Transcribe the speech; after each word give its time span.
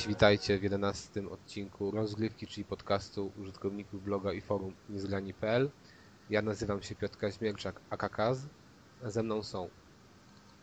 Cześć, 0.00 0.08
witajcie 0.08 0.58
w 0.58 0.62
11 0.62 1.30
odcinku 1.30 1.90
rozgrywki, 1.90 2.46
czyli 2.46 2.64
podcastu 2.64 3.32
użytkowników 3.36 4.04
bloga 4.04 4.32
i 4.32 4.40
forum 4.40 4.74
niezgrani.pl. 4.88 5.70
Ja 6.30 6.42
nazywam 6.42 6.82
się 6.82 6.94
Piotr 6.94 7.18
Kaźmierczak, 7.18 7.80
AKKAZ. 7.90 8.46
A 9.04 9.10
ze 9.10 9.22
mną 9.22 9.42
są 9.42 9.68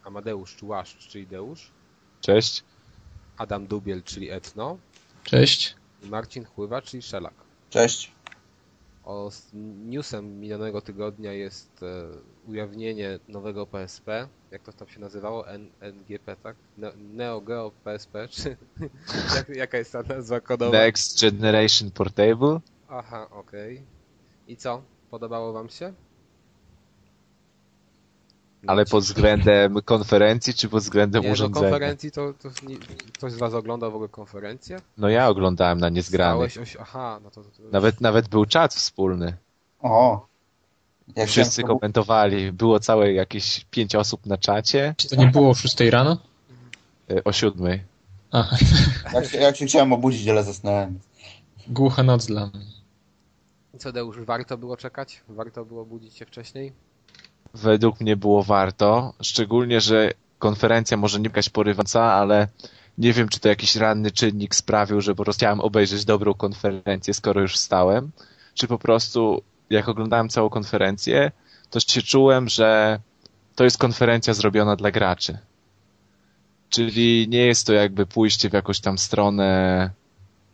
Amadeusz 0.03 0.55
Czułaszcz, 0.55 1.07
czyli 1.07 1.27
Deusz, 1.27 1.71
Cześć. 2.21 2.63
Adam 3.37 3.67
Dubiel, 3.67 4.03
czyli 4.03 4.29
Etno 4.29 4.77
Cześć. 5.23 5.75
i 6.03 6.07
Marcin 6.07 6.45
Chływa, 6.45 6.81
czyli 6.81 7.03
Szelak. 7.03 7.33
Cześć. 7.69 8.11
O, 9.07 9.29
newsem 9.85 10.39
minionego 10.39 10.81
tygodnia 10.81 11.33
jest 11.33 11.83
e, 11.83 12.07
ujawnienie 12.47 13.19
nowego 13.27 13.67
PSP. 13.67 14.27
Jak 14.51 14.61
to 14.61 14.73
tam 14.73 14.87
się 14.87 14.99
nazywało? 14.99 15.49
N 15.49 15.69
NGP, 15.81 16.35
tak? 16.43 16.55
Ne 16.77 16.91
Neo 16.97 17.41
Geo 17.41 17.71
PSP, 17.83 18.15
czy 18.29 18.57
jak, 19.35 19.49
jaka 19.49 19.77
jest 19.77 19.91
ta 19.91 20.03
nazwa 20.03 20.39
kodowa? 20.39 20.71
Next 20.77 21.21
Generation 21.21 21.91
Portable. 21.91 22.59
Aha, 22.89 23.27
okej. 23.31 23.83
I 24.47 24.57
co? 24.57 24.81
Podobało 25.09 25.53
wam 25.53 25.69
się? 25.69 25.93
Ale 28.67 28.83
No, 28.83 28.89
pod 28.91 29.03
względem 29.03 29.81
konferencji, 29.81 30.53
czy 30.53 30.69
pod 30.69 30.83
względem 30.83 31.21
nie, 31.21 31.27
no 31.27 31.33
urządzenia? 31.33 31.69
konferencji 31.69 32.11
to, 32.11 32.33
to 32.33 32.49
nie, 32.67 32.77
ktoś 33.13 33.31
z 33.33 33.37
was 33.37 33.53
oglądał 33.53 33.91
w 33.91 33.95
ogóle 33.95 34.09
konferencję? 34.09 34.77
No 34.97 35.09
ja 35.09 35.27
oglądałem 35.29 35.79
na 35.79 35.89
niezgranych. 35.89 36.51
Stałeś 36.51 36.69
oś... 36.75 36.81
Aha, 36.81 37.19
no 37.23 37.31
to, 37.31 37.43
to, 37.43 37.49
to 37.49 37.63
Nawet, 37.71 38.01
nawet 38.01 38.27
był 38.27 38.45
czat 38.45 38.73
wspólny. 38.73 39.37
O. 39.81 40.25
Jak 41.15 41.29
Wszyscy 41.29 41.63
komentowali. 41.63 42.51
Było 42.51 42.79
całe 42.79 43.13
jakieś 43.13 43.65
pięć 43.71 43.95
osób 43.95 44.25
na 44.25 44.37
czacie 44.37 44.93
Czy 44.97 45.09
to 45.09 45.15
nie 45.15 45.27
było 45.27 45.49
o 45.49 45.53
6 45.53 45.79
rano? 45.79 46.17
e, 47.11 47.23
o 47.23 47.31
siódmej. 47.31 47.83
Aha, 48.31 48.57
jak, 49.13 49.25
się, 49.25 49.37
jak 49.37 49.55
się 49.57 49.65
chciałem 49.65 49.93
obudzić, 49.93 50.27
ale 50.27 50.43
zasnąłem. 50.43 50.99
głucha 51.67 52.03
noc 52.03 52.25
dla 52.25 52.45
mnie. 52.47 52.65
Co 53.79 53.91
Deusz, 53.91 54.19
warto 54.19 54.57
było 54.57 54.77
czekać? 54.77 55.21
Warto 55.29 55.65
było 55.65 55.85
budzić 55.85 56.17
się 56.17 56.25
wcześniej? 56.25 56.73
Według 57.53 58.01
mnie 58.01 58.15
było 58.15 58.43
warto. 58.43 59.13
Szczególnie, 59.21 59.81
że 59.81 60.11
konferencja 60.39 60.97
może 60.97 61.19
nie 61.19 61.27
jakaś 61.27 61.49
porywająca, 61.49 62.03
ale 62.03 62.47
nie 62.97 63.13
wiem, 63.13 63.29
czy 63.29 63.39
to 63.39 63.49
jakiś 63.49 63.75
ranny 63.75 64.11
czynnik 64.11 64.55
sprawił, 64.55 65.01
że 65.01 65.15
po 65.15 65.23
prostu 65.23 65.39
chciałem 65.39 65.59
obejrzeć 65.59 66.05
dobrą 66.05 66.33
konferencję, 66.33 67.13
skoro 67.13 67.41
już 67.41 67.53
wstałem. 67.53 68.11
Czy 68.53 68.67
po 68.67 68.77
prostu, 68.77 69.41
jak 69.69 69.89
oglądałem 69.89 70.29
całą 70.29 70.49
konferencję, 70.49 71.31
to 71.69 71.79
się 71.79 72.01
czułem, 72.01 72.49
że 72.49 72.99
to 73.55 73.63
jest 73.63 73.77
konferencja 73.77 74.33
zrobiona 74.33 74.75
dla 74.75 74.91
graczy. 74.91 75.37
Czyli 76.69 77.27
nie 77.29 77.45
jest 77.45 77.67
to 77.67 77.73
jakby 77.73 78.05
pójście 78.05 78.49
w 78.49 78.53
jakąś 78.53 78.79
tam 78.79 78.97
stronę 78.97 79.89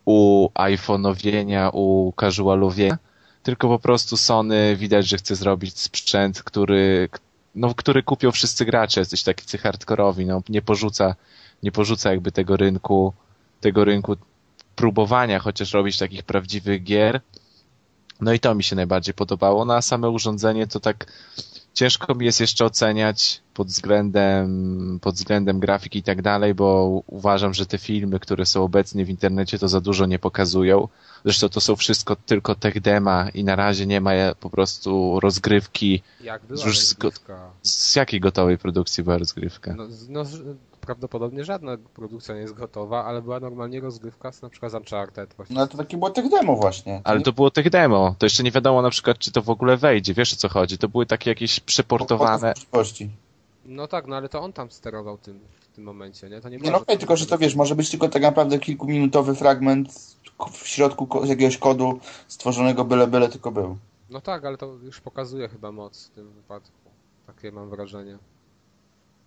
u 0.05 0.49
iPhone'owienia, 0.53 1.69
u 1.73 2.13
casualowienia, 2.19 2.97
tylko 3.43 3.67
po 3.67 3.79
prostu 3.79 4.17
Sony 4.17 4.75
widać, 4.75 5.07
że 5.07 5.17
chce 5.17 5.35
zrobić 5.35 5.79
sprzęt, 5.79 6.43
który, 6.43 7.09
no, 7.55 7.75
który 7.75 8.03
kupią 8.03 8.31
wszyscy 8.31 8.65
gracze, 8.65 9.01
jesteś 9.01 9.23
tacy 9.23 9.57
hardkorowi, 9.57 10.25
no, 10.25 10.41
nie 10.49 10.61
porzuca, 10.61 11.15
nie 11.63 11.71
porzuca 11.71 12.11
jakby 12.11 12.31
tego 12.31 12.57
rynku, 12.57 13.13
tego 13.61 13.85
rynku 13.85 14.15
próbowania, 14.75 15.39
chociaż 15.39 15.73
robić 15.73 15.97
takich 15.97 16.23
prawdziwych 16.23 16.83
gier. 16.83 17.21
No 18.21 18.33
i 18.33 18.39
to 18.39 18.55
mi 18.55 18.63
się 18.63 18.75
najbardziej 18.75 19.13
podobało. 19.13 19.65
No 19.65 19.75
a 19.75 19.81
same 19.81 20.09
urządzenie 20.09 20.67
to 20.67 20.79
tak 20.79 21.05
ciężko 21.73 22.15
mi 22.15 22.25
jest 22.25 22.41
jeszcze 22.41 22.65
oceniać 22.65 23.41
pod 23.53 23.67
względem, 23.67 24.99
pod 25.01 25.15
względem 25.15 25.59
grafiki 25.59 25.99
i 25.99 26.03
tak 26.03 26.21
dalej, 26.21 26.53
bo 26.53 27.01
uważam, 27.07 27.53
że 27.53 27.65
te 27.65 27.77
filmy, 27.77 28.19
które 28.19 28.45
są 28.45 28.63
obecnie 28.63 29.05
w 29.05 29.09
internecie, 29.09 29.59
to 29.59 29.67
za 29.67 29.81
dużo 29.81 30.05
nie 30.05 30.19
pokazują. 30.19 30.87
Zresztą 31.25 31.49
to 31.49 31.61
są 31.61 31.75
wszystko 31.75 32.15
tylko 32.15 32.55
tech 32.55 32.81
dema 32.81 33.29
i 33.29 33.43
na 33.43 33.55
razie 33.55 33.85
nie 33.85 34.01
ma 34.01 34.11
po 34.39 34.49
prostu 34.49 35.19
rozgrywki. 35.19 36.01
Jak 36.21 36.45
była 36.45 36.65
Już 36.65 36.79
z? 36.79 36.95
Z 37.63 37.95
jakiej 37.95 38.19
gotowej 38.19 38.57
produkcji 38.57 39.03
była 39.03 39.17
rozgrywka? 39.17 39.73
No, 39.77 39.87
no, 40.09 40.23
prawdopodobnie 40.81 41.43
żadna 41.45 41.77
produkcja 41.93 42.35
nie 42.35 42.41
jest 42.41 42.53
gotowa, 42.53 43.05
ale 43.05 43.21
była 43.21 43.39
normalnie 43.39 43.79
rozgrywka, 43.79 44.31
z- 44.31 44.41
na 44.41 44.49
przykład 44.49 44.71
z 44.71 44.75
Uncharted 44.75 45.33
właśnie. 45.33 45.55
No 45.55 45.67
to 45.67 45.77
takie 45.77 45.97
było 45.97 46.09
tech 46.09 46.29
demo 46.29 46.55
właśnie. 46.55 47.01
Ale 47.03 47.21
to 47.21 47.33
było 47.33 47.51
tech 47.51 47.69
demo. 47.69 48.15
To 48.19 48.25
jeszcze 48.25 48.43
nie 48.43 48.51
wiadomo 48.51 48.81
na 48.81 48.89
przykład, 48.89 49.17
czy 49.17 49.31
to 49.31 49.41
w 49.41 49.49
ogóle 49.49 49.77
wejdzie. 49.77 50.13
Wiesz 50.13 50.33
o 50.33 50.35
co 50.35 50.49
chodzi? 50.49 50.77
To 50.77 50.89
były 50.89 51.05
takie 51.05 51.29
jakieś 51.31 51.59
przeportowane. 51.59 52.53
No 53.65 53.87
tak, 53.87 54.07
no 54.07 54.15
ale 54.15 54.29
to 54.29 54.41
on 54.41 54.53
tam 54.53 54.71
sterował 54.71 55.17
tym 55.17 55.39
w 55.73 55.75
tym 55.75 55.83
momencie, 55.83 56.29
nie? 56.29 56.41
To 56.41 56.49
nie 56.49 56.57
Nie 56.57 56.71
no 56.71 56.77
okej, 56.77 56.97
tylko 56.97 57.17
że 57.17 57.25
to 57.25 57.37
wiesz, 57.37 57.55
może 57.55 57.75
być 57.75 57.89
tylko 57.89 58.09
tak 58.09 58.21
naprawdę 58.21 58.59
kilkuminutowy 58.59 59.35
fragment 59.35 60.17
w 60.51 60.67
środku 60.67 61.25
jakiegoś 61.25 61.57
kodu 61.57 61.99
stworzonego 62.27 62.85
byle 62.85 63.07
byle 63.07 63.29
tylko 63.29 63.51
był. 63.51 63.77
No 64.09 64.21
tak, 64.21 64.45
ale 64.45 64.57
to 64.57 64.65
już 64.83 65.01
pokazuje 65.01 65.49
chyba 65.49 65.71
moc 65.71 66.07
w 66.07 66.09
tym 66.09 66.31
wypadku. 66.31 66.77
Takie 67.27 67.51
mam 67.51 67.69
wrażenie. 67.69 68.17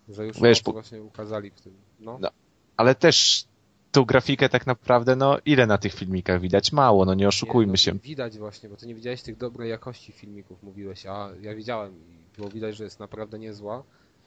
Że 0.09 0.27
już 0.27 0.41
Wiesz, 0.41 0.59
moc 0.59 0.63
po- 0.63 0.73
właśnie 0.73 1.03
ukazali 1.03 1.51
w 1.51 1.61
tym. 1.61 1.75
No. 2.01 2.19
No. 2.21 2.29
Ale 2.77 2.95
też 2.95 3.45
tą 3.93 4.05
grafikę 4.05 4.49
tak 4.49 4.67
naprawdę, 4.67 5.17
no 5.17 5.39
ile 5.45 5.67
na 5.67 5.79
tych 5.79 5.95
filmikach 5.95 6.41
widać? 6.41 6.73
Mało, 6.73 7.05
no 7.05 7.15
nie 7.15 7.29
oszukujmy 7.29 7.67
Nie, 7.67 7.73
no, 7.73 7.77
się. 7.77 7.93
Widać 7.93 8.39
właśnie, 8.39 8.69
bo 8.69 8.77
ty 8.77 8.87
nie 8.87 8.95
widziałeś 8.95 9.23
tych 9.23 9.37
dobrej 9.37 9.71
jakości 9.71 10.13
filmików, 10.13 10.63
mówiłeś, 10.63 11.07
a 11.07 11.31
ja 11.41 11.55
widziałem 11.55 11.93
i 11.93 12.37
było 12.37 12.49
widać, 12.49 12.77
że 12.77 12.85
jest 12.85 13.01
naprawdę 13.01 13.39
niezła. 13.39 13.83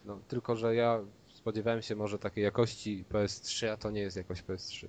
No, 0.05 0.19
tylko, 0.27 0.55
że 0.55 0.75
ja 0.75 0.99
spodziewałem 1.39 1.81
się 1.81 1.95
może 1.95 2.19
takiej 2.19 2.43
jakości 2.43 3.05
PS3, 3.11 3.67
a 3.67 3.77
to 3.77 3.91
nie 3.91 4.01
jest 4.01 4.17
jakość 4.17 4.43
PS3. 4.43 4.87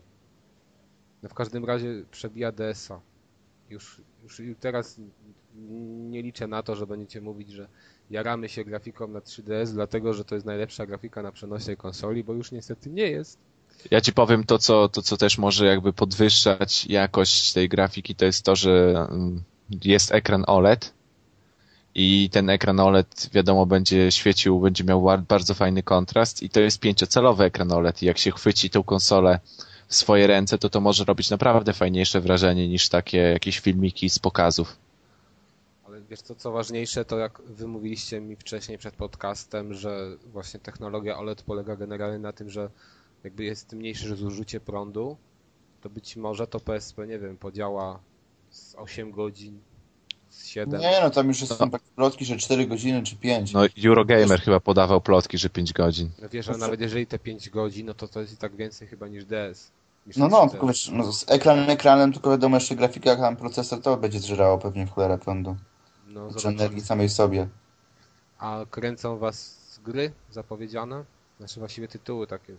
No 1.22 1.28
w 1.28 1.34
każdym 1.34 1.65
razie 1.65 2.05
przebija 2.11 2.53
DS-a. 2.53 3.00
Już, 3.71 4.03
już 4.22 4.43
teraz 4.61 5.00
nie 6.11 6.22
liczę 6.22 6.47
na 6.47 6.62
to, 6.62 6.77
że 6.77 6.87
będziecie 6.87 7.21
mówić, 7.21 7.50
że 7.50 7.69
jaramy 8.11 8.49
się 8.49 8.65
grafiką 8.65 9.09
na 9.09 9.21
3DS, 9.21 9.72
dlatego, 9.72 10.15
że 10.15 10.25
to 10.25 10.34
jest 10.34 10.47
najlepsza 10.47 10.87
grafika 10.87 11.22
na 11.22 11.33
przenośnej 11.33 11.77
konsoli, 11.77 12.25
bo 12.25 12.33
już 12.33 12.53
niestety 12.53 12.91
nie 12.91 13.11
jest. 13.11 13.38
Ja 13.91 14.00
ci 14.00 14.12
powiem 14.12 14.44
to 14.44 14.59
co, 14.59 14.88
to, 14.88 15.03
co 15.03 15.17
też 15.17 15.38
może 15.38 15.67
jakby 15.67 15.93
podwyższać 15.93 16.87
jakość 16.87 17.53
tej 17.53 17.69
grafiki, 17.69 18.15
to 18.15 18.25
jest 18.25 18.43
to, 18.43 18.56
że 18.56 19.06
mm, 19.11 19.43
jest 19.84 20.12
ekran 20.12 20.44
OLED 20.47 20.93
i 21.95 22.31
ten 22.33 22.51
ekran 22.51 22.81
OLED 22.81 23.31
wiadomo 23.33 23.67
będzie 23.67 24.12
świecił, 24.12 24.61
będzie 24.61 24.84
miał 24.84 25.05
bardzo 25.28 25.55
fajny 25.55 25.83
kontrast 25.83 26.43
i 26.43 26.51
to 26.51 26.61
jest 26.61 26.81
pięciocalowy 26.81 27.45
ekran 27.45 27.73
OLED 27.73 28.03
i 28.03 28.06
jak 28.06 28.19
się 28.19 28.31
chwyci 28.31 28.71
tą 28.71 28.83
konsolę 28.83 29.41
w 29.89 29.95
swoje 29.95 30.27
ręce, 30.27 30.59
to 30.59 30.71
to 30.71 30.81
może 30.81 31.05
robić 31.05 31.31
naprawdę 31.31 31.73
fajniejsze 31.73 32.21
wrażenie 32.21 32.69
niż 32.69 32.89
takie 32.89 33.19
jakieś 33.19 33.59
filmiki 33.59 34.11
z 34.11 34.19
pokazów. 34.19 34.77
Ale 35.87 36.00
wiesz 36.00 36.21
co, 36.23 36.34
co 36.34 36.53
ważniejsze, 36.53 37.05
to 37.05 37.19
jak 37.19 37.43
wy 37.43 37.67
mówiliście 37.67 38.21
mi 38.21 38.37
wcześniej 38.37 38.79
przed 38.79 38.95
podcastem, 38.95 39.75
że 39.75 40.17
właśnie 40.27 40.61
technologia 40.61 41.19
OLED 41.19 41.43
polega 41.43 41.77
generalnie 41.77 42.19
na 42.19 42.33
tym, 42.33 42.50
że 42.50 42.71
jakby 43.25 43.44
jest 43.44 43.73
mniejsze 43.73 44.17
zużycie 44.17 44.61
prądu, 44.61 45.17
to 45.81 45.91
być 45.91 46.17
może 46.17 46.47
to 46.47 46.61
PSP, 46.61 47.06
nie 47.06 47.19
wiem, 47.19 47.37
podziała 47.37 48.00
z 48.50 48.75
8 48.75 49.11
godzin, 49.11 49.61
7. 50.31 50.81
Nie 50.81 51.00
no, 51.03 51.11
tam 51.11 51.29
już 51.29 51.47
są 51.47 51.71
takie 51.71 51.85
plotki, 51.97 52.25
że 52.25 52.37
4 52.37 52.67
godziny 52.67 53.03
czy 53.03 53.17
5. 53.17 53.53
No 53.53 53.61
Eurogamer 53.85 54.41
chyba 54.41 54.61
podawał 54.61 55.00
plotki, 55.00 55.38
że 55.38 55.50
5 55.50 55.73
godzin. 55.73 56.11
No 56.23 56.29
wiesz, 56.29 56.47
że 56.47 56.53
nawet 56.56 56.81
jeżeli 56.81 57.06
te 57.06 57.19
5 57.19 57.50
godzin, 57.50 57.87
no 57.87 57.94
to 57.94 58.09
to 58.09 58.21
jest 58.21 58.32
i 58.32 58.37
tak 58.37 58.56
więcej 58.56 58.88
chyba 58.88 59.09
niż 59.09 59.25
DS. 59.25 59.71
Niż 60.06 60.17
No 60.17 60.29
no, 60.29 60.47
3DS. 60.47 60.50
tylko 60.50 60.67
wiesz, 60.67 60.88
no, 60.93 61.12
z 61.12 61.25
ekranem 61.31 61.71
ekranem, 61.71 62.12
tylko 62.12 62.31
wiadomo 62.31 62.56
jeszcze 62.56 62.77
grafika, 62.77 63.11
jak 63.11 63.19
tam 63.19 63.37
procesor, 63.37 63.82
to 63.82 63.97
będzie 63.97 64.19
zżerało 64.21 64.59
pewnie 64.59 64.87
w 64.87 64.91
cholerę 64.91 65.19
prądu. 65.19 65.56
No, 66.06 66.21
Czy 66.27 66.33
zobaczymy. 66.33 66.53
energii 66.55 66.81
samej 66.81 67.09
sobie. 67.09 67.49
A 68.38 68.65
kręcą 68.71 69.19
was 69.19 69.61
gry 69.85 70.12
zapowiedziane? 70.31 71.05
Znaczy 71.38 71.61
właściwie 71.61 71.88
tytuły 71.88 72.26
takie. 72.26 72.55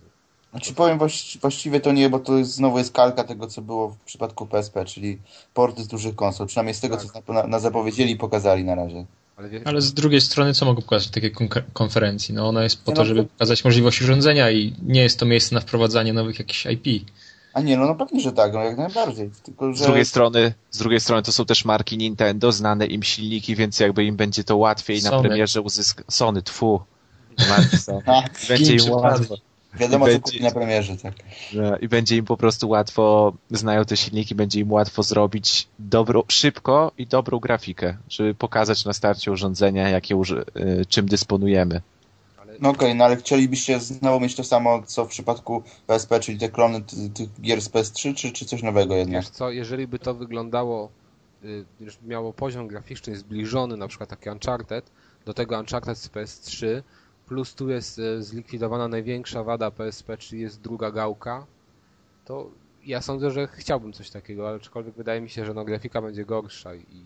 Znaczy 0.51 0.73
powiem 0.73 0.97
właści- 0.99 1.39
właściwie 1.41 1.79
to 1.79 1.91
nie, 1.91 2.09
bo 2.09 2.19
to 2.19 2.37
jest, 2.37 2.51
znowu 2.53 2.77
jest 2.77 2.93
kalka 2.93 3.23
tego, 3.23 3.47
co 3.47 3.61
było 3.61 3.89
w 3.89 3.97
przypadku 3.97 4.45
PSP, 4.45 4.85
czyli 4.85 5.17
porty 5.53 5.83
z 5.83 5.87
dużych 5.87 6.15
konsol. 6.15 6.47
Przynajmniej 6.47 6.73
z 6.73 6.79
tego, 6.79 6.97
Tak. 6.97 7.23
co 7.27 7.33
na, 7.33 7.47
na 7.47 7.59
zapowiedzieli 7.59 8.11
i 8.11 8.15
pokazali 8.17 8.63
na 8.63 8.75
razie. 8.75 9.05
Ale 9.37 9.49
wiesz, 9.49 9.61
Ale 9.65 9.81
z 9.81 9.93
drugiej 9.93 10.21
strony, 10.21 10.53
co 10.53 10.65
mogą 10.65 10.81
pokazać 10.81 11.07
w 11.07 11.11
takiej 11.11 11.31
konferencji? 11.73 12.33
No 12.35 12.47
ona 12.47 12.63
jest 12.63 12.83
po 12.83 12.91
Nie, 12.91 12.95
to, 12.95 13.01
no 13.01 13.05
żeby 13.05 13.23
to- 13.23 13.29
pokazać 13.29 13.63
możliwość 13.63 14.01
urządzenia 14.01 14.51
i 14.51 14.75
nie 14.83 15.01
jest 15.01 15.19
to 15.19 15.25
miejsce 15.25 15.55
na 15.55 15.61
wprowadzanie 15.61 16.13
nowych 16.13 16.39
jakichś 16.39 16.65
IP. 16.65 17.05
A 17.53 17.61
nie, 17.61 17.77
no, 17.77 17.85
no 17.85 17.95
pewnie, 17.95 18.19
że 18.21 18.31
tak, 18.31 18.53
no 18.53 18.59
jak 18.63 18.77
najbardziej. 18.77 19.29
Tylko, 19.43 19.73
Z 19.73 19.77
że... 19.77 19.83
drugiej 19.85 20.05
strony, 20.05 20.53
z 20.71 20.77
drugiej 20.77 20.99
strony 20.99 21.23
to 21.23 21.31
są 21.31 21.45
też 21.45 21.65
marki 21.65 21.97
Nintendo, 21.97 22.51
znane 22.51 22.85
im 22.85 23.03
silniki, 23.03 23.55
więc 23.55 23.79
jakby 23.79 24.05
im 24.05 24.15
będzie 24.15 24.43
to 24.43 24.57
łatwiej 24.57 25.03
na 25.03 25.09
Sony. 25.09 25.29
premierze 25.29 25.61
uzyskać. 25.61 26.05
Sony, 26.09 26.41
tfu. 26.41 26.81
Marki 27.49 27.77
Sony. 27.77 28.01
A, 28.05 28.23
Będzie 28.49 28.75
im 28.75 28.91
łatwo. 28.91 29.35
Wiadomo, 29.73 30.07
I 30.07 30.09
co 30.09 30.13
będzie- 30.13 30.31
kupi 30.31 30.43
na 30.43 30.51
premierze, 30.51 30.97
tak. 30.97 31.13
I 31.81 31.87
będzie 31.87 32.17
im 32.17 32.25
po 32.25 32.37
prostu 32.37 32.69
łatwo, 32.69 33.33
znają 33.51 33.85
te 33.85 33.97
silniki, 33.97 34.35
będzie 34.35 34.59
im 34.59 34.71
łatwo 34.71 35.03
zrobić 35.03 35.67
dobrą, 35.79 36.23
szybko 36.27 36.91
i 36.97 37.07
dobrą 37.07 37.39
grafikę, 37.39 37.97
żeby 38.09 38.33
pokazać 38.35 38.85
na 38.85 38.93
starcie 38.93 39.31
urządzenia, 39.31 39.89
jakie 39.89 40.15
uży, 40.15 40.45
czym 40.89 41.05
dysponujemy. 41.05 41.81
No 42.59 42.69
okej, 42.69 42.95
no 42.95 43.05
ale 43.05 43.17
chcielibyście 43.17 43.79
znowu 43.79 44.19
mieć 44.19 44.35
to 44.35 44.43
samo, 44.43 44.83
co 44.85 45.05
w 45.05 45.07
przypadku 45.07 45.63
PSP, 45.87 46.19
czyli 46.19 46.37
te 46.39 46.49
klony 46.49 46.81
tych 47.13 47.41
gier 47.41 47.61
z 47.61 47.69
PS3, 47.69 48.15
czy, 48.15 48.31
czy 48.31 48.45
coś 48.45 48.63
nowego 48.63 48.95
jednak? 48.95 49.21
Wiesz 49.21 49.29
co, 49.29 49.51
jeżeli 49.51 49.87
by 49.87 49.99
to 49.99 50.13
wyglądało, 50.13 50.89
y, 51.43 51.65
miało 52.05 52.33
poziom 52.33 52.67
graficzny 52.67 53.15
zbliżony, 53.17 53.77
na 53.77 53.87
przykład 53.87 54.09
taki 54.09 54.29
Uncharted, 54.29 54.91
do 55.25 55.33
tego 55.33 55.59
Uncharted 55.59 55.97
z 55.97 56.09
PS3, 56.09 56.81
plus 57.31 57.55
tu 57.55 57.69
jest 57.69 57.99
y, 57.99 58.23
zlikwidowana 58.23 58.87
największa 58.87 59.43
wada 59.43 59.71
PSP, 59.71 60.17
czyli 60.17 60.41
jest 60.41 60.61
druga 60.61 60.91
gałka, 60.91 61.45
to 62.25 62.49
ja 62.85 63.01
sądzę, 63.01 63.31
że 63.31 63.47
chciałbym 63.47 63.93
coś 63.93 64.09
takiego, 64.09 64.47
ale 64.47 64.57
aczkolwiek 64.57 64.95
wydaje 64.95 65.21
mi 65.21 65.29
się, 65.29 65.45
że 65.45 65.53
no 65.53 65.65
grafika 65.65 66.01
będzie 66.01 66.25
gorsza 66.25 66.75
i, 66.75 67.05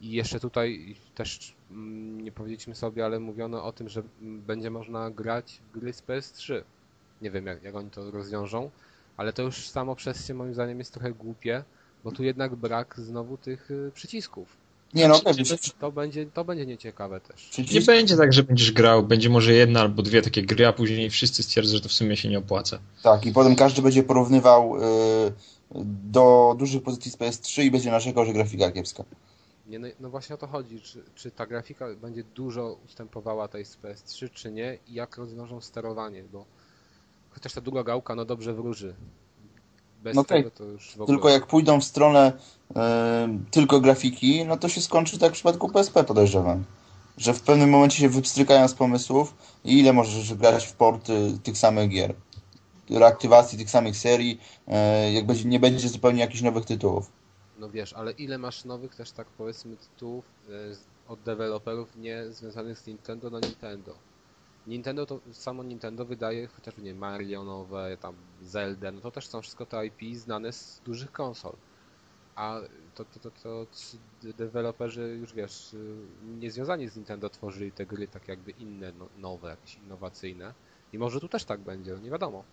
i, 0.00 0.12
jeszcze 0.12 0.40
tutaj 0.40 0.96
też 1.14 1.54
mm, 1.70 2.20
nie 2.20 2.32
powiedzieliśmy 2.32 2.74
sobie, 2.74 3.04
ale 3.04 3.20
mówiono 3.20 3.64
o 3.64 3.72
tym, 3.72 3.88
że 3.88 4.02
będzie 4.20 4.70
można 4.70 5.10
grać 5.10 5.60
w 5.68 5.78
gry 5.78 5.92
z 5.92 6.02
PS3. 6.02 6.62
Nie 7.22 7.30
wiem 7.30 7.46
jak, 7.46 7.62
jak 7.62 7.74
oni 7.74 7.90
to 7.90 8.10
rozwiążą, 8.10 8.70
ale 9.16 9.32
to 9.32 9.42
już 9.42 9.68
samo 9.68 9.96
przez 9.96 10.26
się 10.26 10.34
moim 10.34 10.54
zdaniem 10.54 10.78
jest 10.78 10.92
trochę 10.92 11.12
głupie, 11.12 11.64
bo 12.04 12.12
tu 12.12 12.24
jednak 12.24 12.54
brak 12.54 12.94
znowu 12.98 13.36
tych 13.36 13.70
y, 13.70 13.90
przycisków. 13.94 14.56
Nie 14.94 15.08
no, 15.08 15.20
pewnie. 15.20 15.44
To 15.80 15.92
będzie, 15.92 16.26
to 16.26 16.44
będzie 16.44 16.66
nieciekawe 16.66 17.20
też. 17.20 17.50
Nie 17.72 17.80
będzie 17.80 18.16
tak, 18.16 18.32
że 18.32 18.42
będziesz 18.42 18.72
grał, 18.72 19.02
będzie 19.02 19.30
może 19.30 19.52
jedna 19.52 19.80
albo 19.80 20.02
dwie 20.02 20.22
takie 20.22 20.42
gry, 20.42 20.66
a 20.66 20.72
później 20.72 21.10
wszyscy 21.10 21.42
stwierdzą, 21.42 21.76
że 21.76 21.80
to 21.80 21.88
w 21.88 21.92
sumie 21.92 22.16
się 22.16 22.28
nie 22.28 22.38
opłaca. 22.38 22.78
Tak, 23.02 23.26
i 23.26 23.32
potem 23.32 23.56
każdy 23.56 23.82
będzie 23.82 24.02
porównywał 24.02 24.76
y, 24.76 24.80
do 25.84 26.54
dużych 26.58 26.82
pozycji 26.82 27.10
z 27.10 27.16
PS3 27.16 27.62
i 27.62 27.70
będzie 27.70 27.90
narzekał, 27.90 28.24
że 28.24 28.32
grafika 28.32 28.70
kiepska. 28.70 29.04
Nie, 29.66 29.78
no, 29.78 29.88
no 30.00 30.10
właśnie 30.10 30.34
o 30.34 30.38
to 30.38 30.46
chodzi, 30.46 30.80
czy, 30.80 31.04
czy 31.14 31.30
ta 31.30 31.46
grafika 31.46 31.86
będzie 31.94 32.24
dużo 32.24 32.78
ustępowała 32.86 33.48
tej 33.48 33.64
z 33.64 33.76
PS3, 33.76 34.30
czy 34.32 34.52
nie 34.52 34.78
i 34.88 34.94
jak 34.94 35.16
rozwiążą 35.16 35.60
sterowanie, 35.60 36.24
bo 36.32 36.46
chociaż 37.30 37.52
ta 37.52 37.60
druga 37.60 37.82
gałka, 37.82 38.14
no 38.14 38.24
dobrze 38.24 38.54
wróży. 38.54 38.94
Bez 40.02 40.16
No 40.16 40.24
tak. 40.24 40.38
tego 40.38 40.50
to 40.50 40.64
już 40.64 40.90
w 40.90 41.00
ogóle... 41.00 41.06
Tylko 41.06 41.28
jak 41.28 41.46
pójdą 41.46 41.80
w 41.80 41.84
stronę 41.84 42.32
y, 42.70 42.74
tylko 43.50 43.80
grafiki, 43.80 44.44
no 44.44 44.56
to 44.56 44.68
się 44.68 44.80
skończy 44.80 45.18
tak 45.18 45.30
w 45.30 45.34
przypadku 45.34 45.68
PSP 45.68 46.04
podejrzewam. 46.04 46.64
Że 47.16 47.34
w 47.34 47.42
pewnym 47.42 47.70
momencie 47.70 47.98
się 47.98 48.08
wypstrykają 48.08 48.68
z 48.68 48.74
pomysłów 48.74 49.34
i 49.64 49.78
ile 49.78 49.92
możesz 49.92 50.34
grać 50.34 50.66
w 50.66 50.72
porty 50.72 51.38
tych 51.42 51.58
samych 51.58 51.88
gier. 51.90 52.14
Reaktywacji 52.90 53.58
tych 53.58 53.70
samych 53.70 53.96
serii, 53.96 54.40
y, 55.08 55.12
jak 55.12 55.26
będzie, 55.26 55.44
nie 55.44 55.60
będzie 55.60 55.88
zupełnie 55.88 56.20
jakichś 56.20 56.42
nowych 56.42 56.64
tytułów. 56.64 57.10
No 57.58 57.70
wiesz, 57.70 57.92
ale 57.92 58.12
ile 58.12 58.38
masz 58.38 58.64
nowych 58.64 58.94
też 58.94 59.10
tak 59.10 59.26
powiedzmy 59.26 59.76
tytułów 59.76 60.24
e, 60.48 60.52
od 61.12 61.20
deweloperów 61.20 61.96
nie 61.96 62.30
związanych 62.30 62.78
z 62.78 62.86
Nintendo 62.86 63.30
na 63.30 63.40
Nintendo. 63.40 63.94
Nintendo 64.70 65.06
to 65.06 65.20
samo 65.32 65.62
Nintendo 65.62 66.04
wydaje 66.04 66.46
chociażby 66.46 66.82
nie 66.82 66.94
Mario 66.94 67.44
nowe, 67.44 67.96
tam 68.00 68.14
Zelda, 68.42 68.92
no 68.92 69.00
to 69.00 69.10
też 69.10 69.26
są 69.26 69.40
wszystko 69.42 69.66
te 69.66 69.86
IP 69.86 70.16
znane 70.16 70.52
z 70.52 70.80
dużych 70.84 71.12
konsol. 71.12 71.52
A 72.36 72.60
to, 72.94 73.04
to, 73.04 73.20
to, 73.20 73.30
to 73.42 73.66
deweloperzy 74.38 75.16
już 75.20 75.32
wiesz, 75.32 75.74
y, 75.74 75.96
nie 76.40 76.50
związani 76.50 76.88
z 76.88 76.96
Nintendo 76.96 77.28
tworzyli 77.30 77.72
te 77.72 77.86
gry 77.86 78.08
tak 78.08 78.28
jakby 78.28 78.50
inne, 78.50 78.92
no, 78.98 79.06
nowe, 79.18 79.48
jakieś 79.50 79.74
innowacyjne. 79.74 80.54
I 80.92 80.98
może 80.98 81.20
tu 81.20 81.28
też 81.28 81.44
tak 81.44 81.60
będzie, 81.60 81.96
nie 82.02 82.10
wiadomo. 82.10 82.44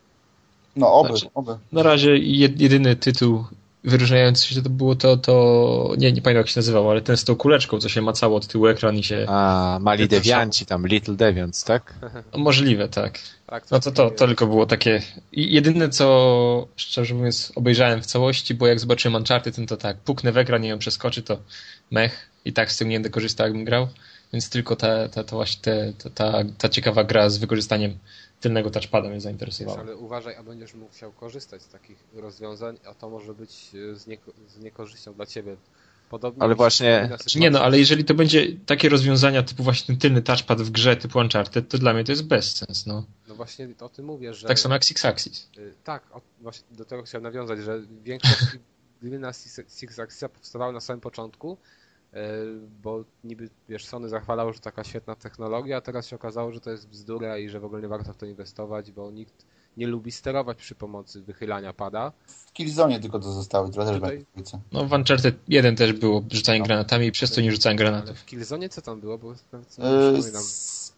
No 0.75 0.93
oby, 0.93 1.09
Znaczy- 1.09 1.29
oby. 1.33 1.57
Na 1.71 1.83
razie 1.83 2.09
jed- 2.15 2.61
jedyny 2.61 2.95
tytuł 2.95 3.45
wyróżniający 3.83 4.47
się 4.47 4.61
to 4.61 4.69
było 4.69 4.95
to, 4.95 5.17
to 5.17 5.93
nie, 5.97 6.11
nie 6.11 6.21
pamiętam 6.21 6.37
jak 6.41 6.47
się 6.47 6.59
nazywał, 6.59 6.91
ale 6.91 7.01
ten 7.01 7.17
z 7.17 7.23
tą 7.23 7.35
kuleczką, 7.35 7.79
co 7.79 7.89
się 7.89 8.01
macało 8.01 8.37
od 8.37 8.47
tyłu 8.47 8.67
ekran 8.67 8.95
i 8.95 9.03
się... 9.03 9.25
A, 9.29 9.79
mali 9.81 10.07
dewianci, 10.07 10.65
tam 10.65 10.87
Little 10.87 11.15
Deviants, 11.15 11.63
tak? 11.63 11.93
Możliwe, 12.37 12.89
tak. 12.89 13.19
Tak, 13.47 13.71
No 13.71 13.79
to, 13.79 13.91
to, 13.91 14.11
to 14.11 14.27
tylko 14.27 14.47
było 14.47 14.65
takie. 14.65 15.01
I 15.31 15.53
jedyne 15.53 15.89
co 15.89 16.67
szczerze 16.75 17.15
mówiąc 17.15 17.51
obejrzałem 17.55 18.01
w 18.01 18.05
całości, 18.05 18.55
bo 18.55 18.67
jak 18.67 18.79
zobaczyłem 18.79 19.15
Uncharted, 19.15 19.57
no 19.57 19.65
to 19.65 19.77
tak, 19.77 19.97
puknę 19.97 20.31
w 20.31 20.37
ekran 20.37 20.65
i 20.65 20.67
ją 20.67 20.79
przeskoczy, 20.79 21.23
to 21.23 21.37
mech 21.91 22.29
i 22.45 22.53
tak 22.53 22.71
z 22.71 22.77
tym 22.77 22.89
nie 22.89 22.95
będę 22.95 23.09
korzystał, 23.09 23.47
jakbym 23.47 23.65
grał. 23.65 23.87
Więc 24.33 24.49
tylko 24.49 24.75
ta, 24.75 25.09
ta, 25.09 25.23
ta 25.23 25.35
właśnie 25.35 25.93
ta, 26.03 26.09
ta, 26.09 26.43
ta 26.57 26.69
ciekawa 26.69 27.03
gra 27.03 27.29
z 27.29 27.37
wykorzystaniem 27.37 27.97
tylnego 28.41 28.69
touchpada 28.69 29.07
mnie 29.07 29.13
Wiesz, 29.15 29.23
zainteresowała. 29.23 29.79
ale 29.79 29.95
uważaj, 29.95 30.35
a 30.35 30.43
będziesz 30.43 30.73
musiał 30.73 31.11
korzystać 31.11 31.61
z 31.61 31.67
takich 31.67 32.03
rozwiązań, 32.13 32.77
a 32.85 32.93
to 32.93 33.09
może 33.09 33.33
być 33.33 33.71
e, 33.91 33.95
z, 33.95 34.07
nieko 34.07 34.31
z 34.47 34.59
niekorzyścią 34.59 35.13
dla 35.13 35.25
ciebie. 35.25 35.55
Podobnie 36.09 36.43
Ale 36.43 36.55
właśnie- 36.55 37.09
nie 37.35 37.49
no, 37.51 37.61
ale 37.61 37.79
jeżeli 37.79 38.05
to 38.05 38.13
będzie 38.13 38.47
takie 38.65 38.89
rozwiązania 38.89 39.43
typu 39.43 39.63
właśnie 39.63 39.87
ten 39.87 39.97
tylny 39.97 40.21
touchpad 40.21 40.61
w 40.61 40.69
grze 40.71 40.95
typu 40.95 41.19
Uncharted, 41.19 41.69
to 41.69 41.77
dla 41.77 41.93
mnie 41.93 42.03
to 42.03 42.11
jest 42.11 42.23
bezsens, 42.27 42.85
no. 42.85 43.03
No 43.27 43.35
właśnie 43.35 43.67
o 43.79 43.89
tym 43.89 44.05
mówię, 44.05 44.33
że... 44.33 44.47
Tak 44.47 44.59
samo 44.59 44.75
jak 44.75 44.83
Six 44.83 45.05
Axis. 45.05 45.49
y, 45.57 45.73
Tak, 45.83 46.03
o, 46.11 46.21
właśnie 46.41 46.65
do 46.77 46.85
tego 46.85 47.03
chciałem 47.03 47.23
nawiązać, 47.23 47.59
że 47.59 47.81
większość 48.03 48.41
gry 49.01 49.19
na 49.19 49.33
Six 49.69 49.99
Axisa 49.99 50.29
powstawały 50.29 50.73
na 50.73 50.79
samym 50.79 51.01
początku, 51.01 51.57
bo 52.83 53.03
niby, 53.23 53.49
wiesz, 53.69 53.85
Sony 53.85 54.09
zachwalało, 54.09 54.53
że 54.53 54.59
taka 54.59 54.83
świetna 54.83 55.15
technologia, 55.15 55.77
a 55.77 55.81
teraz 55.81 56.07
się 56.07 56.15
okazało, 56.15 56.51
że 56.51 56.59
to 56.59 56.69
jest 56.71 56.87
bzdura 56.89 57.37
i 57.37 57.49
że 57.49 57.59
w 57.59 57.65
ogóle 57.65 57.81
nie 57.81 57.87
warto 57.87 58.13
w 58.13 58.17
to 58.17 58.25
inwestować, 58.25 58.91
bo 58.91 59.11
nikt 59.11 59.45
nie 59.77 59.87
lubi 59.87 60.11
sterować 60.11 60.57
przy 60.57 60.75
pomocy 60.75 61.21
wychylania 61.21 61.73
pada. 61.73 62.11
W 62.27 62.53
Killzone 62.53 62.99
tylko 62.99 63.19
to 63.19 63.31
zostały, 63.33 63.69
to 63.71 63.85
też 63.85 63.95
Tutaj-. 63.95 64.25
No 64.71 64.85
w 64.85 64.91
Uncharted 64.93 65.35
1 65.47 65.75
też 65.75 65.93
było 65.93 66.23
rzucanie 66.31 66.59
No. 66.59 66.65
granatami 66.65 67.05
i 67.07 67.11
przez 67.11 67.31
to 67.31 67.41
nie 67.41 67.51
rzucałem 67.51 67.77
Ale 67.77 67.89
granatów. 67.89 68.19
w 68.19 68.25
Killzone 68.25 68.69
co 68.69 68.81
tam 68.81 68.99
było? 68.99 69.17
Bo 69.17 69.33
nawet 69.51 69.73
sobie 69.73 69.87
Yy, 69.87 70.17
s- 70.17 70.93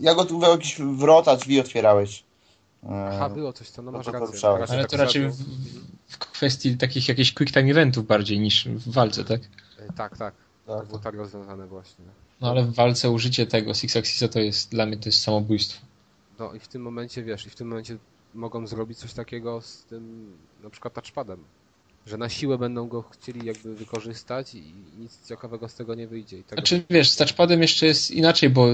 Ja 0.00 0.14
go 0.14 0.24
tu 0.24 0.40
jakiś 0.42 0.80
wrota, 0.80 1.36
drzwi 1.36 1.60
otwierałeś. 1.60 2.24
Yy, 2.82 2.88
Aha, 2.94 3.28
było 3.30 3.52
coś, 3.52 3.70
to 3.70 3.82
no 3.82 3.92
masz 3.92 4.06
to 4.06 4.12
rację. 4.12 4.40
Raczej 4.42 4.74
Ale 4.76 4.82
tak 4.82 4.90
to 4.90 4.96
raczej 4.96 5.22
zrobił. 5.22 5.36
w, 6.01 6.01
w 6.12 6.18
kwestii 6.18 6.76
takich 6.76 7.08
jakichś 7.08 7.32
quick 7.32 7.52
time 7.54 7.70
eventów 7.70 8.06
bardziej 8.06 8.40
niż 8.40 8.68
w 8.68 8.92
walce, 8.92 9.24
tak? 9.24 9.40
Y, 9.40 9.48
Tak, 9.96 10.18
tak. 10.18 10.34
To 10.66 10.78
tak. 10.78 10.86
było 10.86 10.98
tak 10.98 11.14
rozwiązane 11.14 11.66
właśnie. 11.66 12.04
No 12.40 12.50
ale 12.50 12.64
w 12.64 12.74
walce 12.74 13.10
użycie 13.10 13.46
tego 13.46 13.74
Six 13.74 13.96
Axisa 13.96 14.28
to 14.28 14.40
jest 14.40 14.70
dla 14.70 14.86
mnie 14.86 14.96
to 14.96 15.08
jest 15.08 15.20
samobójstwo. 15.20 15.86
No 16.38 16.52
i 16.54 16.58
w 16.58 16.68
tym 16.68 16.82
momencie, 16.82 17.22
wiesz, 17.22 17.46
i 17.46 17.50
w 17.50 17.54
tym 17.54 17.68
momencie 17.68 17.96
mogą 18.34 18.66
zrobić 18.66 18.98
coś 18.98 19.12
takiego 19.12 19.60
z 19.60 19.84
tym, 19.84 20.32
na 20.62 20.70
przykład 20.70 20.94
touchpadem. 20.94 21.44
Że 22.06 22.16
na 22.18 22.28
siłę 22.28 22.58
będą 22.58 22.88
go 22.88 23.02
chcieli 23.02 23.46
jakby 23.46 23.74
wykorzystać 23.74 24.54
i 24.54 24.74
nic 24.98 25.28
ciekawego 25.28 25.68
z 25.68 25.74
tego 25.74 25.94
nie 25.94 26.06
wyjdzie. 26.06 26.38
I 26.38 26.44
tego... 26.44 26.60
Znaczy 26.60 26.84
wiesz, 26.90 27.10
z 27.10 27.16
touchpadem 27.16 27.62
jeszcze 27.62 27.86
jest 27.86 28.10
inaczej, 28.10 28.50
bo 28.50 28.66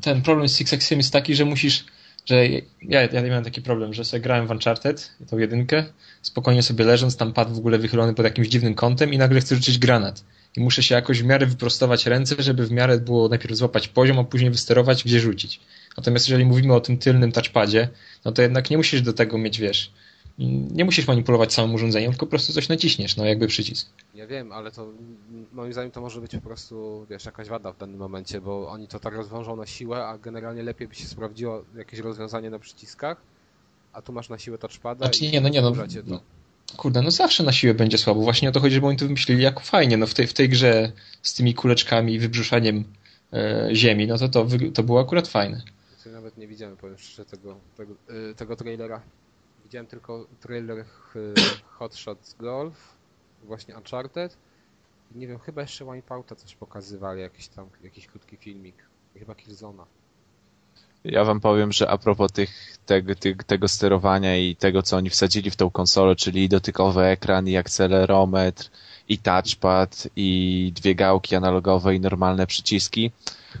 ten 0.00 0.22
problem 0.22 0.48
z 0.48 0.56
Six 0.56 0.72
Axisem 0.72 0.98
jest 0.98 1.12
taki, 1.12 1.34
że 1.34 1.44
musisz, 1.44 1.84
że 2.30 2.48
ja, 2.82 3.02
ja 3.02 3.22
miałem 3.22 3.44
taki 3.44 3.62
problem, 3.62 3.94
że 3.94 4.04
sobie 4.04 4.20
grałem 4.20 4.46
w 4.46 4.50
Uncharted, 4.50 5.10
tą 5.30 5.38
jedynkę, 5.38 5.84
spokojnie 6.22 6.62
sobie 6.62 6.84
leżąc, 6.84 7.16
tam 7.16 7.32
pad 7.32 7.52
w 7.52 7.58
ogóle 7.58 7.78
wychylony 7.78 8.14
pod 8.14 8.24
jakimś 8.24 8.48
dziwnym 8.48 8.74
kątem 8.74 9.12
i 9.12 9.18
nagle 9.18 9.40
chcę 9.40 9.54
rzucić 9.54 9.78
granat. 9.78 10.24
I 10.56 10.60
muszę 10.60 10.82
się 10.82 10.94
jakoś 10.94 11.22
w 11.22 11.24
miarę 11.24 11.46
wyprostować 11.46 12.06
ręce, 12.06 12.34
żeby 12.38 12.66
w 12.66 12.70
miarę 12.70 12.98
było 12.98 13.28
najpierw 13.28 13.56
złapać 13.56 13.88
poziom, 13.88 14.18
a 14.18 14.24
później 14.24 14.50
wysterować, 14.50 15.04
gdzie 15.04 15.20
rzucić. 15.20 15.60
Natomiast 15.96 16.28
jeżeli 16.28 16.44
mówimy 16.44 16.74
o 16.74 16.80
tym 16.80 16.98
tylnym 16.98 17.32
touchpadzie, 17.32 17.88
no 18.24 18.32
to 18.32 18.42
jednak 18.42 18.70
nie 18.70 18.76
musisz 18.76 19.02
do 19.02 19.12
tego 19.12 19.38
mieć, 19.38 19.60
wiesz, 19.60 19.92
nie 20.48 20.84
musisz 20.84 21.06
manipulować 21.06 21.54
całym 21.54 21.74
urządzeniem, 21.74 22.10
tylko 22.10 22.26
po 22.26 22.30
prostu 22.30 22.52
coś 22.52 22.68
naciśniesz, 22.68 23.16
no 23.16 23.24
jakby 23.24 23.46
przycisk. 23.46 23.88
Ja 24.14 24.26
wiem, 24.26 24.52
ale 24.52 24.70
to 24.70 24.88
moim 25.52 25.72
zdaniem 25.72 25.90
to 25.90 26.00
może 26.00 26.20
być 26.20 26.32
po 26.32 26.40
prostu, 26.40 27.06
wiesz, 27.10 27.24
jakaś 27.24 27.48
wada 27.48 27.72
w 27.72 27.78
danym 27.78 27.96
momencie, 27.96 28.40
bo 28.40 28.68
oni 28.68 28.88
to 28.88 29.00
tak 29.00 29.14
rozwiążą 29.14 29.56
na 29.56 29.66
siłę, 29.66 30.06
a 30.06 30.18
generalnie 30.18 30.62
lepiej 30.62 30.88
by 30.88 30.94
się 30.94 31.04
sprawdziło 31.04 31.64
jakieś 31.76 32.00
rozwiązanie 32.00 32.50
na 32.50 32.58
przyciskach, 32.58 33.22
a 33.92 34.02
tu 34.02 34.12
masz 34.12 34.28
na 34.28 34.38
siłę 34.38 34.58
touchpada 34.58 35.04
Znaczy 35.06 35.24
i 35.24 35.30
nie, 35.30 35.40
no 35.40 35.48
nie, 35.48 35.62
no. 35.62 35.72
to. 35.72 36.20
Kurde, 36.76 37.02
no 37.02 37.10
zawsze 37.10 37.42
na 37.42 37.52
siłę 37.52 37.74
będzie 37.74 37.98
słabo. 37.98 38.20
Właśnie 38.20 38.48
o 38.48 38.52
to 38.52 38.60
chodzi, 38.60 38.74
że 38.74 38.86
oni 38.86 38.96
to 38.96 39.04
wymyślili 39.04 39.42
jako 39.42 39.60
fajnie. 39.60 39.96
No 39.96 40.06
w 40.06 40.14
tej, 40.14 40.26
w 40.26 40.32
tej 40.32 40.48
grze 40.48 40.92
z 41.22 41.34
tymi 41.34 41.54
kuleczkami 41.54 42.14
i 42.14 42.18
wybrzuszaniem 42.18 42.84
e, 43.32 43.68
ziemi, 43.72 44.06
no 44.06 44.18
to 44.18 44.28
to, 44.28 44.46
to 44.74 44.82
było 44.82 45.00
akurat 45.00 45.28
fajne. 45.28 45.62
Ja 46.06 46.12
nawet 46.12 46.38
nie 46.38 46.46
widziałem, 46.46 46.76
powiem 46.76 46.98
szczerze, 46.98 47.24
tego, 47.24 47.56
tego, 47.76 47.94
y, 48.30 48.34
tego 48.34 48.56
trailera. 48.56 49.02
Widziałem 49.70 49.86
tylko 49.86 50.26
trailer 50.40 50.78
y, 50.78 50.84
Hot 51.66 51.94
Shots 51.94 52.34
Golf, 52.34 52.74
właśnie 53.44 53.76
Uncharted. 53.76 54.36
I 55.14 55.18
Nie 55.18 55.26
wiem, 55.26 55.38
chyba 55.38 55.62
jeszcze 55.62 55.84
Wipeouta 55.84 56.34
coś 56.34 56.54
pokazywali, 56.54 57.20
jakiś 57.20 57.48
tam, 57.48 57.68
jakiś 57.82 58.06
krótki 58.06 58.36
filmik. 58.36 58.74
Chyba 59.18 59.34
Killzona. 59.34 59.86
Ja 61.04 61.24
wam 61.24 61.40
powiem, 61.40 61.72
że 61.72 61.90
a 61.90 61.98
propos 61.98 62.32
tych, 62.32 62.50
tego, 62.86 63.12
tego 63.46 63.68
sterowania 63.68 64.36
i 64.36 64.56
tego, 64.56 64.82
co 64.82 64.96
oni 64.96 65.10
wsadzili 65.10 65.50
w 65.50 65.56
tą 65.56 65.70
konsolę, 65.70 66.16
czyli 66.16 66.48
dotykowy 66.48 67.02
ekran, 67.02 67.48
i 67.48 67.56
akcelerometr, 67.56 68.70
i 69.10 69.18
touchpad, 69.18 70.08
i 70.16 70.72
dwie 70.74 70.94
gałki 70.94 71.36
analogowe, 71.36 71.94
i 71.94 72.00
normalne 72.00 72.46
przyciski, 72.46 73.10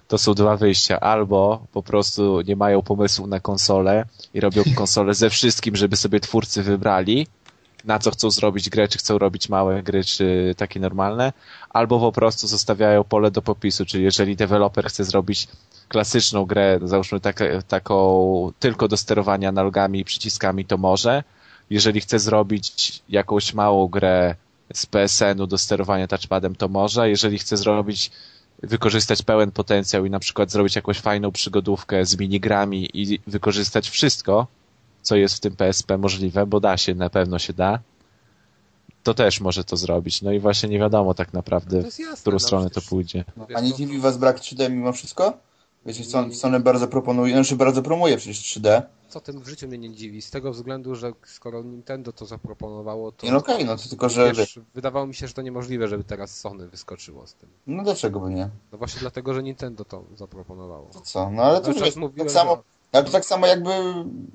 to 0.08 0.18
są 0.18 0.34
dwa 0.34 0.56
wyjścia. 0.56 1.00
Albo 1.00 1.66
po 1.72 1.82
prostu 1.82 2.40
nie 2.40 2.56
mają 2.56 2.82
pomysłu 2.82 3.26
na 3.26 3.40
konsolę 3.40 4.04
i 4.34 4.40
robią 4.40 4.62
konsolę 4.80 5.14
ze 5.14 5.30
wszystkim, 5.30 5.76
żeby 5.76 5.96
sobie 5.96 6.20
twórcy 6.20 6.62
wybrali, 6.62 7.26
na 7.84 7.98
co 7.98 8.10
chcą 8.10 8.30
zrobić 8.30 8.70
grę, 8.70 8.88
czy 8.88 8.98
chcą 8.98 9.18
robić 9.18 9.48
małe 9.48 9.82
gry, 9.82 10.04
czy 10.04 10.54
takie 10.56 10.80
normalne, 10.80 11.32
albo 11.70 12.00
po 12.00 12.12
prostu 12.12 12.46
zostawiają 12.46 13.04
pole 13.04 13.30
do 13.30 13.42
popisu, 13.42 13.86
czyli 13.86 14.04
jeżeli 14.04 14.36
deweloper 14.36 14.84
chce 14.88 15.04
zrobić 15.04 15.48
klasyczną 15.88 16.44
grę, 16.44 16.78
załóżmy 16.82 17.20
tak, 17.20 17.42
taką 17.68 18.52
tylko 18.58 18.88
do 18.88 18.96
sterowania 18.96 19.48
analogami 19.48 20.00
i 20.00 20.04
przyciskami, 20.04 20.64
to 20.64 20.78
może. 20.78 21.24
Jeżeli 21.70 22.00
chce 22.00 22.18
zrobić 22.18 23.02
jakąś 23.08 23.54
małą 23.54 23.88
grę 23.88 24.34
z 24.74 24.86
PSN-u 24.86 25.46
do 25.46 25.58
sterowania 25.58 26.08
touchpadem, 26.08 26.54
to 26.54 26.68
może. 26.68 27.10
Jeżeli 27.10 27.38
chce 27.38 27.56
zrobić, 27.56 28.10
wykorzystać 28.62 29.22
pełen 29.22 29.50
potencjał 29.50 30.06
i 30.06 30.10
na 30.10 30.18
przykład 30.18 30.50
zrobić 30.50 30.76
jakąś 30.76 31.00
fajną 31.00 31.32
przygodówkę 31.32 32.06
z 32.06 32.18
minigrami 32.18 32.88
i 32.94 33.20
wykorzystać 33.26 33.90
wszystko, 33.90 34.46
co 35.02 35.16
jest 35.16 35.34
w 35.34 35.40
tym 35.40 35.56
PSP 35.56 35.98
możliwe, 35.98 36.46
bo 36.46 36.60
da 36.60 36.76
się, 36.76 36.94
na 36.94 37.10
pewno 37.10 37.38
się 37.38 37.52
da, 37.52 37.78
to 39.02 39.14
też 39.14 39.40
może 39.40 39.64
to 39.64 39.76
zrobić. 39.76 40.22
No 40.22 40.32
i 40.32 40.40
właśnie 40.40 40.68
nie 40.68 40.78
wiadomo 40.78 41.14
tak 41.14 41.32
naprawdę, 41.32 41.76
jasne, 41.76 42.16
w 42.16 42.20
którą 42.20 42.34
no 42.34 42.40
stronę 42.40 42.70
to 42.70 42.80
pójdzie. 42.80 43.24
A 43.54 43.60
nie 43.60 43.74
dziwi 43.74 43.98
was 43.98 44.18
brak 44.18 44.38
3D 44.38 44.70
mimo 44.70 44.92
wszystko? 44.92 45.38
Wiecie, 45.86 46.04
Sony, 46.04 46.34
Sony 46.34 46.60
bardzo 46.60 46.88
proponuje, 46.88 47.34
znaczy 47.34 47.56
bardzo 47.56 47.82
promuje 47.82 48.16
przecież 48.16 48.38
3D. 48.40 48.82
Co 49.08 49.20
tym 49.20 49.40
w 49.40 49.48
życiu 49.48 49.68
mnie 49.68 49.78
nie 49.78 49.90
dziwi, 49.94 50.22
z 50.22 50.30
tego 50.30 50.52
względu, 50.52 50.94
że 50.94 51.12
skoro 51.26 51.62
Nintendo 51.62 52.12
to 52.12 52.26
zaproponowało, 52.26 53.12
to 53.12 53.26
Nie 53.26 53.32
no 53.32 53.38
okej, 53.38 53.64
no 53.64 53.76
to 53.76 53.88
tylko, 53.88 54.08
że 54.08 54.32
wiesz, 54.32 54.60
wydawało 54.74 55.06
mi 55.06 55.14
się, 55.14 55.26
że 55.28 55.34
to 55.34 55.42
niemożliwe, 55.42 55.88
żeby 55.88 56.04
teraz 56.04 56.38
Sony 56.38 56.68
wyskoczyło 56.68 57.26
z 57.26 57.34
tym. 57.34 57.48
no 57.66 57.82
dlaczego 57.82 58.20
by 58.20 58.30
nie? 58.30 58.48
No 58.72 58.78
właśnie 58.78 59.00
dlatego, 59.00 59.34
że 59.34 59.42
Nintendo 59.42 59.84
to 59.84 60.04
zaproponowało. 60.16 60.88
To 60.92 61.00
co? 61.00 61.30
No 61.30 61.42
ale 61.42 61.60
to 61.60 61.72
wiesz, 61.74 61.96
mówiłem, 61.96 62.26
tak 62.28 62.34
samo, 62.34 62.56
że- 62.56 62.62
ale 62.92 63.04
to 63.04 63.10
tak 63.10 63.24
samo 63.24 63.46
jakby, 63.46 63.70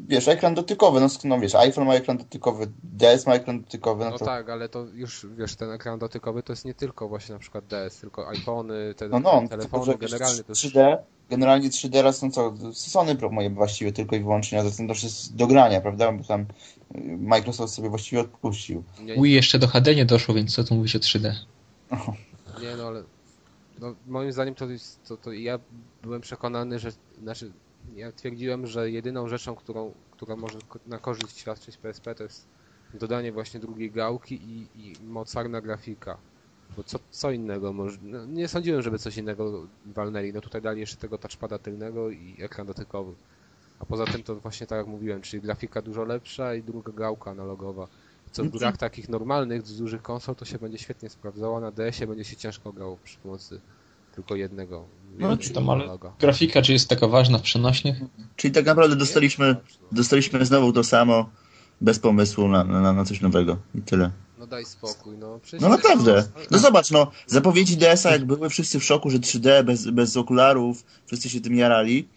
wiesz, 0.07 0.27
ekran 0.27 0.55
dotykowy, 0.55 1.00
no, 1.00 1.07
no 1.24 1.39
wiesz, 1.39 1.55
iPhone 1.55 1.88
ma 1.88 1.93
ekran 1.95 2.17
dotykowy, 2.17 2.67
DS 2.83 3.27
ma 3.27 3.33
ekran 3.33 3.62
dotykowy, 3.62 4.05
no 4.05 4.12
No 4.12 4.17
to... 4.17 4.25
tak, 4.25 4.50
ale 4.50 4.69
to 4.69 4.85
już, 4.93 5.27
wiesz, 5.38 5.55
ten 5.55 5.71
ekran 5.71 6.00
dotykowy 6.00 6.43
to 6.43 6.53
jest 6.53 6.65
nie 6.65 6.74
tylko 6.74 7.07
właśnie 7.07 7.33
na 7.33 7.39
przykład 7.39 7.65
DS, 7.65 7.97
tylko 7.97 8.29
iPhony, 8.29 8.93
te 8.97 9.09
No 9.09 9.19
no, 9.19 9.47
telefony, 9.50 9.85
tylko, 9.85 10.00
generalnie 10.07 10.43
to 10.43 10.51
jest... 10.51 10.62
3D, 10.63 10.97
generalnie 11.29 11.69
3D 11.69 12.01
raz 12.01 12.17
są 12.17 12.31
co, 12.31 12.53
Sony 12.74 13.15
promuje 13.15 13.50
właściwie 13.50 13.91
tylko 13.91 14.15
i 14.15 14.19
wyłącznie, 14.19 14.59
a 14.59 14.63
zatem 14.63 14.88
to 14.88 14.93
już 14.93 15.03
jest 15.03 15.35
do 15.35 15.47
grania, 15.47 15.81
prawda, 15.81 16.12
bo 16.12 16.24
tam 16.24 16.41
y, 16.41 16.45
Microsoft 17.17 17.74
sobie 17.74 17.89
właściwie 17.89 18.21
odpuścił. 18.21 18.83
Nie, 19.01 19.15
Wii 19.15 19.33
jeszcze 19.33 19.59
do 19.59 19.67
HD 19.67 19.95
nie 19.95 20.05
doszło, 20.05 20.35
więc 20.35 20.55
co 20.55 20.63
tu 20.63 20.75
mówić 20.75 20.95
o 20.95 21.00
3D? 21.00 21.33
nie 22.62 22.75
no 22.77 22.88
ale 22.88 23.03
no, 23.79 23.95
moim 24.07 24.31
zdaniem 24.31 24.55
to 24.55 24.69
jest, 24.69 25.03
to, 25.07 25.17
to 25.17 25.33
ja 25.33 25.59
byłem 26.03 26.21
przekonany, 26.21 26.79
że, 26.79 26.91
znaczy 27.24 27.51
ja 27.96 28.12
twierdziłem, 28.12 28.68
że 28.68 28.92
jedyną 28.92 29.27
rzeczą, 29.27 29.56
którą, 29.56 29.94
która 30.12 30.36
może 30.36 30.60
na 30.88 31.00
korzyść 31.00 31.38
świadczyć 31.38 31.77
PSP 31.77 32.15
to 32.15 32.24
jest 32.24 32.48
dodanie 32.94 33.32
właśnie 33.32 33.60
drugiej 33.60 33.92
gałki 33.92 34.36
i, 34.36 34.68
i 34.75 34.94
mocarna 35.04 35.62
grafika. 35.62 36.18
Bo 36.77 36.84
co, 36.84 37.00
co 37.12 37.32
innego 37.32 37.74
może, 37.74 37.98
no, 38.01 38.25
nie 38.25 38.48
sądziłem, 38.48 38.82
żeby 38.82 39.00
coś 39.00 39.18
innego 39.18 39.68
walnęli. 39.86 40.34
No 40.34 40.42
tutaj 40.42 40.62
dali 40.62 40.80
jeszcze 40.80 40.98
tego 40.98 41.18
touchpada 41.18 41.60
tylnego 41.60 42.10
i 42.10 42.36
ekran 42.39 42.68
dotykowy. 42.68 43.13
A 43.80 43.86
poza 43.86 44.06
tym 44.06 44.24
to 44.24 44.36
właśnie 44.36 44.68
tak 44.68 44.77
jak 44.77 44.88
mówiłem, 44.88 45.22
czyli 45.22 45.42
grafika 45.42 45.82
dużo 45.82 46.04
lepsza 46.04 46.56
i 46.56 46.63
druga 46.63 46.94
gałka 46.94 47.32
analogowa. 47.32 47.88
Co 48.32 48.44
w 48.44 48.50
grach 48.50 48.77
takich 48.77 49.10
normalnych, 49.10 49.68
z 49.68 49.77
dużych 49.77 50.01
konsol 50.01 50.36
to 50.36 50.46
się 50.46 50.60
będzie 50.60 50.77
świetnie 50.77 51.10
sprawdzało, 51.10 51.60
na 51.60 51.72
DS-ie 51.72 52.08
będzie 52.08 52.24
się 52.24 52.36
ciężko 52.36 52.74
grało 52.74 52.98
przy 53.04 53.18
pomocy 53.18 53.62
tylko 54.15 54.36
jednego. 54.36 54.86
No, 55.17 55.38
czy 55.38 55.50
tam, 55.50 55.69
ale-. 55.69 55.98
Grafika, 56.19 56.62
czy 56.62 56.74
jest 56.74 56.89
taka 56.89 57.07
ważna 57.07 57.38
w 57.38 57.41
przenośnych? 57.41 57.98
Czyli 58.36 58.53
tak 58.53 58.65
naprawdę 58.65 58.95
dostaliśmy, 58.95 59.55
dostaliśmy 59.91 60.45
znowu 60.45 60.74
to 60.74 60.84
samo, 60.84 61.29
bez 61.81 62.00
pomysłu 62.00 62.48
na, 62.48 62.63
na, 62.63 62.93
na 62.93 63.05
coś 63.05 63.22
nowego 63.22 63.57
i 63.75 63.81
tyle. 63.81 64.12
No 64.39 64.48
daj 64.48 64.65
spokój, 64.65 65.17
no 65.17 65.39
przecież... 65.43 65.62
No 65.62 65.69
naprawdę. 65.69 66.24
No 66.51 66.60
zobacz, 66.60 66.91
no, 66.91 67.12
zapowiedzi 67.27 67.77
DS-a 67.77 68.12
jak 68.12 68.25
były, 68.25 68.50
wszyscy 68.50 68.79
w 68.79 68.84
szoku, 68.84 69.10
że 69.10 69.19
3D, 69.19 69.63
bez, 69.63 69.89
bez 69.89 70.17
okularów, 70.17 70.86
wszyscy 71.05 71.29
się 71.29 71.41
tym 71.41 71.55
jarali. 71.55 72.07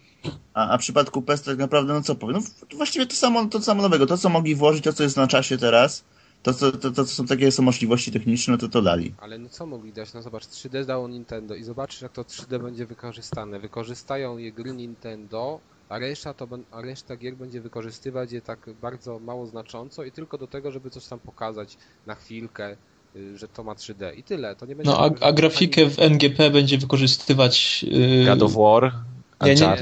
A, 0.53 0.69
a 0.69 0.77
w 0.77 0.79
przypadku 0.81 1.21
PES 1.21 1.41
tak 1.41 1.57
naprawdę, 1.57 1.93
no 1.93 2.01
co 2.01 2.15
powiem, 2.15 2.35
no 2.71 2.77
właściwie 2.77 3.05
to 3.05 3.15
samo, 3.15 3.45
to 3.45 3.61
samo 3.61 3.81
nowego. 3.81 4.05
To, 4.05 4.17
co 4.17 4.29
mogli 4.29 4.55
włożyć, 4.55 4.83
to, 4.83 4.93
co 4.93 5.03
jest 5.03 5.17
na 5.17 5.27
czasie 5.27 5.57
teraz, 5.57 6.03
to, 6.43 6.53
co, 6.53 6.71
to, 6.71 6.91
to, 6.91 7.05
co 7.05 7.05
są 7.05 7.25
takie 7.25 7.51
są 7.51 7.63
możliwości 7.63 8.11
techniczne, 8.11 8.57
to 8.57 8.69
to 8.69 8.81
dali. 8.81 9.13
Ale 9.17 9.37
no 9.37 9.49
co 9.49 9.65
mogli 9.65 9.93
dać? 9.93 10.13
No 10.13 10.21
zobacz, 10.21 10.45
3D 10.45 10.85
dało 10.85 11.07
Nintendo 11.07 11.55
i 11.55 11.63
zobaczysz 11.63 12.01
jak 12.01 12.11
to 12.11 12.21
3D 12.21 12.63
będzie 12.63 12.85
wykorzystane. 12.85 13.59
Wykorzystają 13.59 14.37
je 14.37 14.51
gry 14.51 14.73
Nintendo, 14.73 15.59
a 15.89 15.99
reszta, 15.99 16.33
to, 16.33 16.47
a 16.71 16.81
reszta 16.81 17.17
gier 17.17 17.35
będzie 17.35 17.61
wykorzystywać 17.61 18.31
je 18.31 18.41
tak 18.41 18.69
bardzo 18.81 19.19
mało 19.19 19.45
znacząco 19.47 20.03
i 20.03 20.11
tylko 20.11 20.37
do 20.37 20.47
tego, 20.47 20.71
żeby 20.71 20.89
coś 20.89 21.05
tam 21.07 21.19
pokazać 21.19 21.77
na 22.07 22.15
chwilkę, 22.15 22.75
y, 23.15 23.37
że 23.37 23.47
to 23.47 23.63
ma 23.63 23.73
3D. 23.73 24.17
I 24.17 24.23
tyle. 24.23 24.55
To 24.55 24.65
nie 24.65 24.75
będzie 24.75 24.91
No, 24.91 24.99
a, 24.99 25.25
a 25.27 25.31
grafikę 25.31 25.89
w 25.89 25.99
NGP 25.99 26.49
będzie 26.49 26.77
wykorzystywać... 26.77 27.83
Yy, 27.83 28.25
God 28.25 28.41
of 28.41 28.53
War, 28.53 28.93
Nie, 29.41 29.55
nie, 29.55 29.77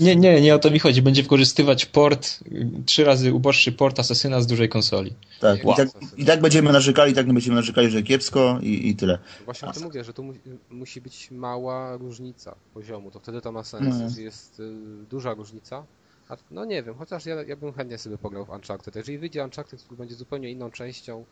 nie, 0.00 0.16
nie, 0.16 0.40
nie, 0.40 0.54
o 0.54 0.58
to 0.58 0.70
mi 0.70 0.78
chodzi. 0.78 1.02
Będzie 1.02 1.22
wykorzystywać 1.22 1.86
port, 1.86 2.38
trzy 2.86 3.04
razy 3.04 3.34
uboższy 3.34 3.72
port 3.72 3.98
Asesyna 4.00 4.40
z 4.40 4.46
dużej 4.46 4.68
konsoli. 4.68 5.14
Tak, 5.40 5.64
Wow. 5.64 5.74
i, 5.74 5.76
tak 5.76 5.88
i 6.16 6.24
tak 6.24 6.40
będziemy 6.40 6.72
narzekali, 6.72 7.14
tak 7.14 7.32
będziemy 7.32 7.56
narzekali, 7.56 7.90
że 7.90 8.02
kiepsko 8.02 8.58
i, 8.62 8.88
i 8.88 8.96
tyle. 8.96 9.18
Właśnie 9.44 9.68
o 9.68 9.72
tym 9.72 9.82
mówię, 9.82 10.04
że 10.04 10.12
tu 10.12 10.22
mu, 10.24 10.32
musi 10.70 11.00
być 11.00 11.30
mała 11.30 11.96
różnica 11.96 12.54
poziomu, 12.74 13.10
to 13.10 13.20
wtedy 13.20 13.40
to 13.40 13.52
ma 13.52 13.64
sens. 13.64 13.86
Mhm. 13.86 14.04
Jeśli 14.08 14.24
jest 14.24 14.60
y, 14.60 14.72
duża 15.10 15.34
różnica, 15.34 15.84
a, 16.28 16.36
no 16.50 16.64
nie 16.64 16.82
wiem, 16.82 16.94
chociaż 16.94 17.26
ja, 17.26 17.42
ja 17.42 17.56
bym 17.56 17.72
chętnie 17.72 17.98
sobie 17.98 18.18
pograł 18.18 18.44
w 18.44 18.50
Uncharted. 18.50 18.96
Jeżeli 18.96 19.18
wyjdzie 19.18 19.44
Uncharted, 19.44 19.82
który 19.82 19.98
będzie 19.98 20.14
zupełnie 20.14 20.50
inną 20.50 20.70
częścią, 20.70 21.24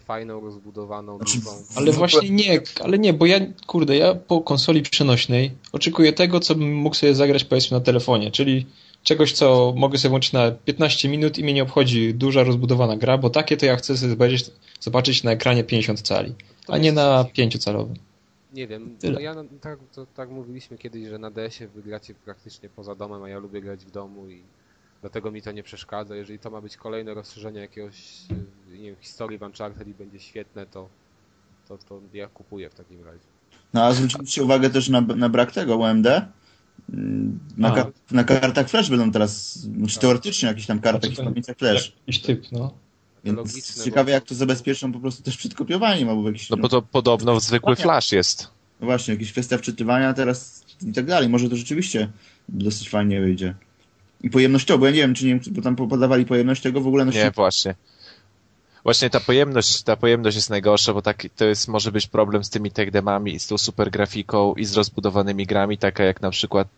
fajną, 0.00 0.40
rozbudowaną, 0.40 1.16
Znaczy, 1.16 1.38
dużą. 1.38 1.50
Ale 1.76 1.92
W- 1.92 1.96
właśnie 1.96 2.30
nie, 2.30 2.60
ale 2.84 2.98
nie, 2.98 3.12
bo 3.12 3.26
ja, 3.26 3.40
kurde, 3.66 3.96
ja 3.96 4.14
po 4.14 4.40
konsoli 4.40 4.82
przenośnej 4.82 5.50
oczekuję 5.72 6.12
tego, 6.12 6.40
co 6.40 6.54
bym 6.54 6.74
mógł 6.74 6.96
sobie 6.96 7.14
zagrać 7.14 7.44
powiedzmy 7.44 7.78
na 7.78 7.84
telefonie, 7.84 8.30
czyli 8.30 8.66
czegoś, 9.02 9.32
co 9.32 9.72
mogę 9.76 9.98
sobie 9.98 10.10
włączyć 10.10 10.32
na 10.32 10.50
15 10.50 11.08
minut 11.08 11.38
i 11.38 11.44
mnie 11.44 11.52
nie 11.52 11.62
obchodzi 11.62 12.14
duża, 12.14 12.44
rozbudowana 12.44 12.96
gra, 12.96 13.18
bo 13.18 13.30
takie 13.30 13.56
to 13.56 13.66
ja 13.66 13.76
chcę 13.76 13.96
sobie 13.96 14.10
zobaczyć, 14.10 14.50
zobaczyć 14.80 15.22
na 15.24 15.30
ekranie 15.32 15.64
50 15.64 16.00
cali, 16.00 16.34
To 16.66 16.72
a 16.72 16.78
nie 16.78 16.92
na 16.92 17.24
5-calowym. 17.24 17.94
Nie 18.52 18.66
wiem, 18.66 18.96
no 19.12 19.20
ja 19.20 19.34
tak, 19.60 19.78
to, 19.94 20.06
tak 20.06 20.30
mówiliśmy 20.30 20.78
kiedyś, 20.78 21.08
że 21.08 21.18
na 21.18 21.30
DS-ie 21.30 21.68
wy 21.68 21.82
gracie 21.82 22.14
praktycznie 22.24 22.68
poza 22.68 22.94
domem, 22.94 23.22
a 23.22 23.28
ja 23.28 23.38
lubię 23.38 23.60
grać 23.60 23.84
w 23.84 23.90
domu 23.90 24.28
i 24.30 24.42
dlatego 25.04 25.30
mi 25.30 25.42
to 25.42 25.52
nie 25.52 25.62
przeszkadza. 25.62 26.16
Jeżeli 26.16 26.38
to 26.38 26.50
ma 26.50 26.60
być 26.60 26.76
kolejne 26.76 27.14
rozszerzenie 27.14 27.60
jakiegoś, 27.60 27.96
y, 28.72 28.78
nie 28.78 28.84
wiem, 28.84 28.96
historii 29.00 29.38
w 29.38 29.42
Uncharted 29.42 29.88
i 29.88 29.94
będzie 29.94 30.20
świetne, 30.20 30.66
to, 30.66 30.88
to, 31.68 31.78
to 31.78 32.00
ja 32.14 32.28
kupuję 32.28 32.70
w 32.70 32.74
takim 32.74 33.04
razie. 33.04 33.24
No 33.74 33.82
a 33.84 33.92
zwróciliście 33.92 34.42
uwagę 34.42 34.70
też 34.70 34.88
na, 34.88 35.00
na 35.00 35.28
brak 35.28 35.52
tego 35.52 35.76
UMD? 35.76 36.06
Mm, 36.92 37.38
Na, 37.56 37.68
A. 37.72 37.76
kar- 37.76 37.92
na 38.10 38.24
kartach 38.24 38.68
flash 38.68 38.90
będą 38.90 39.10
teraz, 39.12 39.54
znaczy 39.58 39.98
teoretycznie 39.98 40.48
jakieś 40.48 40.66
tam 40.66 40.80
kartach 40.80 41.10
Znaczy 41.10 41.24
pamięciach 41.30 41.56
flash. 41.56 41.92
Jakiś 42.06 42.22
typ, 42.22 42.52
no. 42.52 42.74
Więc 43.24 43.36
logiczne, 43.36 43.84
ciekawe 43.84 44.04
bo- 44.04 44.10
jak 44.10 44.24
to 44.24 44.34
zabezpieczą 44.34 44.92
po 44.92 45.00
prostu 45.00 45.22
też 45.22 45.36
przed 45.36 45.54
kopiowaniem 45.54 46.08
albo 46.08 46.28
jakiś, 46.28 46.50
No 46.50 46.56
bo 46.56 46.68
to 46.68 46.82
podobno 46.82 47.40
zwykły 47.40 47.76
flash 47.76 48.12
jest. 48.12 48.48
no 48.80 48.84
właśnie, 48.86 49.14
jakieś 49.14 49.32
kwestia 49.32 49.58
wczytywania 49.58 50.14
teraz 50.14 50.64
i 50.86 50.92
tak 50.92 51.06
dalej. 51.06 51.28
Może 51.28 51.48
to 51.50 51.56
rzeczywiście 51.56 52.10
dosyć 52.48 52.90
fajnie 52.90 53.20
wyjdzie. 53.20 53.54
I 54.24 54.30
pojemnościowo, 54.30 54.78
bo 54.78 54.86
ja 54.86 54.92
nie 54.92 54.98
wiem, 54.98 55.14
czy 55.14 55.26
nie 55.26 55.40
bo 55.50 55.62
tam 55.62 55.76
podawali 55.76 56.26
pojemność 56.26 56.62
tego 56.62 56.80
w 56.80 56.86
ogóle. 56.86 57.04
No 57.04 57.12
Nie, 57.12 57.30
właśnie. 57.30 57.74
Właśnie 58.84 59.10
ta 59.10 59.20
pojemność, 59.20 59.82
ta 59.82 59.96
pojemność 59.96 60.36
jest 60.36 60.50
najgorsza, 60.50 60.94
bo 60.94 61.02
tak, 61.02 61.26
to 61.36 61.44
jest, 61.44 61.68
może 61.68 61.92
być 61.92 62.06
problem 62.06 62.44
z 62.44 62.50
tymi 62.50 62.70
tech-demami 62.70 63.34
i 63.34 63.40
z 63.40 63.46
tą 63.46 63.58
super 63.58 63.90
grafiką 63.90 64.54
i 64.54 64.64
z 64.64 64.74
rozbudowanymi 64.76 65.46
grami, 65.46 65.78
taka 65.78 66.04
jak 66.04 66.22
na 66.22 66.30
przykład 66.30 66.68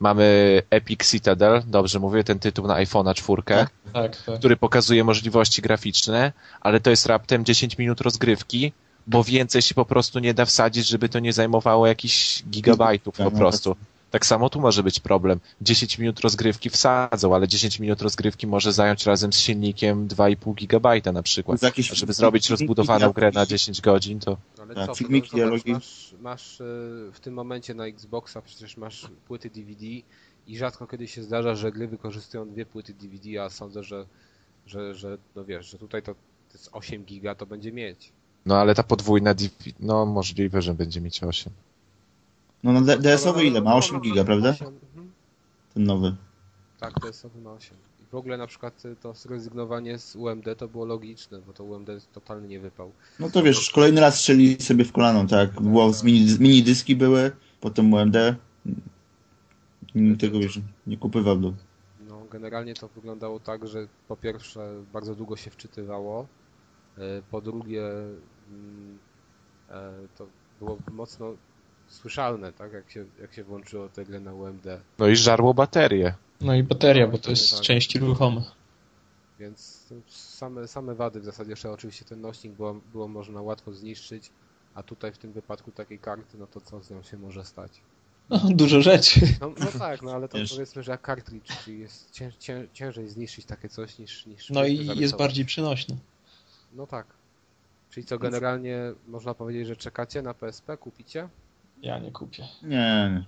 mamy 0.00 0.62
Epic 0.70 1.10
Citadel, 1.10 1.62
dobrze 1.66 1.98
mówię, 1.98 2.24
ten 2.24 2.38
tytuł 2.38 2.66
na 2.66 2.74
iPhone'a 2.74 3.14
4, 3.14 3.42
Tak. 3.42 3.70
Tak, 3.92 4.22
tak. 4.22 4.38
który 4.38 4.56
pokazuje 4.56 5.04
możliwości 5.04 5.62
graficzne, 5.62 6.32
ale 6.60 6.80
to 6.80 6.90
jest 6.90 7.06
raptem 7.06 7.44
10 7.44 7.78
minut 7.78 8.00
rozgrywki, 8.00 8.72
bo 9.06 9.24
więcej 9.24 9.62
się 9.62 9.74
po 9.74 9.84
prostu 9.84 10.18
nie 10.18 10.34
da 10.34 10.44
wsadzić, 10.44 10.88
żeby 10.88 11.08
to 11.08 11.18
nie 11.18 11.32
zajmowało 11.32 11.86
jakichś 11.86 12.42
gigabajtów 12.50 13.16
Tak, 13.16 13.26
po 13.26 13.30
no 13.30 13.38
prostu. 13.38 13.76
Tak 14.12 14.26
samo 14.26 14.50
tu 14.50 14.60
może 14.60 14.82
być 14.82 15.00
problem. 15.00 15.40
10 15.60 15.98
minut 15.98 16.20
rozgrywki 16.20 16.70
wsadzą, 16.70 17.34
ale 17.34 17.48
10 17.48 17.80
minut 17.80 18.02
rozgrywki 18.02 18.46
może 18.46 18.72
zająć 18.72 19.06
razem 19.06 19.32
z 19.32 19.38
silnikiem 19.38 20.08
2,5 20.08 20.54
gigabajta 20.54 21.12
na 21.12 21.22
przykład. 21.22 21.62
Jakieś 21.62 21.88
żeby 21.88 22.12
zrobić 22.12 22.50
rozbudowaną 22.50 23.12
grę 23.12 23.26
na 23.26 23.30
dialogi. 23.30 23.50
10 23.50 23.80
godzin, 23.80 24.20
to 24.20 24.36
Ale 24.58 24.74
Tak, 24.74 24.86
co, 24.86 24.94
filmiki, 24.94 25.30
dialogi. 25.36 25.72
masz, 25.72 26.14
masz 26.20 26.60
e, 26.60 26.64
w 27.12 27.20
tym 27.20 27.34
momencie 27.34 27.74
na 27.74 27.86
Xboxa 27.86 28.42
przecież 28.42 28.76
masz 28.76 29.06
płyty 29.28 29.50
DVD 29.50 29.86
i 30.46 30.56
rzadko 30.58 30.86
kiedy 30.86 31.08
się 31.08 31.22
zdarza, 31.22 31.54
że 31.54 31.72
gry 31.72 31.88
wykorzystują 31.88 32.48
dwie 32.48 32.66
płyty 32.66 32.94
DVD, 32.94 33.44
a 33.44 33.50
sądzę, 33.50 33.82
że, 33.82 34.06
że, 34.66 34.94
że 34.94 35.18
no 35.36 35.44
wiesz, 35.44 35.70
że 35.70 35.78
tutaj 35.78 36.02
to, 36.02 36.14
to 36.14 36.18
jest 36.54 36.68
8 36.72 37.04
giga, 37.04 37.34
to 37.34 37.46
będzie 37.46 37.72
mieć. 37.72 38.12
no 38.46 38.56
ale 38.56 38.74
ta 38.74 38.82
podwójna, 38.82 39.34
div- 39.34 39.72
no 39.80 40.06
możliwe, 40.06 40.62
że 40.62 40.74
będzie 40.74 41.00
mieć 41.00 41.22
8. 41.22 41.52
No, 42.62 42.72
no 42.72 42.80
D- 42.80 42.98
DS-owy 42.98 43.38
No, 43.38 43.44
ile? 43.44 43.60
Ma 43.60 43.70
no, 43.70 43.76
8 43.76 43.94
no, 43.94 44.00
giga, 44.00 44.24
prawda? 44.24 44.50
8, 44.50 44.66
mhm. 44.68 45.12
Ten 45.74 45.84
nowy. 45.84 46.16
Tak, 46.80 47.00
DS-owy 47.00 47.40
ma 47.40 47.52
8. 47.52 47.76
I 48.02 48.04
w 48.12 48.14
ogóle 48.14 48.36
na 48.36 48.46
przykład 48.46 48.84
y, 48.84 48.96
to 48.96 49.14
zrezygnowanie 49.14 49.98
z 49.98 50.16
UMD 50.16 50.44
to 50.58 50.68
było 50.68 50.84
logiczne, 50.84 51.38
bo 51.46 51.52
to 51.52 51.64
UMD 51.64 51.88
totalnie 52.12 52.48
nie 52.48 52.60
wypał. 52.60 52.92
No 53.20 53.30
to 53.30 53.42
wiesz, 53.42 53.70
kolejny 53.70 54.00
raz 54.00 54.18
strzeli 54.18 54.62
sobie 54.62 54.84
w 54.84 54.92
kolano, 54.92 55.26
tak? 55.26 55.60
Było 55.60 55.92
z 55.92 56.02
mini, 56.04 56.28
z 56.28 56.40
mini 56.40 56.62
dyski 56.62 56.96
były, 56.96 57.30
potem 57.60 57.92
UMD. 57.92 58.16
Nie, 59.94 60.16
tego 60.16 60.38
wiesz, 60.38 60.60
nie 60.86 60.96
kupywałbym. 60.96 61.56
No, 62.08 62.22
generalnie 62.30 62.74
to 62.74 62.88
wyglądało 62.88 63.40
tak, 63.40 63.68
że 63.68 63.86
po 64.08 64.16
pierwsze 64.16 64.74
bardzo 64.92 65.14
długo 65.14 65.36
się 65.36 65.50
wczytywało, 65.50 66.26
e, 66.98 67.22
po 67.30 67.40
drugie 67.40 67.86
mm, 68.50 68.98
e, 69.70 69.92
to 70.18 70.26
było 70.60 70.78
mocno 70.92 71.34
słyszalne, 71.92 72.52
tak, 72.52 72.72
jak 72.72 72.90
się, 72.90 73.04
jak 73.20 73.34
się 73.34 73.44
włączyło 73.44 73.88
tę 73.88 74.04
grę 74.04 74.20
na 74.20 74.34
UMD, 74.34 74.66
No 74.98 75.06
i 75.08 75.16
żarło 75.16 75.54
baterię. 75.54 76.14
No 76.40 76.54
i 76.54 76.62
bateria, 76.62 77.06
bo 77.06 77.18
to 77.18 77.30
jest 77.30 77.50
tak. 77.50 77.60
części 77.60 77.98
ruchome. 77.98 78.42
więc 79.38 79.86
same, 80.08 80.68
same 80.68 80.94
wady 80.94 81.20
w 81.20 81.24
zasadzie, 81.24 81.56
że 81.56 81.70
oczywiście 81.70 82.04
ten 82.04 82.20
nośnik 82.20 82.52
było, 82.52 82.74
było 82.92 83.08
można 83.08 83.42
łatwo 83.42 83.72
zniszczyć, 83.72 84.30
a 84.74 84.82
tutaj 84.82 85.12
w 85.12 85.18
tym 85.18 85.32
wypadku 85.32 85.70
takiej 85.70 85.98
karty, 85.98 86.38
no 86.38 86.46
to 86.46 86.60
co 86.60 86.82
z 86.82 86.90
nią 86.90 87.02
się 87.02 87.16
może 87.18 87.44
stać? 87.44 87.80
No, 88.30 88.40
dużo 88.50 88.80
rzeczy. 88.80 89.20
No, 89.40 89.52
no 89.60 89.66
tak, 89.78 90.02
no 90.02 90.12
ale 90.12 90.28
to 90.28 90.38
Wiesz. 90.38 90.52
powiedzmy, 90.52 90.82
że 90.82 90.92
jak 90.92 91.06
cartridge, 91.06 91.46
czyli 91.64 91.78
jest 91.78 92.10
cię, 92.10 92.32
cię, 92.38 92.68
ciężej 92.72 93.08
zniszczyć 93.08 93.44
takie 93.44 93.68
coś 93.68 93.98
niż... 93.98 94.26
niż 94.26 94.50
No 94.50 94.64
i 94.64 94.76
zarysować. 94.76 95.00
jest 95.00 95.16
bardziej 95.16 95.44
przenośny. 95.44 95.96
No 96.72 96.86
tak. 96.86 97.06
Czyli 97.90 98.06
co, 98.06 98.18
generalnie 98.18 98.92
można 99.08 99.34
powiedzieć, 99.34 99.66
że 99.66 99.76
czekacie 99.76 100.22
na 100.22 100.34
PSP, 100.34 100.76
kupicie? 100.76 101.28
Ja 101.82 101.98
nie 101.98 102.10
kupię. 102.12 102.44
Nie, 102.62 102.68
nie. 102.68 103.24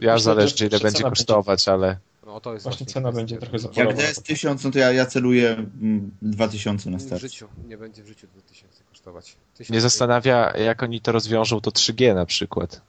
Ja 0.00 0.12
Myślę, 0.12 0.18
zależy 0.20 0.56
że 0.56 0.66
ile 0.66 0.80
będzie 0.80 1.02
kosztować, 1.02 1.68
ale 1.68 1.96
No 2.26 2.40
to 2.40 2.52
jest 2.54 2.62
Właśnie 2.62 2.78
właśnie 2.86 2.92
cena 2.94 3.12
będzie 3.12 3.38
trochę 3.38 3.58
za 3.58 3.68
Jak. 3.76 3.96
DS 3.96 4.22
1000, 4.22 4.64
no 4.64 4.70
to 4.70 4.78
ja, 4.78 4.92
ja 4.92 5.06
celuję 5.06 5.50
mm, 5.82 6.10
2000 6.22 6.90
na 6.90 6.98
W 6.98 7.02
start. 7.02 7.20
życiu, 7.22 7.48
nie 7.68 7.78
będzie 7.78 8.02
w 8.02 8.06
życiu 8.06 8.26
2000 8.34 8.84
kosztować. 8.90 9.36
1000 9.54 9.70
mnie 9.70 9.80
zastanawia, 9.80 10.56
jak 10.56 10.82
oni 10.82 11.00
to 11.00 11.12
rozwiążą, 11.12 11.60
to 11.60 11.70
3G 11.70 12.14
na 12.14 12.26
przykład. 12.26 12.80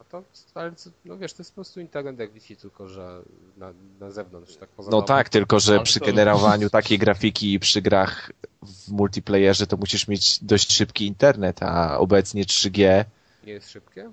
A 0.00 0.04
to, 0.04 0.22
ale 0.54 0.72
co- 0.74 0.90
no 1.04 1.18
wiesz, 1.18 1.32
to 1.32 1.40
jest 1.40 1.50
po 1.50 1.54
prostu 1.54 1.80
internet 1.80 2.18
jak 2.18 2.32
Wi-Fi, 2.32 2.56
tylko 2.56 2.88
że 2.88 3.22
na, 3.56 3.72
na 4.00 4.10
zewnątrz, 4.10 4.56
tak 4.56 4.68
poza 4.68 4.90
No 4.90 4.96
domem. 4.96 5.06
tak, 5.08 5.28
tylko 5.28 5.60
że 5.60 5.80
przy 5.80 6.00
generowaniu 6.00 6.70
takiej 6.70 6.98
grafiki 6.98 7.52
i 7.52 7.60
przy 7.60 7.82
grach 7.82 8.30
w 8.62 8.88
multiplayerze 8.92 9.66
to 9.66 9.76
musisz 9.76 10.08
mieć 10.08 10.44
dość 10.44 10.72
szybki 10.72 11.06
internet, 11.06 11.62
a 11.62 11.98
obecnie 11.98 12.44
3G 12.44 13.04
Nie 13.46 13.52
jest 13.52 13.70
szybkie? 13.70 14.10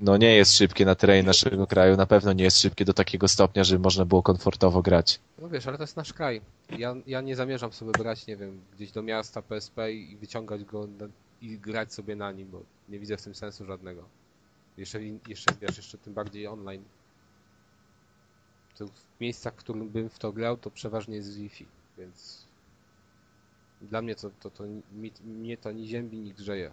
No 0.00 0.16
nie 0.16 0.36
jest 0.36 0.56
szybkie 0.56 0.84
na 0.84 0.94
terenie 0.94 1.22
naszego 1.22 1.66
kraju, 1.66 1.96
na 1.96 2.06
pewno 2.06 2.32
nie 2.32 2.44
jest 2.44 2.58
szybkie 2.58 2.84
do 2.84 2.94
takiego 2.94 3.28
stopnia, 3.28 3.64
żeby 3.64 3.82
można 3.82 4.04
było 4.04 4.22
komfortowo 4.22 4.82
grać. 4.82 5.20
No 5.38 5.48
wiesz, 5.48 5.66
ale 5.66 5.76
to 5.76 5.82
jest 5.82 5.96
nasz 5.96 6.12
kraj. 6.12 6.40
Ja, 6.78 6.94
ja 7.06 7.20
nie 7.20 7.36
zamierzam 7.36 7.72
sobie 7.72 7.92
brać, 7.92 8.26
nie 8.26 8.36
wiem, 8.36 8.60
gdzieś 8.76 8.92
do 8.92 9.02
miasta 9.02 9.42
PSP 9.42 9.92
i 9.92 10.16
wyciągać 10.16 10.64
go 10.64 10.86
na, 10.98 11.06
i 11.42 11.58
grać 11.58 11.94
sobie 11.94 12.16
na 12.16 12.32
nim, 12.32 12.50
bo 12.50 12.62
nie 12.88 12.98
widzę 12.98 13.16
w 13.16 13.22
tym 13.22 13.34
sensu 13.34 13.64
żadnego. 13.64 14.04
Jeszcze, 14.76 15.00
jeszcze 15.28 15.54
wiesz, 15.60 15.76
jeszcze 15.76 15.98
tym 15.98 16.14
bardziej 16.14 16.46
online. 16.46 16.84
To 18.78 18.86
w 18.86 19.20
miejscach, 19.20 19.54
w 19.54 19.56
którym 19.56 19.88
bym 19.88 20.08
w 20.08 20.18
to 20.18 20.32
grał, 20.32 20.56
to 20.56 20.70
przeważnie 20.70 21.16
jest 21.16 21.36
Wi-Fi, 21.36 21.66
więc 21.98 22.46
dla 23.82 24.02
mnie 24.02 24.14
to, 24.14 24.30
to, 24.40 24.50
to 24.50 24.64
mi, 24.92 25.12
mnie 25.24 25.56
to 25.56 25.72
ni 25.72 25.88
ziębi, 25.88 26.18
ni 26.18 26.32
grzeje. 26.32 26.70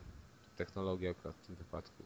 Technologia 0.57 1.11
akurat 1.11 1.35
w 1.35 1.47
tym 1.47 1.55
wypadku. 1.55 2.03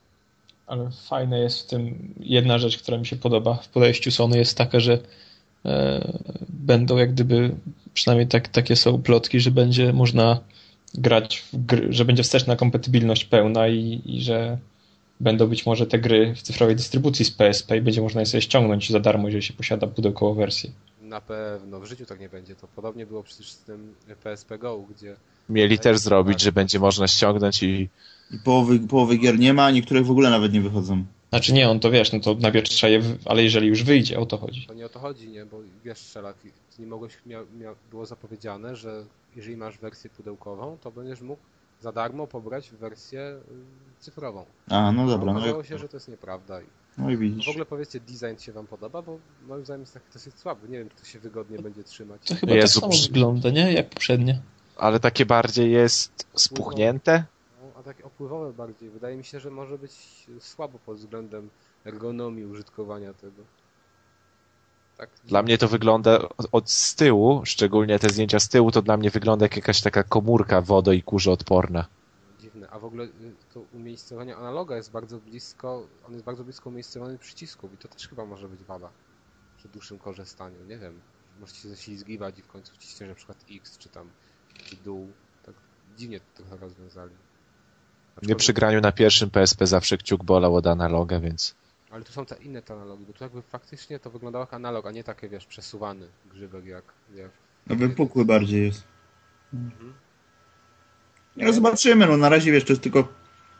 Ale 0.67 0.89
fajne 0.91 1.39
jest 1.39 1.61
w 1.61 1.69
tym 1.69 2.13
jedna 2.19 2.57
rzecz, 2.57 2.77
która 2.77 2.97
mi 2.97 3.05
się 3.05 3.15
podoba 3.15 3.53
w 3.53 3.69
podejściu 3.69 4.11
Sony 4.11 4.37
jest 4.37 4.57
taka, 4.57 4.79
że 4.79 4.99
e, 5.65 6.19
będą 6.49 6.97
jak 6.97 7.13
gdyby, 7.13 7.55
przynajmniej 7.93 8.27
tak, 8.27 8.47
takie 8.47 8.75
są 8.75 9.01
plotki, 9.01 9.39
że 9.39 9.51
będzie 9.51 9.93
można 9.93 10.39
grać 10.93 11.37
w 11.37 11.65
gry, 11.65 11.93
że 11.93 12.05
będzie 12.05 12.23
wsteczna 12.23 12.55
kompatybilność 12.55 13.25
pełna 13.25 13.67
i, 13.67 14.01
i 14.05 14.21
że 14.21 14.57
będą 15.19 15.47
być 15.47 15.65
może 15.65 15.87
te 15.87 15.99
gry 15.99 16.35
w 16.35 16.41
cyfrowej 16.41 16.75
dystrybucji 16.75 17.25
z 17.25 17.31
PSP 17.31 17.77
i 17.77 17.81
będzie 17.81 18.01
można 18.01 18.21
je 18.21 18.25
sobie 18.25 18.41
ściągnąć 18.41 18.91
za 18.91 18.99
darmo, 18.99 19.27
jeżeli 19.27 19.43
się 19.43 19.53
posiada 19.53 19.87
pudełkową 19.87 20.33
wersję. 20.33 20.71
Na 21.01 21.21
pewno, 21.21 21.79
w 21.79 21.85
życiu 21.85 22.05
tak 22.05 22.19
nie 22.19 22.29
będzie. 22.29 22.55
To 22.55 22.67
podobnie 22.67 23.05
było 23.05 23.23
przecież 23.23 23.51
z 23.51 23.57
tym 23.57 23.95
PSP 24.23 24.57
Go, 24.57 24.83
gdzie 24.95 25.15
Mieli 25.49 25.79
też 25.79 25.97
zrobić, 25.97 26.41
że 26.41 26.51
będzie 26.51 26.79
można 26.79 27.07
ściągnąć 27.07 27.63
i 27.63 27.89
I 28.33 28.37
połowy, 28.39 28.79
połowy 28.79 29.17
gier 29.17 29.39
nie 29.39 29.53
ma, 29.53 29.65
a 29.65 29.71
niektórych 29.71 30.05
w 30.05 30.11
ogóle 30.11 30.29
nawet 30.29 30.53
nie 30.53 30.61
wychodzą. 30.61 31.03
Znaczy 31.29 31.53
nie, 31.53 31.69
on 31.69 31.79
to 31.79 31.91
wiesz, 31.91 32.11
no 32.11 32.19
to 32.19 32.35
najpierw 32.39 32.69
trzeba 32.69 32.91
je, 32.91 32.99
w- 32.99 33.27
ale 33.27 33.43
jeżeli 33.43 33.67
już 33.67 33.83
wyjdzie, 33.83 34.19
o 34.19 34.25
to 34.25 34.37
chodzi. 34.37 34.65
To 34.67 34.73
nie 34.73 34.85
o 34.85 34.89
to 34.89 34.99
chodzi, 34.99 35.29
nie? 35.29 35.45
Bo 35.45 35.57
wiesz, 35.85 35.97
Szelak, 35.99 36.35
nie 36.79 36.87
mogłeś, 36.87 37.17
mia, 37.25 37.39
mia, 37.59 37.75
było 37.91 38.05
zapowiedziane, 38.05 38.75
że 38.75 39.03
jeżeli 39.35 39.57
masz 39.57 39.77
wersję 39.77 40.09
pudełkową, 40.09 40.77
to 40.81 40.91
będziesz 40.91 41.21
mógł 41.21 41.41
za 41.81 41.91
darmo 41.91 42.27
pobrać 42.27 42.69
wersję 42.71 43.21
y, 43.21 43.99
cyfrową. 43.99 44.45
A, 44.69 44.91
no 44.91 45.07
dobra, 45.07 45.25
no, 45.25 45.33
no, 45.33 45.39
okazało 45.39 45.63
się, 45.63 45.77
że 45.77 45.89
to 45.89 45.97
jest 45.97 46.07
nieprawda. 46.07 46.61
I 46.61 46.65
no 46.97 47.09
i 47.11 47.17
w 47.17 47.19
widzisz. 47.19 47.47
ogóle 47.49 47.65
powiedzcie, 47.65 47.99
design 47.99 48.39
się 48.39 48.51
wam 48.51 48.67
podoba, 48.67 49.01
bo 49.01 49.19
moim 49.47 49.65
zdaniem 49.65 49.81
jest 49.81 49.93
taki 49.93 50.05
dosyć 50.13 50.35
słaby. 50.39 50.69
Nie 50.69 50.77
wiem, 50.77 50.89
czy 50.89 50.95
to 50.95 51.05
się 51.05 51.19
wygodnie 51.19 51.59
będzie 51.59 51.83
trzymać. 51.83 52.21
To 52.27 52.35
chyba 52.35 52.53
Jezu, 52.53 52.73
tak 52.73 52.81
samo 52.81 52.91
przy- 52.91 53.07
wygląda, 53.07 53.49
nie? 53.49 53.73
Jak 53.73 53.89
poprzednie. 53.89 54.41
ale 54.77 54.99
takie 54.99 55.25
bardziej 55.25 55.71
jest 55.71 56.27
spuchnięte. 56.35 57.23
Takie 57.83 58.03
opływowe 58.03 58.53
bardziej. 58.53 58.89
Wydaje 58.89 59.17
mi 59.17 59.23
się, 59.23 59.39
że 59.39 59.51
może 59.51 59.77
być 59.77 59.91
słabo 60.39 60.79
pod 60.79 60.97
względem 60.97 61.49
ergonomii 61.85 62.45
użytkowania 62.45 63.13
tego. 63.13 63.43
Tak, 64.97 65.09
Dla 65.23 65.43
mnie 65.43 65.57
to 65.57 65.67
wygląda 65.67 66.19
od, 66.51 66.71
z 66.71 66.95
tyłu, 66.95 67.41
szczególnie 67.45 67.99
te 67.99 68.09
zdjęcia 68.09 68.39
z 68.39 68.49
tyłu, 68.49 68.71
to 68.71 68.81
dla 68.81 68.97
mnie 68.97 69.09
wygląda 69.09 69.45
jak 69.45 69.55
jakaś 69.55 69.81
taka 69.81 70.03
komórka 70.03 70.61
wodo 70.61 70.91
i 70.91 71.03
kurzoodporna. 71.03 71.85
Dziwne. 72.39 72.69
A 72.69 72.79
w 72.79 72.85
ogóle 72.85 73.03
y, 73.03 73.09
to 73.53 73.59
umiejscowienie 73.73 74.35
analoga 74.35 74.75
jest 74.75 74.91
bardzo 74.91 75.17
blisko, 75.17 75.87
on 76.07 76.13
jest 76.13 76.25
bardzo 76.25 76.43
blisko 76.43 76.69
umiejscowiony 76.69 77.17
przycisków 77.17 77.73
i 77.73 77.77
to 77.77 77.87
też 77.87 78.07
chyba 78.07 78.25
może 78.25 78.49
być 78.49 78.63
wada 78.63 78.89
przy 79.57 79.69
dłuższym 79.69 79.99
korzystaniu. 79.99 80.65
Nie 80.65 80.77
wiem, 80.77 81.01
możecie 81.39 81.59
się 81.59 81.69
ześlizgiwać 81.69 82.39
i 82.39 82.41
w 82.41 82.47
końcu 82.47 82.73
wciśniesz 82.73 83.09
na 83.09 83.15
przykład 83.15 83.37
X 83.51 83.77
czy 83.77 83.89
tam 83.89 84.09
czy 84.65 84.75
dół. 84.75 85.11
Tak 85.45 85.55
dziwnie 85.97 86.19
to 86.19 86.25
trochę 86.35 86.57
rozwiązali. 86.57 87.11
Nie 88.23 88.35
przy 88.35 88.53
graniu 88.53 88.81
na 88.81 88.91
pierwszym 88.91 89.29
PSP 89.29 89.67
zawsze 89.67 89.97
kciuk 89.97 90.23
bolał 90.23 90.55
od 90.55 90.67
analoga, 90.67 91.19
więc 91.19 91.55
Ale 91.91 92.03
tu 92.03 92.13
są 92.13 92.25
te 92.25 92.35
inne 92.35 92.61
te 92.61 92.73
analogi, 92.73 93.05
bo 93.05 93.13
tu 93.13 93.23
jakby 93.23 93.41
faktycznie 93.41 93.99
to 93.99 94.09
wyglądało 94.09 94.43
jak 94.43 94.53
analog, 94.53 94.85
a 94.85 94.91
nie 94.91 95.03
takie 95.03 95.29
wiesz, 95.29 95.45
przesuwany 95.45 96.07
grzybek 96.31 96.65
jak, 96.65 96.83
jak 97.15 97.31
No 97.67 97.75
wypukły 97.75 98.25
bardziej 98.25 98.65
jest. 98.65 98.83
Mhm. 99.53 99.93
No 101.37 101.53
zobaczymy, 101.53 102.07
no 102.07 102.17
na 102.17 102.29
razie 102.29 102.51
wiesz, 102.51 102.65
to 102.65 102.73
jest 102.73 102.83
tylko 102.83 103.07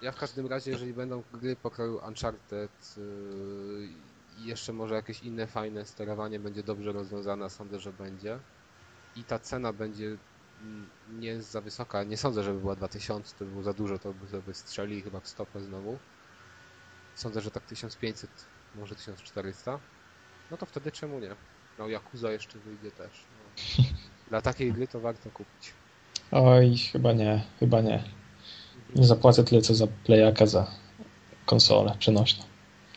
Ja 0.01 0.11
w 0.11 0.17
każdym 0.17 0.47
razie, 0.47 0.71
jeżeli 0.71 0.93
będą 0.93 1.23
gry 1.33 1.55
pokroju 1.55 1.99
Uncharted 2.07 2.95
yy, 2.97 3.89
i 4.39 4.47
jeszcze 4.47 4.73
może 4.73 4.95
jakieś 4.95 5.23
inne 5.23 5.47
fajne 5.47 5.85
sterowanie 5.85 6.39
będzie 6.39 6.63
dobrze 6.63 6.91
rozwiązane, 6.91 7.49
sądzę, 7.49 7.79
że 7.79 7.93
będzie. 7.93 8.39
I 9.15 9.23
ta 9.23 9.39
cena 9.39 9.73
będzie 9.73 10.17
nie 11.19 11.27
jest 11.27 11.51
za 11.51 11.61
wysoka. 11.61 12.03
Nie 12.03 12.17
sądzę, 12.17 12.43
żeby 12.43 12.59
była 12.59 12.75
2000, 12.75 13.35
to 13.39 13.45
by 13.45 13.51
było 13.51 13.63
za 13.63 13.73
dużo, 13.73 13.99
to 13.99 14.13
by 14.13 14.27
sobie 14.27 14.53
strzeli 14.53 15.01
chyba 15.01 15.19
w 15.19 15.27
stopę 15.27 15.61
znowu. 15.61 15.97
Sądzę, 17.15 17.41
że 17.41 17.51
tak 17.51 17.65
1500, 17.65 18.29
może 18.75 18.95
1400. 18.95 19.79
No 20.51 20.57
to 20.57 20.65
wtedy 20.65 20.91
czemu 20.91 21.19
nie? 21.19 21.35
No 21.79 21.87
Yakuza 21.87 22.31
jeszcze 22.31 22.59
wyjdzie 22.59 22.91
też. 22.91 23.11
No. 23.37 23.83
Dla 24.29 24.41
takiej 24.41 24.73
gry 24.73 24.87
to 24.87 24.99
warto 24.99 25.29
kupić. 25.29 25.73
Oj, 26.31 26.77
chyba 26.77 27.13
nie, 27.13 27.43
chyba 27.59 27.81
nie. 27.81 28.03
Nie 28.95 29.05
zapłacę 29.05 29.43
tyle, 29.43 29.61
co 29.61 29.75
za 29.75 29.87
playaka 29.87 30.45
za 30.45 30.67
konsolę 31.45 31.95
przenośną. 31.99 32.45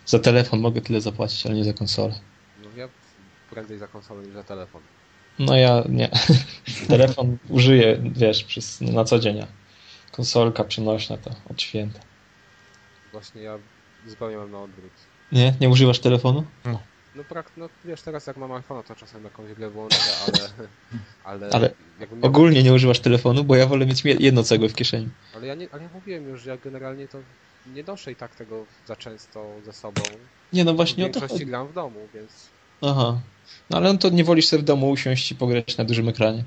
Za 0.07 0.19
telefon 0.19 0.61
mogę 0.61 0.81
tyle 0.81 1.01
zapłacić, 1.01 1.47
ale 1.47 1.55
nie 1.55 1.65
za 1.65 1.73
konsolę. 1.73 2.15
No 2.63 2.69
ja 2.77 2.89
prędzej 3.51 3.79
za 3.79 3.89
konsolę 3.89 4.23
niż 4.23 4.35
za 4.35 4.45
telefon. 4.45 4.83
No 5.39 5.57
ja 5.57 5.83
nie. 5.89 6.09
telefon 6.89 7.37
użyję, 7.49 7.99
wiesz, 8.03 8.45
przez, 8.45 8.81
na 8.81 9.05
co 9.05 9.19
dzień. 9.19 9.47
Konsolka 10.13 10.65
przenośna 10.65 11.17
to 11.17 11.31
od 11.51 11.63
święta. 11.63 12.01
Właśnie 13.13 13.43
ja 13.43 13.59
zupełnie 14.07 14.37
mam 14.37 14.51
na 14.51 14.59
odwrót. 14.59 14.93
Nie? 15.33 15.55
Nie 15.61 15.69
używasz 15.69 15.99
telefonu? 15.99 16.45
No, 17.15 17.25
prak, 17.25 17.51
no 17.57 17.69
wiesz, 17.85 18.03
teraz 18.03 18.27
jak 18.27 18.37
mam 18.37 18.53
iPhone, 18.53 18.83
to 18.83 18.95
czasem 18.95 19.25
jakąś 19.25 19.53
grę 19.53 19.71
włączę, 19.71 19.97
ale... 20.27 20.39
Ale, 21.25 21.49
Ale 21.53 21.71
miał, 22.01 22.09
Ogólnie 22.23 22.63
nie 22.63 22.73
używasz 22.73 23.01
telefonu, 23.01 23.45
bo 23.45 23.57
ja 23.57 23.67
wolę 23.67 23.87
mieć 23.87 24.05
jedno 24.05 24.43
cegłę 24.43 24.69
w 24.69 24.75
kieszeni. 24.75 25.09
ale 25.35 25.47
ja, 25.47 25.55
nie, 25.55 25.69
ale 25.73 25.83
ja 25.83 25.89
mówiłem 25.95 26.29
już, 26.29 26.43
że 26.43 26.51
ja 26.51 26.57
generalnie 26.57 27.09
to 27.09 27.19
nie 27.75 27.83
noszę 27.83 28.13
i 28.13 28.17
tak 28.17 28.35
tego 28.35 28.65
za 28.87 28.97
często 28.97 29.47
ze 29.65 29.73
sobą. 29.73 30.03
Nie, 30.53 30.65
no 30.65 30.75
właśnie 30.75 31.05
o 31.05 31.09
to 31.09 31.13
większości 31.13 31.35
chodzi. 31.35 31.47
gram 31.47 31.69
w 31.69 31.73
domu, 31.73 32.01
więc... 32.15 32.49
Aha. 32.83 33.21
No 33.71 33.77
ale 33.77 33.93
no 33.93 33.99
to 33.99 34.09
nie 34.11 34.25
wolisz 34.25 34.47
sobie 34.47 34.63
w 34.63 34.67
domu 34.67 34.91
usiąść 34.91 35.33
i 35.33 35.35
pograć 35.35 35.77
na 35.77 35.85
dużym 35.85 36.09
ekranie. 36.09 36.45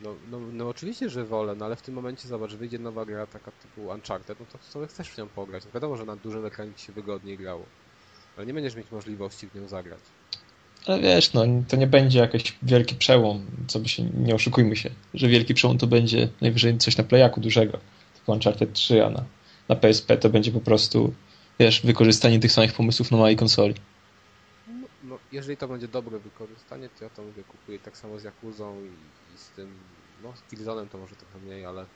No, 0.00 0.14
no, 0.30 0.38
no 0.52 0.68
oczywiście, 0.68 1.10
że 1.10 1.24
wolę, 1.24 1.54
no 1.54 1.64
ale 1.64 1.76
w 1.76 1.82
tym 1.82 1.94
momencie 1.94 2.28
zobacz, 2.28 2.54
wyjdzie 2.54 2.78
nowa 2.78 3.04
gra 3.04 3.26
taka 3.26 3.50
typu 3.50 3.88
Uncharted, 3.88 4.40
no 4.40 4.46
to 4.52 4.58
sobie 4.72 4.86
chcesz 4.86 5.08
w 5.08 5.18
nią 5.18 5.28
pograć. 5.28 5.64
No 5.64 5.70
wiadomo, 5.74 5.96
że 5.96 6.04
na 6.04 6.16
dużym 6.16 6.46
ekranie 6.46 6.72
ci 6.76 6.86
się 6.86 6.92
wygodniej 6.92 7.38
grało. 7.38 7.64
Ale 8.36 8.46
nie 8.46 8.54
będziesz 8.54 8.76
mieć 8.76 8.90
możliwości 8.90 9.48
w 9.48 9.54
nią 9.54 9.68
zagrać. 9.68 10.00
Ale 10.86 11.00
wiesz, 11.00 11.32
no 11.32 11.44
to 11.68 11.76
nie 11.76 11.86
będzie 11.86 12.18
jakiś 12.18 12.58
wielki 12.62 12.94
przełom, 12.94 13.46
co 13.66 13.80
by 13.80 13.88
się, 13.88 14.02
nie 14.02 14.34
oszukujmy 14.34 14.76
się, 14.76 14.90
że 15.14 15.28
wielki 15.28 15.54
przełom 15.54 15.78
to 15.78 15.86
będzie 15.86 16.28
najwyżej 16.40 16.78
coś 16.78 16.96
na 16.96 17.04
playaku 17.04 17.40
dużego, 17.40 17.78
typu 18.14 18.32
Uncharted 18.32 18.72
3, 18.72 19.04
a 19.04 19.10
na, 19.10 19.24
na 19.68 19.76
PSP 19.76 20.16
to 20.16 20.30
będzie 20.30 20.52
po 20.52 20.60
prostu, 20.60 21.14
wiesz, 21.58 21.80
wykorzystanie 21.80 22.40
tych 22.40 22.52
samych 22.52 22.72
pomysłów 22.72 23.10
na 23.10 23.16
małej 23.16 23.36
konsoli. 23.36 23.74
Jeżeli 25.32 25.56
to 25.56 25.68
będzie 25.68 25.88
dobre 25.88 26.20
wykorzystanie, 26.20 26.88
to 26.90 27.04
ja 27.04 27.10
to 27.10 27.24
mówię, 27.24 27.44
kupuję 27.44 27.80
tak 27.80 27.96
samo 27.96 28.18
z 28.18 28.24
Yakuzą 28.24 28.84
i, 28.84 29.12
i 29.28 29.38
z 29.38 29.52
tym, 29.52 29.84
no 30.20 30.36
z 30.36 30.42
Killzone'em 30.42 30.88
to 30.88 30.98
może 30.98 31.16
trochę 31.16 31.38
mniej, 31.40 31.64
ale 31.64 31.86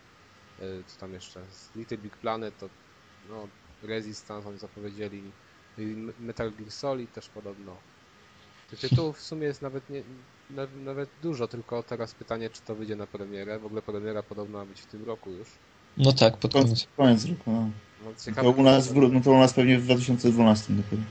y, 0.60 0.84
co 0.84 0.98
tam 0.98 1.12
jeszcze, 1.12 1.50
z 1.50 1.74
Little 1.74 1.98
Big 1.98 2.16
Planet 2.16 2.58
to, 2.58 2.70
no, 3.24 3.48
Resistance 3.82 4.48
oni 4.48 4.58
zapowiedzieli, 4.58 5.32
M- 5.78 6.12
Metal 6.18 6.52
Gear 6.52 6.70
Solid 6.70 7.12
też 7.12 7.28
podobno. 7.28 7.82
Tych 8.66 8.80
tytułów 8.80 9.18
w 9.18 9.22
sumie 9.22 9.46
jest 9.46 9.62
nawet 9.62 9.90
nie, 9.90 10.04
na, 10.50 10.66
nawet 10.66 11.10
dużo, 11.20 11.48
tylko 11.48 11.82
teraz 11.82 12.14
pytanie, 12.14 12.50
czy 12.50 12.62
to 12.62 12.74
wyjdzie 12.74 12.96
na 12.96 13.06
premierę. 13.06 13.58
W 13.58 13.64
ogóle 13.64 13.82
premiera 13.82 14.22
podobno 14.22 14.58
ma 14.58 14.66
być 14.66 14.80
w 14.80 14.86
tym 14.86 15.04
roku 15.04 15.32
już. 15.32 15.58
No 15.96 16.12
tak, 16.12 16.36
pod 16.38 16.52
koniec. 16.52 16.68
Koniec, 16.68 16.88
koniec 16.96 17.24
roku. 17.24 17.50
No. 17.50 17.70
No, 18.00 18.14
To, 18.14 18.20
ciekawe, 18.20 18.48
u 18.48 18.62
nas, 18.62 18.88
w- 18.92 19.12
no 19.12 19.20
to 19.20 19.30
u 19.30 19.38
nas 19.38 19.54
pewnie 19.54 19.78
w 19.78 19.84
2012 19.84 20.72
dopiero. 20.72 21.02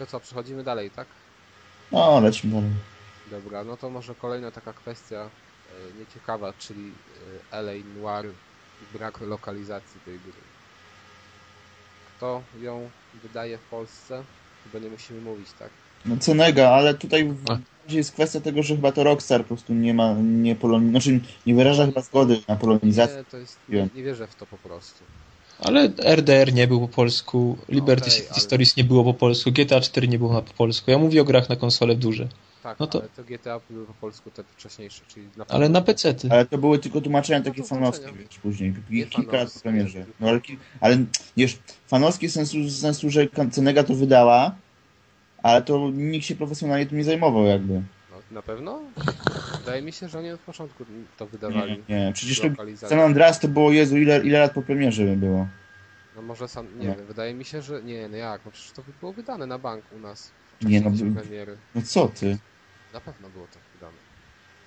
To 0.00 0.06
co, 0.06 0.20
przechodzimy 0.20 0.64
dalej, 0.64 0.90
tak? 0.90 1.06
No, 1.92 2.20
lecimy 2.20 2.54
dalej. 2.54 2.70
Dobra, 3.30 3.64
no 3.64 3.76
to 3.76 3.90
może 3.90 4.14
kolejna 4.14 4.50
taka 4.50 4.72
kwestia 4.72 5.16
e, 5.16 5.98
nieciekawa, 5.98 6.52
czyli 6.58 6.92
e, 7.52 7.62
LA 7.62 7.72
Noir 7.72 8.26
i 8.82 8.98
brak 8.98 9.20
lokalizacji 9.20 10.00
tej 10.04 10.18
gry. 10.18 10.32
Kto 12.16 12.42
ją 12.60 12.90
wydaje 13.22 13.58
w 13.58 13.70
Polsce? 13.70 14.22
Chyba 14.64 14.84
nie 14.84 14.90
musimy 14.90 15.20
mówić, 15.20 15.48
tak? 15.58 15.68
No 16.06 16.16
Cenega, 16.16 16.70
ale 16.70 16.94
tutaj 16.94 17.34
jest 17.88 18.12
kwestia 18.12 18.40
tego, 18.40 18.62
że 18.62 18.76
chyba 18.76 18.92
to 18.92 19.04
Rockstar 19.04 19.40
po 19.40 19.48
prostu 19.48 19.74
nie 19.74 19.94
ma, 19.94 20.14
nie 20.22 20.56
poloni... 20.56 20.90
znaczy 20.90 21.20
nie 21.46 21.54
wyraża 21.54 21.86
chyba 21.86 22.00
zgody 22.00 22.40
na 22.48 22.56
polonizację. 22.56 23.16
Nie, 23.16 23.24
to 23.24 23.36
jest, 23.36 23.58
nie, 23.68 23.88
nie 23.94 24.02
wierzę 24.02 24.26
w 24.26 24.34
to 24.34 24.46
po 24.46 24.58
prostu. 24.58 25.04
Ale 25.62 25.90
RDR 26.16 26.52
nie 26.54 26.66
był 26.68 26.80
po 26.80 26.88
polsku, 26.88 27.58
Liberty 27.68 28.04
Okej, 28.10 28.16
City 28.20 28.32
ale- 28.32 28.40
Stories 28.40 28.76
nie 28.76 28.84
było 28.84 29.04
po 29.04 29.14
polsku, 29.14 29.52
GTA 29.52 29.80
4 29.80 30.08
nie 30.08 30.18
było 30.18 30.42
po 30.42 30.52
polsku. 30.54 30.90
Ja 30.90 30.98
mówię 30.98 31.20
o 31.22 31.24
grach 31.24 31.48
na 31.48 31.56
konsole 31.56 31.94
duże, 31.94 32.28
Tak, 32.62 32.80
No 32.80 32.86
to- 32.86 32.98
ale 33.00 33.08
te 33.08 33.24
GTA 33.24 33.60
były 33.70 33.86
po 33.86 33.94
polsku 33.94 34.30
te 34.30 34.44
wcześniejsze, 34.44 35.00
czyli 35.08 35.26
na 35.36 35.44
ale 35.48 35.68
na 35.68 35.80
PC. 35.80 36.12
-ty. 36.14 36.32
Ale 36.32 36.46
to 36.46 36.58
były 36.58 36.78
tylko 36.78 37.00
tłumaczenia 37.00 37.40
takie 37.40 37.60
No 37.60 37.68
to 37.68 37.74
fanowskie, 37.74 38.06
wiesz, 38.18 38.38
później. 38.42 38.74
Nie 38.90 39.06
Kilka 39.06 39.36
lat 39.36 39.52
po 39.54 39.60
premierze. 39.60 40.04
No, 40.20 40.28
ale, 40.28 40.40
ale 40.80 40.98
wiesz, 41.36 41.58
fanowskie 41.86 42.30
sensu, 42.30 42.70
sensu, 42.70 43.10
że 43.10 43.26
Cenega 43.50 43.84
to 43.84 43.94
wydała, 43.94 44.54
ale 45.42 45.62
to 45.62 45.90
nikt 45.90 46.26
się 46.26 46.36
profesjonalnie 46.36 46.86
tym 46.86 46.98
nie 46.98 47.04
zajmował 47.04 47.44
jakby. 47.44 47.82
No, 48.30 48.34
na 48.34 48.42
pewno? 48.42 48.80
Wydaje 49.58 49.82
mi 49.82 49.92
się, 49.92 50.08
że 50.08 50.18
oni 50.18 50.30
od 50.30 50.40
początku 50.40 50.84
to 51.16 51.26
wydawali. 51.26 51.82
Nie, 51.88 51.96
nie. 52.06 52.12
przecież 52.12 52.40
to. 52.40 52.48
San 52.88 53.00
Andreas 53.00 53.40
to 53.40 53.48
było, 53.48 53.72
Jezu, 53.72 53.96
ile, 53.96 54.18
ile 54.20 54.38
lat 54.38 54.52
po 54.52 54.62
premierze 54.62 55.04
było. 55.16 55.48
No 56.16 56.22
może 56.22 56.48
sam, 56.48 56.66
nie 56.80 56.88
No. 56.88 56.96
wiem, 56.96 57.06
wydaje 57.06 57.34
mi 57.34 57.44
się, 57.44 57.62
że 57.62 57.82
nie, 57.82 58.08
no 58.08 58.16
jak, 58.16 58.40
no 58.44 58.50
przecież 58.50 58.72
to 58.72 58.82
by 58.82 58.92
było 59.00 59.12
wydane 59.12 59.46
na 59.46 59.58
bank 59.58 59.84
u 59.96 59.98
nas. 59.98 60.30
Nie, 60.62 60.82
czasie 60.82 61.04
no, 61.04 61.20
premiery. 61.20 61.56
No 61.74 61.82
co 61.82 62.08
ty? 62.08 62.38
Na 62.94 63.00
pewno 63.00 63.28
było 63.28 63.46
tak 63.46 63.62
wydane. 63.74 63.96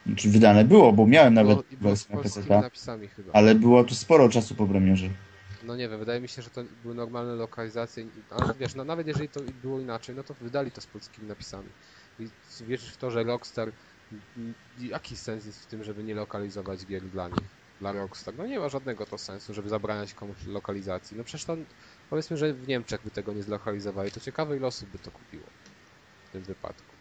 Znaczy 0.06 0.30
wydane 0.30 0.66
było, 0.66 0.94
bo 0.94 1.08
miałem 1.08 1.34
nawet 1.34 1.60
Było, 1.82 1.96
z 1.96 2.10
na 2.50 2.62
napisami 2.62 3.08
chyba. 3.08 3.34
ale 3.34 3.56
było 3.56 3.84
to 3.84 3.96
sporo 3.96 4.30
czasu 4.30 4.56
po 4.56 4.68
premierze. 4.68 5.10
No 5.64 5.76
nie 5.76 5.90
wiem, 5.90 6.00
wydaje 6.00 6.22
mi 6.22 6.28
się, 6.28 6.42
że 6.42 6.50
to 6.50 6.62
były 6.84 6.96
normalne 6.96 7.36
lokalizacje, 7.36 8.06
ale 8.30 8.54
wiesz, 8.60 8.76
no 8.76 8.84
nawet 8.84 9.08
jeżeli 9.08 9.30
to 9.30 9.40
było 9.62 9.80
inaczej, 9.80 10.16
no 10.16 10.24
to 10.24 10.34
wydali 10.42 10.72
to 10.72 10.82
z 10.82 10.86
polskimi 10.86 11.28
napisami. 11.28 11.70
Wierzysz 12.62 12.94
w 12.94 12.98
to, 12.98 13.12
że 13.12 13.24
Rockstar, 13.24 13.72
jaki 14.80 15.18
sens 15.18 15.46
jest 15.46 15.64
w 15.64 15.66
tym, 15.66 15.84
żeby 15.84 16.04
nie 16.04 16.16
lokalizować 16.16 16.86
gier 16.86 17.02
dla 17.02 17.28
nich, 17.28 17.50
dla 17.80 17.92
Rockstar? 17.92 18.36
No 18.36 18.46
nie 18.46 18.60
ma 18.60 18.70
żadnego 18.70 19.06
to 19.06 19.18
sensu, 19.18 19.54
żeby 19.54 19.70
zabraniać 19.70 20.14
komuś 20.14 20.46
lokalizacji. 20.46 21.18
No 21.18 21.24
przecież 21.24 21.46
to, 21.46 21.58
powiedzmy, 22.10 22.38
że 22.38 22.54
w 22.54 22.68
Niemczech 22.68 23.02
by 23.04 23.12
tego 23.12 23.34
nie 23.34 23.44
zlokalizowali, 23.44 24.12
to 24.12 24.20
ciekawe 24.20 24.58
ile 24.58 24.68
osób 24.68 24.90
by 24.90 25.00
to 25.00 25.12
kupiło 25.12 25.46
w 26.24 26.30
tym 26.30 26.44
wypadku. 26.44 26.96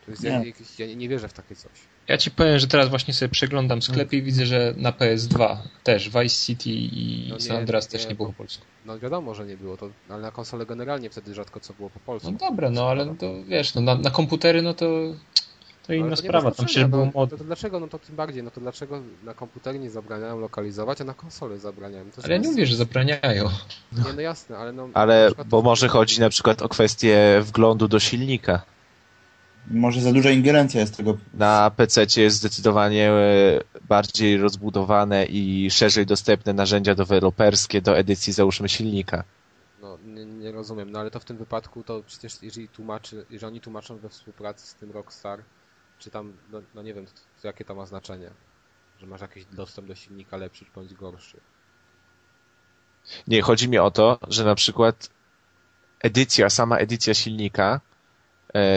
To 0.00 0.10
jest 0.10 0.22
Nie. 0.22 0.30
ja, 0.30 0.44
jakiś, 0.44 0.78
ja 0.78 0.86
nie, 0.86 0.96
nie 0.96 1.08
wierzę 1.08 1.28
w 1.28 1.32
takie 1.32 1.56
coś. 1.56 1.90
Ja 2.10 2.18
ci 2.18 2.30
powiem, 2.30 2.58
że 2.58 2.66
teraz 2.66 2.88
właśnie 2.88 3.14
sobie 3.14 3.28
przeglądam 3.28 3.82
sklepy 3.82 4.16
i 4.16 4.22
widzę, 4.22 4.46
że 4.46 4.74
na 4.76 4.92
PS2 4.92 5.56
też 5.84 6.08
Vice 6.08 6.28
City 6.28 6.70
i 6.70 7.26
No 7.28 7.34
nie, 7.34 7.40
San 7.40 7.56
Andreas 7.56 7.86
nie, 7.86 7.98
też 7.98 8.08
nie 8.08 8.14
było 8.14 8.28
po 8.28 8.34
polsku. 8.34 8.64
No 8.86 8.98
wiadomo, 8.98 9.34
że 9.34 9.46
nie 9.46 9.56
było 9.56 9.76
to, 9.76 9.90
ale 10.08 10.22
na 10.22 10.30
konsolę 10.30 10.66
generalnie 10.66 11.10
wtedy 11.10 11.34
rzadko 11.34 11.60
co 11.60 11.74
było 11.74 11.90
po 11.90 12.00
polsku. 12.00 12.32
No 12.32 12.38
dobra, 12.38 12.70
no 12.70 12.88
ale 12.88 13.14
to 13.14 13.44
wiesz, 13.44 13.74
no, 13.74 13.80
na, 13.80 13.94
na 13.94 14.10
komputery 14.10 14.62
no 14.62 14.74
to, 14.74 14.86
to 15.86 15.92
inna 15.92 16.16
sprawa, 16.16 16.50
tam 16.50 16.54
znaczenia, 16.54 16.66
przecież 16.66 16.84
było 16.84 17.04
no, 17.04 17.12
mod. 17.14 17.30
to, 17.30 17.38
to 17.38 17.44
dlaczego, 17.44 17.80
no 17.80 17.88
to 17.88 17.98
tym 17.98 18.16
bardziej, 18.16 18.42
no 18.42 18.50
to 18.50 18.60
dlaczego 18.60 19.02
na 19.24 19.34
komputery 19.34 19.78
nie 19.78 19.90
zabraniają 19.90 20.40
lokalizować, 20.40 21.00
a 21.00 21.04
na 21.04 21.14
konsolę 21.14 21.58
zabraniają? 21.58 22.04
To 22.10 22.22
Ale 22.24 22.34
ja 22.34 22.40
nie 22.40 22.48
mówię, 22.48 22.66
że 22.66 22.76
zabraniają. 22.76 23.44
Nie, 23.92 24.12
no 24.16 24.20
jasne, 24.20 24.58
ale 24.58 24.72
no... 24.72 24.88
Ale, 24.94 25.30
bo 25.46 25.58
to- 25.58 25.62
może 25.62 25.88
chodzi 25.88 26.20
na 26.20 26.28
przykład 26.28 26.62
o 26.62 26.68
kwestię 26.68 27.40
wglądu 27.42 27.88
do 27.88 28.00
silnika. 28.00 28.62
Może 29.70 30.00
za 30.00 30.12
duża 30.12 30.30
ingerencja 30.30 30.80
jest 30.80 30.96
tego. 30.96 31.18
Na 31.34 31.70
PC 31.76 32.06
jest 32.16 32.36
zdecydowanie 32.36 33.10
e, 33.10 33.60
bardziej 33.88 34.36
rozbudowane 34.36 35.26
i 35.26 35.70
szerzej 35.70 36.06
dostępne 36.06 36.52
narzędzia 36.52 36.94
deweloperskie 36.94 37.82
do 37.82 37.98
edycji 37.98 38.32
załóżmy 38.32 38.68
silnika. 38.68 39.24
No, 39.82 39.98
nie, 40.04 40.24
nie 40.24 40.52
rozumiem, 40.52 40.90
no 40.90 40.98
ale 41.00 41.10
to 41.10 41.20
w 41.20 41.24
tym 41.24 41.36
wypadku 41.36 41.82
to 41.82 42.02
przecież 42.06 42.42
jeżeli 42.42 42.68
tłumaczy, 42.68 43.26
jeżeli 43.30 43.52
oni 43.52 43.60
tłumaczą 43.60 43.98
we 43.98 44.08
współpracy 44.08 44.66
z 44.66 44.74
tym 44.74 44.90
Rockstar, 44.90 45.42
czy 45.98 46.10
tam, 46.10 46.32
no, 46.52 46.62
no 46.74 46.82
nie 46.82 46.94
wiem, 46.94 47.06
to, 47.06 47.12
to 47.42 47.46
jakie 47.48 47.64
to 47.64 47.74
ma 47.74 47.86
znaczenie? 47.86 48.30
Że 49.00 49.06
masz 49.06 49.20
jakiś 49.20 49.44
dostęp 49.44 49.88
do 49.88 49.94
silnika 49.94 50.36
lepszy 50.36 50.64
bądź 50.74 50.94
gorszy. 50.94 51.40
Nie, 53.26 53.42
chodzi 53.42 53.68
mi 53.68 53.78
o 53.78 53.90
to, 53.90 54.18
że 54.28 54.44
na 54.44 54.54
przykład 54.54 55.10
edycja, 56.00 56.50
sama 56.50 56.76
edycja 56.76 57.14
silnika 57.14 57.80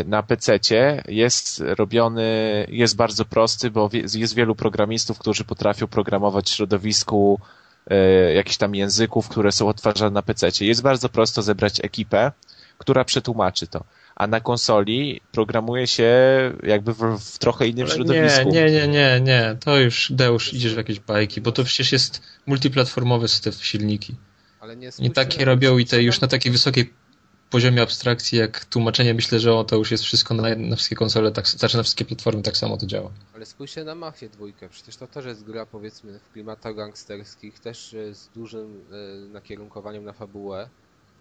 na 0.05 0.23
PC 0.23 0.59
jest 1.07 1.63
robiony, 1.77 2.23
jest 2.69 2.95
bardzo 2.95 3.25
prosty, 3.25 3.71
bo 3.71 3.89
jest 4.13 4.35
wielu 4.35 4.55
programistów, 4.55 5.19
którzy 5.19 5.43
potrafią 5.43 5.87
programować 5.87 6.49
w 6.49 6.55
środowisku 6.55 7.39
e, 7.87 8.33
jakichś 8.33 8.57
tam 8.57 8.75
języków, 8.75 9.29
które 9.29 9.51
są 9.51 9.67
odtwarzane 9.67 10.11
na 10.11 10.21
PC. 10.21 10.49
Jest 10.61 10.81
bardzo 10.81 11.09
prosto 11.09 11.41
zebrać 11.41 11.79
ekipę, 11.85 12.31
która 12.77 13.05
przetłumaczy 13.05 13.67
to. 13.67 13.83
A 14.15 14.27
na 14.27 14.39
konsoli 14.39 15.21
programuje 15.31 15.87
się 15.87 16.13
jakby 16.63 16.93
w, 16.93 17.19
w 17.19 17.39
trochę 17.39 17.67
innym 17.67 17.85
Ale 17.85 17.95
środowisku. 17.95 18.49
nie, 18.49 18.65
nie, 18.65 18.71
nie, 18.71 18.87
nie, 18.87 19.21
nie, 19.21 19.55
to 19.59 19.77
już 19.79 20.11
Deusz 20.11 20.53
idziesz 20.53 20.73
w 20.73 20.77
jakieś 20.77 20.99
bajki, 20.99 21.41
bo 21.41 21.51
to 21.51 21.63
przecież 21.63 21.91
jest 21.91 22.21
multiplatformowe 22.45 23.27
te 23.43 23.51
silniki. 23.51 24.15
Ale 24.59 24.75
nie 24.75 24.89
I 24.99 25.11
takie 25.11 25.45
robią 25.45 25.77
i 25.77 25.85
te 25.85 26.03
już 26.03 26.21
na 26.21 26.27
takiej 26.27 26.51
wysokiej 26.51 26.93
poziomie 27.53 27.81
abstrakcji 27.81 28.37
jak 28.37 28.65
tłumaczenie, 28.65 29.13
myślę, 29.13 29.39
że 29.39 29.53
o, 29.53 29.63
to 29.63 29.75
już 29.75 29.91
jest 29.91 30.03
wszystko 30.03 30.33
na, 30.33 30.55
na 30.55 30.75
wszystkie 30.75 30.95
konsole, 30.95 31.31
tak, 31.31 31.47
znaczy 31.47 31.77
na 31.77 31.83
wszystkie 31.83 32.05
platformy 32.05 32.41
tak 32.41 32.57
samo 32.57 32.77
to 32.77 32.85
działa. 32.85 33.09
Ale 33.35 33.45
spójrzcie 33.45 33.83
na 33.83 33.95
Mafię 33.95 34.29
dwójkę, 34.29 34.69
przecież 34.69 34.95
to 34.95 35.07
też 35.07 35.25
jest 35.25 35.43
gra 35.43 35.65
powiedzmy 35.65 36.19
w 36.19 36.33
klimatach 36.33 36.75
gangsterskich, 36.75 37.59
też 37.59 37.93
e, 37.93 38.15
z 38.15 38.29
dużym 38.35 38.81
e, 38.91 39.33
nakierunkowaniem 39.33 40.05
na 40.05 40.13
fabułę 40.13 40.69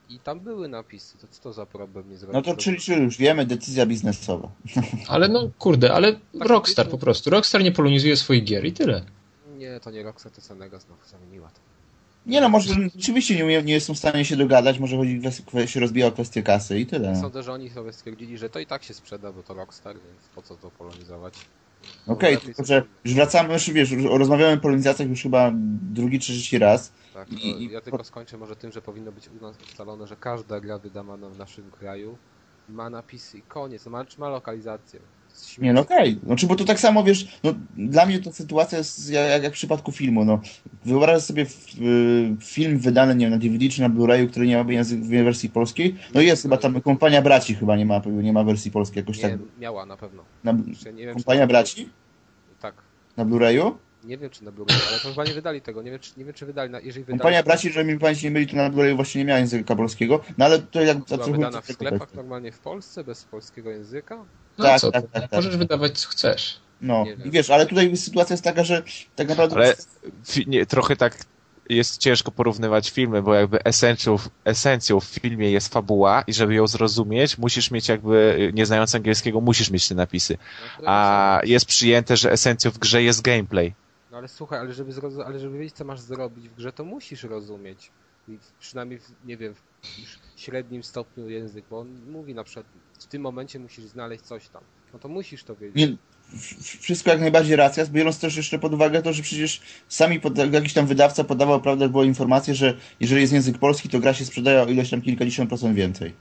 i 0.09 0.18
tam 0.18 0.40
były 0.40 0.68
napisy, 0.68 1.18
to 1.18 1.27
co 1.31 1.42
to 1.42 1.53
za 1.53 1.66
problem 1.66 2.11
nie 2.11 2.16
zrobić? 2.16 2.35
No 2.35 2.42
to 2.42 2.61
czyli, 2.61 2.81
czyli 2.81 3.03
już 3.03 3.16
wiemy, 3.16 3.47
decyzja 3.47 3.87
biznesowa. 3.87 4.49
Ale 5.09 5.29
no 5.29 5.51
kurde, 5.59 5.92
ale 5.92 6.21
Rockstar 6.40 6.88
po 6.88 6.99
prostu. 6.99 7.31
Rockstar 7.31 7.62
nie 7.62 7.73
polonizuje 7.73 8.16
swoich 8.16 8.45
gier 8.45 8.64
i 8.64 8.73
tyle. 8.73 9.05
Nie, 9.59 9.81
to 9.81 9.90
nie 9.90 10.03
Rockstar, 10.03 10.33
to 10.33 10.40
Senega 10.40 10.79
znowu 10.79 11.01
zamieniła 11.07 11.49
to. 11.49 11.72
Nie 12.27 12.41
no, 12.41 12.49
może 12.49 12.75
rzeczywiście 12.97 13.47
nie, 13.47 13.63
nie 13.63 13.81
są 13.81 13.95
w 13.95 13.99
stanie 13.99 14.25
się 14.25 14.37
dogadać, 14.37 14.79
może 14.79 14.97
chodzi, 14.97 15.21
się 15.67 15.81
rozbija 15.81 16.07
o 16.07 16.13
kwestię 16.13 16.43
kasy 16.43 16.79
i 16.81 16.87
tyle. 16.87 17.13
No. 17.13 17.21
Sądzę, 17.21 17.43
że 17.43 17.53
oni 17.53 17.71
sobie 17.71 17.93
stwierdzili, 17.93 18.39
że 18.39 18.51
to 18.51 18.59
i 18.59 18.67
tak 18.67 18.83
się 18.83 18.95
sprzeda, 18.95 19.33
bo 19.33 19.43
to 19.43 19.55
Rockstar, 19.55 19.97
więc 19.97 20.29
po 20.35 20.43
co 20.43 20.57
to 20.57 20.71
polonizować? 20.71 21.35
Okej, 22.07 22.35
lepiej 22.35 22.47
tylko 22.47 22.65
sobie- 22.65 22.81
że 22.81 22.85
już 23.05 23.15
wracamy, 23.15 23.53
już 23.55 23.71
wiesz, 23.71 23.93
rozmawiamy 23.93 24.53
o 24.53 24.61
polonizacjach 24.61 25.09
już 25.09 25.23
chyba 25.23 25.53
drugi 25.83 26.21
czy 26.21 26.33
trzeci 26.33 26.59
raz. 26.59 26.93
Tak, 27.15 27.29
I- 27.33 27.63
i- 27.63 27.71
ja 27.73 27.81
tylko 27.81 28.05
skończę 28.05 28.39
może 28.39 28.57
tym, 28.57 28.73
że 28.73 28.83
powinno 28.83 29.13
być 29.13 29.29
u 29.29 29.35
nas 29.35 29.57
ustalone, 29.61 30.07
że 30.07 30.17
każda 30.17 30.61
gra 30.61 30.79
wydana 30.79 31.17
w 31.17 31.39
naszym 31.39 31.71
kraju 31.71 32.19
ma 32.69 32.91
napisy 32.91 33.39
i 33.39 33.43
koniec, 33.43 33.87
ma, 33.87 34.05
ma 34.19 34.29
lokalizację. 34.29 35.01
Nie 35.59 35.73
no 35.73 35.81
okej, 35.81 36.21
znaczy 36.27 36.47
bo 36.47 36.57
to 36.57 36.64
tak 36.64 36.81
samo 36.81 37.05
wiesz, 37.05 37.40
no 37.45 37.55
dla 37.77 38.07
mnie 38.07 38.18
to 38.18 38.33
sytuacja 38.33 38.79
jest 38.79 39.11
jak, 39.11 39.42
jak, 39.42 39.53
w 39.53 39.55
przypadku 39.55 39.92
filmu, 39.92 40.25
no. 40.25 40.40
Wyobraź 40.85 41.23
sobie 41.23 41.47
film 42.40 42.79
wydany, 42.79 43.14
nie 43.14 43.27
wiem, 43.27 43.31
na 43.31 43.38
DVD 43.38 43.68
czy 43.68 43.81
na 43.81 43.90
Blu-rayu, 43.90 44.31
który 44.31 44.47
nie 44.47 44.64
ma 44.64 44.73
język, 44.73 45.05
wersji 45.05 45.51
polskiej. 45.51 45.97
No 46.14 46.21
jest 46.21 46.42
chyba 46.42 46.57
tam, 46.57 46.81
Kompania 46.81 47.23
Braci 47.23 47.55
chyba 47.55 47.77
nie 47.77 47.87
ma, 47.87 48.03
nie 48.07 48.33
ma 48.33 48.45
wersji 48.45 48.71
polskiej 48.71 49.01
jakoś 49.01 49.16
Nie, 49.16 49.23
tak. 49.23 49.40
miała 49.59 49.87
na 49.87 49.97
pewno. 49.97 50.23
Na, 50.45 50.55
Jeszcze 50.66 50.92
nie 50.92 51.05
wiem, 51.05 51.14
Kompania 51.14 51.47
Braci? 51.47 51.88
Tak. 52.61 52.75
Na 53.16 53.25
Blu-rayu? 53.25 53.73
Nie 54.05 54.18
wiem 54.18 54.31
czy 54.31 54.45
na 54.45 54.53
Blu-ray, 54.53 54.88
ale 54.88 54.99
to 54.99 55.09
chyba 55.09 55.25
nie 55.25 55.35
wydali 55.35 55.61
tego. 55.61 55.83
Nie 55.83 55.90
wiem, 55.90 56.01
czy, 56.01 56.12
nie 56.16 56.25
wiem, 56.25 56.35
czy 56.35 56.47
wydali. 56.47 56.71
Na, 56.71 56.81
jeżeli 56.81 57.05
wydali, 57.05 57.18
Kompania 57.18 57.42
to 57.42 57.47
Braci, 57.47 57.73
że 57.73 57.85
mi 57.85 57.99
pamięć 57.99 58.23
nie 58.23 58.31
myli, 58.31 58.47
to 58.47 58.57
na 58.57 58.71
Blu-rayu 58.71 58.97
właśnie 58.97 59.18
nie 59.18 59.25
miała 59.25 59.40
języka 59.40 59.77
polskiego, 59.77 60.21
no 60.38 60.45
ale 60.45 60.59
to 60.59 60.81
jak 60.81 60.99
była 60.99 61.27
wydana 61.27 61.61
w 61.61 61.73
sklepach 61.73 62.14
normalnie 62.14 62.53
w 62.53 62.59
Polsce, 62.59 63.05
bez 63.05 63.25
polskiego 63.25 63.71
języka. 63.71 64.25
No 64.59 64.65
Tak, 64.65 64.81
co, 64.81 64.93
tak, 64.93 65.05
tak, 65.11 65.23
tak. 65.23 65.33
możesz 65.33 65.57
wydawać 65.57 65.99
co 65.99 66.09
chcesz. 66.09 66.61
No 66.81 67.05
i 67.25 67.31
wiesz, 67.31 67.51
ale 67.51 67.67
tutaj 67.67 67.97
sytuacja 67.97 68.35
jest 68.35 68.45
taka, 68.45 68.65
że 68.65 68.83
tak 69.17 69.29
naprawdę 69.29 69.57
Ale 69.57 69.75
fi, 70.27 70.45
nie, 70.49 70.67
trochę 70.67 70.97
tak 70.97 71.17
jest 71.69 71.99
ciężko 71.99 72.31
porównywać 72.31 72.91
filmy, 72.91 73.23
bo 73.23 73.35
jakby 73.35 73.65
esencją, 73.65 74.17
esencją 74.45 75.01
w 75.01 75.05
filmie 75.05 75.51
jest 75.51 75.73
fabuła 75.73 76.25
i 76.27 76.33
żeby 76.33 76.55
ją 76.55 76.67
zrozumieć, 76.67 77.38
musisz 77.38 77.71
mieć 77.71 77.88
jakby, 77.88 78.51
nie 78.55 78.67
znając 78.67 78.95
angielskiego, 78.95 79.41
musisz 79.41 79.71
mieć 79.71 79.88
te 79.88 79.95
napisy. 79.95 80.38
No, 80.83 80.85
A 80.87 81.41
jest 81.45 81.67
przyjęte, 81.67 82.17
że 82.17 82.33
esencją 82.33 82.71
w 82.71 82.79
grze 82.79 83.03
jest 83.03 83.23
gameplay. 83.23 83.75
No 84.11 84.19
ale 84.19 84.29
słuchaj, 84.29 84.59
ale 84.59 84.73
żeby, 84.73 84.93
ale 85.27 85.38
żeby 85.38 85.59
wiedzieć, 85.59 85.77
co 85.77 85.85
masz 85.85 86.01
zrobić 86.01 86.49
w 86.49 86.55
grze, 86.55 86.73
to 86.73 86.85
musisz 86.85 87.23
rozumieć. 87.23 87.91
I 88.29 88.38
przynajmniej, 88.61 88.99
w, 88.99 89.11
nie 89.25 89.37
wiem, 89.37 89.55
średnim 90.42 90.83
stopniu 90.83 91.29
język, 91.29 91.64
bo 91.71 91.79
on 91.81 92.11
mówi 92.11 92.35
na 92.35 92.45
przykład, 92.45 92.66
w 92.99 93.07
tym 93.07 93.23
momencie 93.23 93.59
musisz 93.59 93.85
znaleźć 93.85 94.25
coś 94.25 94.49
tam. 94.49 94.62
No 94.92 94.99
to 94.99 95.09
musisz 95.09 95.45
to 95.45 95.57
wiedzieć. 95.57 95.77
Nie, 95.77 95.97
wszystko 96.81 97.11
jak 97.11 97.21
najbardziej 97.21 97.57
racja, 97.57 97.87
biorąc 97.87 98.18
też 98.21 98.37
jeszcze 98.37 98.59
pod 98.59 98.75
uwagę 98.75 99.03
to, 99.03 99.12
że 99.12 99.23
przecież 99.23 99.61
sami 99.88 100.21
pod, 100.21 100.38
jakiś 100.53 100.73
tam 100.73 100.87
wydawca 100.87 101.25
podawał, 101.25 101.61
prawda, 101.61 101.88
była 101.88 102.05
informacja, 102.05 102.55
że 102.55 102.77
jeżeli 103.01 103.21
jest 103.21 103.33
język 103.33 103.59
polski, 103.59 103.88
to 103.88 104.01
gra 104.01 104.14
się 104.14 104.25
sprzedaje 104.25 104.62
o 104.62 104.66
ileś 104.66 104.90
tam 104.90 105.03
kilkadziesiąt 105.03 105.49
procent 105.49 105.77
więcej. 105.77 106.14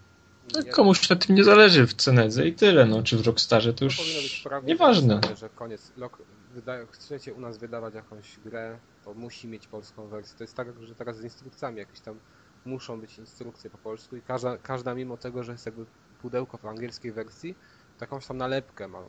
No, 0.53 0.73
komuś 0.73 1.09
na 1.09 1.15
tym 1.15 1.35
nie 1.35 1.43
zależy 1.43 1.87
w 1.87 1.93
Cenedze 1.93 2.47
i 2.47 2.53
tyle, 2.53 2.85
no, 2.85 3.03
czy 3.03 3.17
w 3.17 3.27
Rockstarze 3.27 3.73
to 3.73 3.79
to 3.79 3.85
już 3.85 3.97
powinno 3.97 4.21
być 4.21 4.41
prawie 4.43 4.67
nieważne. 4.67 5.21
że 5.39 5.49
koniec. 5.49 5.91
Lok, 5.97 6.17
wydaje, 6.53 6.87
chcecie 6.91 7.33
u 7.33 7.39
nas 7.39 7.57
wydawać 7.57 7.93
jakąś 7.93 8.39
grę, 8.45 8.79
to 9.05 9.13
musi 9.13 9.47
mieć 9.47 9.67
polską 9.67 10.07
wersję. 10.07 10.37
To 10.37 10.43
jest 10.43 10.55
tak, 10.55 10.67
że 10.87 10.95
teraz 10.95 11.17
z 11.17 11.23
instrukcjami 11.23 11.77
jakieś 11.77 11.99
tam 11.99 12.19
muszą 12.65 13.01
być 13.01 13.17
instrukcje 13.17 13.69
po 13.69 13.77
polsku 13.77 14.15
i 14.15 14.21
każda, 14.21 14.57
każda 14.57 14.95
mimo 14.95 15.17
tego, 15.17 15.43
że 15.43 15.51
jest 15.51 15.65
jakby 15.65 15.85
pudełko 16.21 16.57
w 16.57 16.65
angielskiej 16.65 17.11
wersji, 17.11 17.55
takąś 17.99 18.27
tam 18.27 18.37
nalepkę 18.37 18.87
ma. 18.87 18.99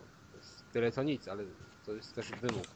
Tyle 0.72 0.92
to 0.92 1.02
nic, 1.02 1.28
ale 1.28 1.44
to 1.86 1.92
jest 1.92 2.14
też 2.14 2.30
wymóg 2.30 2.66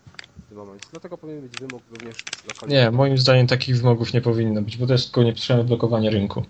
w 0.45 0.49
tym 0.49 0.59
momencie. 0.59 0.87
Dlatego 0.91 1.19
powinien 1.19 1.43
być 1.43 1.61
wymóg 1.61 1.83
również 1.91 2.17
lokalny. 2.49 2.75
Nie, 2.75 2.91
moim 2.91 3.19
zdaniem 3.19 3.47
takich 3.47 3.77
wymogów 3.77 4.13
nie 4.13 4.21
powinno 4.21 4.63
być, 4.63 4.77
bo 4.77 4.87
to 4.87 4.93
jest 4.93 5.05
tylko 5.05 5.23
niepotrzebne 5.23 5.65
blokowanie 5.65 6.11
rynku. 6.11 6.45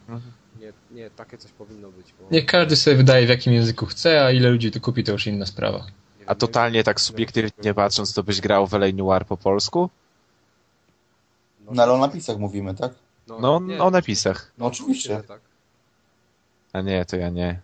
nie, 0.61 0.73
nie, 0.91 1.11
takie 1.11 1.39
coś 1.39 1.53
powinno 1.53 1.91
być. 1.91 2.15
Bo, 2.21 2.29
Niech 2.31 2.47
każdy 2.47 2.77
sobie 2.77 2.97
wydaje 2.97 3.27
w 3.27 3.29
jakim 3.29 3.53
języku 3.53 3.87
chce, 3.87 4.25
a 4.25 4.31
ile 4.31 4.51
ludzi 4.51 4.71
to 4.71 4.81
kupi, 4.81 5.05
to 5.05 5.13
już 5.13 5.27
inna 5.27 5.47
sprawa. 5.47 5.87
A 6.27 6.35
totalnie 6.35 6.85
tak 6.85 7.01
subiektywnie 7.01 7.75
patrząc, 7.75 8.15
to 8.15 8.23
byś 8.23 8.41
grał 8.41 8.67
w 8.67 8.75
LA 8.75 8.87
Noir 8.95 9.27
po 9.27 9.37
polsku? 9.37 9.91
No 11.71 11.83
ale 11.83 11.93
o 11.93 11.99
napisach 11.99 12.39
mówimy, 12.39 12.75
tak? 12.75 12.95
No, 13.27 13.61
nie, 13.61 13.83
o 13.83 13.91
napisach. 13.91 14.53
No 14.59 14.67
oczywiście. 14.67 15.23
tak. 15.29 15.41
A 16.73 16.81
nie, 16.81 17.05
to 17.05 17.17
ja 17.17 17.29
nie. 17.31 17.61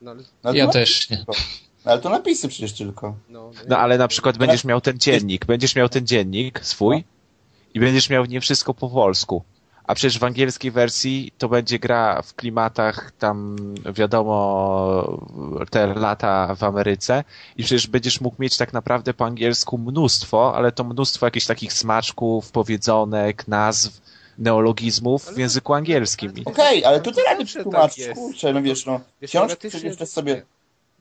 No, 0.00 0.10
ale, 0.10 0.22
No, 0.44 0.52
Ja 0.52 0.66
też 0.68 1.10
nie. 1.10 1.16
tylko. 1.16 1.32
Ale 1.84 2.00
to 2.00 2.10
napisy 2.10 2.48
przecież 2.48 2.72
tylko. 2.72 3.14
no, 3.28 3.50
No 3.68 3.78
ale 3.78 3.98
na 3.98 4.08
przykład 4.08 4.34
No. 4.34 4.38
będziesz 4.38 4.64
miał 4.64 4.80
ten 4.80 4.98
dziennik, 4.98 5.46
będziesz 5.46 5.76
miał 5.76 5.88
ten 5.88 6.06
dziennik 6.06 6.60
swój 6.64 7.04
i 7.74 7.80
będziesz 7.80 8.10
miał 8.10 8.24
w 8.24 8.28
nim 8.28 8.40
wszystko 8.40 8.74
po 8.74 8.88
polsku. 8.90 9.42
A 9.86 9.94
przecież 9.94 10.18
w 10.18 10.24
angielskiej 10.24 10.70
wersji 10.70 11.32
to 11.38 11.48
będzie 11.48 11.78
gra 11.78 12.22
w 12.22 12.34
klimatach 12.34 13.12
tam, 13.18 13.56
wiadomo, 13.94 15.18
te 15.70 15.86
lata 15.94 16.54
w 16.54 16.62
Ameryce 16.64 17.24
i 17.56 17.62
przecież 17.64 17.86
będziesz 17.86 18.20
mógł 18.20 18.36
mieć 18.42 18.56
tak 18.56 18.72
naprawdę 18.72 19.14
po 19.14 19.24
angielsku 19.24 19.78
mnóstwo, 19.78 20.54
ale 20.56 20.72
to 20.72 20.84
mnóstwo 20.84 21.26
jakichś 21.26 21.46
takich 21.46 21.72
smaczków, 21.72 22.50
powiedzonek, 22.52 23.48
nazw, 23.48 24.00
neologizmów 24.38 25.24
w 25.24 25.28
Ale- 25.28 25.40
języku 25.40 25.74
angielskim. 25.74 26.32
Okej, 26.44 26.84
ale 26.84 27.00
to 27.00 27.10
To 27.10 27.16
teraz 27.16 27.32
nie 27.38 27.44
zawsze 27.44 27.54
przetłumacz, 27.60 27.96
tak 28.06 28.14
kurczę, 28.14 28.52
no 28.52 28.62
wiesz, 28.62 28.86
no. 28.86 29.00
Książki 29.26 29.68
przecież 29.68 29.96
też 29.96 30.08
sobie... 30.08 30.42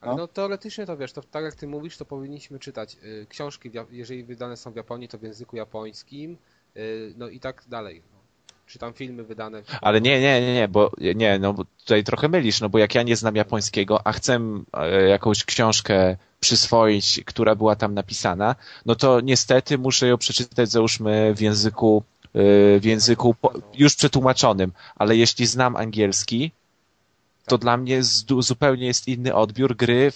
Ale 0.02 0.12
No. 0.12 0.18
no 0.18 0.28
teoretycznie 0.28 0.86
to 0.86 0.98
wiesz, 0.98 1.14
to 1.14 1.22
tak 1.22 1.44
jak 1.44 1.56
ty 1.56 1.68
mówisz, 1.68 1.98
to 1.98 2.06
powinniśmy 2.06 2.60
czytać 2.60 2.98
y, 3.04 3.26
książki, 3.30 3.72
jeżeli 3.92 4.24
wydane 4.24 4.58
są 4.58 4.72
w 4.72 4.76
Japonii, 4.76 5.08
to 5.08 5.18
w 5.18 5.24
języku 5.24 5.56
japońskim, 5.56 6.38
y, 6.78 7.14
no 7.18 7.30
i 7.30 7.40
tak 7.40 7.64
dalej. 7.68 8.02
No. 8.14 8.20
Czy 8.68 8.80
tam 8.80 8.94
filmy 8.94 9.24
wydane. 9.24 9.64
w- 9.64 9.66
Ale 9.82 10.02
nie, 10.02 10.22
nie, 10.22 10.42
nie, 10.42 10.54
nie, 10.54 10.68
bo 10.68 10.92
nie, 11.16 11.40
no 11.40 11.54
bo 11.54 11.66
tutaj 11.80 12.04
trochę 12.04 12.30
mylisz, 12.30 12.62
no 12.62 12.70
bo 12.70 12.78
jak 12.80 12.96
ja 12.96 13.04
nie 13.04 13.16
znam 13.16 13.36
japońskiego, 13.36 14.08
a 14.08 14.12
chcę 14.12 14.40
e, 14.74 15.02
jakąś 15.08 15.44
książkę 15.44 16.18
przyswoić, 16.40 17.22
która 17.26 17.56
była 17.56 17.76
tam 17.76 17.94
napisana, 17.94 18.56
no 18.86 18.96
to 18.96 19.22
niestety 19.22 19.78
muszę 19.78 20.08
ją 20.08 20.18
przeczytać 20.18 20.70
załóżmy 20.70 21.34
w 21.36 21.42
języku 21.42 22.04
w 22.34 22.82
języku 22.84 23.36
już 23.74 23.96
przetłumaczonym, 23.96 24.72
ale 24.96 25.16
jeśli 25.16 25.46
znam 25.46 25.76
angielski, 25.76 26.52
to 27.46 27.58
dla 27.58 27.78
mnie 27.78 28.04
zupełnie 28.40 28.86
jest 28.86 29.08
inny 29.08 29.36
odbiór 29.36 29.76
gry 29.76 30.12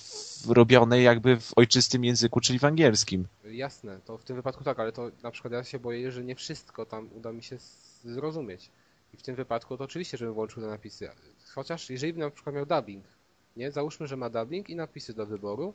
robionej 0.50 1.04
jakby 1.04 1.40
w 1.40 1.52
ojczystym 1.56 2.04
języku, 2.04 2.42
czyli 2.42 2.60
w 2.60 2.66
angielskim. 2.66 3.28
Jasne, 3.52 4.00
to 4.06 4.18
w 4.18 4.24
tym 4.24 4.36
wypadku 4.36 4.64
tak, 4.64 4.80
ale 4.80 4.92
to 4.92 5.12
na 5.24 5.32
przykład 5.32 5.54
ja 5.54 5.64
się 5.64 5.80
boję, 5.80 6.12
że 6.12 6.24
nie 6.24 6.36
wszystko 6.36 6.86
tam 6.86 7.10
uda 7.16 7.32
mi 7.32 7.44
się 7.44 7.58
zrozumieć. 8.04 8.70
I 9.14 9.18
w 9.18 9.24
tym 9.24 9.36
wypadku 9.36 9.78
to 9.78 9.84
oczywiście, 9.84 10.18
żebym 10.18 10.34
włączył 10.34 10.64
te 10.64 10.70
napisy. 10.70 11.10
Chociaż 11.56 11.90
jeżeli 11.90 12.14
bym 12.14 12.22
na 12.22 12.30
przykład 12.30 12.56
miał 12.56 12.66
dubbing, 12.66 13.06
nie? 13.58 13.72
Załóżmy, 13.72 14.08
że 14.08 14.18
ma 14.18 14.30
dubbing 14.30 14.70
i 14.70 14.76
napisy 14.76 15.14
do 15.14 15.26
wyboru, 15.26 15.74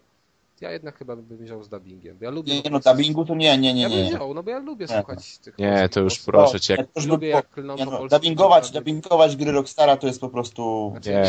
ja 0.62 0.72
jednak 0.72 0.98
chyba 0.98 1.16
bym 1.16 1.38
wziął 1.38 1.62
z 1.62 1.68
dubbingiem. 1.68 2.18
Bo 2.18 2.24
ja 2.24 2.30
lubię 2.30 2.62
Nie, 2.64 2.70
no, 2.70 2.80
dubbingu 2.80 3.24
to 3.24 3.34
nie, 3.34 3.58
nie, 3.58 3.74
nie, 3.74 3.82
Ja 3.82 3.88
bym 3.88 3.98
nie. 3.98 4.08
wziął, 4.10 4.34
no 4.34 4.42
bo 4.42 4.50
ja 4.50 4.58
lubię 4.58 4.86
Nie. 4.90 4.96
słuchać 4.96 5.38
tych 5.38 5.58
Nie, 5.58 5.88
to 5.88 6.00
już 6.00 6.18
proszę 6.18 6.60
cię. 6.60 6.74
jak 6.78 6.90
ktoś 6.90 7.06
Lubię 7.06 7.18
by 7.18 7.26
jak 7.26 7.50
klną 7.50 7.76
nie, 7.76 7.86
no, 7.86 8.08
dubbingować, 8.08 8.70
dubbingować 8.70 9.36
gry 9.36 9.52
Rockstara 9.52 9.96
to 9.96 10.06
jest 10.06 10.20
po 10.20 10.28
prostu... 10.28 10.88
Znaczy, 10.92 11.10
Nie. 11.10 11.22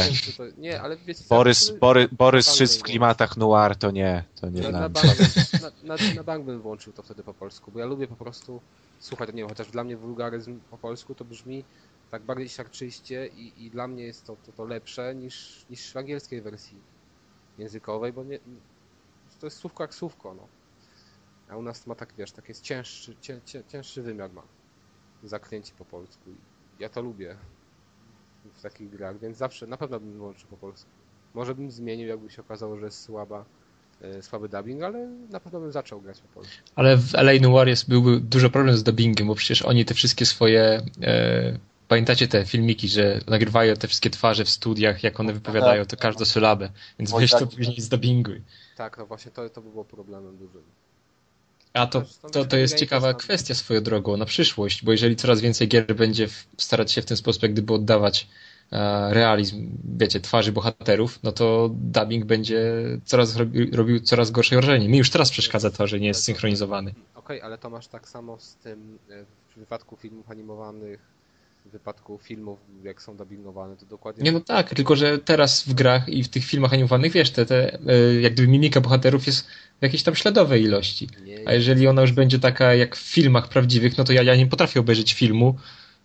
nie 0.58 0.78
to... 0.78 0.84
Ale 0.84 0.98
wiecie... 0.98 1.24
Borys, 1.30 1.70
ja 1.70 1.76
Bory, 1.80 2.08
Borys 2.12 2.56
Szyc 2.56 2.78
w 2.78 2.84
klimatach 2.84 3.38
noir 3.38 3.76
to 3.76 3.92
nie, 3.92 4.24
to 4.42 4.50
nie. 4.50 4.62
Na, 4.62 4.80
na, 4.80 4.90
bank, 4.90 5.06
na, 5.84 5.96
na, 5.96 6.14
na 6.16 6.24
bank 6.24 6.46
bym 6.46 6.62
włączył 6.62 6.94
to 6.94 7.04
wtedy 7.04 7.24
po 7.24 7.34
polsku, 7.34 7.72
bo 7.72 7.80
ja 7.80 7.86
lubię 7.86 8.08
po 8.08 8.16
prostu 8.16 8.62
słuchać, 9.00 9.30
nie 9.30 9.36
wiem, 9.36 9.50
chociaż 9.50 9.68
dla 9.72 9.84
mnie 9.84 9.98
wulgaryzm 9.98 10.60
po 10.72 10.78
polsku 10.78 11.16
to 11.16 11.26
brzmi 11.26 11.64
tak 12.12 12.24
bardziej 12.24 12.50
siarczyście 12.50 13.28
i, 13.28 13.66
i 13.66 13.70
dla 13.70 13.88
mnie 13.88 14.04
jest 14.04 14.26
to, 14.26 14.36
to, 14.46 14.52
to 14.52 14.66
lepsze 14.66 15.16
niż, 15.16 15.66
niż 15.70 15.94
w 15.94 15.98
angielskiej 15.98 16.42
wersji 16.42 16.78
językowej, 17.58 18.14
bo 18.14 18.24
nie, 18.24 18.40
to 19.44 19.48
jest 19.48 19.58
słówko 19.58 19.84
jak 19.84 19.94
słówko, 19.94 20.34
no. 20.34 20.48
A 21.50 21.58
u 21.58 21.62
nas 21.62 21.88
ma 21.88 21.96
tak, 21.96 22.14
wiesz, 22.18 22.32
tak 22.32 22.50
jest 22.50 22.64
cięższy, 22.64 23.16
cię, 23.22 23.42
cię, 23.46 23.64
cięższy 23.68 24.02
wymiar 24.02 24.32
ma 24.34 24.42
zaklęcie 25.24 25.74
po 25.78 25.86
polsku. 25.86 26.30
Ja 26.80 26.90
to 26.90 27.02
lubię 27.02 27.36
w 28.54 28.62
takich 28.62 28.90
grach, 28.90 29.20
więc 29.20 29.38
zawsze, 29.38 29.68
na 29.68 29.78
pewno 29.78 30.00
bym 30.00 30.18
włączył 30.18 30.50
po 30.50 30.58
polsku. 30.58 30.90
Może 31.34 31.56
bym 31.56 31.72
zmienił, 31.72 32.08
jakby 32.08 32.30
się 32.30 32.42
okazało, 32.42 32.78
że 32.78 32.86
jest 32.86 33.02
słaba, 33.02 33.46
e, 34.02 34.22
słaby 34.22 34.50
dubbing, 34.50 34.84
ale 34.84 35.08
na 35.08 35.40
pewno 35.40 35.60
bym 35.60 35.72
zaczął 35.72 36.02
grać 36.02 36.22
po 36.22 36.28
polsku. 36.28 36.64
Ale 36.76 36.98
w 36.98 37.16
LA 37.16 37.34
Noir 37.42 37.68
jest, 37.68 37.90
byłby 37.90 38.20
duży 38.20 38.50
problem 38.50 38.78
z 38.78 38.84
dubbingiem, 38.84 39.28
bo 39.28 39.36
przecież 39.36 39.62
oni 39.62 39.86
te 39.86 39.94
wszystkie 39.94 40.26
swoje. 40.26 40.82
E, 41.02 41.60
pamiętacie 41.94 42.28
te 42.28 42.46
filmiki, 42.46 42.88
że 42.88 43.20
nagrywają 43.28 43.76
te 43.76 43.88
wszystkie 43.88 44.10
twarze 44.10 44.46
w 44.46 44.50
studiach, 44.50 45.04
jak 45.04 45.20
one 45.20 45.34
wypowiadają 45.34 45.86
to 45.86 45.98
każdą 45.98 46.26
sylabę. 46.26 46.70
Więc 47.00 47.14
Oj, 47.14 47.22
weź 47.22 47.32
to 47.32 47.40
tak. 47.40 47.50
później 47.50 47.82
zdubinguj. 47.82 48.42
Tak, 48.78 48.98
no 48.98 49.06
właśnie 49.06 49.32
to, 49.32 49.50
to 49.50 49.62
by 49.62 49.70
było 49.70 49.86
problemem 49.86 50.38
dużym. 50.38 50.62
A 51.74 51.88
to, 51.88 52.04
to, 52.32 52.46
to 52.46 52.58
jest 52.58 52.76
ciekawa 52.78 53.14
kwestia 53.14 53.56
swoją 53.56 53.84
drogą 53.84 54.18
na 54.18 54.26
przyszłość, 54.26 54.84
bo 54.84 54.92
jeżeli 54.92 55.16
coraz 55.16 55.42
więcej 55.42 55.68
gier 55.68 55.96
będzie 55.96 56.28
starać 56.58 56.92
się 56.92 57.02
w 57.02 57.06
ten 57.06 57.18
sposób 57.18 57.44
jak 57.44 57.54
gdyby 57.54 57.74
oddawać 57.74 58.28
e, 58.72 59.14
realizm, 59.14 59.78
wiecie, 59.98 60.20
twarzy 60.20 60.52
bohaterów, 60.52 61.20
no 61.24 61.32
to 61.32 61.70
dubbing 61.74 62.26
będzie 62.26 62.64
coraz 63.06 63.36
robi, 63.36 63.72
robił 63.72 64.00
coraz 64.00 64.32
gorsze 64.32 64.56
wrażenie. 64.56 64.90
Mi 64.90 64.98
już 64.98 65.10
teraz 65.10 65.32
przeszkadza 65.32 65.72
to, 65.72 65.88
że 65.88 66.00
nie 66.00 66.08
jest 66.08 66.24
synchronizowany. 66.24 66.94
Okej, 67.16 67.42
ale 67.42 67.58
to 67.58 67.70
masz 67.70 67.88
tak 67.88 68.10
samo 68.10 68.40
z 68.40 68.56
tym 68.56 69.00
e, 69.10 69.26
w 69.56 69.60
wypadku 69.60 69.96
filmów 69.96 70.32
animowanych, 70.32 71.13
w 71.66 71.70
wypadku 71.72 72.20
filmów, 72.24 72.60
jak 72.84 73.02
są 73.02 73.18
dubbingowane, 73.18 73.78
to 73.78 73.86
dokładnie... 73.86 74.24
Nie 74.24 74.32
no 74.32 74.40
tak, 74.40 74.70
tylko 74.70 74.96
że 74.96 75.18
teraz 75.18 75.64
w 75.64 75.74
grach 75.74 76.10
i 76.10 76.24
w 76.24 76.30
tych 76.30 76.46
filmach 76.46 76.74
animowanych, 76.74 77.12
wiesz, 77.12 77.32
te, 77.32 77.46
te 77.46 77.80
e, 77.88 78.22
jak 78.22 78.34
gdyby 78.34 78.48
mimika 78.48 78.82
bohaterów 78.82 79.28
jest 79.28 79.48
w 79.80 79.82
jakiejś 79.82 80.04
tam 80.04 80.16
śladowej 80.16 80.64
ilości. 80.64 81.08
Nie, 81.26 81.40
A 81.46 81.54
jeżeli 81.54 81.88
ona 81.88 82.02
już 82.02 82.12
będzie 82.12 82.40
taka 82.40 82.74
jak 82.76 82.96
w 82.96 83.00
filmach 83.00 83.48
prawdziwych, 83.48 83.98
no 83.98 84.04
to 84.04 84.14
ja, 84.14 84.24
ja 84.24 84.36
nie 84.36 84.48
potrafię 84.48 84.80
obejrzeć 84.80 85.14
filmu, 85.14 85.56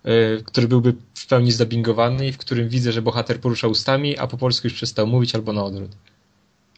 y, 0.06 0.42
który 0.44 0.68
byłby 0.68 0.94
w 1.14 1.26
pełni 1.26 1.52
zdubbingowany 1.52 2.26
i 2.28 2.32
w 2.32 2.38
którym 2.38 2.68
widzę, 2.68 2.92
że 2.92 3.02
bohater 3.02 3.40
porusza 3.40 3.68
ustami, 3.68 4.18
a 4.18 4.26
po 4.26 4.36
polsku 4.36 4.66
już 4.66 4.74
przestał 4.74 5.06
mówić, 5.06 5.34
albo 5.34 5.52
na 5.52 5.64
odwrót. 5.64 5.90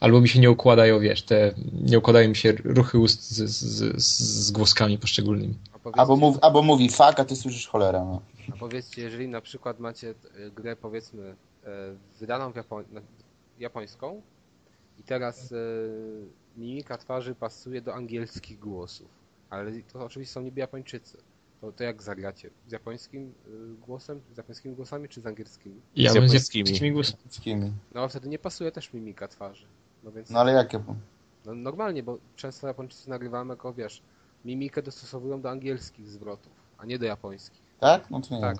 Albo 0.01 0.21
mi 0.21 0.29
się 0.29 0.40
nie 0.40 0.51
układają, 0.51 1.01
wiesz, 1.01 1.23
te, 1.23 1.55
nie 1.83 1.99
układają 1.99 2.29
mi 2.29 2.37
się 2.37 2.53
ruchy 2.64 2.99
ust 2.99 3.31
z, 3.31 3.51
z, 3.51 4.03
z, 4.03 4.19
z 4.47 4.51
głoskami 4.51 4.99
poszczególnymi. 4.99 5.55
Albo, 5.93 6.16
mów, 6.16 6.38
albo 6.43 6.62
mówi 6.62 6.88
fuck, 6.88 7.21
a 7.21 7.25
ty 7.25 7.37
słyszysz 7.37 7.66
cholera, 7.66 8.05
no. 8.05 8.21
A 8.53 8.57
powiedzcie, 8.57 9.03
jeżeli 9.03 9.29
na 9.29 9.41
przykład 9.41 9.79
macie 9.81 10.11
e, 10.47 10.51
grę, 10.51 10.77
powiedzmy, 10.77 11.37
e, 11.65 11.97
wydaną 12.21 12.53
w 12.53 12.57
Japo- 12.57 12.93
na- 12.93 13.01
japońską 13.59 14.23
i 14.99 15.03
teraz 15.03 15.53
e, 15.53 15.57
mimika 16.57 16.99
twarzy 16.99 17.35
pasuje 17.35 17.81
do 17.83 17.95
angielskich 17.95 18.59
głosów, 18.59 19.09
ale 19.51 19.73
to 19.93 20.05
oczywiście 20.05 20.33
są 20.35 20.43
niby 20.43 20.61
Japończycy. 20.61 21.19
To, 21.61 21.73
to 21.73 21.85
jak 21.85 22.03
zagracie? 22.03 22.51
Z 22.69 22.73
japońskim 22.73 23.35
e, 23.47 23.51
głosem, 23.87 24.21
z 24.35 24.37
japońskimi 24.37 24.75
głosami 24.75 25.09
czy 25.09 25.21
z 25.21 25.27
angielskimi? 25.27 25.81
Ja 25.97 26.11
Z 26.11 26.15
bym 26.15 26.29
z 26.29 26.33
japońskimi. 26.33 26.65
japońskimi 26.69 26.93
głosami. 26.93 27.73
No 27.95 28.01
a 28.03 28.09
wtedy 28.09 28.29
nie 28.29 28.39
pasuje 28.39 28.73
też 28.73 28.93
mimika 28.93 29.29
twarzy. 29.29 29.67
No 30.05 30.13
więc 30.13 30.31
No 30.31 30.41
ale 30.41 30.53
jakie? 30.53 30.83
no, 31.45 31.55
normalnie, 31.55 32.03
bo 32.03 32.19
często 32.37 32.67
Japończycy 32.67 33.11
nagrywamy 33.11 33.53
jako 33.53 33.73
wiesz, 33.73 34.03
mimikę 34.45 34.83
dostosowują 34.83 35.41
do 35.41 35.51
angielskich 35.51 36.09
zwrotów, 36.09 36.53
a 36.79 36.87
nie 36.87 36.99
do 36.99 37.07
japońskich. 37.07 37.60
Tak? 37.81 38.11
No 38.11 38.21
to 38.21 38.35
nie 38.35 38.40
Tak. 38.40 38.57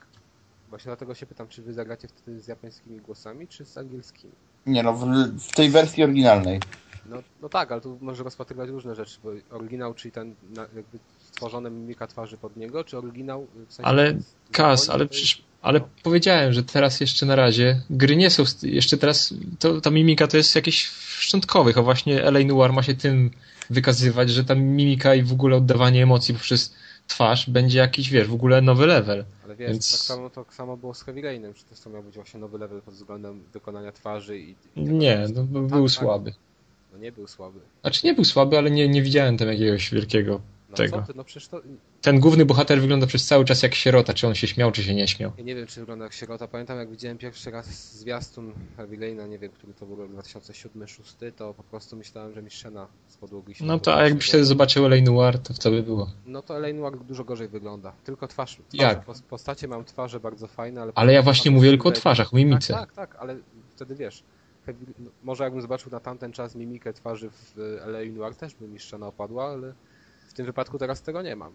Właśnie 0.71 0.89
dlatego 0.89 1.15
się 1.15 1.27
pytam, 1.27 1.49
czy 1.49 1.63
wy 1.63 1.73
zagracie 1.73 2.09
wtedy 2.09 2.41
z 2.41 2.49
japońskimi 2.49 3.01
głosami, 3.01 3.49
czy 3.49 3.65
z 3.65 3.79
angielskimi? 3.79 4.33
Nie 4.67 4.83
no, 4.83 4.93
w, 4.93 5.07
w 5.39 5.53
tej 5.53 5.71
wersji 5.71 6.05
oryginalnej. 6.05 6.61
No, 7.07 7.17
no 7.43 7.49
tak, 7.49 7.73
ale 7.73 7.81
tu 7.81 7.99
może 8.01 8.25
rozpatrywać 8.25 8.71
różne 8.71 8.95
rzeczy, 8.95 9.19
bo 9.25 9.31
oryginał, 9.57 9.95
czyli 9.95 10.13
ten 10.13 10.35
na, 10.55 10.63
jakby 10.63 10.99
stworzone 11.33 11.71
mimika 11.71 12.07
twarzy 12.07 12.37
pod 12.37 12.57
niego, 12.57 12.85
czy 12.85 12.99
oryginał 12.99 13.47
w 13.69 13.73
sensie 13.73 13.89
Ale 13.89 14.15
Kas, 14.53 14.89
ale 14.89 15.03
jest- 15.05 15.13
przecież, 15.13 15.43
ale 15.63 15.81
powiedziałem, 16.03 16.53
że 16.53 16.63
teraz 16.63 17.01
jeszcze 17.01 17.27
na 17.27 17.37
razie 17.37 17.81
gry 17.91 18.17
nie 18.17 18.31
są, 18.31 18.45
jeszcze 18.63 18.99
teraz 18.99 19.35
to, 19.59 19.81
ta 19.81 19.91
mimika 19.91 20.27
to 20.27 20.37
jest 20.37 20.55
jakieś 20.55 20.87
szczątkowych, 21.19 21.79
a 21.79 21.83
właśnie 21.83 22.23
LA 22.23 22.41
Noir 22.41 22.73
ma 22.73 22.83
się 22.83 22.95
tym 22.95 23.31
wykazywać, 23.71 24.31
że 24.31 24.45
ta 24.45 24.55
mimika 24.55 25.15
i 25.15 25.23
w 25.23 25.33
ogóle 25.33 25.57
oddawanie 25.57 26.03
emocji 26.03 26.35
poprzez 26.35 26.75
twarz 27.11 27.51
będzie 27.51 27.79
jakiś, 27.79 28.11
wiesz, 28.11 28.29
w 28.29 28.35
ogóle 28.35 28.63
nowy 28.63 28.87
level. 28.87 29.25
Ale 29.45 29.57
wiesz, 29.57 29.71
Więc- 29.71 29.93
tak 29.93 30.01
samo 30.01 30.31
to 30.31 30.45
samo 30.51 30.77
było 30.77 30.95
z 30.95 31.03
Heavy 31.03 31.23
Rainem, 31.23 31.55
czy 31.55 31.65
to 31.85 31.91
miał 31.91 32.03
być 32.03 32.15
właśnie 32.15 32.41
nowy 32.41 32.59
level 32.59 32.83
pod 32.83 32.95
względem 32.95 33.43
wykonania 33.53 33.93
twarzy 33.93 34.39
i... 34.39 34.55
i 34.77 34.83
Nie, 34.83 35.27
no, 35.35 35.43
Tak, 35.43 35.45
był 35.67 35.89
tak. 35.89 35.91
słaby. 35.91 36.33
No 36.93 36.99
nie 36.99 37.13
był 37.13 37.27
słaby. 37.27 37.61
Znaczy 37.81 38.07
nie 38.07 38.15
był 38.15 38.25
słaby, 38.25 38.59
ale 38.59 38.71
nie, 38.71 38.89
nie 38.89 39.03
widziałem 39.03 39.37
tam 39.39 39.49
jakiegoś 39.49 39.91
wielkiego 39.91 40.41
No 40.71 40.77
tego. 40.77 41.03
ty, 41.07 41.13
no 41.17 41.25
to... 41.51 41.61
Ten 42.01 42.21
główny 42.21 42.45
bohater 42.45 42.81
wygląda 42.81 43.07
przez 43.07 43.27
cały 43.27 43.45
czas 43.45 43.63
jak 43.63 43.75
sierota, 43.75 44.15
czy 44.15 44.27
on 44.27 44.35
się 44.35 44.47
śmiał, 44.47 44.73
czy 44.73 44.83
się 44.83 44.95
nie 44.95 45.09
śmiał. 45.09 45.33
Ja 45.39 45.45
nie 45.45 45.55
wiem, 45.55 45.67
czy 45.67 45.81
wygląda 45.81 46.05
jak 46.05 46.13
sierota. 46.13 46.49
Pamiętam, 46.49 46.79
jak 46.79 46.91
widziałem 46.91 47.19
pierwszy 47.19 47.51
raz 47.51 47.67
zwiastun 47.99 48.53
Heavy 48.77 49.15
nie 49.29 49.39
wiem, 49.39 49.53
który 49.53 49.75
to 49.75 49.87
był 49.87 49.97
rok 49.97 50.11
2007-2006, 50.11 51.33
to 51.37 51.55
po 51.55 51.63
prostu 51.63 51.97
myślałem, 51.97 52.35
że 52.35 52.43
mi 52.43 52.51
szczena 52.51 52.87
z 53.09 53.17
podłogi 53.17 53.55
się 53.55 53.65
No 53.65 53.79
to 53.79 53.97
a 53.97 54.03
jakbyś 54.03 54.29
wtedy 54.29 54.45
zobaczył 54.45 54.87
LA 54.87 54.97
Noir, 55.01 55.39
to 55.39 55.55
co 55.55 55.71
by 55.71 55.83
było? 55.83 56.11
No 56.27 56.43
to 56.43 56.57
Elaine 56.57 56.81
Noir 56.81 56.97
dużo 56.99 57.25
gorzej 57.25 57.49
wygląda. 57.49 57.93
Tylko 58.05 58.29
twarz. 58.29 58.59
twarze, 58.69 58.83
Jak? 58.83 59.05
pos- 59.05 59.23
Postacie 59.23 59.69
mam 59.69 59.85
twarze 59.85 60.21
bardzo 60.21 60.47
fajne, 60.47 60.83
ale... 60.83 60.93
Ale 60.95 61.13
ja 61.13 61.23
właśnie 61.23 61.51
mówię 61.51 61.69
tylko 61.69 61.89
o 61.89 61.93
twarzach, 61.93 62.35
o 62.35 62.37
mimice. 62.37 62.75
Tak, 62.75 62.93
tak, 62.93 63.11
tak, 63.11 63.23
ale 63.23 63.37
wtedy 63.71 63.95
wiesz... 63.95 64.23
Heavy, 64.67 64.87
no, 64.99 65.11
może 65.23 65.45
jakbym 65.45 65.63
zobaczył 65.63 65.91
na 65.93 66.01
tamten 66.01 66.33
czas 66.33 66.55
mimikę 66.55 66.93
twarzy 66.93 67.31
w 67.31 67.59
Elaine 67.83 68.19
Noir, 68.19 68.35
też 68.35 68.55
by 68.55 68.69
mi 68.69 68.79
szczena 68.79 69.07
opadła, 69.07 69.51
ale 69.51 69.75
w 70.31 70.35
tym 70.35 70.47
wypadku 70.47 70.79
teraz 70.79 71.03
tego 71.03 71.23
nie 71.23 71.37
mam. 71.37 71.53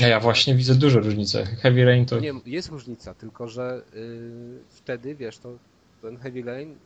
Ja, 0.00 0.08
ja 0.08 0.20
właśnie 0.20 0.54
widzę 0.54 0.74
dużo 0.74 1.00
różnicy. 1.00 1.44
Heavy 1.44 1.84
Rain 1.84 2.06
to... 2.06 2.20
Nie, 2.20 2.32
jest 2.46 2.68
różnica, 2.68 3.14
tylko 3.14 3.48
że 3.48 3.82
y, 3.94 4.58
wtedy, 4.68 5.14
wiesz, 5.14 5.38
to 5.38 5.58
ten 6.02 6.16
Heavy 6.16 6.42
Rain 6.42 6.76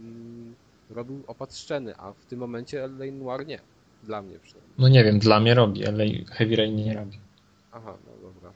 mm, 0.00 0.54
robił 0.90 1.22
opad 1.26 1.56
szczeny, 1.56 1.96
a 1.96 2.12
w 2.12 2.26
tym 2.26 2.38
momencie 2.38 2.80
Lane 2.80 3.12
Noir 3.12 3.46
nie. 3.46 3.60
Dla 4.02 4.22
mnie 4.22 4.38
przynajmniej. 4.38 4.74
No 4.78 4.88
nie 4.88 5.04
wiem, 5.04 5.18
dla 5.18 5.40
mnie 5.40 5.54
robi, 5.54 5.86
ale 5.86 6.04
Heavy 6.30 6.56
Rain 6.56 6.76
nie 6.76 6.94
robi. 6.94 7.18
Aha, 7.72 7.96
no 8.06 8.28
dobra. 8.28 8.52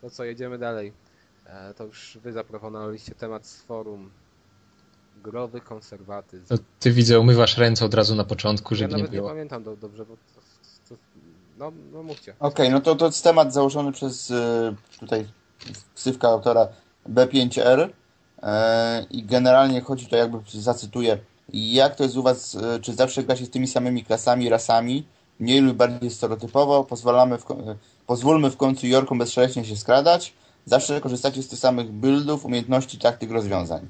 To 0.00 0.10
co, 0.10 0.24
jedziemy 0.24 0.58
dalej. 0.58 0.92
E, 1.46 1.74
to 1.74 1.84
już 1.84 2.18
wy 2.22 2.32
zaproponowaliście 2.32 3.14
temat 3.14 3.46
z 3.46 3.62
forum. 3.62 4.10
Growy 5.22 5.60
konserwatyzm. 5.60 6.46
To 6.46 6.62
ty 6.80 6.92
widzę, 6.92 7.20
umywasz 7.20 7.58
ręce 7.58 7.84
od 7.84 7.94
razu 7.94 8.14
na 8.14 8.24
początku, 8.24 8.74
ja 8.74 8.78
żeby 8.78 8.90
nie 8.90 8.96
nawet 8.96 9.12
nie 9.12 9.18
było. 9.18 9.30
pamiętam 9.30 9.62
do, 9.62 9.76
dobrze, 9.76 10.06
bo 10.06 10.16
to, 10.16 10.40
to, 10.88 10.94
no, 11.58 11.72
no 11.92 12.02
mówcie. 12.02 12.34
Okej, 12.40 12.70
no 12.70 12.80
to 12.80 12.94
to 12.94 13.06
jest 13.06 13.24
temat 13.24 13.52
założony 13.52 13.92
przez 13.92 14.30
y, 14.30 14.74
tutaj 15.00 15.26
ksywka 15.94 16.28
autora 16.28 16.68
B5R 17.08 17.88
e, 18.42 19.06
i 19.10 19.22
generalnie 19.22 19.80
chodzi 19.80 20.06
to 20.06 20.16
jakby, 20.16 20.38
zacytuję, 20.54 21.18
jak 21.52 21.96
to 21.96 22.02
jest 22.02 22.16
u 22.16 22.22
was, 22.22 22.54
y, 22.54 22.80
czy 22.82 22.94
zawsze 22.94 23.22
gra 23.22 23.36
się 23.36 23.44
z 23.44 23.50
tymi 23.50 23.68
samymi 23.68 24.04
klasami, 24.04 24.48
rasami, 24.48 25.06
mniej 25.38 25.60
lub 25.60 25.76
bardziej 25.76 26.10
stereotypowo, 26.10 26.84
pozwalamy 26.84 27.38
w, 27.38 27.50
y, 27.50 27.54
pozwólmy 28.06 28.50
w 28.50 28.56
końcu 28.56 28.86
Jorkom 28.86 29.18
bezszaleśnie 29.18 29.64
się 29.64 29.76
skradać, 29.76 30.34
zawsze 30.64 31.00
korzystacie 31.00 31.42
z 31.42 31.48
tych 31.48 31.58
samych 31.58 31.92
buildów, 31.92 32.44
umiejętności, 32.44 32.98
taktyk, 32.98 33.30
rozwiązań. 33.30 33.88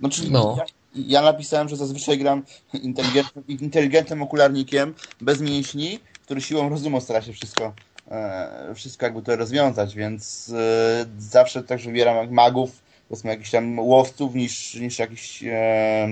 No, 0.00 0.08
i- 0.08 0.10
No, 0.10 0.16
czyli 0.16 0.30
No. 0.30 0.54
Ja, 0.58 0.64
ja 0.94 1.22
napisałem, 1.22 1.68
że 1.68 1.76
zazwyczaj 1.76 2.18
gram 2.18 2.42
inteligentnym, 2.82 3.44
inteligentnym 3.48 4.22
okularnikiem 4.22 4.94
bez 5.20 5.40
mięśni, 5.40 5.98
który 6.24 6.40
siłą 6.40 6.68
rozumu 6.68 7.00
stara 7.00 7.22
się 7.22 7.32
wszystko, 7.32 7.72
e, 8.10 8.72
wszystko 8.74 9.06
jakby 9.06 9.22
to 9.22 9.36
rozwiązać, 9.36 9.94
więc 9.94 10.52
e, 10.54 11.06
zawsze 11.18 11.62
też 11.62 11.86
wybieram 11.86 12.30
magów, 12.30 12.82
powiedzmy 13.08 13.30
jakichś 13.30 13.50
tam 13.50 13.78
łowców 13.78 14.34
niż, 14.34 14.74
niż 14.74 14.98
jakichś 14.98 15.44
e, 15.46 16.08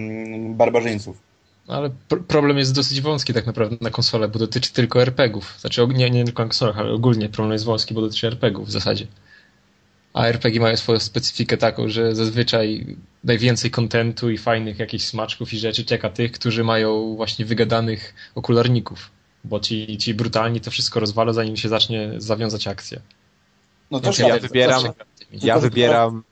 barbarzyńców. 0.48 1.16
Ale 1.68 1.90
pr- 2.08 2.22
problem 2.28 2.58
jest 2.58 2.74
dosyć 2.74 3.00
wąski 3.00 3.34
tak 3.34 3.46
naprawdę 3.46 3.76
na 3.80 3.90
konsolę, 3.90 4.28
bo 4.28 4.38
dotyczy 4.38 4.72
tylko 4.72 5.02
RPGów. 5.02 5.54
Znaczy 5.60 5.86
nie, 5.94 6.10
nie 6.10 6.24
tylko 6.24 6.42
na 6.42 6.48
konsolach, 6.48 6.78
ale 6.78 6.92
ogólnie 6.92 7.28
problem 7.28 7.52
jest 7.52 7.64
wąski, 7.64 7.94
bo 7.94 8.00
dotyczy 8.00 8.26
RPGów 8.26 8.68
w 8.68 8.70
zasadzie. 8.70 9.06
A 10.14 10.26
RPG 10.26 10.60
mają 10.60 10.76
swoją 10.76 10.98
specyfikę 10.98 11.56
taką, 11.56 11.88
że 11.88 12.14
zazwyczaj 12.14 12.96
najwięcej 13.24 13.70
kontentu 13.70 14.30
i 14.30 14.38
fajnych 14.38 14.78
jakichś 14.78 15.04
smaczków 15.04 15.52
i 15.52 15.58
rzeczy 15.58 15.84
czeka 15.84 16.10
tych, 16.10 16.32
którzy 16.32 16.64
mają 16.64 17.16
właśnie 17.16 17.44
wygadanych 17.44 18.14
okularników. 18.34 19.10
Bo 19.44 19.60
ci, 19.60 19.98
ci 19.98 20.14
brutalni 20.14 20.60
to 20.60 20.70
wszystko 20.70 21.00
rozwalą, 21.00 21.32
zanim 21.32 21.56
się 21.56 21.68
zacznie 21.68 22.10
zawiązać 22.16 22.66
akcja. 22.68 23.00
No 23.90 24.00
to 24.00 24.04
Więc 24.04 24.18
ja, 24.18 24.28
ja 24.28 24.38
wybieram- 24.38 24.92
Ja 25.32 25.58
wybieram... 25.58 26.22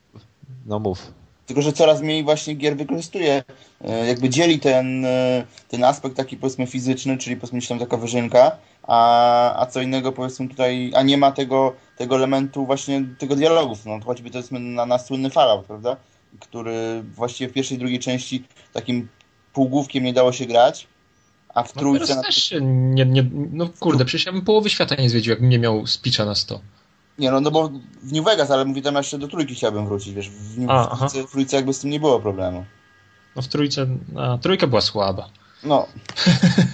No 0.66 0.78
mów. 0.78 1.12
Tylko, 1.46 1.62
że 1.62 1.72
coraz 1.72 2.02
mniej 2.02 2.24
właśnie 2.24 2.54
gier 2.54 2.76
wykorzystuje, 2.76 3.42
e, 3.84 4.06
jakby 4.06 4.28
dzieli 4.28 4.58
ten, 4.60 5.04
e, 5.04 5.44
ten 5.68 5.84
aspekt 5.84 6.16
taki 6.16 6.36
powiedzmy 6.36 6.66
fizyczny, 6.66 7.18
czyli 7.18 7.36
powiedzmy 7.36 7.62
tam 7.68 7.78
taka 7.78 7.96
wyżynka, 7.96 8.56
a, 8.82 9.60
a 9.62 9.66
co 9.66 9.80
innego 9.80 10.12
powiedzmy 10.12 10.48
tutaj, 10.48 10.92
a 10.96 11.02
nie 11.02 11.18
ma 11.18 11.32
tego, 11.32 11.72
tego 11.96 12.16
elementu 12.16 12.66
właśnie 12.66 13.04
tego 13.18 13.36
dialogów, 13.36 13.86
no 13.86 14.00
choćby 14.04 14.30
to 14.30 14.38
jest 14.38 14.52
na, 14.52 14.86
na 14.86 14.98
słynny 14.98 15.30
Fallout, 15.30 15.66
prawda? 15.66 15.96
Który 16.40 17.02
właściwie 17.14 17.50
w 17.50 17.52
pierwszej, 17.52 17.78
drugiej 17.78 17.98
części 17.98 18.44
takim 18.72 19.08
półgłówkiem 19.52 20.04
nie 20.04 20.12
dało 20.12 20.32
się 20.32 20.46
grać, 20.46 20.86
a 21.54 21.62
w 21.62 21.74
No 21.74 21.80
trójce... 21.80 22.14
na- 22.14 22.22
też 22.22 22.54
nie, 22.62 23.04
nie, 23.06 23.24
no 23.52 23.68
kurde, 23.80 24.04
przecież 24.04 24.26
ja 24.26 24.32
bym 24.32 24.42
połowy 24.42 24.70
świata 24.70 24.94
nie 24.94 25.10
zwiedził, 25.10 25.30
jakbym 25.30 25.48
nie 25.50 25.58
miał 25.58 25.86
speecha 25.86 26.24
na 26.24 26.34
100. 26.34 26.60
Nie 27.18 27.30
no, 27.30 27.40
no 27.40 27.50
bo 27.50 27.68
w 28.02 28.12
New 28.12 28.24
Vegas, 28.24 28.50
ale 28.50 28.64
mówię 28.64 28.82
tam 28.82 28.94
jeszcze 28.94 29.18
do 29.18 29.28
trójki 29.28 29.54
chciałbym 29.54 29.86
wrócić, 29.86 30.14
wiesz, 30.14 30.30
w, 30.30 30.58
New, 30.58 30.70
A, 30.70 30.94
w, 30.96 30.98
trójce, 30.98 31.28
w 31.28 31.30
trójce 31.30 31.56
jakby 31.56 31.72
z 31.74 31.78
tym 31.80 31.90
nie 31.90 32.00
było 32.00 32.20
problemu. 32.20 32.64
No 33.36 33.42
w 33.42 33.48
trójce, 33.48 33.86
a 34.16 34.38
trójka 34.38 34.66
była 34.66 34.80
słaba. 34.80 35.28
No, 35.64 35.86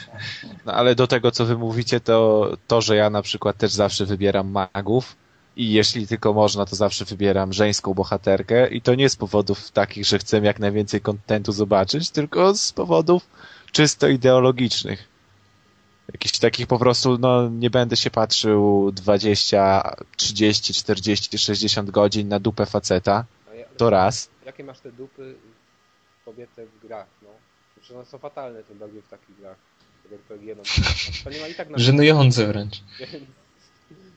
No 0.69 0.75
ale 0.75 0.95
do 0.95 1.07
tego, 1.07 1.31
co 1.31 1.47
wy 1.47 1.59
mówicie, 1.59 2.01
to 2.01 2.51
to, 2.67 2.81
że 2.81 2.97
ja 2.97 3.11
na 3.11 3.23
przykład 3.23 3.57
też 3.57 3.73
zawsze 3.73 4.07
wybieram 4.07 4.51
magów 4.51 5.17
i 5.57 5.73
jeśli 5.73 6.07
tylko 6.07 6.33
można, 6.33 6.67
to 6.67 6.77
zawsze 6.77 7.05
wybieram 7.05 7.53
żeńską 7.53 7.95
bohaterkę 7.95 8.69
i 8.69 8.83
to 8.83 8.95
nie 8.95 9.09
z 9.09 9.17
powodów 9.17 9.71
takich, 9.71 10.05
że 10.05 10.19
chcę 10.19 10.39
jak 10.39 10.59
najwięcej 10.59 11.01
kontentu 11.01 11.53
zobaczyć, 11.53 12.11
tylko 12.11 12.55
z 12.55 12.73
powodów 12.73 13.27
czysto 13.73 14.09
ideologicznych. 14.09 15.09
Jakichś 16.13 16.39
takich 16.39 16.67
po 16.67 16.79
prostu, 16.79 17.19
no 17.19 17.49
nie 17.49 17.71
będę 17.71 17.97
się 17.97 18.11
patrzył 18.11 18.93
20, 18.93 19.97
30, 20.17 20.75
40, 20.75 21.39
60 21.39 21.91
godzin 21.91 22.29
na 22.29 22.41
dupę 22.41 22.67
faceta, 22.67 23.25
to 23.77 23.91
raz. 23.91 24.29
Jakie 24.47 24.65
masz 24.65 24.81
te 24.81 24.93
dupy 24.93 25.35
kobiety 26.25 26.67
w 26.67 26.87
grach, 26.87 27.07
no? 27.91 27.95
Znaczy 27.95 27.99
one 27.99 28.07
są 28.07 28.19
fatalne, 28.19 28.65
tym 28.65 28.79
bardziej 28.79 29.03
w 29.03 29.09
takich 29.09 29.37
grach. 29.37 29.57
RPG, 30.13 30.55
no. 30.55 30.63
To 31.25 31.31
nie 31.31 31.41
ma 31.41 31.49
i 31.49 31.55
tak 31.55 31.71
na 31.71 31.79
Żenujące 31.79 32.47
wręcz. 32.47 32.83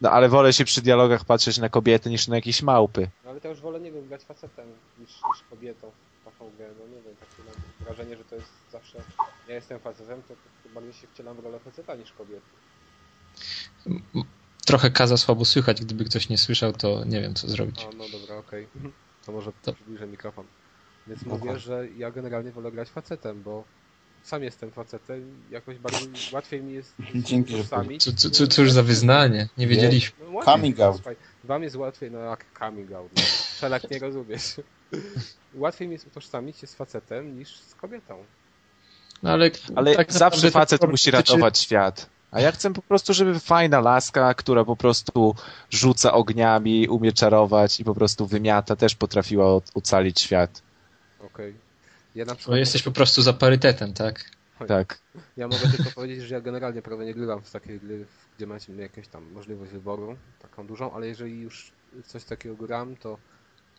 No 0.01 0.11
ale 0.11 0.29
wolę 0.29 0.53
się 0.53 0.65
przy 0.65 0.81
dialogach 0.81 1.25
patrzeć 1.25 1.57
na 1.57 1.69
kobiety 1.69 2.09
niż 2.09 2.27
na 2.27 2.35
jakieś 2.35 2.61
małpy. 2.61 3.09
no 3.23 3.29
ale 3.29 3.41
to 3.41 3.47
już 3.47 3.61
wolę, 3.61 3.79
nie 3.79 3.91
wiem, 3.91 4.07
grać 4.07 4.23
facetem 4.23 4.67
niż, 4.99 5.09
niż 5.09 5.43
kobietą 5.49 5.91
w 6.21 6.25
taką 6.25 6.51
grę. 6.57 6.69
No 6.79 6.87
nie 6.95 7.01
wiem, 7.01 7.15
takie 7.19 7.43
mam 7.43 7.85
wrażenie, 7.87 8.17
że 8.17 8.23
to 8.23 8.35
jest 8.35 8.47
zawsze... 8.71 8.97
Ja 9.47 9.55
jestem 9.55 9.79
facetem, 9.79 10.21
to, 10.21 10.33
to 10.63 10.69
bardziej 10.73 10.93
się 10.93 11.07
wcielam 11.07 11.35
w 11.37 11.39
rolę 11.39 11.59
faceta 11.59 11.95
niż 11.95 12.11
kobiety. 12.11 12.41
Trochę 14.65 14.91
kaza 14.91 15.17
słabo 15.17 15.45
słychać, 15.45 15.81
gdyby 15.81 16.05
ktoś 16.05 16.29
nie 16.29 16.37
słyszał, 16.37 16.73
to 16.73 17.05
nie 17.05 17.21
wiem 17.21 17.33
co 17.33 17.47
zrobić. 17.47 17.85
A, 17.93 17.95
no 17.95 18.03
dobra, 18.19 18.35
okej. 18.37 18.67
To 19.25 19.31
może 19.31 19.51
To- 19.63 19.73
przybliżę 19.73 20.07
mikrofon. 20.07 20.45
Więc 21.07 21.21
Spoko. 21.21 21.37
mówię, 21.37 21.59
że 21.59 21.87
ja 21.97 22.11
generalnie 22.11 22.51
wolę 22.51 22.71
grać 22.71 22.89
facetem, 22.89 23.43
bo 23.43 23.63
sam 24.23 24.43
jestem 24.43 24.71
facetem 24.71 25.41
i 25.49 25.53
jakoś 25.53 25.77
bardziej 25.77 26.09
łatwiej 26.33 26.63
mi 26.63 26.73
jest 26.73 26.93
Dzięki, 27.15 27.51
że 27.51 27.57
utożsamić. 27.57 28.03
Co, 28.03 28.11
co, 28.13 28.29
co, 28.29 28.47
cóż 28.47 28.71
za 28.71 28.83
wyznanie, 28.83 29.47
nie 29.57 29.67
wiedzieliśmy. 29.67 30.25
No, 30.25 30.31
łatwiej, 30.31 30.53
Coming 30.53 30.79
out. 30.79 30.95
słuchaj, 30.95 31.15
Wam 31.43 31.63
jest 31.63 31.75
łatwiej, 31.75 32.11
no 32.11 32.19
jak 32.19 32.45
coming 32.59 32.91
out, 32.91 33.11
no. 33.15 33.21
Szelak 33.59 33.91
nie 33.91 33.99
rozumiesz. 33.99 34.55
Łatwiej 35.53 35.87
mi 35.87 35.93
jest 35.93 36.07
utożsamić 36.07 36.57
się 36.57 36.67
z 36.67 36.75
facetem 36.75 37.39
niż 37.39 37.59
z 37.59 37.75
kobietą. 37.75 38.23
No, 39.23 39.29
ale 39.29 39.51
Ale 39.75 39.95
tak 39.95 40.13
zawsze 40.13 40.51
facet 40.51 40.87
musi 40.87 41.11
ratować 41.11 41.59
świat. 41.59 42.09
A 42.31 42.41
ja 42.41 42.51
chcę 42.51 42.73
po 42.73 42.81
prostu, 42.81 43.13
żeby 43.13 43.39
fajna 43.39 43.79
laska, 43.79 44.33
która 44.33 44.65
po 44.65 44.75
prostu 44.75 45.35
rzuca 45.69 46.13
ogniami, 46.13 46.87
umie 46.87 47.11
czarować 47.11 47.79
i 47.79 47.83
po 47.83 47.95
prostu 47.95 48.27
wymiata, 48.27 48.75
też 48.75 48.95
potrafiła 48.95 49.61
ocalić 49.73 50.21
świat. 50.21 50.61
Okej. 51.33 51.53
Ja 52.15 52.25
na 52.25 52.35
przykład... 52.35 52.59
jesteś 52.59 52.83
po 52.83 52.91
prostu 52.91 53.21
za 53.21 53.33
parytetem, 53.33 53.93
tak? 53.93 54.31
Tak. 54.67 54.99
Ja 55.37 55.47
mogę 55.47 55.69
tylko 55.69 55.91
powiedzieć, 55.95 56.21
że 56.21 56.35
ja 56.35 56.41
generalnie 56.41 56.81
prawie 56.81 57.05
nie 57.05 57.13
grywam 57.13 57.41
w 57.41 57.51
takie 57.51 57.79
gry, 57.79 58.05
gdzie 58.37 58.47
macie 58.47 58.73
jakąś 58.73 59.07
tam 59.07 59.31
możliwość 59.31 59.71
wyboru, 59.71 60.17
taką 60.41 60.67
dużą, 60.67 60.93
ale 60.93 61.07
jeżeli 61.07 61.41
już 61.41 61.71
coś 62.05 62.23
takiego 62.23 62.55
gram, 62.55 62.95
to 62.95 63.17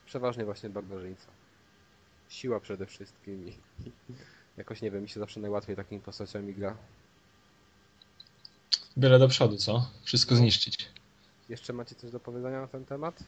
przeważnie 0.06 0.44
właśnie 0.44 0.70
barbarzyńca. 0.70 1.26
Siła 2.28 2.60
przede 2.60 2.86
wszystkim 2.86 3.48
i 3.48 3.52
jakoś 4.56 4.82
nie 4.82 4.90
wiem, 4.90 5.02
mi 5.02 5.08
się 5.08 5.20
zawsze 5.20 5.40
najłatwiej 5.40 5.76
takimi 5.76 6.00
postaciami 6.00 6.54
gra. 6.54 6.76
Byle 8.96 9.18
do 9.18 9.28
przodu, 9.28 9.56
co? 9.56 9.90
Wszystko 10.04 10.36
zniszczyć. 10.36 10.88
Jeszcze 11.48 11.72
macie 11.72 11.94
coś 11.94 12.10
do 12.10 12.20
powiedzenia 12.20 12.60
na 12.60 12.66
ten 12.66 12.84
temat? 12.84 13.24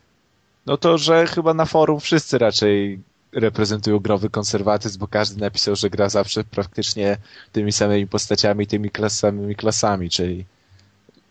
No 0.66 0.76
to, 0.76 0.98
że 0.98 1.26
chyba 1.26 1.54
na 1.54 1.64
forum 1.64 2.00
wszyscy 2.00 2.38
raczej 2.38 3.02
reprezentują 3.34 3.98
growy 3.98 4.30
konserwatyzm, 4.30 4.98
bo 4.98 5.08
każdy 5.08 5.40
napisał, 5.40 5.76
że 5.76 5.90
gra 5.90 6.08
zawsze 6.08 6.44
praktycznie 6.44 7.16
tymi 7.52 7.72
samymi 7.72 8.06
postaciami, 8.06 8.66
tymi 8.66 8.90
klas, 8.90 9.18
samymi 9.18 9.56
klasami, 9.56 10.10
czyli 10.10 10.44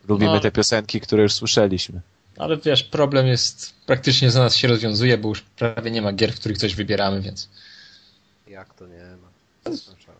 lubimy 0.07 0.31
No. 0.33 0.39
te 0.39 0.51
piosenki, 0.51 1.01
które 1.01 1.23
już 1.23 1.33
słyszeliśmy. 1.33 2.01
Ale 2.37 2.57
wiesz, 2.57 2.83
problem 2.83 3.27
jest 3.27 3.73
praktycznie 3.85 4.31
za 4.31 4.39
nas 4.39 4.55
się 4.55 4.67
rozwiązuje, 4.67 5.17
bo 5.17 5.29
już 5.29 5.41
prawie 5.41 5.91
nie 5.91 6.01
ma 6.01 6.13
gier, 6.13 6.33
w 6.33 6.39
których 6.39 6.57
coś 6.57 6.75
wybieramy, 6.75 7.21
więc 7.21 7.49
Jak 8.47 8.73
to 8.73 8.87
nie 8.87 9.03
ma? 9.21 9.29
Co 9.77 9.91
na 9.91 9.97
czas? 9.97 10.15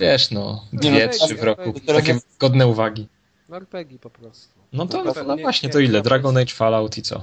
wiesz, 0.00 0.30
no, 0.30 0.64
Nie, 0.72 0.78
dwie, 0.78 1.06
no, 1.06 1.26
trzy 1.26 1.34
w 1.34 1.42
roku. 1.42 1.74
Takie 1.86 2.18
godne 2.38 2.66
uwagi. 2.66 3.08
No 3.52 3.56
RPG 3.58 3.98
po 3.98 4.10
prostu. 4.10 4.48
No 4.72 4.86
to, 4.86 5.04
No, 5.04 5.12
no 5.26 5.36
nie- 5.36 5.42
właśnie, 5.42 5.66
nie- 5.66 5.72
to 5.72 5.78
ile? 5.80 6.02
Dragon 6.02 6.36
Age, 6.36 6.54
Fallout 6.54 6.98
i 6.98 7.02
co? 7.02 7.22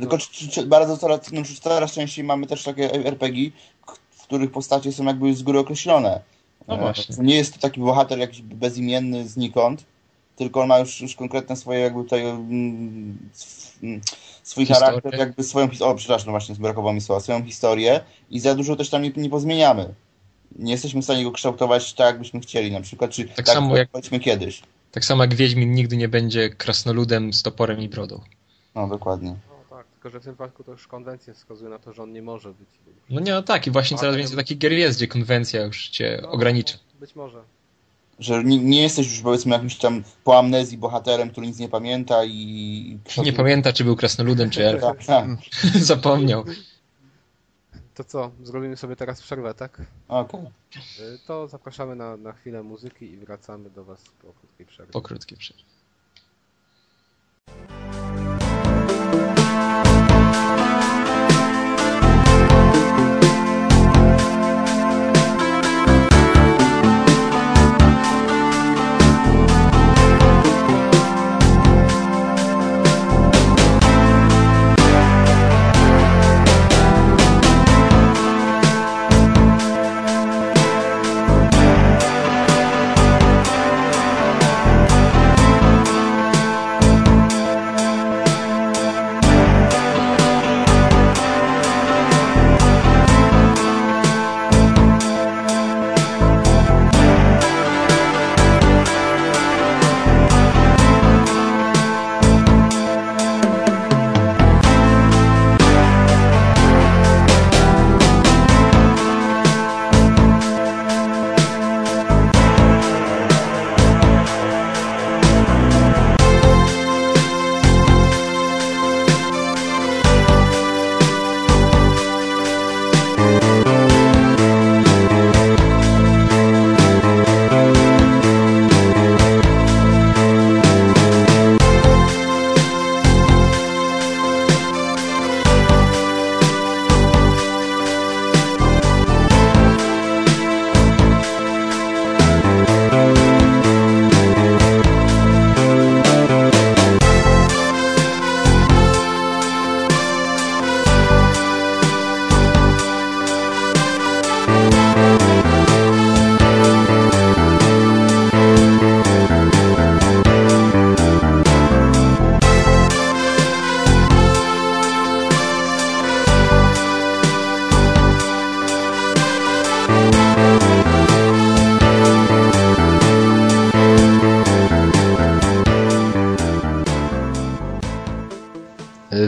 Tylko 0.00 0.18
czy, 0.18 0.30
czy, 0.30 0.48
czy 0.48 0.66
bardzo 0.66 0.96
coraz, 0.96 1.32
no, 1.32 1.42
czy 1.44 1.60
coraz 1.60 1.92
częściej 1.92 2.24
mamy 2.24 2.46
też 2.46 2.64
takie 2.64 2.92
RPG, 3.06 3.50
w 4.10 4.22
których 4.22 4.52
postacie 4.52 4.92
są 4.92 5.04
jakby 5.04 5.34
z 5.34 5.42
góry 5.42 5.58
określone. 5.58 6.20
No 6.68 6.74
E, 6.74 6.78
właśnie. 6.78 7.16
Nie 7.18 7.36
jest 7.36 7.54
to 7.54 7.60
taki 7.60 7.80
bohater 7.80 8.18
jakiś 8.18 8.42
bezimienny 8.42 9.28
znikąd, 9.28 9.84
tylko 10.36 10.60
on 10.60 10.68
ma 10.68 10.78
już, 10.78 11.00
już 11.00 11.14
konkretne 11.16 11.56
swoje 11.56 11.80
jakby 11.80 12.04
tutaj 12.04 12.24
mm, 12.26 13.18
mm, 13.82 14.00
swój 14.42 14.66
Historię. 14.66 14.86
charakter, 14.86 15.18
jakby 15.20 15.42
swoją 15.44 15.68
historię. 15.68 15.92
O, 15.92 15.96
przepraszam, 15.96 16.26
no 16.26 16.32
właśnie 16.32 16.54
brakowało 16.54 16.92
mi 16.94 17.00
słowa. 17.00 17.20
Swoją 17.20 17.44
historię 17.44 18.00
i 18.30 18.40
za 18.40 18.54
dużo 18.54 18.76
też 18.76 18.90
tam 18.90 19.02
nie, 19.02 19.12
nie 19.16 19.30
pozmieniamy. 19.30 19.94
Nie 20.58 20.72
jesteśmy 20.72 21.00
w 21.00 21.04
stanie 21.04 21.24
go 21.24 21.32
kształtować 21.32 21.92
tak, 21.94 22.06
jakbyśmy 22.06 22.40
chcieli 22.40 22.72
na 22.72 22.80
przykład, 22.80 23.10
czy 23.10 23.24
tak, 23.24 23.48
samo 23.48 23.76
jak- 23.76 23.90
kiedyś. 24.22 24.62
Tak 24.92 25.04
samo 25.04 25.22
jak 25.22 25.34
Wiedźmin 25.34 25.74
nigdy 25.74 25.96
nie 25.96 26.08
będzie 26.08 26.50
krasnoludem 26.50 27.32
z 27.32 27.42
toporem 27.42 27.80
i 27.80 27.88
brodą. 27.88 28.20
No, 28.74 28.88
dokładnie. 28.88 29.36
No 29.48 29.76
tak, 29.76 29.86
tylko 29.86 30.10
że 30.10 30.20
w 30.20 30.24
tym 30.24 30.32
przypadku 30.32 30.64
to 30.64 30.72
już 30.72 30.86
konwencje 30.86 31.34
wskazują 31.34 31.70
na 31.70 31.78
to, 31.78 31.92
że 31.92 32.02
on 32.02 32.12
nie 32.12 32.22
może 32.22 32.48
być. 32.48 32.68
No 33.10 33.20
nie, 33.20 33.32
no 33.32 33.42
tak, 33.42 33.66
i 33.66 33.70
właśnie 33.70 33.98
coraz 33.98 34.16
więcej 34.16 34.36
takich 34.36 34.58
gier 34.58 34.72
jest, 34.72 34.98
gdzie 34.98 35.06
konwencja 35.06 35.62
już 35.62 35.88
cię 35.88 36.18
No, 36.22 36.30
ogranicza. 36.30 36.78
Być 37.00 37.16
może. 37.16 37.42
Że 38.18 38.44
nie, 38.44 38.58
nie 38.58 38.82
jesteś 38.82 39.10
już 39.10 39.20
powiedzmy 39.20 39.52
jakimś 39.52 39.76
tam 39.76 40.02
po 40.24 40.38
amnezji 40.38 40.78
bohaterem, 40.78 41.30
który 41.30 41.46
nic 41.46 41.58
nie 41.58 41.68
pamięta 41.68 42.24
i... 42.24 42.98
Nie 43.24 43.32
pamięta, 43.32 43.72
czy 43.72 43.84
był 43.84 43.96
krasnoludem, 43.96 44.50
czy 44.50 44.66
elfem. 44.66 44.96
Tak, 44.96 45.04
tak. 45.04 45.28
Zapomniał. 45.92 46.44
To 47.94 48.04
co, 48.04 48.30
zrobimy 48.42 48.76
sobie 48.76 48.96
teraz 48.96 49.22
przerwę, 49.22 49.54
tak? 49.54 49.82
Okej. 50.08 50.40
Y, 51.00 51.18
To 51.26 51.48
zapraszamy 51.48 51.96
na, 51.96 52.16
na 52.16 52.32
chwilę 52.32 52.62
muzyki 52.62 53.04
i 53.12 53.16
wracamy 53.16 53.70
do 53.70 53.84
Was 53.84 54.04
po 54.22 54.32
krótkiej 54.32 54.66
przerwie. 54.66 54.92
Po 54.92 55.02
krótkiej 55.02 55.38
przerwie. 55.38 55.64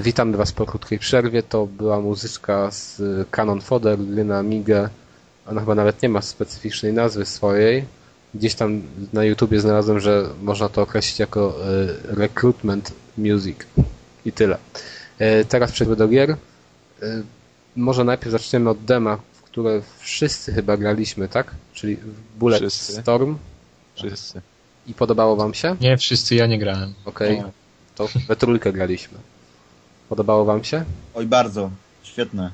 Witamy 0.04 0.36
Was 0.36 0.52
po 0.52 0.66
krótkiej 0.66 0.98
przerwie. 0.98 1.42
To 1.42 1.66
była 1.66 2.00
muzyczka 2.00 2.70
z 2.70 3.02
Canon 3.30 3.60
Fodder, 3.60 3.98
gry 3.98 4.24
na 4.24 4.38
Amigę. 4.38 4.88
Ona 5.46 5.60
chyba 5.60 5.74
nawet 5.74 6.02
nie 6.02 6.08
ma 6.08 6.22
specyficznej 6.22 6.92
nazwy 6.92 7.26
swojej. 7.26 7.84
Gdzieś 8.34 8.54
tam 8.54 8.82
na 9.12 9.24
YouTubie 9.24 9.60
znalazłem, 9.60 10.00
że 10.00 10.28
można 10.42 10.68
to 10.68 10.82
określić 10.82 11.18
jako 11.18 11.56
y, 12.10 12.14
recruitment 12.16 12.92
music. 13.18 13.56
I 14.26 14.32
tyle. 14.32 14.58
Y, 15.20 15.44
Teraz 15.48 15.72
przejdę 15.72 15.96
do 15.96 16.08
gier. 16.08 16.30
Y, 16.30 16.36
Może 17.76 18.04
najpierw 18.04 18.32
zaczniemy 18.32 18.70
od 18.70 18.84
dema, 18.84 19.16
w 19.32 19.42
które 19.42 19.82
wszyscy 19.98 20.52
chyba 20.52 20.76
graliśmy, 20.76 21.28
tak? 21.28 21.54
Czyli 21.74 21.96
w 21.96 22.38
Bullet 22.38 22.60
Wszyscy. 22.60 22.92
Storm. 23.02 23.36
Wszyscy. 23.94 24.40
I 24.86 24.94
podobało 24.94 25.36
Wam 25.36 25.54
się? 25.54 25.76
Nie, 25.80 25.96
wszyscy, 25.96 26.34
ja 26.34 26.46
nie 26.46 26.58
grałem. 26.58 26.94
Okej, 27.04 27.36
Nie. 27.36 27.44
to 27.94 28.08
we 28.28 28.36
trójkę 28.36 28.72
graliśmy. 28.72 29.18
Podobało 30.08 30.44
Wam 30.44 30.64
się? 30.64 30.84
Oj, 31.14 31.26
bardzo. 31.26 31.70
Świetne. 32.02 32.50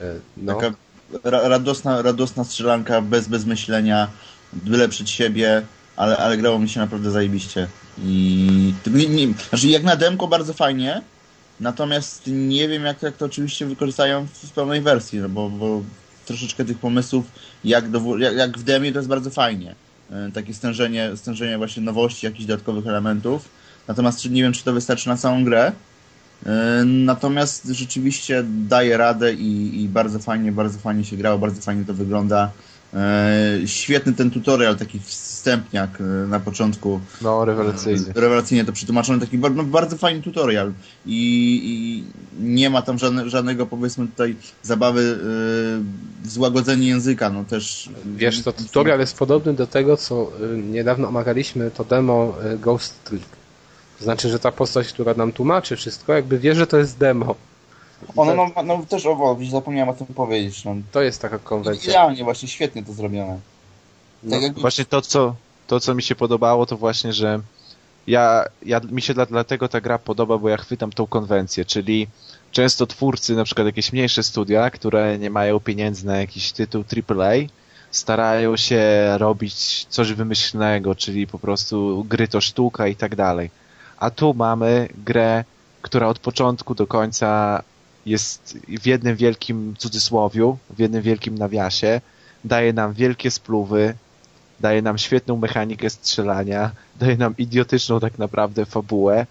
E, 0.00 0.14
No. 0.36 0.54
Taka 0.54 0.76
ra 1.24 1.48
radosna, 1.48 2.02
radosna 2.02 2.44
strzelanka, 2.44 3.00
bez, 3.02 3.28
bez 3.28 3.44
myślenia, 3.44 4.08
byle 4.52 4.88
przed 4.88 5.10
siebie, 5.10 5.62
ale, 5.96 6.16
ale 6.16 6.36
grało 6.36 6.58
mi 6.58 6.68
się 6.68 6.80
naprawdę 6.80 7.10
zajebiście. 7.10 7.66
I 7.98 8.74
nie, 8.86 9.06
nie, 9.08 9.34
znaczy 9.48 9.68
jak 9.68 9.82
na 9.82 9.96
demko 9.96 10.28
bardzo 10.28 10.52
fajnie, 10.54 11.02
natomiast 11.60 12.22
nie 12.26 12.68
wiem 12.68 12.84
jak, 12.84 13.02
jak 13.02 13.16
to 13.16 13.24
oczywiście 13.26 13.66
wykorzystają 13.66 14.26
w, 14.26 14.30
w 14.30 14.50
pełnej 14.52 14.80
wersji, 14.80 15.18
no 15.18 15.28
bo, 15.28 15.50
bo 15.50 15.82
troszeczkę 16.26 16.64
tych 16.64 16.78
pomysłów, 16.78 17.24
jak, 17.64 17.90
do, 17.90 18.16
jak, 18.18 18.34
jak 18.36 18.58
w 18.58 18.62
demie 18.62 18.92
to 18.92 18.98
jest 18.98 19.08
bardzo 19.08 19.30
fajnie. 19.30 19.74
E, 20.10 20.30
Takie 20.34 20.54
stężenie, 20.54 21.10
stężenie 21.16 21.58
właśnie 21.58 21.82
nowości, 21.82 22.26
jakichś 22.26 22.44
dodatkowych 22.44 22.86
elementów. 22.86 23.48
Natomiast 23.88 24.30
nie 24.30 24.42
wiem, 24.42 24.52
czy 24.52 24.64
to 24.64 24.72
wystarczy 24.72 25.08
na 25.08 25.16
całą 25.16 25.44
grę. 25.44 25.72
E, 26.46 26.84
Natomiast 26.84 27.66
rzeczywiście 27.66 28.44
daje 28.68 28.96
radę 28.96 29.34
i, 29.34 29.82
i 29.82 29.88
bardzo 29.88 30.18
fajnie, 30.18 30.52
bardzo 30.52 30.78
fajnie 30.78 31.04
się 31.04 31.16
grało, 31.16 31.38
bardzo 31.38 31.60
fajnie 31.62 31.84
to 31.84 31.94
wygląda. 31.94 32.50
E, 32.94 33.58
świetny 33.66 34.12
ten 34.12 34.30
tutorial, 34.30 34.76
taki 34.76 35.00
wstępniak 35.00 36.00
e, 36.00 36.04
na 36.26 36.40
początku. 36.40 37.00
No, 37.22 37.44
rewelacyjny. 37.44 38.12
Rewelacyjnie 38.14 38.64
to 38.64 38.72
przetłumaczony, 38.72 39.20
taki 39.20 39.38
no, 39.38 39.64
bardzo 39.64 39.96
fajny 39.96 40.22
tutorial. 40.22 40.72
I, 41.06 41.60
i 41.64 42.04
nie 42.44 42.70
ma 42.70 42.82
tam 42.82 42.98
żadne, 42.98 43.30
żadnego, 43.30 43.66
powiedzmy 43.66 44.06
tutaj, 44.06 44.36
zabawy 44.62 45.18
w 46.22 46.30
złagodzenie 46.30 46.88
języka, 46.88 47.30
no 47.30 47.44
też... 47.44 47.90
Wiesz, 48.16 48.42
to 48.42 48.52
tutorial 48.52 49.00
jest 49.00 49.18
podobny 49.18 49.54
do 49.54 49.66
tego, 49.66 49.96
co 49.96 50.32
niedawno 50.70 51.08
omawialiśmy, 51.08 51.70
to 51.70 51.84
demo 51.84 52.34
Ghost 52.60 53.04
Trick. 53.04 53.39
To 54.00 54.04
znaczy, 54.04 54.28
że 54.28 54.38
ta 54.38 54.52
postać, 54.52 54.88
która 54.88 55.14
nam 55.14 55.32
tłumaczy 55.32 55.76
wszystko, 55.76 56.12
jakby 56.12 56.38
wie, 56.38 56.54
że 56.54 56.66
to 56.66 56.76
jest 56.76 56.98
demo. 56.98 57.34
Ono 58.16 58.34
no, 58.34 58.62
no 58.62 58.86
też 58.88 59.06
o, 59.06 59.36
zapomniałem 59.50 59.88
o 59.88 59.94
tym 59.94 60.06
powiedzieć. 60.06 60.64
No. 60.64 60.74
To 60.92 61.02
jest 61.02 61.22
taka 61.22 61.38
konwencja. 61.38 61.90
Idealnie, 61.90 62.24
właśnie 62.24 62.48
świetnie 62.48 62.82
to 62.84 62.92
zrobione. 62.92 63.38
No, 64.22 64.30
Tak 64.30 64.42
jak 64.42 64.58
Właśnie 64.58 64.84
to 64.84 65.02
co, 65.02 65.34
to, 65.66 65.80
co 65.80 65.94
mi 65.94 66.02
się 66.02 66.14
podobało, 66.14 66.66
to 66.66 66.76
właśnie, 66.76 67.12
że 67.12 67.40
ja, 68.06 68.44
ja 68.62 68.80
mi 68.90 69.02
się 69.02 69.14
dla, 69.14 69.26
dlatego 69.26 69.68
ta 69.68 69.80
gra 69.80 69.98
podoba, 69.98 70.38
bo 70.38 70.48
ja 70.48 70.56
chwytam 70.56 70.92
tą 70.92 71.06
konwencję, 71.06 71.64
czyli 71.64 72.08
często 72.52 72.86
twórcy, 72.86 73.34
na 73.34 73.44
przykład 73.44 73.66
jakieś 73.66 73.92
mniejsze 73.92 74.22
studia, 74.22 74.70
które 74.70 75.18
nie 75.18 75.30
mają 75.30 75.60
pieniędzy 75.60 76.06
na 76.06 76.16
jakiś 76.16 76.52
tytuł 76.52 76.84
AAA, 77.08 77.32
starają 77.90 78.56
się 78.56 78.82
robić 79.18 79.86
coś 79.88 80.12
wymyślnego, 80.12 80.94
czyli 80.94 81.26
po 81.26 81.38
prostu 81.38 82.04
gry 82.08 82.28
to 82.28 82.40
sztuka 82.40 82.86
i 82.88 82.96
tak 82.96 83.16
dalej. 83.16 83.50
A 84.00 84.10
tu 84.10 84.34
mamy 84.34 84.88
grę, 85.04 85.44
która 85.82 86.06
od 86.06 86.18
początku 86.18 86.74
do 86.74 86.86
końca 86.86 87.62
jest 88.06 88.58
w 88.68 88.86
jednym 88.86 89.16
wielkim 89.16 89.74
cudzysłowiu, 89.78 90.58
w 90.70 90.78
jednym 90.78 91.02
wielkim 91.02 91.38
nawiasie, 91.38 92.00
daje 92.44 92.72
nam 92.72 92.92
wielkie 92.92 93.30
spluwy, 93.30 93.94
daje 94.60 94.82
nam 94.82 94.98
świetną 94.98 95.36
mechanikę 95.36 95.90
strzelania, 95.90 96.70
daje 97.00 97.16
nam 97.16 97.34
idiotyczną 97.38 98.00
tak 98.00 98.18
naprawdę 98.18 98.66
fabułę, 98.66 99.26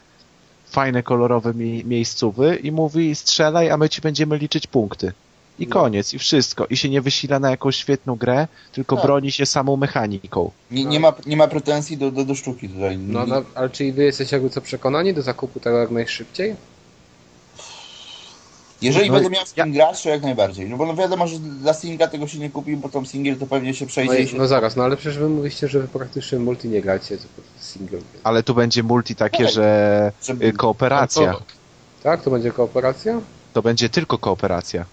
fajne 0.66 1.04
kolorowe 1.04 1.54
mi 1.54 1.86
miejscówy 1.86 2.56
i 2.56 2.72
mówi 2.72 3.16
strzelaj, 3.16 3.70
a 3.70 3.78
my 3.78 3.90
ci 3.90 4.02
będziemy 4.02 4.38
liczyć 4.38 4.68
punkty. 4.68 5.14
I 5.60 5.68
No. 5.68 5.74
koniec, 5.74 6.14
i 6.14 6.20
wszystko. 6.20 6.66
I 6.66 6.78
się 6.78 6.90
nie 6.90 7.02
wysila 7.02 7.40
na 7.40 7.50
jakąś 7.52 7.76
świetną 7.76 8.16
grę, 8.16 8.48
tylko 8.72 8.96
Tak. 8.96 9.06
broni 9.06 9.32
się 9.32 9.46
samą 9.46 9.78
mechaniką. 9.78 10.52
nie, 10.72 10.86
nie, 10.86 11.00
ma, 11.00 11.14
nie 11.26 11.38
ma 11.38 11.48
pretensji 11.48 11.98
do, 11.98 12.12
do, 12.12 12.26
do 12.26 12.36
sztuki 12.36 12.70
tutaj. 12.70 12.98
No, 12.98 13.26
no, 13.26 13.42
ale 13.56 13.70
czyli 13.70 13.92
wy 13.94 14.04
jesteście 14.04 14.36
jakby 14.36 14.50
co 14.50 14.62
przekonani 14.62 15.14
do 15.14 15.22
zakupu 15.22 15.60
tego 15.60 15.78
jak 15.80 15.92
najszybciej? 15.92 16.56
Jeżeli 18.82 19.08
No, 19.10 19.14
będę 19.14 19.30
miał 19.30 19.46
z 19.46 19.58
ja- 19.58 19.66
grać, 19.68 20.04
to 20.04 20.10
jak 20.10 20.22
najbardziej. 20.22 20.70
No 20.70 20.78
bo 20.78 20.86
no 20.86 20.96
wiadomo, 20.96 21.28
że 21.28 21.40
dla 21.40 21.74
singla 21.74 22.08
tego 22.08 22.28
się 22.28 22.40
nie 22.40 22.50
kupi, 22.50 22.76
bo 22.78 22.90
tam 22.90 23.06
singiel 23.06 23.38
to 23.38 23.46
pewnie 23.48 23.74
się 23.74 23.86
No, 23.86 23.90
przejdzie 23.90 24.20
i 24.20 24.24
i, 24.24 24.28
się... 24.28 24.38
no 24.38 24.48
zaraz, 24.48 24.76
no 24.76 24.84
ale 24.84 24.98
przecież 24.98 25.18
wy 25.18 25.30
mówiście, 25.30 25.68
że 25.68 25.80
wy 25.80 25.88
praktycznie 25.88 26.40
multi 26.40 26.70
nie 26.70 26.82
gracie, 26.82 27.18
tylko 27.18 27.42
single. 27.60 28.00
Ale 28.24 28.44
tu 28.44 28.56
będzie 28.56 28.84
multi 28.84 29.16
takie, 29.16 29.44
Tak. 29.44 29.54
że 29.54 30.12
Żeby- 30.24 30.46
y, 30.46 30.54
kooperacja. 30.54 31.32
To- 31.34 31.42
Tak? 32.04 32.22
To 32.24 32.32
będzie 32.32 32.52
kooperacja? 32.52 33.22
To 33.54 33.62
będzie 33.62 33.90
tylko 33.90 34.18
kooperacja. 34.18 34.86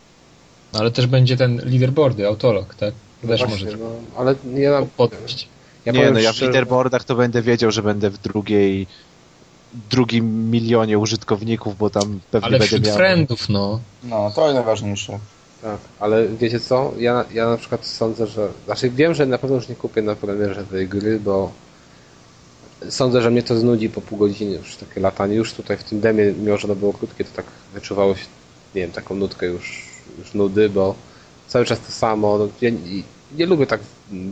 No, 0.77 0.81
ale 0.81 0.91
też 0.91 1.07
będzie 1.07 1.37
ten 1.37 1.57
leaderboardy, 1.65 2.27
autolog, 2.27 2.75
tak? 2.75 2.95
Też 3.27 3.45
Właśnie, 3.45 3.65
może 3.65 3.77
no, 3.77 3.91
ale 4.17 4.35
ja, 4.55 4.71
nam- 4.71 4.87
podejść. 4.97 5.49
ja 5.87 5.93
nie, 5.93 6.11
no 6.11 6.21
ja 6.21 6.33
w 6.33 6.41
leaderboardach 6.41 7.05
to 7.05 7.15
będę 7.15 7.43
wiedział, 7.43 7.71
że 7.71 7.83
będę 7.83 8.11
w 8.11 8.19
drugiej 8.19 8.87
drugim 9.91 10.51
milionie 10.51 10.99
użytkowników, 10.99 11.77
bo 11.79 11.91
tam 11.91 12.21
pewnie 12.31 12.49
Ale 12.49 12.59
będę 12.59 12.81
miał... 12.81 12.97
friendów, 12.97 13.49
no. 13.49 13.81
No, 14.05 14.33
to 14.35 14.53
najważniejsze. 14.53 15.19
Tak, 15.63 15.79
ale 16.01 16.29
wiecie 16.29 16.61
co? 16.61 16.93
Ja, 16.99 17.25
ja 17.35 17.49
na 17.49 17.57
przykład 17.57 17.87
sądzę, 17.87 18.27
że. 18.27 18.49
Znaczy 18.67 18.91
wiem, 18.91 19.15
że 19.15 19.27
na 19.27 19.39
pewno 19.39 19.57
już 19.57 19.69
nie 19.69 19.75
kupię 19.77 20.03
na 20.03 20.15
premierze 20.15 20.65
tej 20.65 20.89
gry, 20.89 21.21
bo 21.21 21.51
sądzę, 22.89 23.23
że 23.23 23.31
mnie 23.31 23.43
to 23.43 23.59
znudzi 23.59 23.89
po 23.89 24.01
pół 24.01 24.19
godziny 24.19 24.57
już 24.57 24.77
takie 24.77 25.01
latanie. 25.01 25.35
Już 25.35 25.53
tutaj 25.53 25.77
w 25.77 25.85
tym 25.85 26.01
demie, 26.01 26.25
mimo 26.39 26.57
że 26.57 26.65
ono 26.69 26.77
było 26.77 26.93
krótkie, 26.93 27.25
to 27.25 27.31
tak 27.37 27.47
wyczuwało 27.75 28.15
się, 28.15 28.25
nie 28.75 28.81
wiem, 28.81 28.93
taką 28.93 29.15
nutkę 29.15 29.47
już, 29.47 29.85
już 30.19 30.35
nudy, 30.35 30.69
bo 30.69 30.95
cały 31.49 31.65
czas 31.65 31.81
to 31.81 31.93
samo. 31.93 32.39
No, 32.39 32.49
ja 32.61 32.71
nie, 32.71 33.03
nie 33.37 33.47
lubię 33.47 33.67
tak 33.67 33.81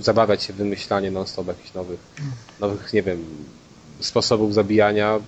zabawiać 0.01 0.43
się 0.43 0.53
w 0.53 0.57
wymyślanie 0.57 1.11
non-stop 1.11 1.47
jakichś 1.47 1.75
nowych, 1.75 2.01
nowych, 2.61 2.93
nie 2.93 3.03
wiem, 3.03 3.25
sposobów 4.01 4.55
zabijania. 4.55 5.19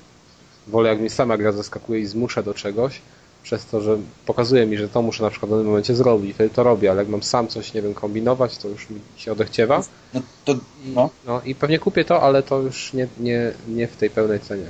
Wolę 0.66 0.88
jak 0.88 1.00
mnie 1.00 1.10
sama 1.10 1.36
gra 1.36 1.52
zaskakuje 1.52 2.00
i 2.00 2.06
zmusza 2.06 2.42
do 2.42 2.54
czegoś, 2.54 3.00
przez 3.42 3.66
to, 3.66 3.80
że 3.80 3.98
pokazuje 4.26 4.66
mi, 4.66 4.76
że 4.76 4.88
to 4.88 5.02
muszę 5.02 5.22
na 5.22 5.30
przykład 5.30 5.48
w 5.50 5.52
danym 5.52 5.66
momencie 5.66 5.94
zrobić, 5.94 6.34
wtedy 6.34 6.50
to 6.54 6.62
robię, 6.62 6.90
ale 6.90 7.02
jak 7.02 7.08
mam 7.08 7.22
sam 7.22 7.48
coś, 7.48 7.74
nie 7.74 7.82
wiem, 7.82 7.94
kombinować, 7.94 8.58
to 8.58 8.68
już 8.68 8.90
mi 8.90 9.00
się 9.16 9.32
odechciewa. 9.32 9.82
No, 10.14 10.20
to, 10.44 10.52
I, 10.52 10.58
no. 10.94 11.10
no 11.26 11.40
i 11.44 11.54
pewnie 11.54 11.78
kupię 11.78 12.04
to, 12.04 12.22
ale 12.22 12.42
to 12.42 12.58
już 12.60 12.92
nie, 12.92 13.08
nie, 13.20 13.52
nie 13.68 13.86
w 13.88 13.96
tej 13.96 14.10
pełnej 14.10 14.40
cenie. 14.40 14.66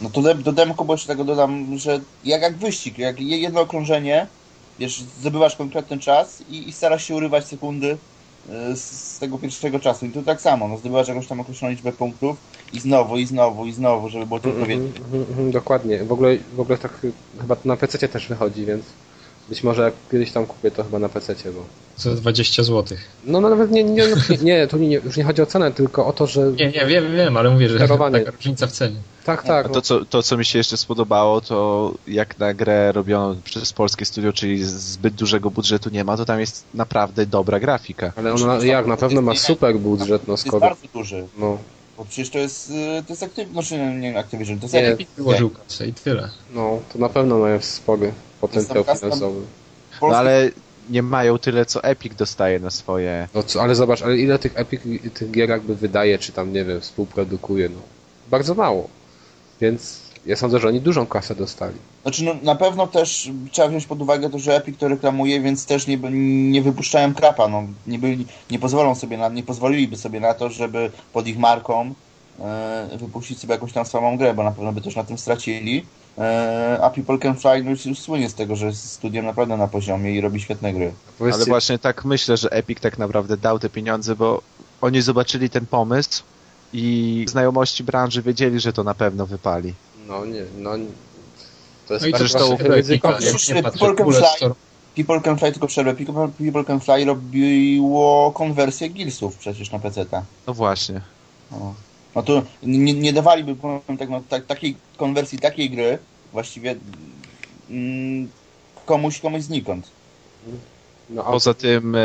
no 0.00 0.10
to 0.10 0.34
do, 0.34 0.52
demku, 0.52 0.84
bo 0.84 0.94
jeszcze 0.94 1.08
tego 1.08 1.24
dodam, 1.24 1.78
że 1.78 2.00
jak, 2.24 2.42
jak 2.42 2.56
wyścig, 2.56 2.98
jak 2.98 3.20
je- 3.20 3.38
jedno 3.38 3.60
okrążenie, 3.60 4.26
wiesz, 4.80 5.00
zdobywasz 5.00 5.56
konkretny 5.56 5.98
czas 5.98 6.40
i, 6.40 6.68
i 6.68 6.72
starasz 6.72 7.04
się 7.04 7.14
urywać 7.16 7.44
sekundy 7.44 7.86
y, 8.72 8.76
z, 8.76 8.84
z 9.14 9.18
tego 9.18 9.38
pierwszego 9.38 9.78
czasu. 9.78 10.06
I 10.06 10.10
tu 10.10 10.22
tak 10.22 10.40
samo, 10.40 10.68
no, 10.68 10.76
zdobywasz 10.78 11.08
jakąś 11.08 11.26
tam 11.26 11.40
określoną 11.40 11.70
liczbę 11.70 11.92
punktów 11.92 12.36
i 12.72 12.80
znowu, 12.80 13.16
i 13.16 13.26
znowu, 13.26 13.66
i 13.66 13.72
znowu, 13.72 14.08
żeby 14.08 14.26
było 14.26 14.40
tylko 14.40 14.60
Mhm, 14.60 14.82
więcej. 14.82 15.02
mhm, 15.04 15.22
mhm, 15.22 15.50
dokładnie. 15.50 16.04
W 16.04 16.12
ogóle, 16.12 16.38
w 16.56 16.60
ogóle 16.60 16.78
tak 16.78 17.00
chyba 17.40 17.56
na 17.64 17.76
PC 17.76 18.08
też 18.08 18.28
wychodzi, 18.28 18.66
więc 18.66 18.84
być 19.50 19.62
może 19.62 19.82
jak 19.82 19.94
kiedyś 20.10 20.32
tam 20.32 20.46
kupię, 20.46 20.70
to 20.70 20.84
chyba 20.84 20.98
na 20.98 21.08
PC, 21.08 21.34
bo... 21.44 21.64
Za 21.96 22.14
20 22.14 22.62
zł. 22.62 22.98
No, 23.24 23.40
no 23.40 23.48
nawet 23.48 23.70
nie, 23.70 23.84
nie, 23.84 24.06
nie, 24.30 24.36
nie, 24.42 24.66
tu 24.66 24.76
nie, 24.78 24.94
już 24.96 25.16
nie 25.16 25.24
chodzi 25.24 25.42
o 25.42 25.46
cenę, 25.46 25.72
tylko 25.72 26.06
o 26.06 26.12
to, 26.12 26.26
że... 26.26 26.40
Nie, 26.52 26.66
nie, 26.70 26.86
wiem, 26.86 27.12
wiem, 27.16 27.36
ale 27.36 27.50
mówię, 27.50 27.68
że 27.68 27.76
Sterowanie. 27.76 28.18
taka 28.20 28.30
różnica 28.36 28.66
w 28.66 28.72
cenie. 28.72 28.96
Tak, 29.24 29.42
tak. 29.42 29.66
A 29.66 29.68
to 29.68 29.82
co, 29.82 30.04
to, 30.04 30.22
co 30.22 30.36
mi 30.36 30.44
się 30.44 30.58
jeszcze 30.58 30.76
spodobało, 30.76 31.40
to 31.40 31.92
jak 32.06 32.38
na 32.38 32.54
grę 32.54 32.92
robioną 32.92 33.36
przez 33.44 33.72
polskie 33.72 34.04
studio, 34.04 34.32
czyli 34.32 34.64
zbyt 34.64 35.14
dużego 35.14 35.50
budżetu 35.50 35.90
nie 35.90 36.04
ma, 36.04 36.16
to 36.16 36.24
tam 36.24 36.40
jest 36.40 36.64
naprawdę 36.74 37.26
dobra 37.26 37.60
grafika. 37.60 38.12
ale 38.16 38.32
ona 38.34 38.58
jak, 38.64 38.86
na 38.86 38.96
pewno 38.96 39.22
ma 39.22 39.34
super 39.34 39.78
budżet, 39.78 40.22
no 40.22 40.26
To 40.26 40.32
jest 40.32 40.46
skoro... 40.46 40.60
bardzo 40.60 40.86
duży, 40.94 41.24
No, 41.38 41.58
bo 42.00 42.04
przecież 42.04 42.30
to 42.30 42.38
jest, 42.38 42.70
y, 42.70 43.02
to 43.06 43.12
jest 43.12 43.22
aktywny, 43.22 43.52
znaczy 43.52 43.78
nie 43.78 44.18
Activision, 44.18 44.58
to 44.58 44.64
jest 44.64 44.74
Nie. 44.74 44.88
Epic. 44.88 45.08
Wyłożył 45.16 45.50
kasę 45.50 45.86
i 45.86 45.92
tyle. 45.92 46.30
no, 46.54 46.78
to 46.92 46.98
na 46.98 47.08
pewno 47.08 47.38
mają 47.38 47.60
spory 47.60 48.12
potencjał 48.40 48.84
finansowy. 48.84 49.40
No 50.02 50.16
ale 50.16 50.50
nie 50.90 51.02
mają 51.02 51.38
tyle, 51.38 51.66
co 51.66 51.84
Epic 51.84 52.14
dostaje 52.14 52.60
na 52.60 52.70
swoje... 52.70 53.28
No, 53.34 53.42
co, 53.42 53.62
ale 53.62 53.74
zobacz, 53.74 54.02
ale 54.02 54.18
ile 54.18 54.38
tych 54.38 54.58
Epic 54.58 54.82
tych 55.14 55.30
gier 55.30 55.48
jakby 55.48 55.76
wydaje, 55.76 56.18
czy 56.18 56.32
tam, 56.32 56.52
nie 56.52 56.64
wiem, 56.64 56.80
współprodukuje, 56.80 57.68
no. 57.68 57.80
Bardzo 58.30 58.54
mało. 58.54 58.88
Więc 59.60 60.00
ja 60.26 60.36
sądzę, 60.36 60.58
że 60.58 60.68
oni 60.68 60.80
dużą 60.80 61.06
kasę 61.06 61.34
dostali. 61.34 61.74
Znaczy, 62.02 62.24
no, 62.24 62.34
na 62.42 62.54
pewno 62.54 62.86
też 62.86 63.30
trzeba 63.50 63.68
wziąć 63.68 63.86
pod 63.86 64.02
uwagę 64.02 64.30
to, 64.30 64.38
że 64.38 64.56
Epic 64.56 64.78
to 64.78 64.88
reklamuje, 64.88 65.40
więc 65.40 65.66
też 65.66 65.86
nie, 65.86 65.98
nie 66.50 66.62
wypuszczają 66.62 67.14
krapa. 67.14 67.48
No, 67.48 67.62
nie, 67.86 67.98
byli, 67.98 68.26
nie 68.50 68.58
pozwolą 68.58 68.94
sobie 68.94 69.18
na, 69.18 69.28
nie 69.28 69.42
pozwoliliby 69.42 69.96
sobie 69.96 70.20
na 70.20 70.34
to, 70.34 70.50
żeby 70.50 70.90
pod 71.12 71.26
ich 71.26 71.38
marką 71.38 71.94
e, 72.40 72.88
wypuścić 72.98 73.38
sobie 73.40 73.54
jakąś 73.54 73.72
tam 73.72 73.86
samą 73.86 74.16
grę, 74.16 74.34
bo 74.34 74.44
na 74.44 74.50
pewno 74.50 74.72
by 74.72 74.80
też 74.80 74.96
na 74.96 75.04
tym 75.04 75.18
stracili. 75.18 75.86
E, 76.18 76.78
a 76.82 76.90
People 76.90 77.18
Can 77.18 77.36
Fly 77.36 77.64
no, 77.64 77.70
już, 77.70 77.86
już 77.86 77.98
słynie 77.98 78.28
z 78.28 78.34
tego, 78.34 78.56
że 78.56 78.66
jest 78.66 78.92
studiem 78.92 79.26
naprawdę 79.26 79.56
na 79.56 79.68
poziomie 79.68 80.14
i 80.14 80.20
robi 80.20 80.40
świetne 80.40 80.72
gry. 80.72 80.92
Powiedzcie, 81.18 81.36
Ale 81.36 81.46
właśnie 81.46 81.78
tak 81.78 82.04
myślę, 82.04 82.36
że 82.36 82.52
Epic 82.52 82.80
tak 82.80 82.98
naprawdę 82.98 83.36
dał 83.36 83.58
te 83.58 83.70
pieniądze, 83.70 84.16
bo 84.16 84.42
oni 84.80 85.02
zobaczyli 85.02 85.50
ten 85.50 85.66
pomysł 85.66 86.22
i 86.72 87.24
znajomości 87.28 87.84
branży 87.84 88.22
wiedzieli, 88.22 88.60
że 88.60 88.72
to 88.72 88.84
na 88.84 88.94
pewno 88.94 89.26
wypali. 89.26 89.74
No 90.08 90.24
nie, 90.24 90.42
no... 90.58 90.76
nie. 90.76 90.86
To 91.88 91.94
jest 91.94 92.02
No 92.02 92.08
i 92.08 92.12
bardzo 92.12 92.28
zresztą 92.28 92.56
ryzykowne. 92.60 93.26
People 93.72 93.94
Can 93.96 94.06
Fly-. 94.06 94.54
People 94.96 95.20
Can 95.20 95.38
Fly, 95.38 95.52
tylko 95.52 95.66
przerwę, 95.66 95.94
People, 95.94 96.28
People 96.38 96.64
Can 96.64 96.80
Fly 96.80 97.04
robiło 97.04 98.32
konwersję 98.32 98.88
Gillsów 98.88 99.36
przecież 99.36 99.70
na 99.72 99.78
PC-ta. 99.78 100.24
No 100.46 100.54
właśnie. 100.54 101.00
No, 101.50 101.74
no 102.14 102.22
to 102.22 102.42
nie, 102.62 102.94
nie 102.94 103.12
dawaliby 103.12 103.56
powiem 103.56 103.98
tak, 103.98 104.08
no, 104.08 104.22
tak, 104.28 104.46
takiej 104.46 104.76
konwersji, 104.96 105.38
takiej 105.38 105.70
gry 105.70 105.98
właściwie 106.32 106.76
mm, 107.70 108.28
komuś, 108.86 109.20
komuś 109.20 109.42
znikąd. 109.42 109.90
No, 111.10 111.24
a 111.24 111.30
Poza 111.30 111.54
tym 111.54 111.94
e, 111.94 111.98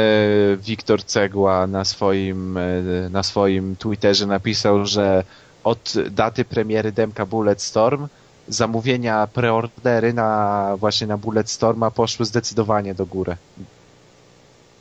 Wiktor 0.57 1.03
Cegła 1.03 1.67
na 1.67 1.85
swoim, 1.85 2.57
e, 2.57 2.63
na 3.09 3.23
swoim 3.23 3.75
Twitterze 3.75 4.25
napisał, 4.25 4.85
że 4.85 5.23
od 5.65 5.93
daty 6.11 6.45
premiery 6.45 6.91
demka 6.91 7.25
Bulletstorm 7.25 8.07
zamówienia 8.47 9.27
preordery 9.27 10.13
na 10.13 10.71
właśnie 10.77 11.07
na 11.07 11.17
Bulletstorma 11.17 11.91
poszły 11.91 12.25
zdecydowanie 12.25 12.93
do 12.95 13.05
góry. 13.05 13.37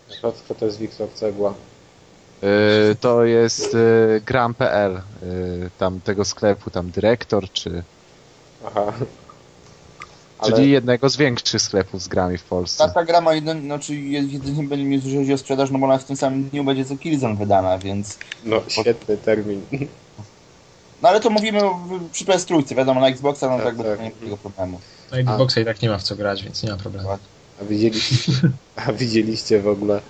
kto, 0.09 0.33
kto 0.33 0.55
to 0.55 0.67
jest 0.67 0.79
Wiktor 0.79 1.09
Cegła? 1.15 1.55
E, 2.43 2.95
To 2.95 3.25
jest 3.25 3.75
e, 3.75 4.21
gram.pl, 4.21 4.97
e, 4.97 5.01
tam 5.79 6.01
tego 6.01 6.25
sklepu, 6.25 6.71
tam 6.71 6.91
dyrektor, 6.91 7.51
czy 7.53 7.83
Aha. 8.67 8.93
ale 10.39 10.53
Czyli 10.53 10.71
jednego 10.71 11.09
z 11.09 11.17
większych 11.17 11.63
sklepów 11.63 12.03
z 12.03 12.09
grami 12.09 12.39
w 12.39 12.43
Ta, 12.43 12.49
Polsce. 12.49 12.91
ta 12.95 13.05
gra 13.05 13.21
ma 13.21 13.35
jeden, 13.35 13.63
znaczy 13.63 13.95
jedynie 13.97 14.69
będzie 14.69 14.85
mi 14.85 15.01
chodzi 15.01 15.33
o 15.33 15.39
sprzedaż, 15.39 15.71
no 15.71 15.79
bo 15.79 15.87
ona 15.87 15.99
w 15.99 16.05
tym 16.05 16.17
samym 16.17 16.49
dniu 16.49 16.65
będzie 16.65 16.85
co 16.85 16.97
Killzone 16.97 17.37
wydana, 17.37 17.79
więc... 17.79 18.19
no 18.45 18.63
świetny 18.69 19.17
termin. 19.17 19.63
No 21.05 21.11
ale 21.11 21.21
to 21.21 21.31
mówimy 21.31 21.61
przy 22.13 22.25
PS 22.25 22.45
Trójce, 22.45 22.75
wiadomo, 22.75 23.01
na 23.01 23.09
Xboxa 23.09 23.51
no 23.51 23.57
Tak, 23.57 23.65
tak, 23.65 23.67
jakby 23.67 23.85
tak. 23.85 23.99
to 23.99 24.05
nie 24.05 24.11
ma 24.11 24.17
tego 24.21 24.37
problemu. 24.37 24.81
Na 25.11 25.19
Xboxa 25.19 25.61
i 25.61 25.65
tak 25.65 25.83
nie 25.83 25.89
ma 25.89 25.99
w 25.99 26.03
co 26.03 26.17
grać, 26.17 26.43
więc 26.43 26.63
nie 26.63 26.71
ma 26.71 26.77
problemu. 26.77 27.09
A 27.61 27.65
widzieliście, 27.65 28.33
a 28.87 28.93
widzieliście 28.93 29.61
w 29.61 29.69
ogóle 29.69 30.01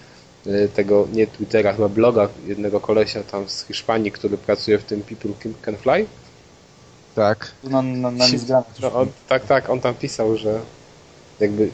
e, 0.46 0.68
tego, 0.68 1.08
nie 1.12 1.26
Twittera, 1.26 1.72
chyba 1.72 1.88
bloga 1.88 2.28
jednego 2.46 2.80
kolesia 2.80 3.22
tam 3.22 3.48
z 3.48 3.64
Hiszpanii, 3.66 4.12
który 4.12 4.38
pracuje 4.38 4.78
w 4.78 4.84
tym 4.84 5.02
People 5.02 5.30
Can- 5.42 5.54
Can 5.62 5.76
Fly? 5.76 6.06
Tak. 7.14 7.50
Tu 7.62 7.70
na, 7.70 7.82
na, 7.82 8.10
na 8.10 8.28
niezgrane 8.28 8.64
coś 8.72 8.82
No, 8.82 8.94
on, 8.94 9.08
tak, 9.28 9.46
tak, 9.46 9.70
on 9.70 9.80
tam 9.80 9.94
pisał, 9.94 10.36
że 10.36 10.60
jakby 11.40 11.70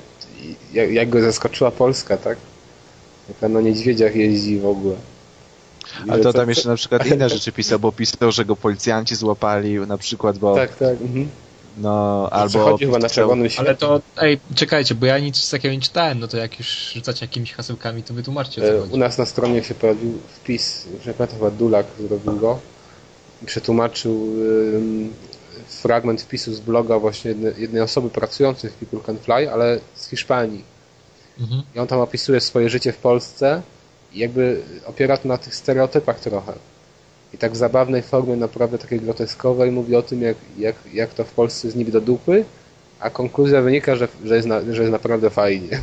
jak, 0.72 0.90
jak 0.90 1.08
go 1.08 1.22
zaskoczyła 1.22 1.70
Polska, 1.70 2.16
tak? 2.16 2.38
Jak 3.28 3.50
na 3.50 3.60
niedźwiedziach 3.60 4.16
jeździ 4.16 4.58
w 4.58 4.66
ogóle. 4.66 4.96
Ale 6.08 6.22
to 6.22 6.32
tam 6.32 6.48
jeszcze 6.48 6.68
na 6.68 6.76
przykład 6.76 7.06
inne 7.06 7.28
rzeczy 7.28 7.52
pisał, 7.52 7.78
bo 7.78 7.92
pisał, 7.92 8.32
że 8.32 8.44
go 8.44 8.56
policjanci 8.56 9.16
złapali 9.16 9.74
na 9.80 9.98
przykład, 9.98 10.38
bo 10.38 10.54
Tak, 10.54 10.76
tak. 10.76 11.00
Mhm. 11.00 11.28
no 11.78 12.28
Albo 12.30 12.78
chyba 12.78 12.98
na 12.98 13.08
czerwonym 13.08 13.48
Ale 13.58 13.74
to, 13.74 14.00
ej, 14.16 14.40
czekajcie, 14.54 14.94
bo 14.94 15.06
ja 15.06 15.18
nic 15.18 15.50
takiego 15.50 15.74
nie 15.74 15.80
czytałem, 15.80 16.20
no 16.20 16.28
to 16.28 16.36
jak 16.36 16.58
już 16.58 16.92
rzucacie 16.94 17.24
jakimiś 17.26 17.52
hasełkami, 17.52 18.02
to 18.02 18.14
wytłumaczcie 18.14 18.62
o 18.62 18.64
co 18.66 18.74
E, 18.76 18.80
chodzi. 18.80 18.92
U 18.92 18.96
nas 18.96 19.18
na 19.18 19.26
stronie 19.26 19.64
się 19.64 19.74
pojawił 19.74 20.18
wpis, 20.28 20.86
że 21.04 21.14
pamiętam 21.14 21.38
chyba 21.38 21.50
Dulak 21.50 21.86
zrobił 22.08 22.36
go 22.36 22.58
i 23.42 23.46
przetłumaczył 23.46 24.12
ym, 24.74 25.12
fragment 25.68 26.22
wpisu 26.22 26.54
z 26.54 26.60
bloga 26.60 26.98
właśnie 26.98 27.28
jednej, 27.28 27.52
jednej 27.58 27.82
osoby 27.82 28.10
pracującej 28.10 28.70
w 28.70 28.74
People 28.74 29.00
Can 29.06 29.18
Fly, 29.18 29.52
ale 29.52 29.80
z 29.94 30.08
Hiszpanii. 30.08 30.64
Mhm. 31.40 31.62
I 31.74 31.78
on 31.78 31.86
tam 31.86 32.00
opisuje 32.00 32.40
swoje 32.40 32.68
życie 32.68 32.92
w 32.92 32.96
Polsce 32.96 33.62
jakby 34.14 34.62
opiera 34.86 35.16
to 35.16 35.28
na 35.28 35.38
tych 35.38 35.54
stereotypach 35.54 36.20
trochę. 36.20 36.52
I 37.34 37.38
tak 37.38 37.52
w 37.52 37.56
zabawnej 37.56 38.02
formie, 38.02 38.36
naprawdę 38.36 38.78
takiej 38.78 39.00
groteskowej 39.00 39.70
mówi 39.70 39.96
o 39.96 40.02
tym, 40.02 40.22
jak, 40.22 40.36
jak, 40.58 40.76
jak 40.92 41.14
to 41.14 41.24
w 41.24 41.32
Polsce 41.32 41.66
jest 41.66 41.76
niby 41.76 41.92
do 41.92 42.00
dupy, 42.00 42.44
a 43.00 43.10
konkluzja 43.10 43.62
wynika, 43.62 43.96
że, 43.96 44.08
że, 44.24 44.36
jest, 44.36 44.48
na, 44.48 44.60
że 44.60 44.82
jest 44.82 44.92
naprawdę 44.92 45.30
fajnie. 45.30 45.80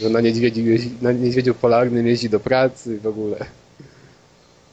Że 0.00 0.10
na 0.10 0.20
niedźwiedziu, 0.20 0.62
na 1.02 1.12
niedźwiedziu 1.12 1.54
polarnym 1.54 2.06
jeździ 2.06 2.30
do 2.30 2.40
pracy 2.40 2.98
w 2.98 3.06
ogóle. 3.06 3.36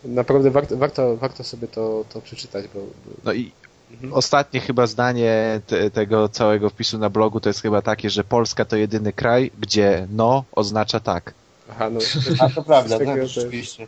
Naprawdę 0.05 0.51
warto, 0.51 0.77
warto, 0.77 1.17
warto 1.17 1.43
sobie 1.43 1.67
to, 1.67 2.05
to 2.13 2.21
przeczytać, 2.21 2.65
bo... 2.73 2.79
bo 2.79 3.11
No 3.23 3.33
i 3.33 3.51
Mhm. 3.91 4.13
ostatnie 4.13 4.59
chyba 4.59 4.87
zdanie 4.87 5.61
te, 5.67 5.91
tego 5.91 6.29
całego 6.29 6.69
wpisu 6.69 6.97
na 6.97 7.09
blogu 7.09 7.39
to 7.39 7.49
jest 7.49 7.61
chyba 7.61 7.81
takie, 7.81 8.09
że 8.09 8.23
Polska 8.23 8.65
to 8.65 8.75
jedyny 8.75 9.13
kraj, 9.13 9.51
gdzie 9.59 10.07
no 10.11 10.43
oznacza 10.51 10.99
tak. 10.99 11.33
Aha, 11.71 11.89
no. 11.89 11.99
A 12.45 12.49
to 12.49 12.63
prawda, 12.63 12.97
tak, 12.97 13.07
takiego 13.07 13.27
rzeczywiście. 13.27 13.87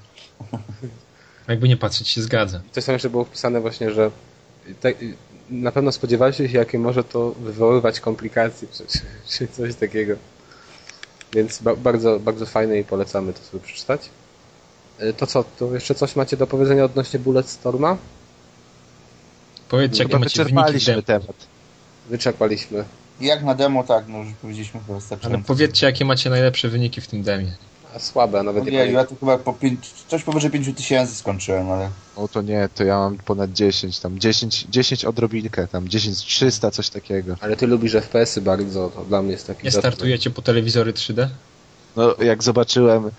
Jakby 1.47 1.67
nie 1.67 1.77
patrzeć, 1.77 2.07
się 2.07 2.21
zgadza. 2.21 2.61
Coś 2.71 2.85
tam 2.85 2.93
jeszcze 2.93 3.09
było 3.09 3.23
wpisane 3.23 3.61
właśnie, 3.61 3.91
że 3.91 4.11
te, 4.81 4.93
na 5.49 5.71
pewno 5.71 5.91
spodziewaliście 5.91 6.49
się, 6.49 6.57
jakie 6.57 6.79
może 6.79 7.03
to 7.03 7.31
wywoływać 7.31 7.99
komplikacje, 7.99 8.67
czy, 8.71 8.85
czy, 8.87 8.99
czy 9.27 9.47
coś 9.47 9.75
takiego. 9.75 10.15
Więc 11.33 11.61
ba, 11.61 11.75
bardzo, 11.75 12.19
bardzo 12.19 12.45
fajne 12.45 12.79
i 12.79 12.83
polecamy 12.83 13.33
to 13.33 13.39
sobie 13.43 13.63
przeczytać. 13.63 14.09
E, 14.99 15.13
To 15.13 15.27
co, 15.27 15.43
to 15.43 15.73
jeszcze 15.73 15.95
coś 15.95 16.15
macie 16.15 16.37
do 16.37 16.47
powiedzenia 16.47 16.85
odnośnie 16.85 17.19
Bulletstorma? 17.19 17.97
Powiedzcie, 19.69 20.03
jakie 20.03 20.19
macie 20.19 20.43
wyniki 20.43 20.53
w 20.53 20.65
wyczerpaliśmy 20.65 20.93
demo. 20.93 21.01
temat. 21.01 21.35
Wyczerpaliśmy. 22.09 22.83
Jak 23.21 23.43
na 23.43 23.55
demo, 23.55 23.83
tak, 23.83 24.07
no 24.07 24.17
już 24.17 24.33
powiedzieliśmy 24.41 24.79
chyba 24.87 24.99
Ale 25.23 25.37
powiedzcie, 25.37 25.85
jakie 25.85 26.05
macie 26.05 26.29
najlepsze 26.29 26.69
wyniki 26.69 27.01
w 27.01 27.07
tym 27.07 27.23
demie. 27.23 27.51
A 27.95 27.99
słabe, 27.99 28.43
nawet 28.43 28.65
nie 28.65 28.81
Ojej, 28.81 28.93
ja 28.93 29.05
to 29.05 29.15
chyba 29.19 29.37
po 29.37 29.53
pięć, 29.53 29.89
coś 30.07 30.23
powyżej 30.23 30.51
5 30.51 30.77
tysięcy 30.77 31.15
skończyłem, 31.15 31.71
ale... 31.71 31.89
No 32.17 32.27
to 32.27 32.41
nie, 32.41 32.69
to 32.75 32.83
ja 32.83 32.97
mam 32.97 33.17
ponad 33.17 33.53
10, 33.53 33.99
tam 33.99 34.19
10, 34.19 34.67
10 34.69 35.05
odrobinkę, 35.05 35.67
tam 35.67 35.87
10 35.87 36.17
300, 36.17 36.71
coś 36.71 36.89
takiego. 36.89 37.35
Ale 37.41 37.55
ty 37.55 37.67
lubisz 37.67 37.93
FPS-y 37.93 38.41
bardzo, 38.41 38.89
to 38.89 39.05
dla 39.05 39.21
mnie 39.21 39.31
jest 39.31 39.47
taki... 39.47 39.63
Nie 39.63 39.71
dobry. 39.71 39.81
startujecie 39.81 40.29
po 40.29 40.41
telewizory 40.41 40.93
3D? 40.93 41.27
No 41.95 42.15
jak 42.23 42.43
zobaczyłem, 42.43 43.11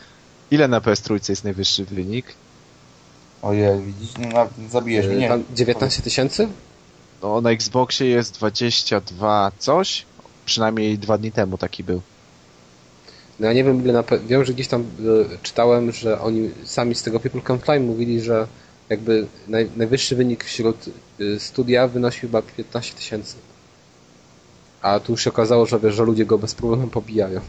ile 0.51 0.69
na 0.69 0.81
PS 0.81 1.01
Trójce 1.01 1.33
jest 1.33 1.45
najwyższy 1.45 1.85
wynik, 1.85 2.27
Ojej, 3.43 3.81
widzisz, 3.83 4.11
no, 4.33 4.49
zabijesz 4.71 5.07
mnie, 5.07 5.17
E, 5.17 5.19
nie. 5.19 5.29
Tam 5.29 5.45
19 5.55 6.03
tysięcy? 6.03 6.49
no 7.23 7.41
na 7.41 7.51
Xboxie 7.51 8.07
jest 8.07 8.35
22 8.35 9.53
coś, 9.59 10.05
przynajmniej 10.47 10.99
dwa 10.99 11.19
dni 11.19 11.33
temu 11.33 11.59
taki 11.59 11.85
był. 11.85 12.01
No 13.41 13.47
ja 13.47 13.53
nie 13.53 13.65
wiem 13.65 13.85
ile 13.85 13.93
na 13.93 14.05
wiem, 14.27 14.45
że 14.45 14.53
gdzieś 14.53 14.69
tam 14.69 14.81
e, 14.83 14.85
czytałem, 15.43 15.93
że 15.93 16.21
oni 16.21 16.51
sami 16.65 16.95
z 16.95 17.03
tego 17.03 17.21
People 17.21 17.41
Can 17.41 17.59
Fly 17.59 17.81
mówili, 17.81 18.21
że 18.21 18.47
jakby 18.89 19.27
naj, 19.49 19.71
najwyższy 19.77 20.17
wynik 20.17 20.45
wśród 20.45 20.77
e, 21.21 21.41
studia 21.41 21.89
wynosił 21.89 22.21
chyba 22.21 22.43
15 22.43 22.95
tysięcy. 22.95 23.37
A 24.83 25.01
tu 25.01 25.17
się 25.17 25.31
okazało, 25.31 25.67
że 25.67 25.81
wiesz, 25.81 25.95
że 25.95 26.05
ludzie 26.05 26.27
go 26.27 26.39
bez 26.39 26.55
problemu 26.55 26.89
pobijają. 26.89 27.41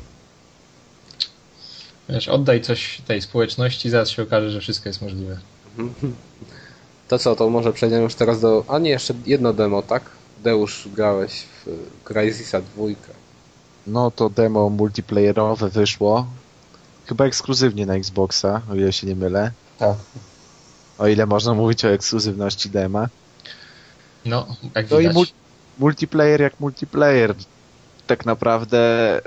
Wiesz, 2.09 2.27
oddaj 2.27 2.61
coś 2.61 3.01
tej 3.07 3.21
społeczności, 3.21 3.89
zaraz 3.89 4.09
się 4.09 4.23
okaże, 4.23 4.51
że 4.51 4.61
wszystko 4.61 4.89
jest 4.89 5.01
możliwe. 5.01 5.39
To 7.07 7.19
co, 7.19 7.35
to 7.35 7.49
może 7.49 7.73
przejdziemy 7.73 8.03
już 8.03 8.15
teraz 8.15 8.41
do... 8.41 8.65
A 8.67 8.79
nie, 8.79 8.89
jeszcze 8.89 9.13
jedno 9.25 9.53
demo, 9.53 9.81
tak? 9.81 10.03
Deusz, 10.43 10.87
grałeś 10.95 11.43
w 11.65 11.69
Crysisa 12.03 12.61
2. 12.61 12.85
No 13.87 14.11
to 14.11 14.29
demo 14.29 14.69
multiplayerowe 14.69 15.69
wyszło, 15.69 16.27
chyba 17.05 17.25
ekskluzywnie 17.25 17.85
na 17.85 17.95
Xboxa, 17.95 18.61
o 18.71 18.75
ile 18.75 18.93
się 18.93 19.07
nie 19.07 19.15
mylę. 19.15 19.51
Tak. 19.79 19.97
O 20.97 21.07
ile 21.07 21.25
można 21.25 21.53
mówić 21.53 21.85
o 21.85 21.89
ekskluzywności 21.89 22.69
dema. 22.69 23.07
No, 24.25 24.47
jak 24.75 24.91
No 24.91 24.99
i 24.99 25.09
multiplayer 25.79 26.41
jak 26.41 26.59
multiplayer. 26.59 27.35
Tak 28.07 28.25
naprawdę 28.25 29.21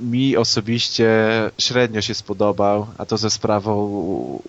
mi 0.00 0.36
osobiście 0.36 1.10
średnio 1.58 2.00
się 2.00 2.14
spodobał, 2.14 2.86
a 2.98 3.06
to 3.06 3.16
ze 3.16 3.30
sprawą 3.30 4.42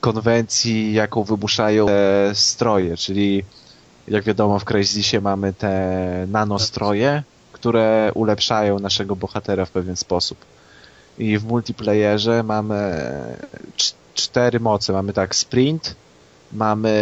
konwencji, 0.00 0.92
jaką 0.92 1.22
wymuszają 1.22 1.86
te 1.86 2.30
stroje, 2.34 2.96
czyli 2.96 3.44
jak 4.08 4.24
wiadomo 4.24 4.58
w 4.58 4.64
Crysisie 4.64 5.20
mamy 5.20 5.52
te 5.52 6.26
nanostroje, 6.30 7.22
które 7.64 8.12
ulepszają 8.14 8.78
naszego 8.78 9.16
bohatera 9.16 9.64
w 9.64 9.70
pewien 9.70 9.96
sposób. 9.96 10.38
I 11.18 11.38
w 11.38 11.44
multiplayerze 11.44 12.42
mamy 12.42 12.92
cz- 13.76 13.94
cztery 14.14 14.60
moce. 14.60 14.92
Mamy 14.92 15.12
tak 15.12 15.34
sprint, 15.34 15.94
mamy 16.52 16.94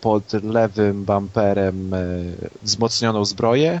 pod 0.00 0.32
lewym 0.32 1.04
bumperem 1.04 1.94
e, 1.94 1.98
wzmocnioną 2.62 3.24
zbroję, 3.24 3.80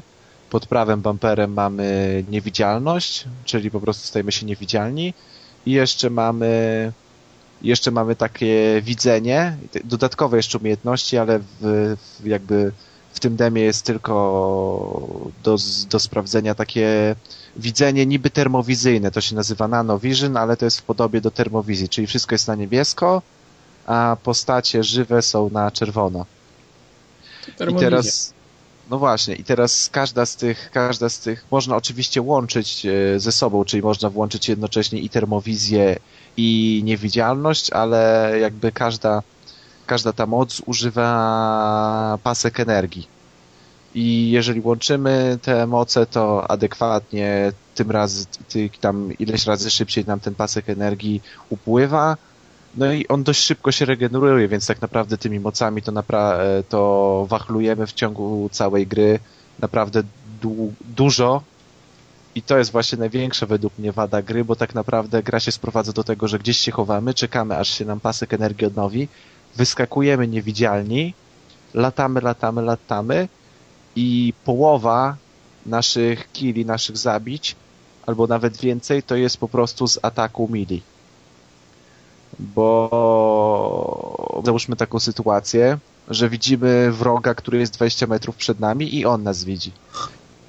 pod 0.50 0.66
prawym 0.66 1.00
bumperem 1.00 1.52
mamy 1.52 2.24
niewidzialność, 2.30 3.24
czyli 3.44 3.70
po 3.70 3.80
prostu 3.80 4.06
stajemy 4.06 4.32
się 4.32 4.46
niewidzialni 4.46 5.14
i 5.66 5.72
jeszcze 5.72 6.10
mamy 6.10 6.92
jeszcze 7.62 7.90
mamy 7.90 8.16
takie 8.16 8.82
widzenie, 8.82 9.56
dodatkowe 9.84 10.36
jeszcze 10.36 10.58
umiejętności, 10.58 11.18
ale 11.18 11.38
w, 11.38 11.96
w 12.20 12.26
jakby 12.26 12.72
w 13.14 13.20
tym 13.20 13.36
demie 13.36 13.62
jest 13.62 13.84
tylko 13.84 14.14
do, 15.42 15.56
do 15.90 15.98
sprawdzenia 15.98 16.54
takie 16.54 17.16
widzenie 17.56 18.06
niby 18.06 18.30
termowizyjne, 18.30 19.10
to 19.10 19.20
się 19.20 19.34
nazywa 19.34 19.68
nanovision, 19.68 20.36
ale 20.36 20.56
to 20.56 20.64
jest 20.64 20.80
w 20.80 20.82
podobie 20.82 21.20
do 21.20 21.30
termowizji, 21.30 21.88
czyli 21.88 22.06
wszystko 22.06 22.34
jest 22.34 22.48
na 22.48 22.54
niebiesko, 22.54 23.22
a 23.86 24.16
postacie 24.22 24.84
żywe 24.84 25.22
są 25.22 25.50
na 25.50 25.70
czerwono. 25.70 26.26
I 27.70 27.74
teraz, 27.74 28.32
no 28.90 28.98
właśnie, 28.98 29.34
i 29.34 29.44
teraz 29.44 29.88
każda 29.92 30.26
z 30.26 30.36
tych, 30.36 30.70
każda 30.72 31.08
z 31.08 31.18
tych, 31.18 31.44
można 31.50 31.76
oczywiście 31.76 32.22
łączyć 32.22 32.86
e, 32.86 33.20
ze 33.20 33.32
sobą, 33.32 33.64
czyli 33.64 33.82
można 33.82 34.10
włączyć 34.10 34.48
jednocześnie 34.48 34.98
i 35.00 35.08
termowizję, 35.08 35.96
i 36.36 36.80
niewidzialność, 36.84 37.70
ale 37.70 38.30
jakby 38.40 38.72
każda, 38.72 39.22
każda 39.86 40.12
ta 40.12 40.26
moc 40.26 40.62
używa 40.66 42.18
pasek 42.22 42.60
energii. 42.60 43.06
I 43.94 44.30
jeżeli 44.30 44.60
łączymy 44.60 45.38
te 45.42 45.66
moce, 45.66 46.06
to 46.06 46.50
adekwatnie 46.50 47.52
tym 47.74 47.90
razy, 47.90 48.26
tam 48.80 49.12
ileś 49.18 49.46
razy 49.46 49.70
szybciej 49.70 50.04
nam 50.04 50.20
ten 50.20 50.34
pasek 50.34 50.68
energii 50.70 51.22
upływa, 51.50 52.16
no 52.76 52.92
i 52.92 53.08
on 53.08 53.22
dość 53.22 53.44
szybko 53.44 53.72
się 53.72 53.84
regeneruje, 53.84 54.48
więc 54.48 54.66
tak 54.66 54.82
naprawdę 54.82 55.18
tymi 55.18 55.40
mocami 55.40 55.82
to, 55.82 55.92
napra- 55.92 56.38
e, 56.38 56.62
to 56.62 57.26
wachlujemy 57.28 57.86
w 57.86 57.92
ciągu 57.92 58.48
całej 58.52 58.86
gry 58.86 59.18
naprawdę 59.58 60.02
du- 60.42 60.72
dużo. 60.96 61.42
I 62.34 62.42
to 62.42 62.58
jest 62.58 62.72
właśnie 62.72 62.98
największa 62.98 63.46
według 63.46 63.78
mnie 63.78 63.92
wada 63.92 64.22
gry, 64.22 64.44
bo 64.44 64.56
tak 64.56 64.74
naprawdę 64.74 65.22
gra 65.22 65.40
się 65.40 65.52
sprowadza 65.52 65.92
do 65.92 66.04
tego, 66.04 66.28
że 66.28 66.38
gdzieś 66.38 66.58
się 66.58 66.72
chowamy, 66.72 67.14
czekamy 67.14 67.56
aż 67.58 67.68
się 67.68 67.84
nam 67.84 68.00
pasek 68.00 68.34
energii 68.34 68.66
odnowi, 68.66 69.08
wyskakujemy 69.56 70.28
niewidzialni, 70.28 71.14
latamy, 71.74 72.20
latamy, 72.20 72.62
latamy 72.62 73.28
i 73.96 74.32
połowa 74.44 75.16
naszych 75.66 76.32
killi, 76.32 76.66
naszych 76.66 76.96
zabić, 76.96 77.56
albo 78.06 78.26
nawet 78.26 78.56
więcej, 78.56 79.02
to 79.02 79.16
jest 79.16 79.36
po 79.36 79.48
prostu 79.48 79.88
z 79.88 79.98
ataku 80.02 80.48
mili. 80.52 80.82
Bo 82.38 84.42
załóżmy 84.44 84.76
taką 84.76 85.00
sytuację, 85.00 85.78
że 86.08 86.28
widzimy 86.28 86.92
wroga, 86.92 87.34
który 87.34 87.58
jest 87.58 87.74
20 87.74 88.06
metrów 88.06 88.36
przed 88.36 88.60
nami 88.60 88.94
i 88.94 89.06
on 89.06 89.22
nas 89.22 89.44
widzi. 89.44 89.72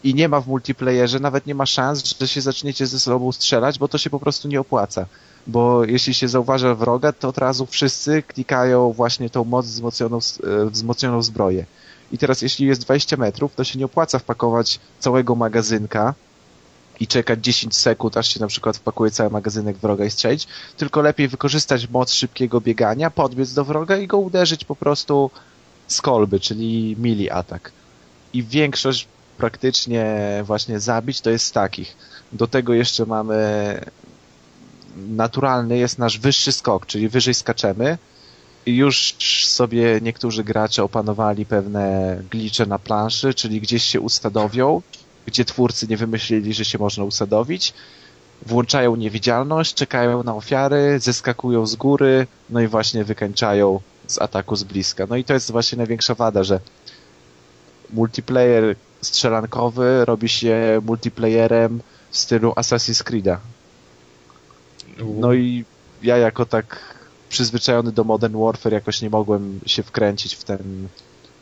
I 0.06 0.14
nie 0.16 0.30
ma 0.30 0.42
w 0.42 0.48
multiplayerze, 0.48 1.20
nawet 1.20 1.46
nie 1.46 1.56
ma 1.56 1.66
szans, 1.66 2.04
że 2.20 2.28
się 2.28 2.42
zaczniecie 2.42 2.88
ze 2.88 3.00
sobą 3.00 3.32
strzelać, 3.32 3.80
bo 3.80 3.88
to 3.88 3.98
się 3.98 4.10
po 4.10 4.20
prostu 4.20 4.48
nie 4.48 4.60
opłaca. 4.60 5.06
Bo 5.48 5.86
jeśli 5.86 6.14
się 6.14 6.28
zauważa 6.28 6.76
wroga, 6.76 7.12
to 7.14 7.28
od 7.28 7.38
razu 7.38 7.66
wszyscy 7.66 8.24
klikają 8.24 8.92
właśnie 8.94 9.30
tą 9.30 9.44
moc 9.44 9.66
wzmocnioną, 9.66 10.18
e, 10.18 10.70
wzmocnioną 10.70 11.22
zbroję. 11.22 11.66
I 12.12 12.18
teraz 12.18 12.42
jeśli 12.42 12.68
jest 12.68 12.82
20 12.82 13.18
metrów, 13.18 13.56
to 13.56 13.64
się 13.64 13.80
nie 13.80 13.86
opłaca 13.86 14.20
wpakować 14.20 14.80
całego 15.00 15.36
magazynka 15.36 16.14
i 17.00 17.08
czekać 17.08 17.44
10 17.44 17.76
sekund, 17.78 18.18
aż 18.18 18.34
się 18.34 18.40
na 18.40 18.48
przykład 18.48 18.78
wpakuje 18.78 19.12
cały 19.12 19.30
magazynek 19.30 19.78
wroga 19.78 20.06
i 20.06 20.12
strzelić, 20.12 20.48
tylko 20.78 21.02
lepiej 21.02 21.28
wykorzystać 21.28 21.90
moc 21.90 22.14
szybkiego 22.14 22.62
biegania, 22.62 23.12
podbiec 23.12 23.54
do 23.54 23.66
wroga 23.66 23.98
i 23.98 24.08
go 24.08 24.18
uderzyć 24.18 24.66
po 24.66 24.76
prostu 24.76 25.32
z 25.88 26.02
kolby, 26.02 26.40
czyli 26.40 26.96
mili 27.00 27.30
atak. 27.30 27.72
I 28.34 28.44
większość 28.44 29.08
praktycznie 29.38 30.16
właśnie 30.44 30.80
zabić 30.80 31.22
to 31.22 31.30
jest 31.30 31.54
takich. 31.54 31.96
Do 32.32 32.48
tego 32.48 32.74
jeszcze 32.74 33.06
mamy 33.06 33.36
naturalny 34.98 35.78
jest 35.78 36.00
nasz 36.00 36.20
wyższy 36.20 36.52
skok, 36.52 36.86
czyli 36.86 37.10
wyżej 37.10 37.34
skaczemy 37.34 37.98
i 38.66 38.76
już 38.76 39.16
sobie 39.48 40.00
niektórzy 40.02 40.44
gracze 40.44 40.84
opanowali 40.84 41.46
pewne 41.46 42.18
glicze 42.32 42.66
na 42.66 42.80
planszy, 42.80 43.34
czyli 43.34 43.62
gdzieś 43.62 43.84
się 43.84 44.02
ustadowią, 44.02 44.82
gdzie 45.26 45.46
twórcy 45.46 45.88
nie 45.88 45.98
wymyślili, 45.98 46.54
że 46.54 46.66
się 46.66 46.78
można 46.78 47.04
usadowić, 47.04 47.74
włączają 48.46 48.96
niewidzialność, 48.96 49.74
czekają 49.74 50.24
na 50.24 50.36
ofiary, 50.36 51.00
zeskakują 51.00 51.66
z 51.66 51.76
góry, 51.76 52.28
no 52.50 52.62
i 52.62 52.68
właśnie 52.68 53.04
wykańczają 53.04 53.80
z 54.08 54.22
ataku 54.22 54.56
z 54.56 54.64
bliska. 54.64 55.06
No 55.10 55.16
i 55.16 55.24
to 55.24 55.34
jest 55.34 55.52
właśnie 55.52 55.78
największa 55.78 56.16
wada, 56.16 56.44
że 56.44 56.60
multiplayer 57.94 58.76
strzelankowy 59.06 60.06
robi 60.06 60.30
się 60.30 60.82
multiplayerem 60.86 61.82
w 62.12 62.18
stylu 62.18 62.52
Assassin's 62.52 63.04
Creed'a. 63.04 63.38
No 65.20 65.34
i 65.34 65.66
ja 66.04 66.18
jako 66.18 66.46
tak 66.46 66.96
przyzwyczajony 67.30 67.92
do 67.92 68.04
Modern 68.04 68.38
Warfare 68.38 68.74
jakoś 68.74 69.02
nie 69.02 69.10
mogłem 69.10 69.60
się 69.66 69.84
wkręcić 69.84 70.36
w 70.36 70.44
ten 70.44 70.88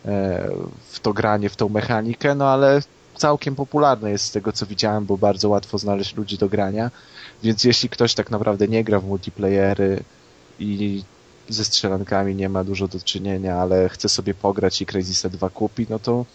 e, 0.05 0.49
w 0.89 0.99
to 0.99 1.13
granie, 1.13 1.49
w 1.49 1.55
tą 1.55 1.69
mechanikę, 1.69 2.35
no 2.35 2.49
ale 2.49 2.81
całkiem 3.15 3.55
popularne 3.55 4.11
jest 4.11 4.25
z 4.25 4.31
tego 4.31 4.51
co 4.51 4.65
widziałem, 4.65 5.05
bo 5.05 5.17
bardzo 5.17 5.49
łatwo 5.49 5.77
znaleźć 5.77 6.15
ludzi 6.15 6.37
do 6.37 6.49
grania, 6.49 6.91
więc 7.43 7.63
jeśli 7.63 7.89
ktoś 7.89 8.13
tak 8.13 8.31
naprawdę 8.31 8.67
nie 8.67 8.83
gra 8.83 8.99
w 8.99 9.05
multiplayery 9.05 10.03
i 10.59 11.03
ze 11.49 11.65
strzelankami 11.65 12.35
nie 12.35 12.49
ma 12.49 12.63
dużo 12.63 12.87
do 12.87 12.99
czynienia, 12.99 13.55
ale 13.55 13.89
chce 13.89 14.09
sobie 14.09 14.33
pograć 14.33 14.81
i 14.81 14.85
Crazy 14.85 15.29
2 15.29 15.49
kupi, 15.49 15.85
no 15.89 15.99
to 15.99 16.25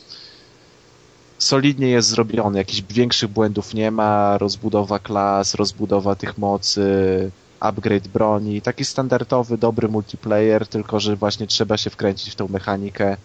solidnie 1.38 1.88
jest 1.88 2.08
zrobiony, 2.08 2.58
jakichś 2.58 2.82
większych 2.90 3.28
błędów 3.30 3.74
nie 3.74 3.90
ma, 3.90 4.38
rozbudowa 4.38 4.98
klas, 4.98 5.54
rozbudowa 5.54 6.14
tych 6.14 6.38
mocy, 6.38 7.30
upgrade 7.60 8.08
broni, 8.08 8.62
taki 8.62 8.84
standardowy, 8.84 9.58
dobry 9.58 9.88
multiplayer, 9.88 10.66
tylko 10.68 11.00
że 11.00 11.16
właśnie 11.16 11.46
trzeba 11.46 11.76
się 11.76 11.90
wkręcić 11.90 12.32
w 12.32 12.36
tą 12.36 12.48
mechanikę, 12.48 13.16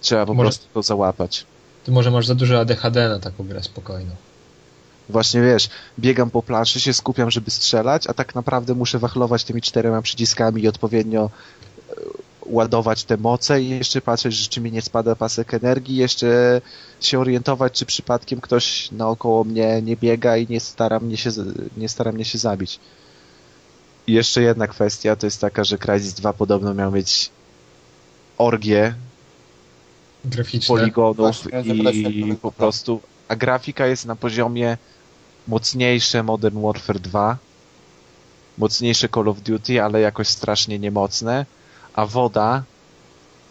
trzeba 0.00 0.26
po 0.26 0.34
Może- 0.34 0.48
prostu 0.48 0.66
to 0.74 0.82
załapać. 0.82 1.46
Ty 1.84 1.92
może 1.92 2.10
masz 2.10 2.26
za 2.26 2.34
dużo 2.34 2.60
ADHD 2.60 3.08
na 3.08 3.18
taką 3.18 3.44
grę 3.44 3.62
spokojną. 3.62 4.10
Właśnie 5.08 5.42
wiesz, 5.42 5.68
biegam 5.98 6.30
po 6.30 6.42
planszy, 6.42 6.80
się 6.80 6.92
skupiam, 6.94 7.30
żeby 7.30 7.50
strzelać, 7.50 8.06
a 8.06 8.14
tak 8.14 8.34
naprawdę 8.34 8.74
muszę 8.74 8.98
wachlować 8.98 9.44
tymi 9.44 9.62
czterema 9.62 10.02
przyciskami 10.02 10.62
i 10.62 10.68
odpowiednio 10.68 11.30
ładować 12.46 13.04
te 13.04 13.16
moce 13.16 13.62
i 13.62 13.68
jeszcze 13.68 14.00
patrzeć, 14.00 14.48
czy 14.48 14.60
mi 14.60 14.72
nie 14.72 14.82
spada 14.82 15.16
pasek 15.16 15.54
energii, 15.54 15.96
jeszcze 15.96 16.60
się 17.00 17.20
orientować, 17.20 17.72
czy 17.72 17.86
przypadkiem 17.86 18.40
ktoś 18.40 18.90
naokoło 18.92 19.44
mnie 19.44 19.82
nie 19.82 19.96
biega 19.96 20.36
i 20.36 20.46
nie 20.50 20.60
stara 20.60 21.00
mnie 21.00 21.16
się, 21.16 21.30
nie 21.76 21.88
stara 21.88 22.12
mnie 22.12 22.24
się 22.24 22.38
zabić. 22.38 22.80
I 24.06 24.12
jeszcze 24.12 24.42
jedna 24.42 24.66
kwestia 24.66 25.16
to 25.16 25.26
jest 25.26 25.40
taka, 25.40 25.64
że 25.64 25.78
Crysis 25.78 26.14
2 26.14 26.32
podobno 26.32 26.74
miał 26.74 26.92
mieć 26.92 27.30
orgię 28.38 28.94
Graficzne. 30.24 30.76
poligonów 30.76 31.16
Właśnie, 31.16 32.10
i 32.10 32.34
po 32.34 32.52
prostu, 32.52 33.00
a 33.28 33.36
grafika 33.36 33.86
jest 33.86 34.06
na 34.06 34.16
poziomie 34.16 34.78
mocniejsze 35.48 36.22
Modern 36.22 36.62
Warfare 36.62 37.00
2, 37.00 37.36
mocniejsze 38.58 39.08
Call 39.08 39.28
of 39.28 39.40
Duty, 39.40 39.82
ale 39.82 40.00
jakoś 40.00 40.28
strasznie 40.28 40.78
niemocne, 40.78 41.46
a 41.94 42.06
woda 42.06 42.62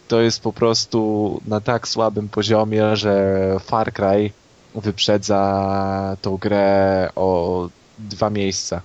to 0.08 0.20
jest 0.20 0.40
po 0.40 0.52
prostu 0.52 1.40
na 1.46 1.60
tak 1.60 1.88
słabym 1.88 2.28
poziomie, 2.28 2.96
że 2.96 3.56
Far 3.60 3.92
Cry 3.92 4.30
wyprzedza 4.74 6.16
tą 6.22 6.36
grę 6.36 7.10
o 7.16 7.68
dwa 7.98 8.30
miejsca. 8.30 8.82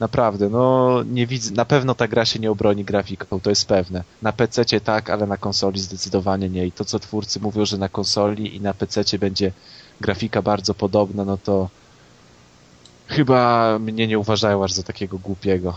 Naprawdę, 0.00 0.48
no 0.48 1.02
nie 1.02 1.26
widzę, 1.26 1.54
na 1.54 1.64
pewno 1.64 1.94
ta 1.94 2.08
gra 2.08 2.24
się 2.24 2.38
nie 2.38 2.50
obroni 2.50 2.84
grafiką, 2.84 3.40
to 3.40 3.50
jest 3.50 3.68
pewne. 3.68 4.04
Na 4.22 4.32
PC 4.32 4.80
tak, 4.80 5.10
ale 5.10 5.26
na 5.26 5.36
konsoli 5.36 5.80
zdecydowanie 5.80 6.48
nie. 6.48 6.66
I 6.66 6.72
to, 6.72 6.84
co 6.84 6.98
twórcy 6.98 7.40
mówią, 7.40 7.64
że 7.64 7.78
na 7.78 7.88
konsoli 7.88 8.56
i 8.56 8.60
na 8.60 8.74
PC 8.74 9.18
będzie 9.18 9.52
grafika 10.00 10.42
bardzo 10.42 10.74
podobna, 10.74 11.24
no 11.24 11.36
to 11.36 11.68
chyba 13.06 13.78
mnie 13.78 14.06
nie 14.06 14.18
uważają 14.18 14.64
aż 14.64 14.72
za 14.72 14.82
takiego 14.82 15.18
głupiego. 15.18 15.76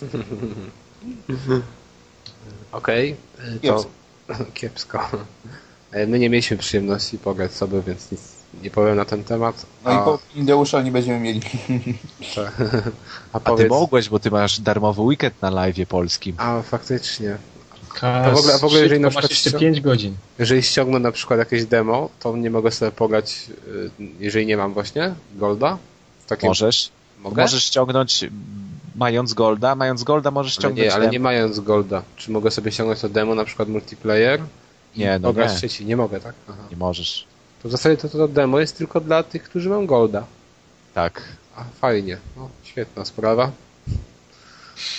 Okej, 2.72 3.16
y, 3.64 3.68
to 3.68 3.84
kiepsko. 4.54 5.08
E, 5.92 6.06
My 6.06 6.18
nie 6.18 6.30
mieliśmy 6.30 6.56
przyjemności 6.56 7.18
pograć 7.18 7.52
sobie, 7.52 7.82
więc 7.86 8.12
nic 8.12 8.20
nie 8.62 8.70
powiem 8.70 8.96
na 8.96 9.04
ten 9.04 9.24
temat. 9.24 9.66
No 9.84 9.90
i 9.90 9.94
A, 9.94 9.98
po 10.02 10.18
Indeusza 10.34 10.82
nie 10.82 10.92
będziemy 10.92 11.20
mieli. 11.20 11.40
a 13.32 13.40
A 13.44 13.56
ty 13.56 13.68
mogłeś, 13.68 14.08
bo 14.08 14.18
ty 14.18 14.30
masz 14.30 14.60
darmowy 14.60 15.02
weekend 15.02 15.42
na 15.42 15.50
live 15.50 15.86
polskim. 15.88 16.34
A, 16.38 16.62
faktycznie. 16.62 17.36
Kas, 17.94 18.34
w 18.34 18.38
ogóle- 18.38 18.58
w 18.58 18.64
ogóle 18.64 18.80
jeżeli 18.80 19.00
na 19.00 19.08
przykład 19.10 19.30
jeszcze 19.30 19.50
ścią- 19.50 19.58
5 19.58 19.80
godzin. 19.80 20.16
Jeżeli 20.38 20.62
ściągnę 20.62 20.98
na 20.98 21.12
przykład 21.12 21.38
jakieś 21.38 21.64
demo, 21.64 22.08
to 22.20 22.36
nie 22.36 22.50
mogę 22.50 22.70
sobie 22.70 22.90
pograć, 22.92 23.36
y, 23.68 23.90
jeżeli 24.20 24.46
nie 24.46 24.56
mam 24.56 24.72
właśnie 24.74 25.14
Golda? 25.34 25.78
Takim... 26.26 26.48
Możesz. 26.48 26.90
Mogę? 27.18 27.42
Możesz 27.42 27.64
ściągnąć 27.64 28.24
mając 29.00 29.34
golda, 29.34 29.74
mając 29.74 30.04
golda 30.04 30.30
możesz 30.30 30.52
ale 30.52 30.60
ściągnąć 30.60 30.86
nie, 30.86 30.94
ale 30.94 31.00
demo. 31.00 31.12
nie 31.12 31.20
mając 31.20 31.60
Golda. 31.60 32.02
Czy 32.16 32.30
mogę 32.30 32.50
sobie 32.50 32.72
ściągnąć 32.72 33.00
to 33.00 33.08
demo, 33.08 33.34
na 33.34 33.44
przykład 33.44 33.68
multiplayer? 33.68 34.40
Nie, 34.96 35.18
no 35.18 35.32
nie. 35.32 35.58
sieci? 35.58 35.86
Nie 35.86 35.96
mogę, 35.96 36.20
tak? 36.20 36.34
Aha. 36.48 36.58
Nie 36.70 36.76
możesz. 36.76 37.26
To 37.62 37.68
w 37.68 37.72
zasadzie 37.72 37.96
to, 37.96 38.08
to 38.08 38.28
demo 38.28 38.60
jest 38.60 38.78
tylko 38.78 39.00
dla 39.00 39.22
tych, 39.22 39.42
którzy 39.42 39.68
mają 39.68 39.86
Golda. 39.86 40.24
Tak. 40.94 41.22
A, 41.56 41.64
fajnie. 41.80 42.18
No, 42.36 42.48
świetna 42.62 43.04
sprawa. 43.04 43.50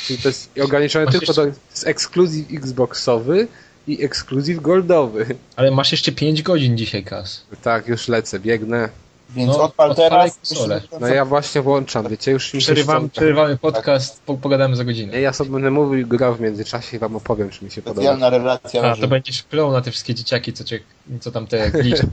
Czyli 0.06 0.20
to 0.20 0.30
jest 0.30 0.60
ograniczone 0.64 1.06
Masz 1.06 1.14
tylko 1.14 1.26
do... 1.26 1.34
To 1.34 1.46
jest 1.46 1.88
ekskluzyw 1.88 2.46
Xboxowy 2.54 3.48
i 3.88 4.04
ekskluzyw 4.04 4.62
Goldowy. 4.62 5.36
Ale 5.56 5.72
masz 5.72 5.92
jeszcze 5.92 6.12
5 6.12 6.44
godzin 6.44 6.78
dzisiaj, 6.78 7.04
Kas. 7.04 7.46
Tak, 7.62 7.88
już 7.88 8.08
lecę, 8.08 8.40
biegnę. 8.40 8.90
Więc 9.36 9.50
No, 9.58 9.64
odpal 9.64 9.96
teraz. 9.96 10.36
konsolę. 10.36 10.82
No 11.00 11.08
ja 11.08 11.26
właśnie 11.26 11.62
włączam, 11.62 12.08
wiecie, 12.08 12.32
już 12.32 12.54
mi 12.54 12.62
się 12.62 12.74
Przerywamy, 13.12 13.58
podcast, 13.58 14.22
po, 14.26 14.38
pogadamy 14.38 14.76
za 14.76 14.84
godzinę. 14.84 15.14
Nie, 15.14 15.22
ja 15.22 15.34
sobie 15.34 15.50
będę 15.52 15.72
mówił 15.72 16.00
i 16.00 16.06
grał 16.06 16.36
w 16.36 16.42
międzyczasie 16.42 16.98
i 16.98 17.00
wam 17.00 17.16
opowiem, 17.16 17.50
czy 17.50 17.66
mi 17.66 17.72
się 17.72 17.82
podoba. 17.82 18.02
Specjalna 18.02 18.30
relacja. 18.30 18.82
A, 18.84 18.90
może- 18.90 19.02
to 19.02 19.08
będziesz 19.08 19.44
plął 19.44 19.72
na 19.72 19.82
te 19.82 19.92
wszystkie 19.92 20.16
dzieciaki, 20.16 20.54
co, 20.54 20.64
cię, 20.64 20.80
co 21.22 21.32
tam 21.32 21.48
te 21.48 21.72
glicze 21.82 22.04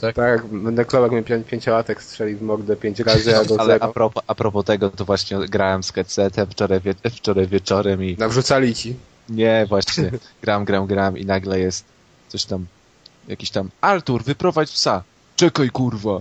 tak? 0.00 0.14
Tak, 0.16 0.46
będę 0.46 0.84
klał, 0.84 1.02
jak 1.02 1.12
mnie 1.12 1.22
pię- 1.22 1.44
pięciolatek 1.44 2.02
strzeli 2.02 2.36
w 2.36 2.42
mordę 2.42 2.76
pięć 2.76 3.00
razy, 3.00 3.36
a 3.36 3.44
go 3.44 3.60
Ale 3.60 3.74
a 3.80 3.88
propos, 3.88 4.22
a 4.26 4.34
propos 4.34 4.64
tego, 4.64 4.90
to 4.90 5.04
właśnie 5.04 5.38
grałem 5.38 5.82
z 5.82 5.92
headsetem 5.92 6.46
wczoraj, 6.50 6.80
wie, 6.80 6.94
wczoraj 7.10 7.46
wieczorem 7.46 8.04
i 8.04 8.16
Nawrzucali 8.18 8.74
ci. 8.74 8.94
nie, 9.28 9.66
właśnie, 9.68 10.10
gram, 10.42 10.64
gram, 10.64 10.86
gram 10.86 11.18
i 11.18 11.26
nagle 11.26 11.60
jest 11.60 11.84
coś 12.28 12.44
tam, 12.44 12.66
jakiś 13.28 13.50
tam, 13.50 13.70
Artur, 13.80 14.24
wyprowadź 14.24 14.70
psa. 14.70 15.02
Czekaj, 15.40 15.70
kurwa. 15.70 16.20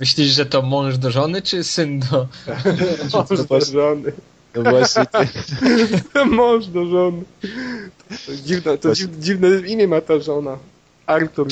Myślisz, 0.00 0.32
że 0.32 0.46
to 0.46 0.62
mąż 0.62 0.98
do 0.98 1.10
żony, 1.10 1.42
czy 1.42 1.64
syn 1.64 2.00
do... 2.00 2.26
Mąż 3.12 3.46
do 3.48 3.60
żony. 3.60 4.12
No 4.54 4.70
właśnie, 4.70 5.06
ty, 5.06 6.24
Mąż 6.38 6.66
do 6.66 6.86
żony. 6.86 7.22
To 8.26 8.36
dziwne, 8.36 8.78
to 8.78 8.92
dziwne 9.18 9.48
imię 9.48 9.88
ma 9.88 10.00
ta 10.00 10.20
żona. 10.20 10.58
Artur. 11.06 11.48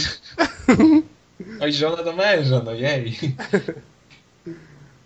Oj, 1.60 1.72
żona 1.72 2.02
do 2.02 2.12
męża, 2.12 2.62
no 2.64 2.72
jej. 2.72 3.18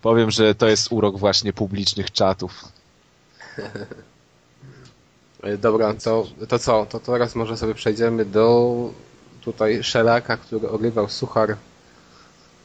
powiem, 0.01 0.31
że 0.31 0.55
to 0.55 0.67
jest 0.67 0.91
urok 0.91 1.17
właśnie 1.17 1.53
publicznych 1.53 2.11
czatów. 2.11 2.65
Dobra, 5.59 5.93
to, 5.93 6.27
to 6.47 6.59
co? 6.59 6.85
To 6.85 6.99
teraz 6.99 7.35
może 7.35 7.57
sobie 7.57 7.73
przejdziemy 7.73 8.25
do 8.25 9.08
tutaj 9.41 9.83
Sheraka, 9.83 10.37
który 10.37 10.69
ogrywał 10.69 11.09
Suchar 11.09 11.55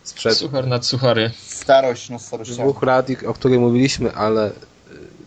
sprzed 0.02 0.34
Suchar 0.36 0.66
nad 0.66 0.86
suchary. 0.86 1.30
Starość 1.46 2.10
na 2.10 2.18
starościach. 2.18 2.56
dwóch 2.58 2.82
lat, 2.82 3.06
o 3.26 3.34
której 3.34 3.58
mówiliśmy, 3.58 4.14
ale 4.14 4.48
y, 4.48 4.52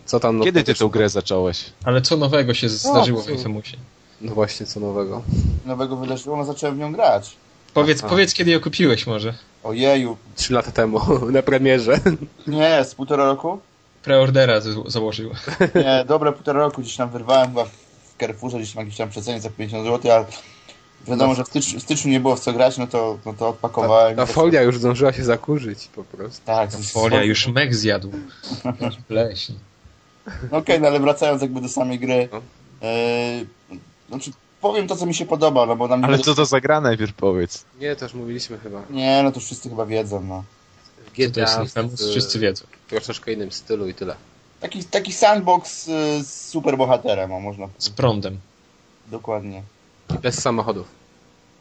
co 0.06 0.20
tam... 0.20 0.38
no- 0.38 0.44
Kiedy 0.44 0.64
ty 0.64 0.74
tą 0.74 0.88
grę 0.88 1.08
zacząłeś? 1.08 1.64
Ale 1.84 2.02
co 2.02 2.16
nowego 2.16 2.54
się 2.54 2.68
zdarzyło 2.68 3.22
w 3.22 3.24
co? 3.24 3.30
Infamousie? 3.30 3.76
No 4.20 4.34
właśnie, 4.34 4.66
co 4.66 4.80
nowego. 4.80 5.22
Nowego 5.66 5.96
wydarzyło, 5.96 6.36
no 6.36 6.44
zacząłem 6.44 6.76
w 6.76 6.78
nią 6.78 6.92
grać. 6.92 7.36
Powiedz, 7.74 7.98
Aha. 7.98 8.08
powiedz 8.08 8.34
kiedy 8.34 8.50
ją 8.50 8.60
kupiłeś 8.60 9.06
może. 9.06 9.34
Ojeju. 9.62 10.16
Trzy 10.36 10.52
lata 10.54 10.70
temu, 10.72 11.00
na 11.30 11.42
premierze. 11.42 12.00
Nie, 12.46 12.84
z 12.84 12.94
półtora 12.94 13.24
roku? 13.24 13.58
Preordera 14.02 14.60
założył. 14.86 15.30
Nie, 15.74 16.04
dobre 16.08 16.32
półtora 16.32 16.60
roku 16.60 16.80
gdzieś 16.82 16.96
tam 16.96 17.10
wyrwałem 17.10 17.48
chyba 17.48 17.64
w 17.64 17.70
Carrefourze, 18.20 18.58
gdzieś 18.58 18.72
tam 18.72 18.84
jakieś 18.84 18.98
tam 18.98 19.08
przecenie 19.10 19.40
za 19.40 19.50
50 19.50 19.84
zł, 19.86 20.12
ale 20.12 20.24
wiadomo, 21.06 21.34
że 21.34 21.44
w 21.44 21.48
styczniu, 21.48 21.80
w 21.80 21.82
styczniu 21.82 22.10
nie 22.10 22.20
było 22.20 22.36
w 22.36 22.40
co 22.40 22.52
grać, 22.52 22.78
no 22.78 22.86
to, 22.86 23.18
no 23.26 23.32
to 23.32 23.38
Ta, 23.38 23.48
odpakowałem. 23.48 24.16
ta 24.16 24.26
folia 24.26 24.62
już 24.62 24.78
zdążyła 24.78 25.12
się 25.12 25.24
zakurzyć 25.24 25.88
po 25.94 26.04
prostu. 26.04 26.40
Tak, 26.44 26.70
Folia 26.72 27.22
już 27.22 27.46
mek 27.46 27.74
zjadł. 27.74 28.10
Pleśń. 29.08 29.52
No 30.52 30.58
Okej, 30.58 30.80
no 30.80 30.86
ale 30.88 31.00
wracając 31.00 31.42
jakby 31.42 31.60
do 31.60 31.68
samej 31.68 31.98
gry. 31.98 32.28
No. 32.32 32.42
E, 32.82 33.44
znaczy, 34.08 34.30
powiem 34.60 34.88
to, 34.88 34.96
co 34.96 35.06
mi 35.06 35.14
się 35.14 35.26
podoba, 35.26 35.66
no 35.66 35.76
bo 35.76 35.88
nam... 35.88 36.04
Ale 36.04 36.18
co 36.18 36.34
to 36.34 36.44
za 36.44 36.60
gra 36.60 36.80
najpierw 36.80 37.12
powiedz? 37.12 37.64
Nie, 37.80 37.96
też 37.96 38.14
mówiliśmy 38.14 38.58
chyba. 38.58 38.82
Nie, 38.90 39.20
no 39.24 39.32
to 39.32 39.40
wszyscy 39.40 39.68
chyba 39.68 39.86
wiedzą, 39.86 40.20
no. 40.24 40.44
W 41.06 41.16
to 41.16 41.22
jest 41.40 41.52
GTA 41.54 41.62
Infamous? 41.62 42.02
w 42.02 42.10
Wszyscy 42.10 42.38
wiedzą. 42.38 42.64
troszeczkę 42.88 43.32
innym 43.32 43.52
stylu 43.52 43.88
i 43.88 43.94
tyle. 43.94 44.14
Taki, 44.60 44.84
taki 44.84 45.12
sandbox 45.12 45.88
y, 45.88 46.24
z 46.24 46.48
superbohaterem, 46.48 47.32
o 47.32 47.40
można 47.40 47.68
Z 47.78 47.90
prądem. 47.90 48.38
Dokładnie. 49.06 49.62
I 50.14 50.18
bez 50.18 50.42
samochodów. 50.42 50.86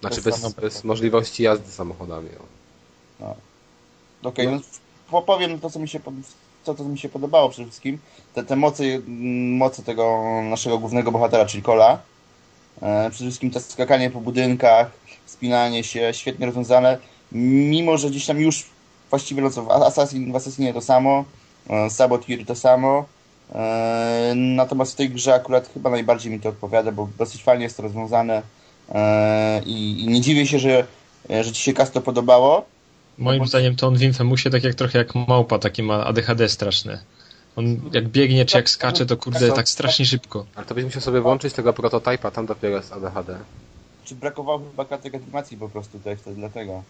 Znaczy 0.02 0.22
Bez 0.22 0.42
bez, 0.42 0.54
bez 0.54 0.84
możliwości 0.84 1.44
jazdy 1.44 1.72
samochodami. 1.72 2.30
O. 3.22 3.36
Okej, 4.24 4.48
no. 4.48 4.60
no 5.12 5.22
powiem 5.22 5.60
to, 5.60 5.70
co 5.70 5.80
mi 5.80 5.88
się, 5.88 6.00
to, 6.64 6.76
co 6.76 6.84
mi 6.84 6.98
się 6.98 7.10
podobało 7.10 7.50
przede 7.50 7.68
wszystkim. 7.68 8.00
Te, 8.34 8.44
te 8.44 8.56
moce, 8.56 8.84
mm, 8.84 9.58
moce 9.58 9.84
tego 9.84 10.22
naszego 10.44 10.78
głównego 10.78 11.12
bohatera, 11.12 11.46
czyli 11.46 11.64
Kola. 11.64 12.00
E, 12.82 13.10
przede 13.10 13.26
wszystkim 13.26 13.52
to 13.52 13.60
skakanie 13.60 14.10
po 14.10 14.22
budynkach, 14.22 14.92
spinanie 15.26 15.84
się, 15.84 16.14
świetnie 16.14 16.46
rozwiązane. 16.46 16.98
Mimo, 17.32 17.98
że 17.98 18.10
gdzieś 18.10 18.26
tam 18.26 18.40
już 18.40 18.66
właściwie 19.10 19.42
no 19.42 19.50
co, 19.50 19.64
w 19.64 19.72
Assassin, 19.72 20.32
w 20.32 20.36
Assassinie 20.36 20.74
to 20.74 20.82
samo, 20.82 21.26
e, 21.70 21.90
Saboteur 21.90 22.46
to 22.46 22.56
samo. 22.56 23.06
E, 23.56 24.34
natomiast 24.36 24.94
w 24.94 24.96
tej 24.96 25.10
grze 25.10 25.34
akurat 25.34 25.70
chyba 25.74 25.90
najbardziej 25.90 26.32
mi 26.32 26.40
to 26.40 26.50
odpowiada, 26.50 26.92
bo 26.92 27.10
dosyć 27.18 27.44
fajnie 27.44 27.64
jest 27.64 27.78
to 27.78 27.84
rozwiązane. 27.84 28.42
E, 28.90 29.62
i, 29.66 30.02
I 30.04 30.08
nie 30.08 30.22
dziwię 30.22 30.48
się, 30.48 30.60
że, 30.60 30.86
że 31.30 31.52
Ci 31.52 31.64
się 31.64 31.74
Casto 31.74 32.02
podobało. 32.02 32.66
Moim 33.18 33.40
bo- 33.40 33.46
zdaniem 33.46 33.76
to 33.76 33.88
on 33.88 33.98
w 33.98 34.02
Infamousie 34.02 34.50
tak 34.50 34.64
jak 34.64 34.76
trochę 34.76 34.98
jak 34.98 35.16
małpa, 35.16 35.60
takie 35.60 35.84
ma 35.84 36.06
ADHD 36.06 36.50
straszne. 36.50 37.00
On 37.56 37.80
jak 37.94 38.08
biegnie 38.08 38.46
czy 38.46 38.58
jak 38.58 38.70
skacze, 38.70 39.06
to 39.06 39.18
kurde 39.18 39.52
tak 39.52 39.70
strasznie 39.70 40.06
szybko. 40.06 40.46
Ale 40.56 40.66
to 40.66 40.76
byś 40.76 40.84
musiał 40.84 41.02
sobie 41.02 41.22
włączyć 41.22 41.54
tego 41.54 41.74
prototypa, 41.74 42.32
tam 42.32 42.46
dopiero 42.46 42.78
jest 42.78 42.94
ADHD. 42.94 43.38
Czy 44.06 44.16
brakowało 44.16 44.60
chyba 44.72 44.86
kartek 44.86 45.16
animacji 45.16 45.58
po 45.58 45.70
prostu 45.70 45.98
tutaj 45.98 46.18
wtedy 46.18 46.36
dlatego. 46.36 46.84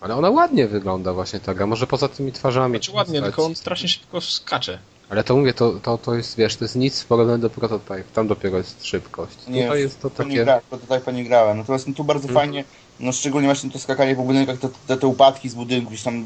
Ale 0.00 0.16
ona 0.16 0.30
ładnie 0.30 0.68
wygląda 0.68 1.12
właśnie 1.12 1.40
ta 1.40 1.54
gra, 1.54 1.66
może 1.66 1.86
poza 1.86 2.08
tymi 2.08 2.32
twarzami. 2.32 2.72
Znaczy 2.76 2.92
ładnie, 2.92 3.22
tylko 3.22 3.44
on 3.44 3.54
strasznie 3.54 3.88
szybko 3.88 4.20
skacze. 4.20 4.78
Ale 5.12 5.24
to 5.24 5.36
mówię, 5.36 5.54
to, 5.54 5.72
to, 5.72 5.98
to 5.98 6.14
jest, 6.14 6.36
wiesz, 6.36 6.56
to 6.56 6.64
jest 6.64 6.76
nic 6.76 7.00
w 7.00 7.06
porównaniu 7.06 7.38
do 7.38 7.50
prototype. 7.50 8.04
Tam 8.14 8.28
dopiero 8.28 8.58
jest 8.58 8.86
szybkość. 8.86 9.36
Nie, 9.48 9.62
Tutaj 9.62 9.80
jest 9.80 10.00
to 10.00 10.10
To 10.10 10.22
nie 10.22 10.28
takie... 10.28 10.44
gra, 10.44 10.60
to 10.70 10.78
tutaj 10.78 11.14
nie 11.14 11.24
grałem. 11.24 11.58
Natomiast 11.58 11.88
no, 11.88 11.94
tu 11.94 12.04
bardzo 12.04 12.28
Mhm. 12.28 12.46
fajnie, 12.46 12.64
no 13.00 13.12
szczególnie 13.12 13.48
właśnie 13.48 13.70
to 13.70 13.78
skakanie 13.78 14.16
po 14.16 14.22
budynkach, 14.22 14.58
te, 14.58 14.68
te, 14.86 14.96
te 14.96 15.06
upadki 15.06 15.48
z 15.48 15.54
budynków, 15.54 15.92
gdzieś 15.92 16.04
tam 16.04 16.24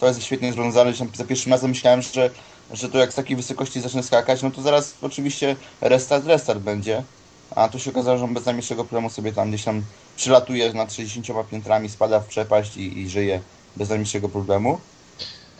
to 0.00 0.06
jest 0.06 0.22
świetnie 0.22 0.48
rozwiązane. 0.48 0.90
Gdzieś 0.90 0.98
tam 0.98 1.08
za 1.14 1.24
pierwszym 1.24 1.52
razem 1.52 1.70
myślałem, 1.70 2.02
że, 2.02 2.30
że 2.72 2.88
to 2.88 2.98
jak 2.98 3.12
z 3.12 3.14
takiej 3.14 3.36
wysokości 3.36 3.80
zacznę 3.80 4.02
skakać, 4.02 4.42
no 4.42 4.50
to 4.50 4.62
zaraz 4.62 4.94
oczywiście 5.02 5.56
restart, 5.80 6.26
restart 6.26 6.60
będzie. 6.60 7.02
A 7.50 7.68
tu 7.68 7.78
się 7.78 7.90
okazało, 7.90 8.18
że 8.18 8.24
on 8.24 8.34
bez 8.34 8.44
najmniejszego 8.44 8.84
problemu 8.84 9.10
sobie 9.10 9.32
tam 9.32 9.48
gdzieś 9.48 9.64
tam 9.64 9.82
przylatuje 10.16 10.72
nad 10.72 10.92
60 10.92 11.48
piętrami, 11.50 11.88
spada 11.88 12.20
w 12.20 12.26
przepaść 12.26 12.76
i, 12.76 12.98
i 12.98 13.08
żyje 13.08 13.40
bez 13.76 13.88
najmniejszego 13.88 14.28
problemu. 14.28 14.80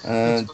E, 0.05 0.45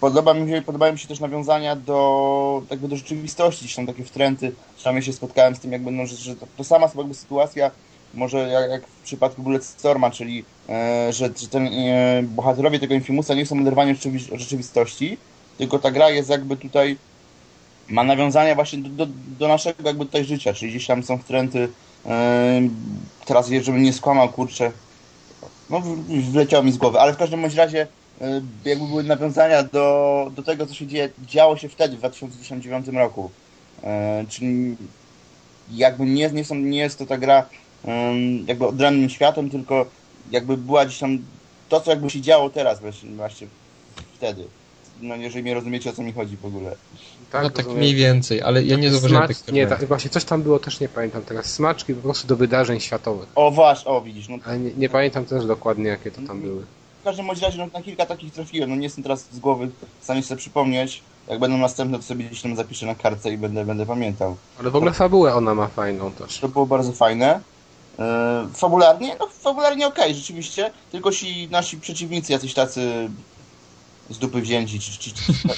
Podoba 0.00 0.34
mi 0.34 0.50
się, 0.50 0.62
podobają 0.62 0.92
mi 0.92 0.98
się 0.98 1.08
też 1.08 1.20
nawiązania 1.20 1.76
do, 1.76 2.62
jakby 2.70 2.88
do 2.88 2.96
rzeczywistości, 2.96 3.64
gdzieś 3.64 3.76
tam 3.76 3.86
takie 3.86 4.04
wtręty. 4.04 4.52
Ja 4.84 5.02
się 5.02 5.12
spotkałem 5.12 5.56
z 5.56 5.60
tym, 5.60 5.72
jakby, 5.72 5.90
no, 5.90 6.06
że, 6.06 6.16
że 6.16 6.36
to, 6.36 6.46
to 6.56 6.64
sama 6.64 6.88
jakby 6.96 7.14
sytuacja, 7.14 7.70
może 8.14 8.38
jak, 8.38 8.70
jak 8.70 8.86
w 8.86 9.02
przypadku 9.02 9.42
Bulletstorma, 9.42 10.10
czyli 10.10 10.44
e, 10.68 11.12
że, 11.12 11.30
że 11.36 11.48
ten 11.48 11.66
e, 11.66 12.22
bohaterowie 12.22 12.78
tego 12.78 12.94
Infimusa 12.94 13.34
nie 13.34 13.46
są 13.46 13.60
oderwani 13.60 13.92
od 13.92 13.98
rzeczywi- 13.98 14.34
od 14.34 14.40
rzeczywistości, 14.40 15.18
tylko 15.58 15.78
ta 15.78 15.90
gra 15.90 16.10
jest 16.10 16.30
jakby 16.30 16.56
tutaj, 16.56 16.96
ma 17.88 18.04
nawiązania 18.04 18.54
właśnie 18.54 18.78
do, 18.78 18.88
do, 18.88 19.12
do 19.38 19.48
naszego 19.48 19.88
jakby 19.88 20.06
tutaj 20.06 20.24
życia, 20.24 20.54
czyli 20.54 20.70
gdzieś 20.70 20.86
tam 20.86 21.02
są 21.02 21.18
wtręty, 21.18 21.68
e, 22.06 22.60
teraz 23.24 23.48
żebym 23.48 23.82
nie 23.82 23.92
skłamał, 23.92 24.28
kurczę, 24.28 24.72
no 25.70 25.82
wleciało 26.08 26.64
mi 26.64 26.72
z 26.72 26.76
głowy, 26.76 27.00
ale 27.00 27.12
w 27.12 27.16
każdym 27.16 27.42
bądź 27.42 27.54
razie 27.54 27.86
jakby 28.64 28.86
były 28.86 29.04
nawiązania 29.04 29.62
do, 29.62 30.30
do 30.36 30.42
tego, 30.42 30.66
co 30.66 30.74
się 30.74 30.86
dzieje, 30.86 31.08
działo 31.26 31.56
się 31.56 31.68
wtedy, 31.68 31.96
w 31.96 31.98
2019 31.98 32.92
roku. 32.92 33.30
E, 33.82 34.24
czyli 34.28 34.76
jakby 35.70 36.04
nie, 36.04 36.30
nie, 36.30 36.44
są, 36.44 36.54
nie 36.54 36.78
jest 36.78 36.98
to 36.98 37.06
ta 37.06 37.18
gra 37.18 37.46
jakby 38.46 38.66
odrębnym 38.66 39.10
światem, 39.10 39.50
tylko 39.50 39.86
jakby 40.30 40.56
była 40.56 40.86
gdzieś 40.86 40.98
tam 40.98 41.18
to, 41.68 41.80
co 41.80 41.90
jakby 41.90 42.10
się 42.10 42.20
działo 42.20 42.50
teraz 42.50 42.80
właśnie, 42.80 43.10
właśnie 43.10 43.46
wtedy. 44.14 44.44
No 45.00 45.16
jeżeli 45.16 45.42
mnie 45.42 45.54
rozumiecie, 45.54 45.90
o 45.90 45.92
co 45.92 46.02
mi 46.02 46.12
chodzi 46.12 46.36
w 46.36 46.44
ogóle. 46.44 46.76
Tak, 47.32 47.42
no 47.42 47.50
tak 47.50 47.56
rozumiem. 47.56 47.78
mniej 47.78 47.94
więcej, 47.94 48.42
ale 48.42 48.62
ja 48.64 48.76
nie 48.76 48.90
zauważyłem 48.90 49.34
Smacz, 49.34 49.52
Nie, 49.52 49.66
tak, 49.66 49.84
właśnie 49.84 50.10
coś 50.10 50.24
tam 50.24 50.42
było, 50.42 50.58
też 50.58 50.80
nie 50.80 50.88
pamiętam 50.88 51.22
teraz. 51.22 51.46
Smaczki 51.52 51.94
po 51.94 52.02
prostu 52.02 52.26
do 52.26 52.36
wydarzeń 52.36 52.80
światowych. 52.80 53.28
O 53.34 53.50
właśnie, 53.50 53.90
o 53.90 54.00
widzisz, 54.00 54.28
no 54.28 54.36
Ale 54.44 54.58
nie, 54.58 54.70
nie 54.76 54.88
pamiętam 54.88 55.24
też 55.24 55.46
dokładnie, 55.46 55.88
jakie 55.88 56.10
to 56.10 56.22
tam 56.22 56.40
były. 56.40 56.62
W 57.06 57.08
każdym 57.08 57.30
razie 57.30 57.58
no, 57.58 57.66
na 57.74 57.82
kilka 57.82 58.06
takich 58.06 58.32
trafiłem, 58.32 58.70
no 58.70 58.76
nie 58.76 58.82
jestem 58.82 59.02
teraz 59.02 59.28
z 59.32 59.38
głowy 59.38 59.70
w 60.00 60.04
stanie 60.04 60.22
sobie 60.22 60.38
przypomnieć. 60.38 61.02
Jak 61.28 61.38
będą 61.38 61.58
następne, 61.58 61.98
to 61.98 62.04
sobie 62.04 62.24
gdzieś 62.24 62.42
tam 62.42 62.56
zapiszę 62.56 62.86
na 62.86 62.94
kartce 62.94 63.32
i 63.32 63.38
będę, 63.38 63.64
będę 63.64 63.86
pamiętał. 63.86 64.36
Ale 64.60 64.70
w 64.70 64.76
ogóle 64.76 64.92
fabułę 64.92 65.34
ona 65.34 65.54
ma 65.54 65.68
fajną 65.68 66.12
też. 66.12 66.38
To 66.38 66.48
było 66.48 66.66
bardzo 66.66 66.92
fajne. 66.92 67.40
E, 67.98 68.48
fabularnie? 68.54 69.16
No 69.20 69.26
fabularnie 69.26 69.86
okej, 69.86 70.14
rzeczywiście. 70.14 70.70
Tylko 70.92 71.12
ci 71.12 71.48
nasi 71.50 71.80
przeciwnicy 71.80 72.32
jacyś 72.32 72.54
tacy 72.54 73.10
z 74.10 74.18
dupy 74.18 74.40
wzięci, 74.40 74.80
czy, 74.80 74.98
czy, 74.98 75.10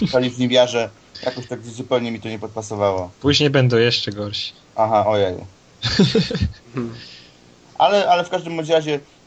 czy 0.08 0.30
niewiarze, 0.38 0.90
jakoś 1.22 1.46
tak 1.46 1.64
zupełnie 1.64 2.12
mi 2.12 2.20
to 2.20 2.28
nie 2.28 2.38
podpasowało. 2.38 3.10
Później 3.20 3.50
będą 3.50 3.76
jeszcze 3.76 4.12
gorsi. 4.12 4.52
Aha, 4.76 5.04
ojej. 5.06 5.34
Ale, 7.78 8.08
ale 8.08 8.24
w 8.24 8.28
każdym 8.28 8.56
bądź 8.56 8.68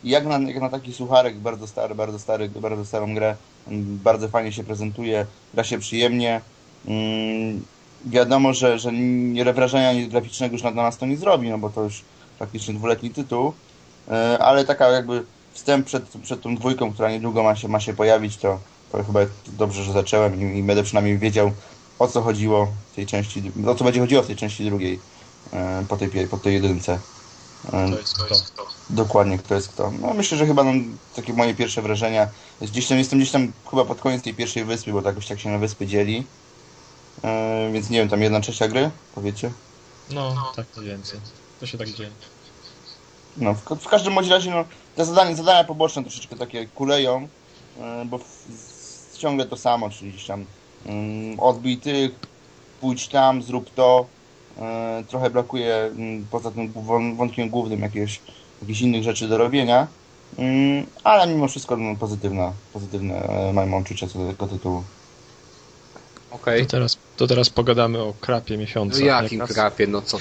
jak 0.03 0.25
na, 0.25 0.39
jak 0.39 0.61
na 0.61 0.69
taki 0.69 0.93
sucharek, 0.93 1.39
bardzo 1.39 1.67
stary, 1.67 1.95
bardzo 1.95 2.19
stary, 2.19 2.49
bardzo 2.49 2.85
starą 2.85 3.15
grę, 3.15 3.35
mm, 3.67 3.99
bardzo 4.03 4.27
fajnie 4.27 4.51
się 4.51 4.63
prezentuje, 4.63 5.25
gra 5.53 5.63
się 5.63 5.79
przyjemnie. 5.79 6.41
Mm, 6.87 7.65
wiadomo, 8.05 8.53
że, 8.53 8.79
że 8.79 8.91
wrażenia 9.53 10.07
graficznego 10.07 10.53
już 10.53 10.63
na, 10.63 10.71
na 10.71 10.83
nas 10.83 10.97
to 10.97 11.05
nie 11.05 11.17
zrobi, 11.17 11.49
no 11.49 11.57
bo 11.57 11.69
to 11.69 11.83
już 11.83 12.01
praktycznie 12.37 12.73
dwuletni 12.73 13.09
tytuł, 13.09 13.53
E, 14.09 14.39
ale 14.39 14.65
taka 14.65 14.87
jakby 14.87 15.23
wstęp 15.53 15.85
przed, 15.85 16.03
przed 16.23 16.41
tą 16.41 16.55
dwójką, 16.55 16.93
która 16.93 17.11
niedługo 17.11 17.43
ma 17.43 17.55
się, 17.55 17.67
ma 17.67 17.79
się 17.79 17.93
pojawić, 17.93 18.37
to, 18.37 18.59
to 18.91 19.03
chyba 19.03 19.19
dobrze, 19.47 19.83
że 19.83 19.93
zacząłem 19.93 20.53
i, 20.53 20.59
i 20.59 20.63
będę 20.63 20.83
przynajmniej 20.83 21.17
wiedział, 21.17 21.51
o 21.99 22.07
co 22.07 22.21
chodziło 22.21 22.67
w 22.91 22.95
tej 22.95 23.05
części, 23.05 23.51
o 23.67 23.75
co 23.75 23.83
będzie 23.83 23.99
chodziło 23.99 24.23
w 24.23 24.27
tej 24.27 24.35
części 24.35 24.65
drugiej, 24.65 24.99
e, 25.53 25.85
po 25.89 25.97
tej, 25.97 26.09
po 26.27 26.37
tej 26.37 26.53
jedynce. 26.53 26.99
E, 27.67 27.89
To 27.89 27.99
jest 27.99 28.13
kto. 28.51 28.65
Dokładnie, 28.89 29.37
kto 29.37 29.55
jest 29.55 29.69
kto. 29.69 29.91
No 30.01 30.13
myślę, 30.13 30.37
że 30.37 30.47
chyba 30.47 30.63
no, 30.63 30.71
takie 31.15 31.33
moje 31.33 31.55
pierwsze 31.55 31.81
wrażenia. 31.81 32.27
Gdzieś 32.61 32.87
tam 32.87 32.97
jestem 32.97 33.19
gdzieś 33.19 33.31
tam 33.31 33.51
chyba 33.69 33.85
pod 33.85 34.01
koniec 34.01 34.23
tej 34.23 34.33
pierwszej 34.33 34.65
wyspy, 34.65 34.91
bo 34.91 35.01
tak 35.01 35.05
jakoś 35.15 35.27
tak 35.27 35.39
się 35.39 35.49
na 35.49 35.57
wyspy 35.57 35.87
dzieli. 35.87 36.23
E, 37.23 37.69
więc 37.73 37.89
nie 37.89 37.99
wiem, 37.99 38.09
tam 38.09 38.21
jedna 38.21 38.39
trzecia 38.39 38.67
gry, 38.67 38.91
powiecie? 39.15 39.51
No, 40.09 40.51
tak 40.55 40.65
mniej 40.77 40.89
więcej. 40.89 41.19
To 41.59 41.65
się 41.65 41.77
tak 41.77 41.89
dzieje. 41.89 42.09
No, 43.37 43.53
w, 43.53 43.59
w 43.59 43.87
każdym 43.87 44.15
bądź 44.15 44.27
razie, 44.27 44.51
no, 44.51 44.65
te 44.95 45.05
zadania, 45.05 45.35
zadania 45.35 45.63
poboczne 45.63 46.01
troszeczkę 46.01 46.35
takie 46.35 46.67
kuleją, 46.67 47.27
e, 47.79 48.05
bo 48.05 48.17
w, 48.17 49.17
ciągle 49.17 49.45
to 49.45 49.57
samo, 49.57 49.89
czyli 49.89 50.11
gdzieś 50.11 50.25
tam 50.25 50.45
mm, 50.85 51.39
odbij 51.39 51.77
tych, 51.77 52.11
pójdź 52.81 53.07
tam, 53.07 53.43
zrób 53.43 53.73
to. 53.73 54.05
E, 54.57 55.03
trochę 55.09 55.29
brakuje 55.29 55.75
mm, 55.75 56.25
poza 56.31 56.51
tym 56.51 56.73
wą- 56.73 57.15
wątkiem 57.17 57.49
głównym 57.49 57.81
jakiegoś, 57.81 58.19
jakichś 58.61 58.81
innych 58.81 59.03
rzeczy 59.03 59.27
do 59.27 59.37
robienia. 59.37 59.87
Mm, 60.37 60.85
ale 61.03 61.27
mimo 61.33 61.47
wszystko 61.47 61.77
no, 61.77 61.95
pozytywne 61.95 62.53
e, 63.29 63.53
mam 63.53 63.73
odczucia 63.73 64.07
co 64.07 64.19
do 64.19 64.27
tego 64.27 64.47
tytułu. 64.47 64.83
Okej. 66.31 66.65
To 66.65 66.71
teraz, 66.71 66.97
to 67.17 67.27
teraz 67.27 67.49
pogadamy 67.49 67.99
o 67.99 68.13
krapie 68.21 68.57
miesiąca. 68.57 68.99
No 68.99 69.05
jakim 69.05 69.39
Jak 69.39 69.49
krapie, 69.49 69.87
no 69.87 70.01
co? 70.01 70.17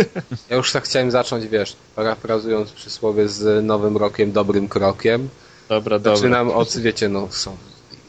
Ja 0.50 0.56
już 0.56 0.72
tak 0.72 0.84
chciałem 0.84 1.10
zacząć, 1.10 1.46
wiesz, 1.46 1.76
parafrazując 1.96 2.72
przysłowie 2.72 3.28
z 3.28 3.64
nowym 3.64 3.96
rokiem, 3.96 4.32
dobrym 4.32 4.68
krokiem. 4.68 5.28
Dobra, 5.68 5.98
dobra. 5.98 6.16
Zaczynam 6.16 6.50
od, 6.50 6.76
wiecie, 6.76 7.08
no 7.08 7.28
są. 7.30 7.56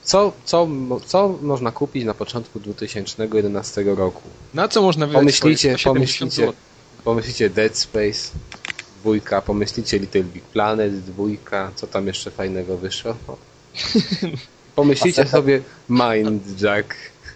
Co, 0.05 0.31
co, 0.45 0.67
co 1.05 1.37
można 1.41 1.71
kupić 1.71 2.05
na 2.05 2.13
początku 2.13 2.59
2011 2.59 3.83
roku? 3.83 4.21
Na 4.53 4.67
co 4.67 4.81
można 4.81 5.07
wydać 5.07 5.19
Pomyślicie, 5.21 5.77
swoje 5.77 5.77
170 5.77 6.33
pomyślicie, 6.35 6.53
pomyślicie 7.03 7.49
Dead 7.49 7.77
Space, 7.77 8.29
dwójka, 9.01 9.41
pomyślicie 9.41 9.99
Little 9.99 10.23
Big 10.23 10.43
Planet, 10.43 10.99
dwójka, 10.99 11.71
co 11.75 11.87
tam 11.87 12.07
jeszcze 12.07 12.31
fajnego 12.31 12.77
wyszło? 12.77 13.15
Pomyślicie 14.75 15.27
sobie 15.27 15.61
Mind 15.89 16.61
Jack, 16.61 16.95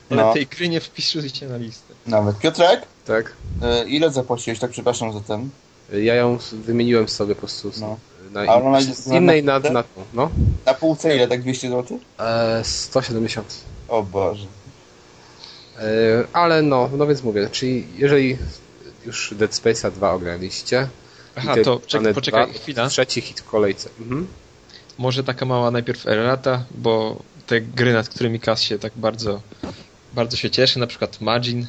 Ale 0.10 0.24
No. 0.24 0.34
tej 0.34 0.48
gry 0.48 0.70
nie 0.70 0.82
wpisujcie 0.82 1.48
na 1.48 1.58
listę. 1.58 1.94
Nawet. 2.08 2.40
Piotrek, 2.40 2.82
tak? 3.06 3.34
e, 3.62 3.86
ile 3.88 4.12
zapłaciłeś, 4.12 4.60
tak 4.60 4.72
przepraszam 4.72 5.14
za 5.14 5.20
ten? 5.20 5.50
Ja 5.94 6.16
ją 6.16 6.38
wymieniłem 6.52 7.10
sobie 7.10 7.36
po 7.36 7.40
prostu 7.40 7.72
No. 7.80 7.98
Na, 8.32 8.46
in, 8.80 8.90
jest 8.90 9.08
na- 9.08 9.16
innej 9.18 9.44
na- 9.44 9.60
na, 9.60 9.70
na 9.70 9.84
no. 10.14 10.30
Na 10.66 10.74
półce 10.74 11.16
ile, 11.16 11.28
tak 11.28 11.42
200 11.42 11.70
zł? 11.70 12.00
E, 12.20 12.62
170. 12.64 13.54
O 13.88 14.04
Boże. 14.04 14.46
E, 15.80 15.82
ale 16.34 16.62
no, 16.62 16.90
no 16.98 17.08
więc 17.08 17.24
mówię, 17.24 17.50
czyli 17.52 17.86
jeżeli 17.98 18.38
już 19.06 19.34
Dead 19.38 19.52
Space'a 19.52 19.92
2 19.92 20.12
ograliście, 20.14 20.88
Aha, 21.36 21.56
to 21.64 21.82
czek, 21.88 22.14
poczekaj 22.14 22.50
2, 22.52 22.60
chwila. 22.60 22.88
trzeci 22.90 23.22
hit 23.22 23.40
w 23.40 23.44
kolejce. 23.46 23.90
Mhm. 24.00 24.28
Może 24.98 25.24
taka 25.24 25.46
mała 25.46 25.72
najpierw 25.72 26.08
errata, 26.08 26.64
bo 26.72 27.20
te 27.48 27.62
gry, 27.62 27.94
nad 27.94 28.10
którymi 28.10 28.40
Kas 28.40 28.62
się 28.62 28.80
tak 28.80 28.94
bardzo, 28.96 29.42
bardzo 30.14 30.38
się 30.38 30.50
cieszy, 30.50 30.80
na 30.80 30.88
przykład 30.88 31.22
Magin. 31.22 31.68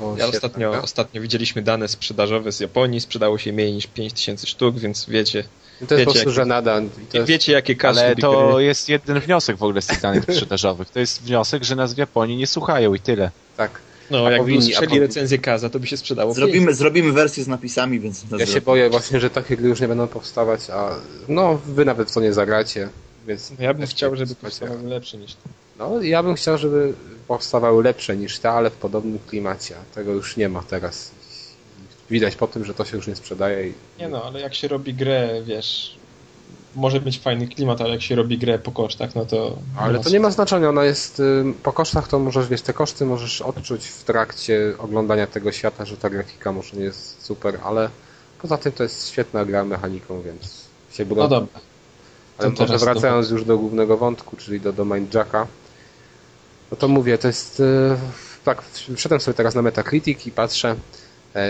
O, 0.00 0.16
Ja 0.18 0.26
ostatnio, 0.26 0.82
ostatnio 0.82 1.20
widzieliśmy 1.22 1.62
dane 1.62 1.88
sprzedażowe 1.88 2.52
z 2.52 2.60
Japonii, 2.60 3.00
sprzedało 3.00 3.38
się 3.38 3.52
mniej 3.52 3.72
niż 3.72 3.86
5000 3.86 4.46
sztuk, 4.46 4.78
więc 4.78 5.06
wiecie, 5.08 5.44
to 5.78 5.82
jest 5.82 5.88
po 5.90 5.96
wiecie, 5.96 6.04
prostu 6.04 6.28
jak- 6.28 6.34
żenada. 6.34 6.80
I 6.80 7.06
to 7.10 7.16
jest, 7.18 7.28
wiecie 7.28 7.52
jakie 7.52 7.74
Kas 7.76 7.98
Ale 7.98 8.16
to 8.16 8.52
gry. 8.54 8.64
jest 8.64 8.88
jeden 8.88 9.20
wniosek 9.20 9.56
w 9.56 9.62
ogóle 9.62 9.82
z 9.82 9.86
tych 9.86 10.00
danych 10.00 10.24
sprzedażowych. 10.32 10.90
To 10.90 11.00
jest 11.00 11.22
wniosek, 11.22 11.64
że 11.64 11.76
nas 11.76 11.94
w 11.94 11.98
Japonii 11.98 12.36
nie 12.36 12.46
słuchają 12.46 12.94
i 12.94 13.00
tyle. 13.00 13.30
tak. 13.56 13.70
No, 14.10 14.18
a 14.26 14.30
jakby 14.30 14.38
powinni- 14.38 14.56
a 14.56 14.58
usłyszeli 14.60 14.86
powinni- 14.86 15.00
recenzję 15.00 15.38
Kaza, 15.38 15.70
to 15.70 15.80
by 15.80 15.86
się 15.86 15.96
sprzedało 15.96 16.34
Zrobimy, 16.34 16.74
zrobimy 16.74 17.12
wersję 17.12 17.44
z 17.44 17.48
napisami, 17.48 18.00
więc... 18.00 18.20
to 18.30 18.36
Ja 18.36 18.38
się 18.46 18.52
zrobimy. 18.52 18.64
boję 18.66 18.90
właśnie, 18.90 19.20
że 19.20 19.30
takie 19.30 19.56
gry 19.56 19.68
już 19.68 19.80
nie 19.80 19.88
będą 19.88 20.06
powstawać, 20.06 20.70
a 20.70 20.90
no 21.28 21.60
wy 21.66 21.84
nawet 21.84 22.10
w 22.10 22.14
to 22.14 22.20
nie 22.20 22.32
zagracie, 22.32 22.88
więc... 23.26 23.50
No 23.58 23.64
ja 23.64 23.74
bym 23.74 23.86
chciał, 23.86 24.16
żeby 24.16 24.34
powstawały 24.34 24.82
lepsze 24.82 25.16
niż 25.18 25.32
to. 25.34 25.40
No 25.78 26.02
ja 26.02 26.22
bym 26.22 26.34
chciał, 26.34 26.58
żeby 26.58 26.92
powstawały 27.28 27.82
lepsze 27.84 28.16
niż 28.16 28.38
te, 28.38 28.50
ale 28.50 28.70
w 28.70 28.74
podobnym 28.74 29.18
klimacie. 29.28 29.74
a 29.92 29.94
Tego 29.94 30.12
już 30.12 30.36
nie 30.36 30.48
ma 30.48 30.62
teraz. 30.62 31.10
Widać 32.10 32.36
po 32.36 32.46
tym, 32.46 32.64
że 32.64 32.74
to 32.74 32.84
się 32.84 32.96
już 32.96 33.06
nie 33.06 33.16
sprzedaje 33.16 33.68
i... 33.68 33.72
Nie 33.98 34.08
no, 34.08 34.24
ale 34.24 34.40
jak 34.40 34.54
się 34.54 34.68
robi 34.68 34.94
grę, 34.94 35.42
wiesz, 35.44 35.96
może 36.74 37.00
mieć 37.00 37.18
fajny 37.20 37.48
klimat, 37.48 37.80
ale 37.80 37.90
jak 37.90 38.02
się 38.02 38.14
robi 38.14 38.38
grę 38.38 38.58
po 38.58 38.72
kosztach, 38.72 39.14
no 39.14 39.24
to... 39.24 39.56
Ale 39.76 39.98
to 40.00 40.10
nie 40.10 40.20
ma 40.20 40.30
znaczenia, 40.30 40.68
ona 40.68 40.84
jest 40.84 41.22
po 41.62 41.72
kosztach, 41.72 42.08
to 42.08 42.18
możesz, 42.18 42.48
wiesz, 42.48 42.62
te 42.62 42.72
koszty 42.72 43.04
możesz 43.04 43.42
odczuć 43.42 43.86
w 43.86 44.04
trakcie 44.04 44.74
oglądania 44.78 45.26
tego 45.26 45.52
świata, 45.52 45.84
że 45.84 45.96
ta 45.96 46.10
grafika 46.10 46.52
może 46.52 46.76
nie 46.76 46.84
jest 46.84 47.24
super, 47.24 47.58
ale 47.64 47.90
poza 48.42 48.58
tym 48.58 48.72
to 48.72 48.82
jest 48.82 49.08
świetna 49.08 49.44
gra 49.44 49.64
mechaniką, 49.64 50.22
więc 50.22 50.64
się 50.92 51.04
No 51.04 51.08
budą. 51.08 51.28
dobra. 51.28 51.60
Ale 52.38 52.52
to 52.52 52.62
może 52.62 52.78
wracając 52.78 53.30
już 53.30 53.44
do 53.44 53.58
głównego 53.58 53.96
wątku, 53.96 54.36
czyli 54.36 54.60
do, 54.60 54.72
do 54.72 54.84
Mindjacka, 54.84 55.46
no 56.70 56.76
to 56.76 56.88
mówię, 56.88 57.18
to 57.18 57.28
jest 57.28 57.60
e, 57.60 57.96
tak, 58.44 58.62
wszedłem 58.96 59.20
sobie 59.20 59.34
teraz 59.34 59.54
na 59.54 59.62
Metacritic 59.62 60.26
i 60.26 60.30
patrzę, 60.30 60.76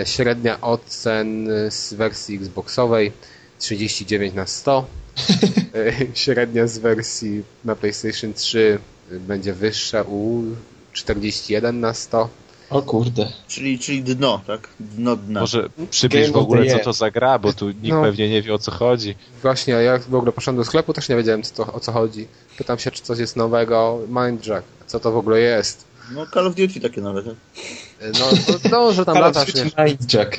średnia 0.04 0.60
ocen 0.60 1.48
z 1.70 1.94
wersji 1.94 2.36
Xboxowej 2.36 3.12
39 3.58 4.34
na 4.34 4.46
100, 4.46 4.86
e, 5.74 5.92
średnia 6.22 6.66
z 6.66 6.78
wersji 6.78 7.42
na 7.64 7.76
PlayStation 7.76 8.34
3 8.34 8.78
będzie 9.10 9.52
wyższa 9.52 10.02
u 10.02 10.42
41 10.92 11.80
na 11.80 11.94
100. 11.94 12.28
O 12.70 12.82
kurde. 12.82 13.28
Czyli, 13.48 13.78
czyli 13.78 14.02
dno, 14.02 14.40
tak? 14.46 14.68
Dno 14.80 15.16
dna. 15.16 15.40
Może 15.40 15.68
przybliż 15.90 16.30
w 16.30 16.36
ogóle, 16.36 16.66
co 16.66 16.78
to 16.78 16.92
za 16.92 17.10
gra, 17.10 17.38
bo 17.38 17.52
tu 17.52 17.70
nikt 17.70 17.88
No. 17.88 18.02
pewnie 18.02 18.28
nie 18.28 18.42
wie 18.42 18.54
o 18.54 18.58
co 18.58 18.70
chodzi. 18.70 19.14
Właśnie, 19.42 19.76
a 19.76 19.80
jak 19.80 20.02
w 20.02 20.14
ogóle 20.14 20.32
poszedłem 20.32 20.56
do 20.56 20.64
sklepu, 20.64 20.92
też 20.92 21.08
nie 21.08 21.16
wiedziałem 21.16 21.42
co 21.42 21.64
to, 21.64 21.72
o 21.72 21.80
co 21.80 21.92
chodzi. 21.92 22.28
Pytam 22.58 22.78
się, 22.78 22.90
czy 22.90 23.02
coś 23.02 23.18
jest 23.18 23.36
nowego. 23.36 23.98
Mindjack, 24.08 24.66
co 24.86 25.00
to 25.00 25.12
w 25.12 25.16
ogóle 25.16 25.40
jest? 25.40 25.84
No 26.12 26.26
Call 26.34 26.46
of 26.46 26.54
Duty 26.54 26.80
takie 26.80 27.00
nowe, 27.00 27.22
tak? 27.22 27.34
No, 28.00 28.26
no, 28.48 28.70
no 28.70 28.92
że 28.92 29.04
tam 29.04 29.18
latasz, 29.18 29.52
wiesz, 29.52 29.72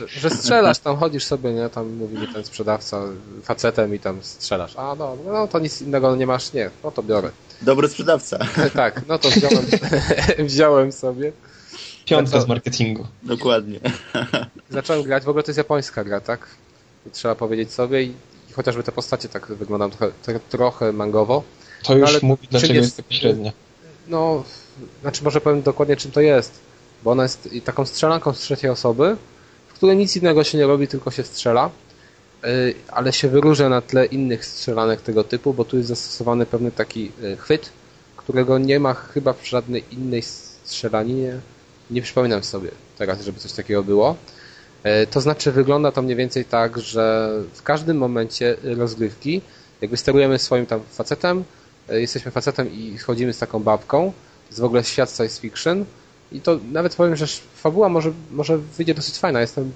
że 0.08 0.30
strzelasz, 0.30 0.80
tam 0.80 0.98
chodzisz 0.98 1.24
sobie, 1.24 1.54
nie, 1.54 1.70
tam 1.70 1.94
mówi 1.94 2.18
mi 2.18 2.28
ten 2.28 2.46
sprzedawca 2.46 3.02
facetem 3.44 3.96
i 3.96 4.00
tam 4.00 4.20
strzelasz. 4.24 4.76
A 4.78 4.96
no, 4.96 5.18
no 5.26 5.48
to 5.48 5.60
nic 5.60 5.82
innego 5.82 6.16
nie 6.16 6.28
masz, 6.28 6.54
nie, 6.54 6.70
no 6.84 6.92
to 6.92 7.04
biorę. 7.04 7.30
Dobry 7.62 7.90
sprzedawca. 7.90 8.38
tak, 8.74 9.02
no 9.08 9.20
to 9.20 9.30
wziąłem, 9.30 9.66
wziąłem 10.48 10.92
sobie. 10.92 11.32
Piątka 12.06 12.42
z 12.42 12.48
marketingu. 12.48 13.08
Dokładnie. 13.24 13.80
Zacząłem 14.70 15.04
grać, 15.04 15.24
w 15.24 15.30
ogóle 15.30 15.44
to 15.44 15.52
jest 15.52 15.58
japońska 15.58 16.04
gra, 16.04 16.22
tak? 16.22 16.48
Trzeba 17.12 17.36
powiedzieć 17.36 17.72
sobie 17.74 18.04
i, 18.04 18.14
i 18.50 18.54
chociażby 18.54 18.84
te 18.84 18.92
postacie 18.92 19.30
tak 19.30 19.46
wyglądają 19.48 19.92
trochę, 19.92 20.14
tro- 20.26 20.40
trochę 20.50 20.94
mangowo. 20.94 21.44
To 21.84 21.96
już 21.98 22.10
ale 22.10 22.20
mówi, 22.22 22.48
dlaczego 22.52 22.74
jest- 22.74 22.98
tak 22.98 23.06
średnia. 23.10 23.52
No, 24.08 24.44
znaczy 25.02 25.24
może 25.24 25.42
powiem 25.42 25.62
dokładnie 25.62 25.96
czym 25.96 26.12
to 26.12 26.22
jest, 26.22 26.60
bo 27.08 27.12
ona 27.12 27.24
jest 27.24 27.50
taką 27.66 27.86
strzelanką 27.86 28.34
z 28.34 28.40
trzeciej 28.40 28.70
osoby, 28.70 29.18
w 29.68 29.74
której 29.74 29.98
nic 29.98 30.16
innego 30.16 30.44
się 30.44 30.58
nie 30.58 30.68
robi, 30.68 30.88
tylko 30.88 31.12
się 31.12 31.24
strzela, 31.24 31.70
Yy, 32.44 32.76
ale 32.88 33.14
się 33.14 33.28
wyróżnia 33.28 33.70
na 33.70 33.82
tle 33.82 34.06
innych 34.06 34.46
strzelanek 34.46 35.02
tego 35.02 35.24
typu, 35.24 35.54
bo 35.54 35.66
tu 35.66 35.78
jest 35.78 35.90
zastosowany 35.90 36.46
pewny 36.46 36.72
taki 36.72 37.12
yy, 37.22 37.38
chwyt, 37.38 37.70
którego 38.18 38.58
nie 38.58 38.80
ma 38.80 38.94
chyba 38.94 39.34
w 39.34 39.48
żadnej 39.48 39.84
innej 39.92 40.22
strzelaninie. 40.22 41.40
Nie 41.92 42.02
przypominam 42.02 42.44
sobie 42.44 42.72
teraz, 42.98 43.22
żeby 43.22 43.40
coś 43.40 43.52
takiego 43.52 43.84
było. 43.84 44.16
Yy, 44.84 45.08
To 45.08 45.22
znaczy 45.22 45.52
wygląda 45.52 45.92
to 45.92 46.02
mniej 46.02 46.16
więcej 46.16 46.46
tak, 46.46 46.78
że 46.80 47.32
w 47.54 47.64
każdym 47.64 47.98
momencie 47.98 48.58
rozgrywki 48.64 49.42
jakby 49.82 49.98
sterujemy 49.98 50.40
swoim 50.40 50.66
tam 50.66 50.82
facetem, 50.90 51.44
jesteśmy 51.90 52.32
facetem 52.32 52.74
i 52.74 52.98
chodzimy 52.98 53.34
z 53.34 53.40
taką 53.40 53.60
babką, 53.64 54.14
jest 54.48 54.60
w 54.60 54.64
ogóle 54.64 54.84
świat 54.84 55.12
science 55.16 55.42
fiction 55.42 55.86
i 56.32 56.42
to 56.42 56.60
nawet 56.72 56.96
powiem, 56.96 57.16
że 57.16 57.28
fabuła 57.56 57.90
może, 57.90 58.12
może 58.32 58.58
wyjdzie 58.58 58.94
dosyć 58.94 59.18
fajna. 59.18 59.42
Jestem 59.42 59.72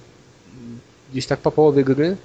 gdzieś 1.11 1.25
tak 1.25 1.39
po 1.39 1.51
połowie 1.51 1.83
gry 1.83 2.17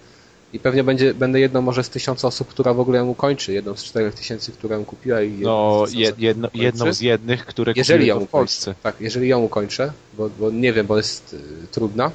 i 0.52 0.58
pewnie 0.58 0.84
będzie, 0.84 1.14
będę 1.14 1.40
jedną 1.40 1.62
może 1.62 1.84
z 1.84 1.88
tysiąca 1.88 2.28
osób, 2.28 2.48
która 2.48 2.74
w 2.74 2.80
ogóle 2.80 2.98
ją 2.98 3.08
ukończy. 3.08 3.52
Jedną 3.52 3.76
z 3.76 3.84
czterech 3.84 4.14
tysięcy, 4.14 4.52
która 4.52 4.76
ją 4.76 4.84
kupiła 4.84 5.22
i 5.22 5.30
No, 5.30 5.84
jedną 5.84 5.86
z 5.86 5.92
je, 5.92 5.98
tysiąca, 5.98 6.22
jedno, 6.26 6.48
jedną 6.54 6.92
z 6.92 7.00
jednych, 7.00 7.46
które 7.46 7.72
Jeżeli 7.76 8.06
ją 8.06 8.20
w. 8.20 8.28
Polsce. 8.28 8.74
Tak, 8.82 8.96
jeżeli 9.00 9.28
ją 9.28 9.42
ukończę, 9.42 9.92
bo, 10.16 10.30
bo 10.38 10.50
nie 10.50 10.72
wiem, 10.72 10.86
bo 10.86 10.96
jest 10.96 11.34
y, 11.34 11.66
trudna. 11.70 12.10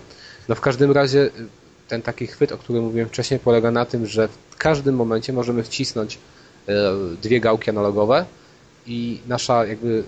No 0.49 0.55
w 0.55 0.61
każdym 0.61 0.91
razie 0.91 1.19
y, 1.19 1.31
ten 1.87 2.01
taki 2.01 2.27
chwyt, 2.27 2.51
o 2.51 2.57
którym 2.57 2.83
mówiłem 2.83 3.09
wcześniej, 3.09 3.39
polega 3.39 3.71
na 3.71 3.85
tym, 3.85 4.05
że 4.05 4.27
w 4.49 4.55
każdym 4.55 4.95
momencie 4.95 5.33
możemy 5.33 5.63
wcisnąć 5.63 6.15
y, 6.69 6.73
dwie 7.21 7.39
gałki 7.39 7.69
analogowe 7.69 8.25
i 8.87 9.19
nasza 9.27 9.65
jakby 9.65 9.87
y, 9.87 10.03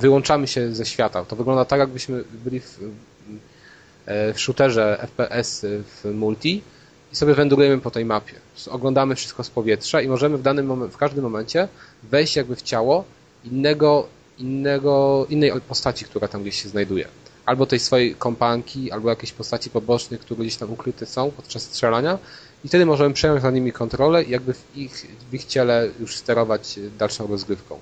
wyłączamy 0.00 0.46
się 0.46 0.74
ze 0.74 0.86
świata. 0.86 1.24
To 1.24 1.36
wygląda 1.36 1.64
tak, 1.64 1.80
jakbyśmy 1.80 2.24
byli 2.44 2.60
w, 2.60 2.78
y, 2.82 4.34
w 4.34 4.40
shooterze 4.40 5.06
FPS 5.16 5.66
w 5.84 6.14
multi 6.14 6.62
i 7.12 7.16
sobie 7.16 7.34
wędrujemy 7.34 7.78
po 7.78 7.90
tej 7.90 8.04
mapie. 8.04 8.34
Oglądamy 8.70 9.14
wszystko 9.14 9.44
z 9.44 9.50
powietrza 9.50 10.00
i 10.00 10.08
możemy 10.08 10.38
w 10.38 10.42
danym 10.42 10.66
momencie, 10.66 10.94
w 10.94 10.98
każdym 10.98 11.24
momencie 11.24 11.68
wejść 12.02 12.36
jakby 12.36 12.56
w 12.56 12.62
ciało 12.62 13.04
innego, 13.44 14.06
innego, 14.38 15.26
innej 15.28 15.52
postaci, 15.68 16.04
która 16.04 16.28
tam 16.28 16.42
gdzieś 16.42 16.62
się 16.62 16.68
znajduje. 16.68 17.08
Albo 17.46 17.66
tej 17.66 17.78
swojej 17.78 18.14
kompanki, 18.14 18.92
albo 18.92 19.10
jakiejś 19.10 19.32
postaci 19.32 19.70
pobocznych, 19.70 20.20
które 20.20 20.40
gdzieś 20.40 20.56
tam 20.56 20.72
ukryte 20.72 21.06
są 21.06 21.30
podczas 21.30 21.62
strzelania 21.62 22.18
i 22.64 22.68
wtedy 22.68 22.86
możemy 22.86 23.14
przejąć 23.14 23.42
nad 23.42 23.54
nimi 23.54 23.72
kontrolę 23.72 24.22
i 24.22 24.30
jakby 24.30 24.54
w 24.54 24.76
ich, 24.76 25.06
w 25.30 25.34
ich 25.34 25.44
ciele 25.44 25.88
już 26.00 26.16
sterować 26.16 26.80
dalszą 26.98 27.26
rozgrywką. 27.26 27.78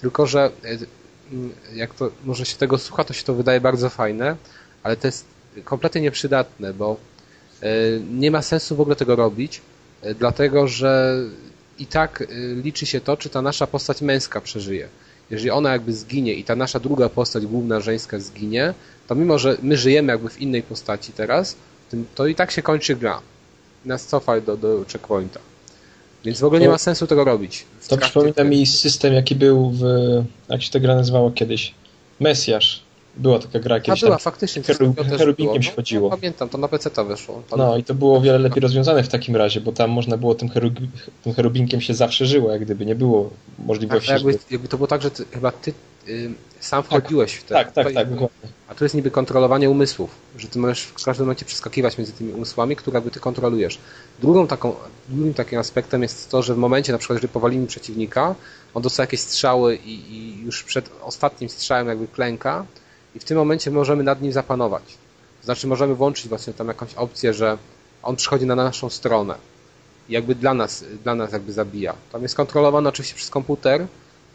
Tylko, 0.00 0.26
że 0.26 0.50
e, 0.64 1.03
jak 1.74 1.94
to 1.94 2.10
może 2.24 2.46
się 2.46 2.56
tego 2.56 2.78
słucha, 2.78 3.04
to 3.04 3.12
się 3.12 3.24
to 3.24 3.34
wydaje 3.34 3.60
bardzo 3.60 3.90
fajne, 3.90 4.36
ale 4.82 4.96
to 4.96 5.08
jest 5.08 5.24
kompletnie 5.64 6.00
nieprzydatne, 6.00 6.74
bo 6.74 6.96
e, 7.62 7.66
nie 8.10 8.30
ma 8.30 8.42
sensu 8.42 8.76
w 8.76 8.80
ogóle 8.80 8.96
tego 8.96 9.16
robić, 9.16 9.62
e, 10.02 10.14
dlatego 10.14 10.68
że 10.68 11.20
i 11.78 11.86
tak 11.86 12.22
e, 12.22 12.26
liczy 12.54 12.86
się 12.86 13.00
to, 13.00 13.16
czy 13.16 13.28
ta 13.28 13.42
nasza 13.42 13.66
postać 13.66 14.02
męska 14.02 14.40
przeżyje. 14.40 14.88
Jeżeli 15.30 15.50
ona 15.50 15.72
jakby 15.72 15.92
zginie 15.92 16.34
i 16.34 16.44
ta 16.44 16.56
nasza 16.56 16.80
druga 16.80 17.08
postać, 17.08 17.46
główna 17.46 17.80
żeńska 17.80 18.18
zginie, 18.18 18.74
to 19.06 19.14
mimo, 19.14 19.38
że 19.38 19.56
my 19.62 19.76
żyjemy 19.76 20.12
jakby 20.12 20.28
w 20.28 20.40
innej 20.40 20.62
postaci 20.62 21.12
teraz, 21.12 21.56
to 22.14 22.26
i 22.26 22.34
tak 22.34 22.50
się 22.50 22.62
kończy 22.62 22.96
gra. 22.96 23.20
Nas 23.84 24.06
cofa 24.06 24.40
do, 24.40 24.56
do 24.56 24.84
checkpointa. 24.92 25.40
Więc 26.24 26.40
w 26.40 26.44
ogóle 26.44 26.60
nie 26.60 26.68
ma 26.68 26.78
sensu 26.78 27.06
tego 27.06 27.24
robić. 27.24 27.64
To 27.88 27.96
przypomina 27.98 28.44
mi 28.44 28.66
system, 28.66 29.14
jaki 29.14 29.34
był 29.34 29.70
w... 29.70 29.82
Jak 30.48 30.62
się 30.62 30.70
ta 30.70 30.80
gra 30.80 30.94
nazywała 30.94 31.30
kiedyś? 31.30 31.74
Mesjasz. 32.20 32.83
Była 33.16 33.38
taka 33.38 33.58
gra 33.60 33.76
A 33.76 33.80
kiedyś 33.80 34.00
była 34.00 34.12
tam. 34.12 34.18
faktycznie. 34.18 34.62
Herubinkiem 35.18 35.62
się 35.62 35.70
No, 35.70 35.76
chodziło. 35.76 36.10
Ja 36.10 36.16
pamiętam, 36.16 36.48
to 36.48 36.58
na 36.58 36.68
PC 36.68 36.90
to 36.90 37.04
wyszło. 37.04 37.42
No 37.56 37.76
i 37.76 37.84
to 37.84 37.94
było 37.94 38.16
o 38.16 38.20
wiele 38.20 38.38
lepiej 38.38 38.60
rozwiązane 38.60 39.02
w 39.02 39.08
takim 39.08 39.36
razie, 39.36 39.60
bo 39.60 39.72
tam 39.72 39.90
można 39.90 40.16
było 40.16 40.34
tym, 40.34 40.50
tym 41.24 41.34
cherubinkiem 41.34 41.80
się 41.80 41.94
zawsze 41.94 42.26
żyło, 42.26 42.50
jak 42.52 42.60
gdyby 42.60 42.86
nie 42.86 42.94
było 42.94 43.24
tak, 43.56 43.66
możliwości, 43.66 44.10
jakby, 44.10 44.32
żeby... 44.32 44.44
jakby 44.50 44.68
to 44.68 44.76
było 44.76 44.86
tak, 44.86 45.02
że 45.02 45.10
ty, 45.10 45.24
chyba 45.32 45.52
ty 45.52 45.72
y, 46.08 46.30
sam 46.60 46.82
wchodziłeś 46.82 47.34
w 47.34 47.44
te. 47.44 47.54
Tak, 47.54 47.72
tak, 47.72 47.86
to- 47.88 47.94
tak, 47.94 48.10
dokładnie. 48.10 48.48
A 48.68 48.74
tu 48.74 48.84
jest 48.84 48.94
niby 48.94 49.10
kontrolowanie 49.10 49.70
umysłów, 49.70 50.10
że 50.38 50.48
ty 50.48 50.58
możesz 50.58 50.82
w 50.82 51.04
każdym 51.04 51.26
momencie 51.26 51.44
przeskakiwać 51.44 51.98
między 51.98 52.12
tymi 52.12 52.32
umysłami, 52.32 52.76
które 52.76 52.94
jakby 52.94 53.10
ty 53.10 53.20
kontrolujesz. 53.20 53.78
Drugą 54.20 54.46
taką, 54.46 54.74
drugim 55.08 55.34
takim 55.34 55.58
aspektem 55.58 56.02
jest 56.02 56.30
to, 56.30 56.42
że 56.42 56.54
w 56.54 56.58
momencie 56.58 56.92
na 56.92 56.98
przykład, 56.98 57.16
jeżeli 57.16 57.32
powalimy 57.32 57.66
przeciwnika, 57.66 58.34
on 58.74 58.82
dostaje 58.82 59.04
jakieś 59.04 59.20
strzały 59.20 59.76
i, 59.76 60.12
i 60.14 60.42
już 60.44 60.64
przed 60.64 60.90
ostatnim 61.02 61.50
strzałem 61.50 61.88
jakby 61.88 62.08
klęka 62.08 62.66
i 63.14 63.20
w 63.20 63.24
tym 63.24 63.36
momencie 63.36 63.70
możemy 63.70 64.02
nad 64.02 64.22
nim 64.22 64.32
zapanować. 64.32 64.82
To 65.40 65.44
znaczy 65.44 65.66
możemy 65.66 65.94
włączyć 65.94 66.28
właśnie 66.28 66.52
tam 66.52 66.68
jakąś 66.68 66.94
opcję, 66.94 67.34
że 67.34 67.58
on 68.02 68.16
przychodzi 68.16 68.46
na 68.46 68.54
naszą 68.54 68.90
stronę 68.90 69.34
i 70.08 70.12
jakby 70.12 70.34
dla 70.34 70.54
nas, 70.54 70.84
dla 71.02 71.14
nas 71.14 71.32
jakby 71.32 71.52
zabija. 71.52 71.94
Tam 72.12 72.22
jest 72.22 72.34
kontrolowane 72.34 72.88
oczywiście 72.88 73.16
przez 73.16 73.30
komputer, 73.30 73.86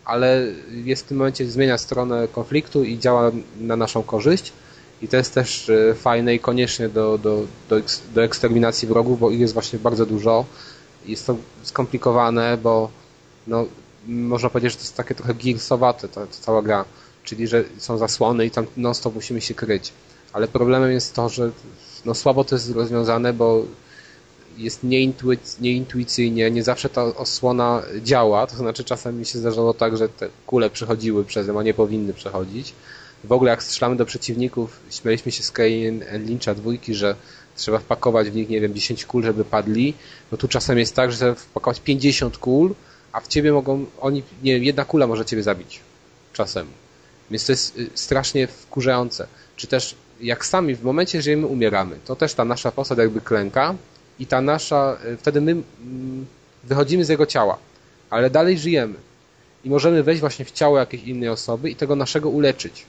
ale 0.05 0.47
jest 0.71 1.05
w 1.05 1.07
tym 1.07 1.17
momencie 1.17 1.45
zmienia 1.45 1.77
stronę 1.77 2.27
konfliktu 2.27 2.83
i 2.83 2.99
działa 2.99 3.31
na 3.59 3.75
naszą 3.75 4.03
korzyść. 4.03 4.53
I 5.01 5.07
to 5.07 5.17
jest 5.17 5.33
też 5.33 5.69
e, 5.69 5.93
fajne 5.93 6.35
i 6.35 6.39
koniecznie 6.39 6.89
do, 6.89 7.17
do, 7.17 7.45
do, 7.69 7.75
do 8.13 8.23
eksterminacji 8.23 8.87
wrogów, 8.87 9.19
bo 9.19 9.31
ich 9.31 9.39
jest 9.39 9.53
właśnie 9.53 9.79
bardzo 9.79 10.05
dużo. 10.05 10.45
Jest 11.05 11.27
to 11.27 11.35
skomplikowane, 11.63 12.57
bo 12.57 12.89
no, 13.47 13.65
można 14.07 14.49
powiedzieć, 14.49 14.71
że 14.71 14.77
to 14.77 14.83
jest 14.83 14.97
takie 14.97 15.15
trochę 15.15 15.33
gearsowate 15.33 16.07
ta, 16.07 16.27
ta 16.27 16.33
cała 16.33 16.61
gra. 16.61 16.85
Czyli, 17.29 17.47
że 17.47 17.63
są 17.77 17.97
zasłony 17.97 18.45
i 18.45 18.51
tam 18.51 18.65
non 18.77 18.95
stop 18.95 19.15
musimy 19.15 19.41
się 19.41 19.53
kryć. 19.53 19.91
Ale 20.33 20.47
problemem 20.47 20.91
jest 20.91 21.13
to, 21.13 21.29
że 21.29 21.51
no, 22.05 22.15
słabo 22.15 22.43
to 22.43 22.55
jest 22.55 22.71
rozwiązane, 22.71 23.33
bo 23.33 23.65
jest 24.57 24.83
nieintuic- 24.83 25.61
nieintuicyjnie, 25.61 26.51
nie 26.51 26.63
zawsze 26.63 26.89
ta 26.89 27.03
osłona 27.03 27.81
działa, 28.03 28.47
to 28.47 28.55
znaczy 28.55 28.83
czasem 28.83 29.19
mi 29.19 29.25
się 29.25 29.39
zdarzało 29.39 29.73
tak, 29.73 29.97
że 29.97 30.09
te 30.09 30.29
kule 30.45 30.69
przechodziły 30.69 31.25
przez 31.25 31.47
nią, 31.47 31.59
a 31.59 31.63
nie 31.63 31.73
powinny 31.73 32.13
przechodzić. 32.13 32.73
W 33.23 33.31
ogóle 33.31 33.51
jak 33.51 33.63
strzelamy 33.63 33.95
do 33.95 34.05
przeciwników, 34.05 34.79
śmieliśmy 34.89 35.31
się 35.31 35.43
z 35.43 35.51
Kane 35.51 36.19
Lyncha 36.25 36.55
dwójki, 36.55 36.95
że 36.95 37.15
trzeba 37.55 37.79
wpakować 37.79 38.29
w 38.29 38.35
nich, 38.35 38.49
nie 38.49 38.61
wiem, 38.61 38.73
10 38.73 39.05
kul, 39.05 39.23
żeby 39.23 39.45
padli. 39.45 39.93
No 40.31 40.37
tu 40.37 40.47
czasem 40.47 40.79
jest 40.79 40.95
tak, 40.95 41.11
że 41.11 41.17
trzeba 41.17 41.35
wpakować 41.35 41.79
50 41.79 42.37
kul, 42.37 42.75
a 43.11 43.19
w 43.19 43.27
ciebie 43.27 43.51
mogą, 43.51 43.85
oni, 43.99 44.23
nie 44.43 44.53
wiem, 44.53 44.63
jedna 44.63 44.85
kula 44.85 45.07
może 45.07 45.25
ciebie 45.25 45.43
zabić. 45.43 45.79
Czasem. 46.33 46.67
Więc 47.31 47.45
to 47.45 47.51
jest 47.51 47.77
y, 47.77 47.89
strasznie 47.95 48.47
wkurzające. 48.47 49.27
Czy 49.55 49.67
też 49.67 49.95
jak 50.21 50.45
sami 50.45 50.75
w 50.75 50.83
momencie, 50.83 51.21
że 51.21 51.35
my 51.35 51.47
umieramy, 51.47 51.95
to 52.05 52.15
też 52.15 52.33
ta 52.33 52.45
nasza 52.45 52.71
postać 52.71 52.97
jakby 52.97 53.21
klęka 53.21 53.75
i 54.19 54.25
ta 54.25 54.41
nasza, 54.41 54.97
y, 55.05 55.17
wtedy 55.17 55.41
my 55.41 55.51
mm, 55.51 56.25
wychodzimy 56.63 57.05
z 57.05 57.09
jego 57.09 57.25
ciała, 57.25 57.57
ale 58.09 58.29
dalej 58.29 58.57
żyjemy. 58.57 58.95
I 59.63 59.69
możemy 59.69 60.03
wejść 60.03 60.21
właśnie 60.21 60.45
w 60.45 60.51
ciało 60.51 60.79
jakiejś 60.79 61.03
innej 61.03 61.29
osoby 61.29 61.69
i 61.69 61.75
tego 61.75 61.95
naszego 61.95 62.29
uleczyć. 62.29 62.85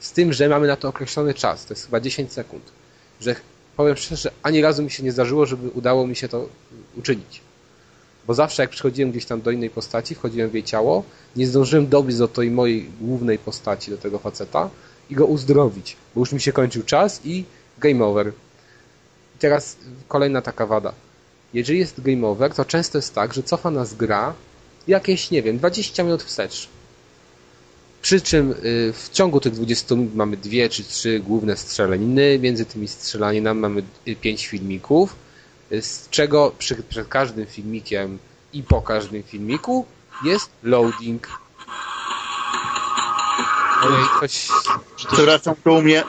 Z 0.00 0.12
tym, 0.12 0.32
że 0.32 0.48
mamy 0.48 0.66
na 0.66 0.76
to 0.76 0.88
określony 0.88 1.34
czas, 1.34 1.64
to 1.64 1.74
jest 1.74 1.84
chyba 1.84 2.00
10 2.00 2.32
sekund. 2.32 2.62
Że 3.20 3.36
powiem 3.76 3.96
szczerze, 3.96 4.30
ani 4.42 4.62
razu 4.62 4.82
mi 4.82 4.90
się 4.90 5.02
nie 5.02 5.12
zdarzyło, 5.12 5.46
żeby 5.46 5.68
udało 5.68 6.06
mi 6.06 6.16
się 6.16 6.28
to 6.28 6.48
uczynić. 6.96 7.40
Bo 8.26 8.34
zawsze 8.34 8.62
jak 8.62 8.70
przychodziłem 8.70 9.10
gdzieś 9.10 9.26
tam 9.26 9.40
do 9.40 9.50
innej 9.50 9.70
postaci, 9.70 10.14
wchodziłem 10.14 10.50
w 10.50 10.54
jej 10.54 10.64
ciało, 10.64 11.04
nie 11.36 11.46
zdążyłem 11.46 11.88
dobiec 11.88 12.18
do 12.18 12.28
tej 12.28 12.50
mojej 12.50 12.90
głównej 13.00 13.38
postaci, 13.38 13.90
do 13.90 13.98
tego 13.98 14.18
faceta 14.18 14.70
i 15.10 15.14
go 15.14 15.26
uzdrowić, 15.26 15.96
bo 16.14 16.20
już 16.20 16.32
mi 16.32 16.40
się 16.40 16.52
kończył 16.52 16.82
czas 16.82 17.20
i 17.24 17.44
game 17.78 18.04
over. 18.04 18.32
I 19.36 19.38
teraz 19.38 19.76
kolejna 20.08 20.42
taka 20.42 20.66
wada. 20.66 20.92
Jeżeli 21.54 21.78
jest 21.78 22.00
game 22.00 22.26
over, 22.26 22.54
to 22.54 22.64
często 22.64 22.98
jest 22.98 23.14
tak, 23.14 23.34
że 23.34 23.42
cofa 23.42 23.70
nas 23.70 23.94
gra 23.94 24.34
jakieś, 24.88 25.30
nie 25.30 25.42
wiem, 25.42 25.58
20 25.58 26.02
minut 26.02 26.22
wstecz. 26.22 26.68
Przy 28.02 28.20
czym 28.20 28.50
y, 28.50 28.92
w 28.92 29.08
ciągu 29.12 29.40
tych 29.40 29.52
20 29.52 29.94
minut 29.94 30.14
mamy 30.14 30.36
dwie 30.36 30.68
czy 30.68 30.84
trzy 30.84 31.20
główne 31.20 31.56
strzelaniny, 31.56 32.38
między 32.38 32.64
tymi 32.64 32.88
strzelaninami 32.88 33.60
mamy 33.60 33.82
y, 34.08 34.16
pięć 34.16 34.46
filmików, 34.46 35.14
z 35.80 36.08
czego 36.10 36.52
przy, 36.58 36.74
przed 36.82 37.08
każdym 37.08 37.46
filmikiem 37.46 38.18
i 38.52 38.62
po 38.62 38.82
każdym 38.82 39.22
filmiku 39.22 39.86
jest 40.24 40.50
loading. 40.62 41.28
Ojej, 43.82 44.04
coś... 44.20 44.48
Przepraszam, 44.96 45.54
to 45.64 45.72
u 45.72 45.82
mnie. 45.82 46.04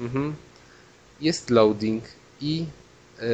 Mhm. 0.00 0.34
Jest 1.20 1.50
loading 1.50 2.04
i 2.40 2.64
y, 3.22 3.24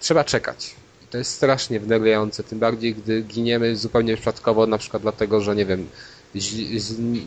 trzeba 0.00 0.24
czekać. 0.24 0.74
I 1.04 1.06
to 1.06 1.18
jest 1.18 1.30
strasznie 1.30 1.80
wnerwiające, 1.80 2.44
tym 2.44 2.58
bardziej 2.58 2.94
gdy 2.94 3.22
giniemy 3.22 3.76
zupełnie 3.76 4.16
przypadkowo, 4.16 4.66
na 4.66 4.78
przykład 4.78 5.02
dlatego, 5.02 5.40
że 5.40 5.56
nie 5.56 5.66
wiem, 5.66 5.88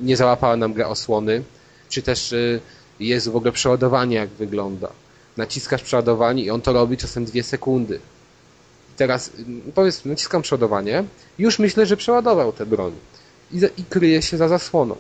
nie 0.02 0.18
załapała 0.18 0.56
nam 0.56 0.74
gra 0.74 0.88
osłony, 0.88 1.44
czy 1.90 2.02
też 2.02 2.32
y, 2.32 2.62
jest 3.00 3.30
w 3.30 3.36
ogóle 3.36 3.52
przeładowanie 3.52 4.16
jak 4.16 4.30
wygląda. 4.30 4.92
Naciskasz 5.40 5.84
przeładowanie 5.84 6.44
i 6.44 6.50
on 6.50 6.62
to 6.62 6.74
robi 6.74 6.98
czasem 6.98 7.26
dwie 7.26 7.44
sekundy. 7.44 7.96
I 8.94 8.98
teraz 8.98 9.28
y, 9.28 9.72
powiedzmy, 9.76 10.12
naciskam 10.12 10.42
przeładowanie, 10.42 11.04
już 11.40 11.60
myślę, 11.60 11.86
że 11.86 11.98
przeładował 11.98 12.52
tę 12.54 12.66
broń 12.66 12.94
i, 13.52 13.58
i 13.78 13.84
kryje 13.90 14.22
się 14.22 14.38
za 14.38 14.48
zasłoną. 14.48 14.96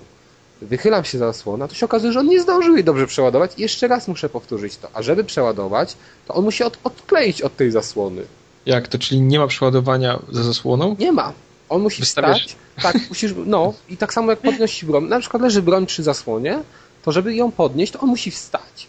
Wychylam 0.61 1.03
się 1.03 1.17
za 1.17 1.25
zasłonę, 1.27 1.65
a 1.65 1.67
to 1.67 1.75
się 1.75 1.85
okazuje, 1.85 2.13
że 2.13 2.19
on 2.19 2.27
nie 2.27 2.41
zdążył 2.41 2.75
jej 2.75 2.83
dobrze 2.83 3.07
przeładować 3.07 3.51
i 3.57 3.61
jeszcze 3.61 3.87
raz 3.87 4.07
muszę 4.07 4.29
powtórzyć 4.29 4.77
to. 4.77 4.87
A 4.93 5.01
żeby 5.01 5.23
przeładować, 5.23 5.95
to 6.27 6.33
on 6.33 6.43
musi 6.43 6.63
od, 6.63 6.77
odkleić 6.83 7.41
od 7.41 7.55
tej 7.55 7.71
zasłony. 7.71 8.21
Jak 8.65 8.87
to, 8.87 8.97
czyli 8.99 9.21
nie 9.21 9.39
ma 9.39 9.47
przeładowania 9.47 10.19
za 10.31 10.43
zasłoną? 10.43 10.95
Nie 10.99 11.11
ma. 11.11 11.33
On 11.69 11.81
musi 11.81 12.01
Wystawiasz- 12.03 12.33
wstać. 12.39 12.55
Tak, 12.81 12.95
musisz, 13.09 13.33
no 13.45 13.73
i 13.89 13.97
tak 13.97 14.13
samo 14.13 14.31
jak 14.31 14.39
podnosić 14.39 14.85
broń. 14.85 15.03
Na 15.07 15.19
przykład 15.19 15.43
leży 15.43 15.61
broń 15.61 15.85
przy 15.85 16.03
zasłonie, 16.03 16.59
to 17.03 17.11
żeby 17.11 17.35
ją 17.35 17.51
podnieść, 17.51 17.93
to 17.93 17.99
on 17.99 18.09
musi 18.09 18.31
wstać. 18.31 18.87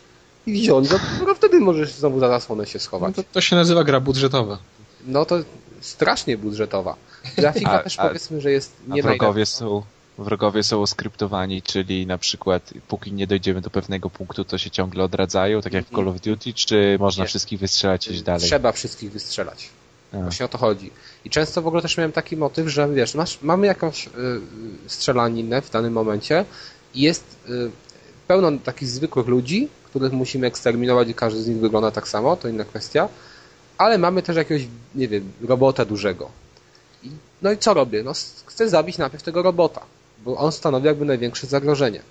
I 0.51 0.63
wziąć, 0.63 0.89
dopiero 0.89 1.35
wtedy 1.35 1.61
możesz 1.61 1.93
znowu 1.93 2.21
za 2.21 2.29
zasłonę 2.29 2.67
się 2.67 2.79
No 2.79 2.85
schować. 2.85 3.17
to, 3.17 3.23
to 3.33 3.41
się 3.41 3.57
nazywa 3.57 3.85
gra 3.85 4.01
budżetowa. 4.01 4.59
No 5.07 5.25
to 5.25 5.39
strasznie 5.81 6.39
budżetowa. 6.39 6.97
Grafika 7.37 7.71
A- 7.73 7.79
też 7.83 7.99
a- 7.99 8.07
powiedzmy, 8.09 8.41
że 8.41 8.51
jest 8.51 8.73
A 8.91 8.95
nie 8.95 9.03
wrogowie 9.03 9.47
są, 9.47 9.83
wrogowie 10.19 10.63
są 10.63 10.83
oskryptowani, 10.83 11.63
czyli 11.63 12.07
na 12.07 12.19
przykład 12.19 12.75
póki 12.89 13.13
nie 13.13 13.27
dojdziemy 13.27 13.61
do 13.61 13.71
pewnego 13.71 14.11
punktu, 14.11 14.45
to 14.45 14.59
się 14.59 14.71
ciągle 14.71 15.05
odradzają, 15.05 15.63
tak 15.63 15.73
jak 15.73 15.85
w 15.85 15.89
Mhm. 15.89 16.07
Call 16.07 16.15
of 16.15 16.21
Duty, 16.21 16.53
czy 16.55 16.97
można 17.01 17.25
Nie. 17.25 17.29
wszystkich 17.29 17.61
wystrzelać 17.61 18.09
i 18.09 18.13
iść 18.13 18.23
dalej? 18.23 18.47
Trzeba 18.49 18.73
wszystkich 18.73 19.13
wystrzelać. 19.13 19.69
A. 20.13 20.17
Właśnie 20.17 20.47
o 20.47 20.49
to 20.49 20.59
chodzi. 20.59 20.91
I 21.25 21.31
często 21.31 21.63
w 21.63 21.67
ogóle 21.67 21.83
też 21.83 21.97
miałem 21.97 22.13
taki 22.13 22.37
motyw, 22.37 22.69
że 22.69 22.89
wiesz, 22.89 23.15
masz, 23.15 23.39
mamy 23.43 23.67
jakąś 23.67 24.07
y, 24.07 24.11
strzelaninę 24.87 25.63
w 25.63 25.71
danym 25.71 25.93
momencie 25.93 26.45
i 26.95 27.01
jest 27.01 27.37
y, 27.49 27.71
pełno 28.29 28.53
takich 28.65 28.89
zwykłych 28.89 29.27
ludzi, 29.27 29.69
których 29.91 30.13
musimy 30.13 30.47
eksterminować 30.47 31.09
i 31.09 31.15
każdy 31.15 31.43
z 31.43 31.49
nich 31.49 31.59
wygląda 31.59 31.91
tak 31.91 32.09
samo, 32.09 32.37
to 32.37 32.49
inna 32.49 32.65
kwestia, 32.65 33.09
ale 33.79 33.99
mamy 33.99 34.23
też 34.23 34.37
jakiegoś, 34.37 34.67
nie 34.95 35.09
wiem, 35.09 35.33
robota 35.49 35.85
dużego. 35.85 36.31
No 37.43 37.53
i 37.53 37.59
co 37.59 37.75
robię? 37.75 38.03
No, 38.03 38.13
chcę 38.47 38.69
zabić 38.69 38.99
najpierw 38.99 39.23
tego 39.23 39.43
robota, 39.43 39.83
bo 40.25 40.37
on 40.37 40.53
stanowi 40.53 40.87
jakby 40.87 41.05
największe 41.05 41.47
zagrożenie. 41.47 42.03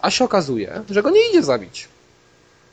A 0.00 0.10
się 0.10 0.24
okazuje, 0.24 0.82
że 0.90 1.02
go 1.02 1.10
nie 1.10 1.28
idzie 1.30 1.42
zabić. 1.42 1.88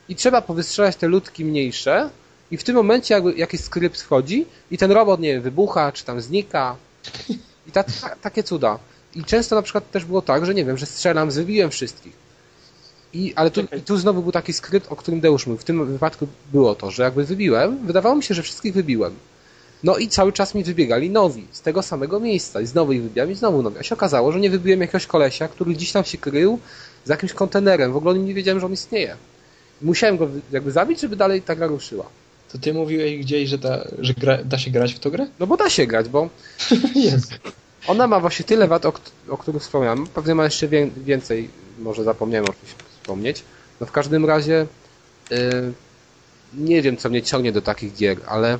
I 0.09 0.15
trzeba 0.15 0.41
powystrzelać 0.41 0.95
te 0.95 1.07
ludki 1.07 1.45
mniejsze, 1.45 2.09
i 2.51 2.57
w 2.57 2.63
tym 2.63 2.75
momencie 2.75 3.13
jakby 3.13 3.33
jakiś 3.33 3.61
skrypt 3.61 4.01
wchodzi 4.01 4.45
i 4.71 4.77
ten 4.77 4.91
robot, 4.91 5.19
nie 5.19 5.33
wiem, 5.33 5.41
wybucha, 5.41 5.91
czy 5.91 6.05
tam 6.05 6.21
znika. 6.21 6.75
I 7.67 7.71
ta, 7.71 7.83
ta, 7.83 8.15
takie 8.21 8.43
cuda. 8.43 8.79
I 9.15 9.23
często 9.23 9.55
na 9.55 9.61
przykład 9.61 9.91
też 9.91 10.05
było 10.05 10.21
tak, 10.21 10.45
że 10.45 10.53
nie 10.53 10.65
wiem, 10.65 10.77
że 10.77 10.85
strzelam, 10.85 11.29
wybiłem 11.29 11.69
wszystkich. 11.69 12.28
I, 13.13 13.33
ale 13.35 13.51
tu, 13.51 13.61
i 13.77 13.81
tu 13.81 13.97
znowu 13.97 14.21
był 14.23 14.31
taki 14.31 14.53
skrypt, 14.53 14.91
o 14.91 14.95
którym 14.95 15.19
Deusz 15.19 15.47
mówił. 15.47 15.59
W 15.61 15.63
tym 15.63 15.85
wypadku 15.85 16.27
było 16.51 16.75
to, 16.75 16.91
że 16.91 17.03
jakby 17.03 17.23
wybiłem, 17.25 17.85
wydawało 17.87 18.15
mi 18.15 18.23
się, 18.23 18.33
że 18.33 18.43
wszystkich 18.43 18.73
wybiłem. 18.73 19.13
No 19.83 19.97
i 19.97 20.07
cały 20.07 20.33
czas 20.33 20.55
mi 20.55 20.63
wybiegali 20.63 21.09
nowi, 21.09 21.47
z 21.51 21.61
tego 21.61 21.81
samego 21.83 22.19
miejsca. 22.19 22.61
I 22.61 22.65
znowu 22.65 22.91
ich 22.91 23.01
wybijałem 23.03 23.31
i 23.31 23.35
znowu 23.35 23.61
nowi. 23.61 23.77
A 23.79 23.83
się 23.83 23.95
okazało, 23.95 24.31
że 24.31 24.39
nie 24.39 24.49
wybiłem 24.49 24.81
jakiegoś 24.81 25.05
kolesia, 25.05 25.47
który 25.47 25.73
gdzieś 25.73 25.91
tam 25.91 26.03
się 26.03 26.17
krył 26.17 26.59
z 27.05 27.09
jakimś 27.09 27.33
kontenerem. 27.33 27.91
W 27.93 27.97
ogóle 27.97 28.19
nie 28.19 28.33
wiedziałem, 28.33 28.59
że 28.59 28.65
on 28.65 28.73
istnieje. 28.73 29.15
Musiałem 29.81 30.17
go 30.17 30.27
jakby 30.51 30.71
zabić, 30.71 31.01
żeby 31.01 31.15
dalej 31.15 31.41
ta 31.41 31.55
gra 31.55 31.67
ruszyła. 31.67 32.05
To 32.51 32.57
ty 32.57 32.73
mówiłeś 32.73 33.17
gdzieś, 33.19 33.49
że, 33.49 33.59
ta, 33.59 33.87
że 33.99 34.13
gra, 34.13 34.37
da 34.43 34.57
się 34.57 34.71
grać 34.71 34.93
w 34.93 34.99
tą 34.99 35.09
grę? 35.09 35.27
No 35.39 35.47
bo 35.47 35.57
da 35.57 35.69
się 35.69 35.87
grać, 35.87 36.09
bo 36.09 36.29
Jest. 36.95 37.31
ona 37.87 38.07
ma 38.07 38.19
właśnie 38.19 38.45
tyle 38.45 38.67
wad, 38.67 38.85
o, 38.85 38.93
o 39.29 39.37
których 39.37 39.61
wspomniałem. 39.61 40.07
Pewnie 40.07 40.35
ma 40.35 40.43
jeszcze 40.43 40.67
wię- 40.67 40.89
więcej, 41.05 41.49
może 41.79 42.03
zapomniałem 42.03 42.45
o 42.45 42.53
czymś 42.53 42.73
wspomnieć. 43.09 43.43
No 43.81 43.87
w 43.87 43.91
każdym 43.91 44.25
razie 44.25 44.65
y, 45.31 45.73
nie 46.53 46.81
wiem, 46.81 46.97
co 46.97 47.09
mnie 47.09 47.21
ciągnie 47.21 47.51
do 47.51 47.61
takich 47.61 47.95
gier, 47.95 48.17
ale 48.27 48.57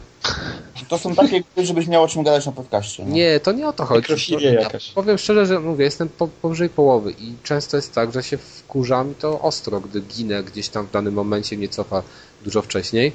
To 0.90 0.98
są 0.98 1.16
takie 1.16 1.44
gry, 1.56 1.66
żebyś 1.66 1.88
miał 1.88 2.04
o 2.04 2.08
czym 2.08 2.24
gadać 2.24 2.46
na 2.46 2.52
podcaście. 2.52 3.06
No. 3.06 3.12
Nie, 3.12 3.40
to 3.40 3.52
nie 3.52 3.68
o 3.68 3.74
to 3.74 3.86
chodzi. 3.86 4.36
Jakaś. 4.40 4.92
Powiem 4.92 5.18
szczerze, 5.18 5.46
że 5.46 5.60
mówię, 5.60 5.86
jestem 5.86 6.10
po, 6.10 6.28
powyżej 6.28 6.70
połowy 6.70 7.12
i 7.12 7.34
często 7.44 7.78
jest 7.78 7.94
tak, 7.94 8.14
że 8.14 8.24
się 8.24 8.38
wkurzam 8.38 9.12
i 9.12 9.16
to 9.16 9.42
ostro, 9.42 9.80
gdy 9.80 10.02
ginę 10.02 10.44
gdzieś 10.44 10.70
tam 10.70 10.88
w 10.88 10.92
danym 10.92 11.14
momencie 11.14 11.58
mnie 11.58 11.70
cofa 11.70 12.04
dużo 12.44 12.62
wcześniej. 12.62 13.12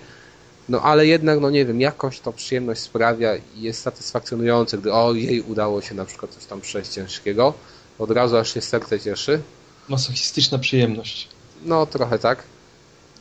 No 0.69 0.81
ale 0.82 1.06
jednak, 1.06 1.40
no 1.40 1.51
nie 1.51 1.65
wiem, 1.65 1.81
jakoś 1.81 2.20
to 2.20 2.32
przyjemność 2.32 2.81
sprawia 2.81 3.36
i 3.36 3.62
jest 3.62 3.82
satysfakcjonujące, 3.82 4.78
gdy 4.78 4.93
o 4.93 5.15
jej 5.15 5.40
udało 5.40 5.82
się 5.82 5.94
na 5.94 6.05
przykład 6.05 6.31
coś 6.31 6.44
tam 6.44 6.61
przejść 6.61 6.90
ciężkiego. 6.90 7.55
Od 7.98 8.11
razu 8.11 8.36
aż 8.36 8.55
się 8.55 8.61
serce 8.61 9.01
cieszy. 9.01 9.40
Masochistyczna 9.89 10.59
przyjemność. 10.59 11.28
No, 11.65 11.86
trochę 11.86 12.19
tak. 12.19 12.43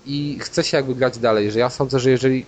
I 0.05 0.37
chce 0.41 0.63
się 0.63 0.77
jakby 0.77 0.95
grać 0.95 1.17
dalej, 1.17 1.51
że 1.51 1.59
ja 1.59 1.69
sądzę, 1.69 1.99
że 1.99 2.09
jeżeli 2.09 2.45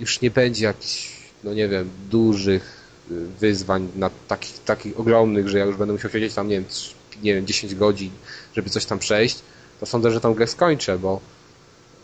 już 0.00 0.20
nie 0.20 0.30
będzie 0.30 0.64
jakichś, 0.64 1.12
no 1.44 1.54
nie 1.54 1.68
wiem, 1.68 1.90
dużych 2.10 2.80
y, 3.10 3.26
wyzwań 3.40 3.88
na 3.96 4.10
takich, 4.28 4.58
takich 4.58 5.00
ogromnych, 5.00 5.48
że 5.48 5.58
ja 5.58 5.64
już 5.64 5.76
będę 5.76 5.92
musiał 5.92 6.10
siedzieć 6.10 6.34
tam, 6.34 6.48
nie 6.48 6.54
wiem, 6.54 6.64
nie 7.22 7.34
wiem, 7.34 7.46
10 7.46 7.74
godzin, 7.74 8.10
żeby 8.56 8.70
coś 8.70 8.84
tam 8.84 8.98
przejść, 8.98 9.38
to 9.80 9.86
sądzę, 9.86 10.10
że 10.10 10.20
tą 10.20 10.34
grę 10.34 10.46
skończę, 10.46 10.98
bo 10.98 11.20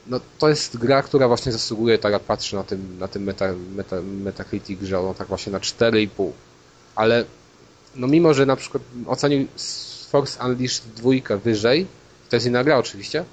no, 0.06 0.20
to 0.38 0.48
jest 0.48 0.76
gra, 0.76 1.02
która 1.02 1.28
właśnie 1.28 1.52
zasługuje, 1.52 1.98
tak 1.98 2.12
jak 2.12 2.22
patrzę 2.22 2.56
na 2.56 2.64
tym, 2.64 2.98
na 2.98 3.08
tym 3.08 3.22
meta, 3.22 3.46
meta, 3.76 4.02
Metacritic, 4.02 4.82
że 4.82 5.00
ona 5.00 5.14
tak 5.14 5.28
właśnie 5.28 5.52
na 5.52 5.58
4,5. 5.58 6.30
Ale 6.94 7.24
no 7.94 8.06
mimo, 8.06 8.34
że 8.34 8.46
na 8.46 8.56
przykład 8.56 8.82
ocenił 9.06 9.46
Force 10.12 10.44
Unleashed 10.46 10.84
dwójkę 10.96 11.36
wyżej, 11.38 11.86
to 12.30 12.36
jest 12.36 12.46
inna 12.46 12.64
gra 12.64 12.78
oczywiście, 12.78 13.24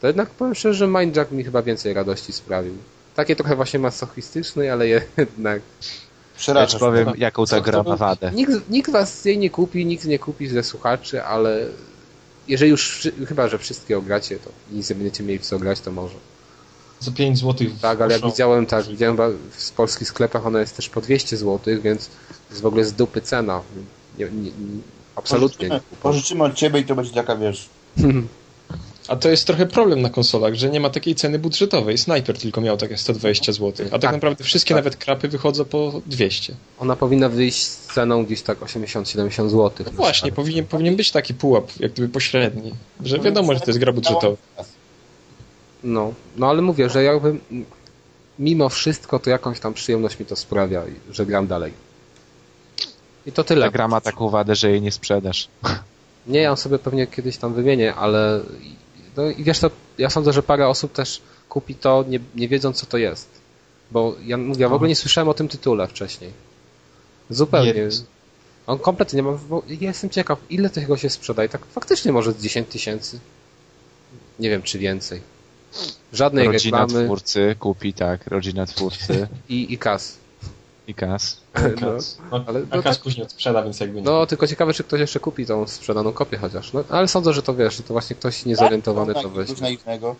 to 0.00 0.06
jednak 0.06 0.30
powiem 0.30 0.54
szczerze, 0.54 0.74
że 0.74 0.86
Mindjack 0.86 1.30
mi 1.32 1.44
chyba 1.44 1.62
więcej 1.62 1.94
radości 1.94 2.32
sprawił. 2.32 2.74
Takie 3.14 3.36
trochę 3.36 3.56
właśnie 3.56 3.78
masochistyczne, 3.80 4.72
ale 4.72 4.88
jednak 4.88 5.62
Ja 5.82 6.38
Przerażasz. 6.38 6.80
powiem, 6.80 7.04
Dobra. 7.04 7.20
jaką 7.20 7.44
ta 7.44 7.56
Co 7.56 7.60
gra 7.60 7.84
to 7.84 7.90
ma 7.90 7.96
wadę. 7.96 8.30
nikt, 8.34 8.70
nikt 8.70 8.90
was 8.90 9.24
jej 9.24 9.38
nie 9.38 9.50
kupi, 9.50 9.86
nikt 9.86 10.04
nie 10.04 10.18
kupi 10.18 10.48
ze 10.48 10.62
słuchaczy, 10.62 11.24
ale 11.24 11.66
jeżeli 12.48 12.70
już, 12.70 13.08
chyba, 13.28 13.48
że 13.48 13.58
wszystkie 13.58 13.98
ogracie, 13.98 14.38
to 14.38 14.50
nic 14.72 14.90
nie 14.90 14.96
będziecie 14.96 15.24
mieli 15.24 15.38
w 15.38 15.42
co 15.46 15.58
grać, 15.58 15.80
to 15.80 15.92
może. 15.92 16.14
Za 17.00 17.10
5 17.12 17.38
zł. 17.38 17.66
Tak, 17.82 18.00
ale 18.00 18.12
jak 18.14 18.22
widziałem, 18.24 18.66
tak, 18.66 18.86
widziałem 18.86 19.16
w 19.50 19.70
polskich 19.72 20.08
sklepach, 20.08 20.46
ona 20.46 20.60
jest 20.60 20.76
też 20.76 20.88
po 20.88 21.00
200 21.00 21.36
zł, 21.36 21.74
więc 21.82 22.10
jest 22.50 22.62
w 22.62 22.66
ogóle 22.66 22.84
z 22.84 22.92
dupy 22.92 23.20
cena. 23.20 23.60
Nie, 24.18 24.24
nie, 24.24 24.30
nie, 24.42 24.50
absolutnie. 25.18 25.68
Pożyczymy, 25.68 26.00
pożyczymy 26.02 26.44
od 26.44 26.54
ciebie 26.54 26.80
i 26.80 26.84
to 26.84 26.94
będzie 26.94 27.12
taka, 27.12 27.36
wiesz... 27.36 27.68
A 29.08 29.16
to 29.16 29.28
jest 29.30 29.46
trochę 29.46 29.66
problem 29.66 30.02
na 30.02 30.10
konsolach, 30.10 30.54
że 30.54 30.70
nie 30.70 30.80
ma 30.80 30.90
takiej 30.90 31.14
ceny 31.14 31.38
budżetowej. 31.38 31.98
Sniper 31.98 32.38
tylko 32.38 32.60
miał 32.60 32.76
takie 32.76 32.96
120 32.96 33.52
zł, 33.52 33.86
a 33.86 33.90
tak, 33.90 34.00
Tak. 34.00 34.12
naprawdę 34.12 34.44
wszystkie 34.44 34.74
Tak. 34.74 34.84
nawet 34.84 34.96
krapy 34.98 35.28
wychodzą 35.28 35.64
po 35.64 36.02
200. 36.06 36.54
Ona 36.78 36.96
powinna 36.96 37.28
wyjść 37.28 37.62
z 37.62 37.86
ceną 37.94 38.24
gdzieś 38.24 38.42
tak 38.42 38.60
80-70 38.60 39.48
zł. 39.48 39.70
No 39.86 39.92
właśnie, 39.92 40.32
powinien, 40.32 40.66
powinien 40.66 40.96
być 40.96 41.10
taki 41.10 41.34
pułap, 41.34 41.70
jak 41.80 41.92
gdyby 41.92 42.08
pośredni, 42.08 42.74
że 43.04 43.18
wiadomo, 43.18 43.54
że 43.54 43.60
to 43.60 43.66
jest 43.66 43.78
gra 43.78 43.92
budżetowa. 43.92 44.36
No, 45.84 46.12
no 46.36 46.48
ale 46.48 46.62
mówię, 46.62 46.90
że 46.90 47.04
jakby 47.04 47.36
mimo 48.38 48.68
wszystko 48.68 49.18
to 49.18 49.30
jakąś 49.30 49.60
tam 49.60 49.74
przyjemność 49.74 50.18
mi 50.18 50.26
to 50.26 50.36
sprawia, 50.36 50.82
i 50.86 51.14
że 51.14 51.26
gram 51.26 51.46
dalej. 51.46 51.72
I 53.28 53.32
to 53.32 53.44
tyle. 53.44 53.66
Ta 53.66 53.70
gra 53.70 53.88
ma 53.88 54.00
taką 54.00 54.28
wadę, 54.28 54.54
że 54.54 54.70
jej 54.70 54.82
nie 54.82 54.92
sprzedasz. 54.92 55.48
Nie, 56.26 56.40
ja 56.40 56.56
sobie 56.56 56.78
pewnie 56.78 57.06
kiedyś 57.06 57.36
tam 57.36 57.54
wymienię, 57.54 57.94
ale 57.94 58.40
no 59.16 59.30
i 59.30 59.44
wiesz 59.44 59.58
to, 59.58 59.70
ja 59.98 60.10
sądzę, 60.10 60.32
że 60.32 60.42
parę 60.42 60.68
osób 60.68 60.92
też 60.92 61.22
kupi 61.48 61.74
to 61.74 62.04
nie, 62.08 62.20
nie 62.34 62.48
wiedząc 62.48 62.76
co 62.76 62.86
to 62.86 62.98
jest. 62.98 63.28
Bo 63.90 64.14
ja 64.24 64.36
mówię, 64.36 64.62
ja 64.62 64.68
w 64.68 64.72
ogóle 64.72 64.88
nie 64.88 64.96
słyszałem 64.96 65.28
o 65.28 65.34
tym 65.34 65.48
tytule 65.48 65.86
wcześniej. 65.86 66.32
Zupełnie. 67.30 67.70
Jezus. 67.70 68.06
On 68.66 68.78
kompletnie 68.78 69.16
nie 69.16 69.22
ma. 69.22 69.38
Bo 69.48 69.62
ja 69.68 69.88
jestem 69.88 70.10
ciekaw, 70.10 70.38
ile 70.50 70.70
tego 70.70 70.96
się 70.96 71.10
sprzedaje. 71.10 71.48
Tak 71.48 71.66
faktycznie 71.66 72.12
może 72.12 72.32
z 72.32 72.42
10 72.42 72.68
tysięcy. 72.68 73.20
Nie 74.38 74.50
wiem, 74.50 74.62
czy 74.62 74.78
więcej. 74.78 75.20
Żadnej 76.12 76.46
Rodzina 76.46 76.78
reklamy 76.78 77.04
twórcy 77.04 77.56
kupi, 77.58 77.92
tak, 77.92 78.26
rodzina 78.26 78.66
twórcy 78.66 79.28
i, 79.48 79.72
i 79.72 79.78
kas. 79.78 80.16
I 80.88 80.94
kas. 80.94 81.40
No, 81.80 81.90
No, 82.32 82.44
ale- 82.46 82.60
a 82.70 82.76
no 82.76 82.82
kas 82.82 82.96
tak- 82.96 83.02
później 83.04 83.26
odsprzeda, 83.26 83.62
więc 83.62 83.80
jakby 83.80 83.96
nie. 83.96 84.02
no, 84.02 84.26
tylko 84.26 84.46
ciekawe, 84.46 84.72
czy 84.74 84.84
ktoś 84.84 85.00
jeszcze 85.00 85.20
kupi 85.20 85.46
tą 85.46 85.66
sprzedaną 85.66 86.12
kopię 86.12 86.36
chociaż. 86.38 86.72
No, 86.72 86.84
ale 86.88 87.08
sądzę, 87.08 87.32
że 87.32 87.42
to 87.42 87.54
wiesz, 87.54 87.76
że 87.76 87.82
to 87.82 87.94
właśnie 87.94 88.16
ktoś 88.16 88.44
niezorientowany 88.44 89.14
to 89.14 89.22
Tak, 89.22 89.32
weźmie. 89.32 89.54
Coś 89.54 89.62
naiwnego. 89.62 90.16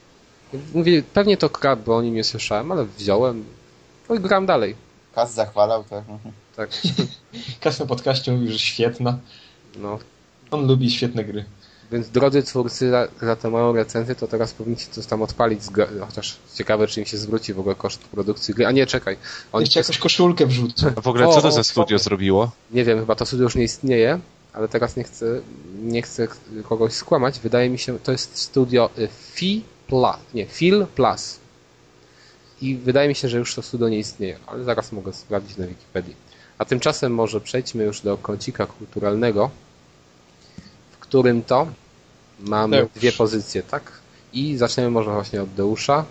Mówię, 0.74 1.02
pewnie 1.14 1.36
to 1.36 1.50
krab, 1.50 1.78
bo 1.80 1.96
o 1.96 2.02
nim 2.02 2.14
nie 2.14 2.24
słyszałem, 2.24 2.72
ale 2.72 2.84
wziąłem. 2.84 3.44
No 4.08 4.14
i 4.14 4.20
gram 4.20 4.46
dalej. 4.46 4.76
Kas 5.14 5.34
zachwalał, 5.34 5.84
tak. 5.84 6.04
Tak. 6.56 6.70
Kas 7.60 7.80
na 7.80 7.86
podcaście 7.86 8.32
mówił, 8.32 8.52
że 8.52 8.58
świetna. 8.58 9.18
No. 9.78 9.98
On 10.50 10.66
lubi 10.66 10.90
świetne 10.90 11.24
gry. 11.24 11.44
Więc 11.92 12.08
drodzy 12.08 12.42
twórcy, 12.42 12.90
za, 12.90 13.08
za 13.22 13.36
tę 13.36 13.50
małą 13.50 13.72
recenzję, 13.72 14.14
to 14.14 14.26
teraz 14.26 14.52
powinniście 14.52 14.92
coś 14.92 15.06
tam 15.06 15.22
odpalić, 15.22 15.62
z 15.62 15.70
chociaż 16.00 16.36
ciekawe, 16.54 16.86
czy 16.86 17.00
im 17.00 17.06
się 17.06 17.16
zwróci 17.18 17.54
w 17.54 17.58
ogóle 17.60 17.74
koszt 17.74 18.00
produkcji 18.04 18.54
gry. 18.54 18.66
A 18.66 18.70
nie, 18.70 18.86
czekaj. 18.86 19.16
Oni 19.52 19.62
Jeszcze 19.62 19.80
jakąś 19.80 19.98
koszulkę 19.98 20.46
wrzucę. 20.46 20.92
A 20.96 21.00
w 21.00 21.08
ogóle 21.08 21.28
O, 21.28 21.34
co 21.34 21.42
to 21.42 21.52
za 21.52 21.64
studio 21.64 21.96
o. 21.96 21.98
zrobiło? 21.98 22.50
Nie 22.70 22.84
wiem, 22.84 23.00
chyba 23.00 23.14
to 23.14 23.26
studio 23.26 23.44
już 23.44 23.54
nie 23.54 23.64
istnieje, 23.64 24.20
ale 24.52 24.68
teraz 24.68 24.96
nie 24.96 25.04
chcę, 25.04 25.40
nie 25.82 26.02
chcę 26.02 26.28
kogoś 26.68 26.92
skłamać. 26.92 27.40
Wydaje 27.40 27.70
mi 27.70 27.78
się, 27.78 27.98
to 27.98 28.12
jest 28.12 28.38
studio 28.38 28.90
y, 28.98 29.08
Fi 29.34 29.64
Plus, 29.86 30.16
nie, 30.34 30.46
Fil 30.46 30.86
Plus. 30.94 31.38
I 32.60 32.76
wydaje 32.76 33.08
mi 33.08 33.14
się, 33.14 33.28
że 33.28 33.38
już 33.38 33.54
to 33.54 33.62
studio 33.62 33.88
nie 33.88 33.98
istnieje, 33.98 34.38
ale 34.46 34.64
zaraz 34.64 34.92
mogę 34.92 35.12
sprawdzić 35.12 35.56
na 35.56 35.66
Wikipedii. 35.66 36.16
A 36.58 36.64
tymczasem 36.64 37.14
może 37.14 37.40
przejdźmy 37.40 37.84
już 37.84 38.00
do 38.00 38.16
kącika 38.16 38.66
kulturalnego, 38.66 39.50
którym 41.08 41.42
to 41.42 41.66
mamy 42.40 42.76
Deusz. 42.76 42.90
dwie 42.94 43.12
pozycje, 43.12 43.62
tak? 43.62 43.92
I 44.32 44.56
zaczniemy 44.56 44.90
może 44.90 45.10
właśnie 45.10 45.42
od 45.42 45.50
Deusza. 45.54 46.04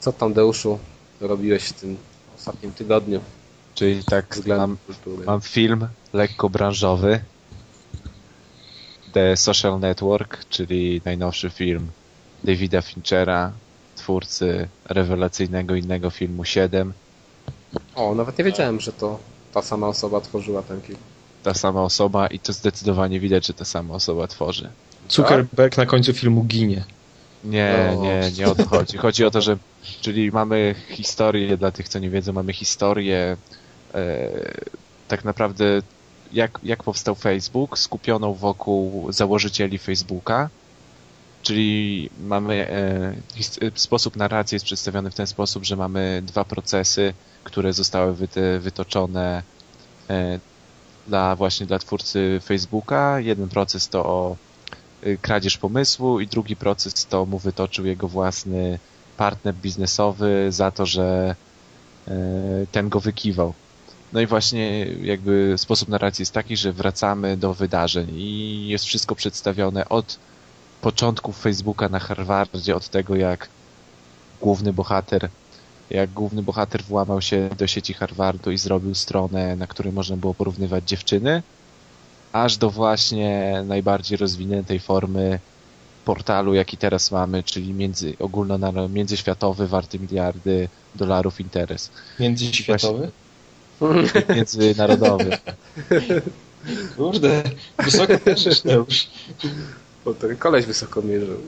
Co 0.00 0.12
tam, 0.12 0.32
Deuszu, 0.32 0.78
robiłeś 1.20 1.62
w 1.64 1.72
tym 1.72 1.96
ostatnim 2.38 2.72
tygodniu 2.72 3.20
Czyli 3.74 4.04
tak 4.04 4.26
względem 4.34 4.70
mam, 4.70 4.76
kultury? 4.86 5.26
mam 5.26 5.40
film 5.40 5.86
lekko 6.12 6.50
branżowy 6.50 7.20
The 9.12 9.36
Social 9.36 9.80
Network, 9.80 10.44
czyli 10.48 11.00
najnowszy 11.04 11.50
film 11.50 11.86
Davida 12.44 12.82
Finchera, 12.82 13.52
twórcy 13.96 14.68
rewelacyjnego 14.84 15.74
innego 15.74 16.10
filmu 16.10 16.44
7. 16.44 16.92
O, 17.94 18.14
nawet 18.14 18.38
nie 18.38 18.44
wiedziałem, 18.44 18.80
że 18.80 18.92
to 18.92 19.18
ta 19.54 19.62
sama 19.62 19.88
osoba 19.88 20.20
tworzyła 20.20 20.62
ten 20.62 20.80
film. 20.80 20.98
Ta 21.44 21.54
sama 21.54 21.82
osoba 21.82 22.26
i 22.26 22.38
to 22.38 22.52
zdecydowanie 22.52 23.20
widać, 23.20 23.46
że 23.46 23.54
ta 23.54 23.64
sama 23.64 23.94
osoba 23.94 24.26
tworzy. 24.26 24.68
Zuckerberg 25.08 25.76
na 25.76 25.86
końcu 25.86 26.12
filmu 26.12 26.44
ginie. 26.44 26.84
Nie, 27.44 27.92
O. 27.98 28.02
nie, 28.02 28.30
nie 28.38 28.46
o 28.48 28.54
to 28.54 28.66
chodzi. 28.66 28.96
Chodzi 28.96 29.24
o 29.24 29.30
to, 29.30 29.40
że 29.40 29.56
czyli 30.00 30.32
mamy 30.32 30.74
historię, 30.88 31.56
dla 31.56 31.70
tych 31.70 31.88
co 31.88 31.98
nie 31.98 32.10
wiedzą, 32.10 32.32
mamy 32.32 32.52
historię 32.52 33.36
e, 33.94 34.28
tak 35.08 35.24
naprawdę 35.24 35.64
jak, 36.32 36.58
jak 36.62 36.82
powstał 36.82 37.14
Facebook, 37.14 37.78
skupioną 37.78 38.34
wokół 38.34 39.12
założycieli 39.12 39.78
Facebooka. 39.78 40.48
Czyli 41.42 42.10
mamy 42.26 42.68
e, 42.70 43.14
his- 43.36 43.58
e, 43.66 43.70
sposób 43.74 44.16
narracji 44.16 44.54
jest 44.56 44.64
przedstawiony 44.64 45.10
w 45.10 45.14
ten 45.14 45.26
sposób, 45.26 45.64
że 45.64 45.76
mamy 45.76 46.22
dwa 46.26 46.44
procesy, 46.44 47.14
które 47.44 47.72
zostały 47.72 48.14
wyte, 48.14 48.58
wytoczone 48.60 49.42
e, 50.10 50.38
dla 51.06 51.36
właśnie 51.36 51.66
dla 51.66 51.78
twórcy 51.78 52.40
Facebooka. 52.44 53.20
Jeden 53.20 53.48
proces 53.48 53.88
to 53.88 54.04
o 54.06 54.36
y, 55.06 55.18
kradzież 55.22 55.58
pomysłu 55.58 56.20
i 56.20 56.26
drugi 56.26 56.56
proces 56.56 57.06
to 57.06 57.26
mu 57.26 57.38
wytoczył 57.38 57.86
jego 57.86 58.08
własny 58.08 58.78
partner 59.16 59.54
biznesowy 59.54 60.46
za 60.52 60.70
to, 60.70 60.86
że 60.86 61.36
e, 62.08 62.12
ten 62.72 62.88
go 62.88 63.00
wykiwał. 63.00 63.54
No 64.12 64.20
i 64.20 64.26
właśnie 64.26 64.84
jakby 64.84 65.54
sposób 65.56 65.88
narracji 65.88 66.22
jest 66.22 66.32
taki, 66.32 66.56
że 66.56 66.72
wracamy 66.72 67.36
do 67.36 67.54
wydarzeń 67.54 68.10
i 68.14 68.68
jest 68.68 68.84
wszystko 68.84 69.14
przedstawione 69.14 69.88
od 69.88 70.18
początków 70.80 71.40
Facebooka 71.40 71.88
na 71.88 71.98
Harvardzie, 71.98 72.76
od 72.76 72.88
tego 72.88 73.16
jak 73.16 73.48
główny 74.40 74.72
bohater 74.72 75.28
jak 75.90 76.10
główny 76.10 76.42
bohater 76.42 76.82
włamał 76.82 77.22
się 77.22 77.50
do 77.58 77.66
sieci 77.66 77.94
Harvardu 77.94 78.50
i 78.50 78.58
zrobił 78.58 78.94
stronę, 78.94 79.56
na 79.56 79.66
której 79.66 79.92
można 79.92 80.16
było 80.16 80.34
porównywać 80.34 80.88
dziewczyny, 80.88 81.42
aż 82.32 82.56
do 82.56 82.70
właśnie 82.70 83.62
najbardziej 83.66 84.18
rozwiniętej 84.18 84.80
formy 84.80 85.38
portalu, 86.04 86.54
jaki 86.54 86.76
teraz 86.76 87.10
mamy, 87.10 87.42
czyli 87.42 87.72
między, 87.72 88.14
ogólno 88.18 88.88
międzyświatowy, 88.88 89.66
warty 89.68 89.98
miliardy 89.98 90.68
dolarów 90.94 91.40
interes. 91.40 91.90
Międzyświatowy. 92.20 93.10
Międzynarodowy. 94.36 95.38
Kurde, 96.96 97.42
wysoko 97.78 98.18
też 98.18 98.46
już. 98.46 99.06
Bo 100.04 100.14
ten 100.14 100.36
koleś 100.36 100.66
wysoko 100.66 101.02
mierzył. 101.02 101.40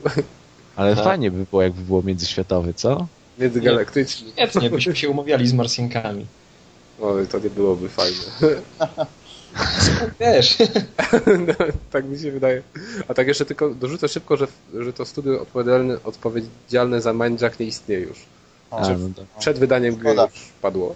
Ale 0.75 0.95
Tak. 0.95 1.03
fajnie 1.03 1.31
by 1.31 1.45
było, 1.45 1.61
jakby 1.61 1.81
było 1.81 2.01
międzyświatowy, 2.01 2.73
co? 2.73 3.07
Międzygalaktyczny. 3.39 4.31
Świetnie, 4.31 4.69
byśmy 4.69 4.95
się 4.95 5.09
umawiali 5.09 5.47
z 5.47 5.53
Marsjankami. 5.53 6.25
Oj, 7.01 7.27
to 7.27 7.39
nie 7.39 7.49
byłoby 7.49 7.89
fajne. 7.89 8.17
Wiesz, 10.19 10.57
No, 11.47 11.53
tak 11.91 12.05
mi 12.05 12.19
się 12.19 12.31
wydaje. 12.31 12.61
A 13.07 13.13
tak 13.13 13.27
jeszcze 13.27 13.45
tylko 13.45 13.69
dorzucę 13.69 14.07
szybko, 14.07 14.37
że, 14.37 14.47
że 14.79 14.93
to 14.93 15.05
studio 15.05 15.41
odpowiedzialne, 15.41 15.97
odpowiedzialne 16.03 17.01
za 17.01 17.13
Mindjack 17.13 17.59
nie 17.59 17.65
istnieje 17.65 18.01
już. 18.01 18.17
A, 18.71 18.89
no 18.89 19.09
to- 19.15 19.39
Przed 19.39 19.59
wydaniem 19.59 19.95
gry 19.95 20.09
już 20.13 20.51
padło. 20.61 20.95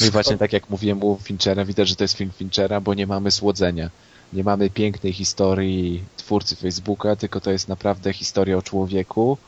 No 0.00 0.06
i 0.06 0.10
właśnie 0.10 0.38
tak 0.38 0.52
jak 0.52 0.70
mówiłem 0.70 1.02
u 1.04 1.18
Finchera, 1.22 1.64
widać, 1.64 1.88
że 1.88 1.96
to 1.96 2.04
jest 2.04 2.14
film 2.16 2.30
Finchera, 2.38 2.80
bo 2.80 2.94
nie 2.94 3.06
mamy 3.06 3.30
słodzenia. 3.30 3.90
Nie 4.32 4.44
mamy 4.44 4.70
pięknej 4.70 5.12
historii 5.12 6.04
twórcy 6.16 6.56
Facebooka, 6.56 7.16
tylko 7.16 7.40
to 7.40 7.50
jest 7.50 7.68
naprawdę 7.68 8.12
historia 8.12 8.56
o 8.56 8.62
człowieku, 8.62 9.38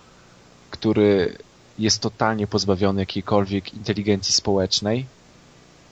który 0.72 1.38
jest 1.78 2.00
totalnie 2.00 2.46
pozbawiony 2.46 3.00
jakiejkolwiek 3.00 3.74
inteligencji 3.74 4.34
społecznej, 4.34 5.06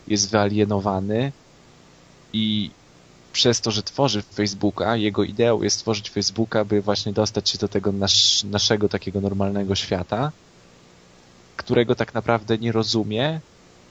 jest 0.08 0.30
wyalienowany 0.30 1.32
i 2.32 2.70
przez 3.32 3.60
to, 3.60 3.70
że 3.70 3.82
tworzy 3.82 4.22
Facebooka, 4.22 4.96
jego 4.96 5.24
ideą 5.24 5.62
jest 5.62 5.76
stworzyć 5.76 6.10
Facebooka, 6.10 6.64
by 6.64 6.82
właśnie 6.82 7.12
dostać 7.12 7.50
się 7.50 7.58
do 7.58 7.68
tego 7.68 7.92
nasz, 7.92 8.44
naszego 8.44 8.88
takiego 8.88 9.20
normalnego 9.20 9.74
świata, 9.74 10.32
którego 11.56 11.94
tak 11.94 12.14
naprawdę 12.14 12.58
nie 12.58 12.72
rozumie 12.72 13.40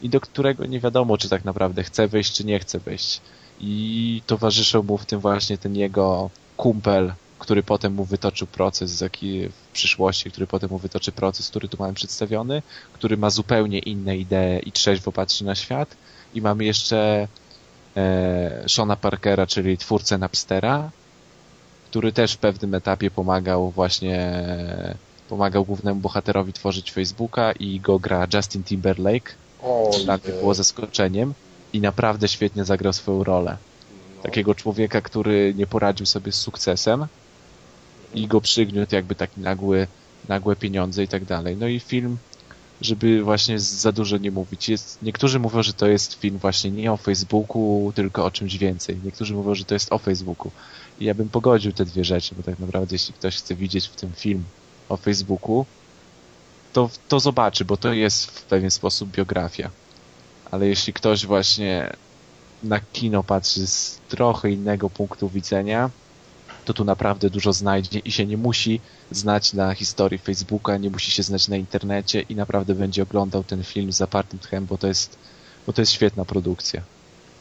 i 0.01 0.09
do 0.09 0.21
którego 0.21 0.65
nie 0.65 0.79
wiadomo, 0.79 1.17
czy 1.17 1.29
tak 1.29 1.45
naprawdę 1.45 1.83
chce 1.83 2.07
wejść, 2.07 2.33
czy 2.33 2.45
nie 2.45 2.59
chce 2.59 2.79
wejść. 2.79 3.21
I 3.59 4.21
towarzyszył 4.27 4.83
mu 4.83 4.97
w 4.97 5.05
tym 5.05 5.19
właśnie 5.19 5.57
ten 5.57 5.75
jego 5.75 6.29
kumpel, 6.57 7.13
który 7.39 7.63
potem 7.63 7.93
mu 7.93 8.05
wytoczył 8.05 8.47
proces 8.47 9.01
jaki 9.01 9.47
w 9.47 9.73
przyszłości, 9.73 10.31
który 10.31 10.47
potem 10.47 10.69
mu 10.69 10.77
wytoczy 10.77 11.11
proces, 11.11 11.49
który 11.49 11.67
tu 11.67 11.77
mamy 11.79 11.93
przedstawiony, 11.93 12.61
który 12.93 13.17
ma 13.17 13.29
zupełnie 13.29 13.79
inne 13.79 14.17
idee 14.17 14.59
i 14.65 14.71
trzeźwo 14.71 15.11
patrzy 15.11 15.45
na 15.45 15.55
świat. 15.55 15.89
I 16.33 16.41
mamy 16.41 16.65
jeszcze 16.65 17.27
e, 17.97 18.63
Shona 18.67 18.95
Parkera, 18.95 19.47
czyli 19.47 19.77
twórcę 19.77 20.17
Napstera, 20.17 20.91
który 21.89 22.11
też 22.11 22.33
w 22.33 22.37
pewnym 22.37 22.75
etapie 22.75 23.11
pomagał 23.11 23.71
właśnie 23.71 24.43
pomagał 25.29 25.65
głównemu 25.65 25.99
bohaterowi 25.99 26.53
tworzyć 26.53 26.91
Facebooka 26.91 27.51
i 27.51 27.79
go 27.79 27.99
gra 27.99 28.27
Justin 28.33 28.63
Timberlake. 28.63 29.31
O, 29.63 29.91
Dla 30.03 30.17
mnie 30.17 30.33
było 30.39 30.53
zaskoczeniem 30.53 31.33
i 31.73 31.81
naprawdę 31.81 32.27
świetnie 32.27 32.65
zagrał 32.65 32.93
swoją 32.93 33.23
rolę. 33.23 33.57
no. 34.17 34.23
Takiego 34.23 34.55
człowieka, 34.55 35.01
który 35.01 35.53
nie 35.57 35.67
poradził 35.67 36.05
sobie 36.05 36.31
z 36.31 36.35
sukcesem 36.35 37.07
i 38.13 38.27
go 38.27 38.41
przygniótł 38.41 38.95
jakby 38.95 39.15
taki 39.15 39.41
nagły, 39.41 39.87
nagłe 40.29 40.55
pieniądze 40.55 41.03
i 41.03 41.07
tak 41.07 41.25
dalej. 41.25 41.57
No 41.57 41.67
i 41.67 41.79
film, 41.79 42.17
żeby 42.81 43.23
właśnie 43.23 43.59
za 43.59 43.91
dużo 43.91 44.17
nie 44.17 44.31
mówić. 44.31 44.69
Jest, 44.69 45.01
niektórzy 45.01 45.39
mówią, 45.39 45.63
że 45.63 45.73
to 45.73 45.87
jest 45.87 46.13
film 46.13 46.37
właśnie 46.37 46.71
nie 46.71 46.91
o 46.91 46.97
Facebooku, 46.97 47.91
tylko 47.95 48.25
o 48.25 48.31
czymś 48.31 48.57
więcej. 48.57 48.97
Niektórzy 49.03 49.33
mówią, 49.33 49.55
że 49.55 49.65
to 49.65 49.73
jest 49.73 49.93
o 49.93 49.97
Facebooku. 49.97 50.51
I 50.99 51.05
ja 51.05 51.13
bym 51.13 51.29
pogodził 51.29 51.71
te 51.71 51.85
dwie 51.85 52.03
rzeczy, 52.03 52.35
bo 52.35 52.43
tak 52.43 52.59
naprawdę 52.59 52.95
jeśli 52.95 53.13
ktoś 53.13 53.37
chce 53.37 53.55
widzieć 53.55 53.87
w 53.87 53.95
tym 53.95 54.11
film 54.15 54.43
o 54.89 54.97
Facebooku, 54.97 55.65
to, 56.73 56.89
to 57.07 57.19
zobaczy, 57.19 57.65
bo 57.65 57.77
to 57.77 57.93
jest 57.93 58.25
w 58.25 58.43
pewien 58.43 58.71
sposób 58.71 59.09
biografia. 59.11 59.69
Ale 60.51 60.67
jeśli 60.67 60.93
ktoś 60.93 61.25
właśnie 61.25 61.93
na 62.63 62.79
kino 62.79 63.23
patrzy 63.23 63.67
z 63.67 63.99
trochę 64.09 64.51
innego 64.51 64.89
punktu 64.89 65.29
widzenia, 65.29 65.89
to 66.69 66.73
tu 66.73 66.85
naprawdę 66.85 67.29
dużo 67.29 67.53
znajdzie 67.53 67.99
i 67.99 68.11
się 68.11 68.25
nie 68.25 68.37
musi 68.37 68.81
znać 69.11 69.53
na 69.53 69.73
historii 69.73 70.17
Facebooka, 70.19 70.77
nie 70.77 70.89
musi 70.89 71.11
się 71.11 71.23
znać 71.23 71.47
na 71.47 71.57
internecie 71.57 72.21
i 72.21 72.35
naprawdę 72.35 72.75
będzie 72.75 73.03
oglądał 73.03 73.43
ten 73.43 73.63
film 73.63 73.91
z 73.91 73.97
zapartym 73.97 74.39
tchem, 74.39 74.65
bo 74.65 74.77
to 74.77 74.87
jest, 74.87 75.17
bo 75.67 75.73
to 75.73 75.81
jest 75.81 75.91
świetna 75.91 76.25
produkcja. 76.25 76.81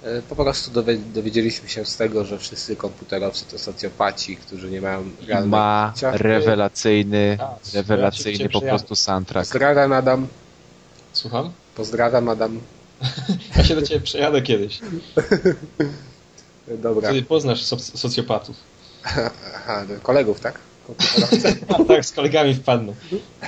E, 0.05 0.23
Po 0.23 0.37
prostu 0.37 0.71
dowie- 0.71 0.99
dowiedzieliśmy 1.15 1.69
się 1.69 1.85
z 1.85 1.97
tego, 1.97 2.25
że 2.25 2.39
wszyscy 2.39 2.77
komputerowcy 2.77 3.45
to 3.51 3.59
socjopaci, 3.59 4.37
którzy 4.37 4.71
nie 4.71 4.81
mają 4.81 5.03
I 5.23 5.27
realnej 5.27 5.51
ma 5.51 5.93
ciachy. 5.97 6.19
rewelacyjny, 6.19 7.39
A, 7.41 7.55
rewelacyjny 7.75 8.45
ja 8.45 8.51
po 8.51 8.61
prostu 8.61 8.95
soundtrack. 8.95 9.49
Pozdrawiam 9.51 9.93
Adam, 9.93 10.27
słucham? 11.13 11.53
pozdrawiam 11.77 12.29
Adam. 12.29 12.61
Ja 13.57 13.65
się 13.65 13.75
do 13.75 13.83
ciebie 13.83 14.01
przejadę 14.01 14.43
kiedyś. 14.43 14.81
Dobra, 16.83 17.09
Wtedy 17.09 17.23
poznasz 17.23 17.63
soc- 17.65 17.97
socjopatów. 17.99 18.57
Aha, 19.05 19.85
do 19.89 20.01
kolegów, 20.03 20.41
tak? 20.41 20.59
A 21.79 21.85
tak, 21.85 22.05
z 22.05 22.13
kolegami 22.13 22.55
wpadną. 22.55 22.95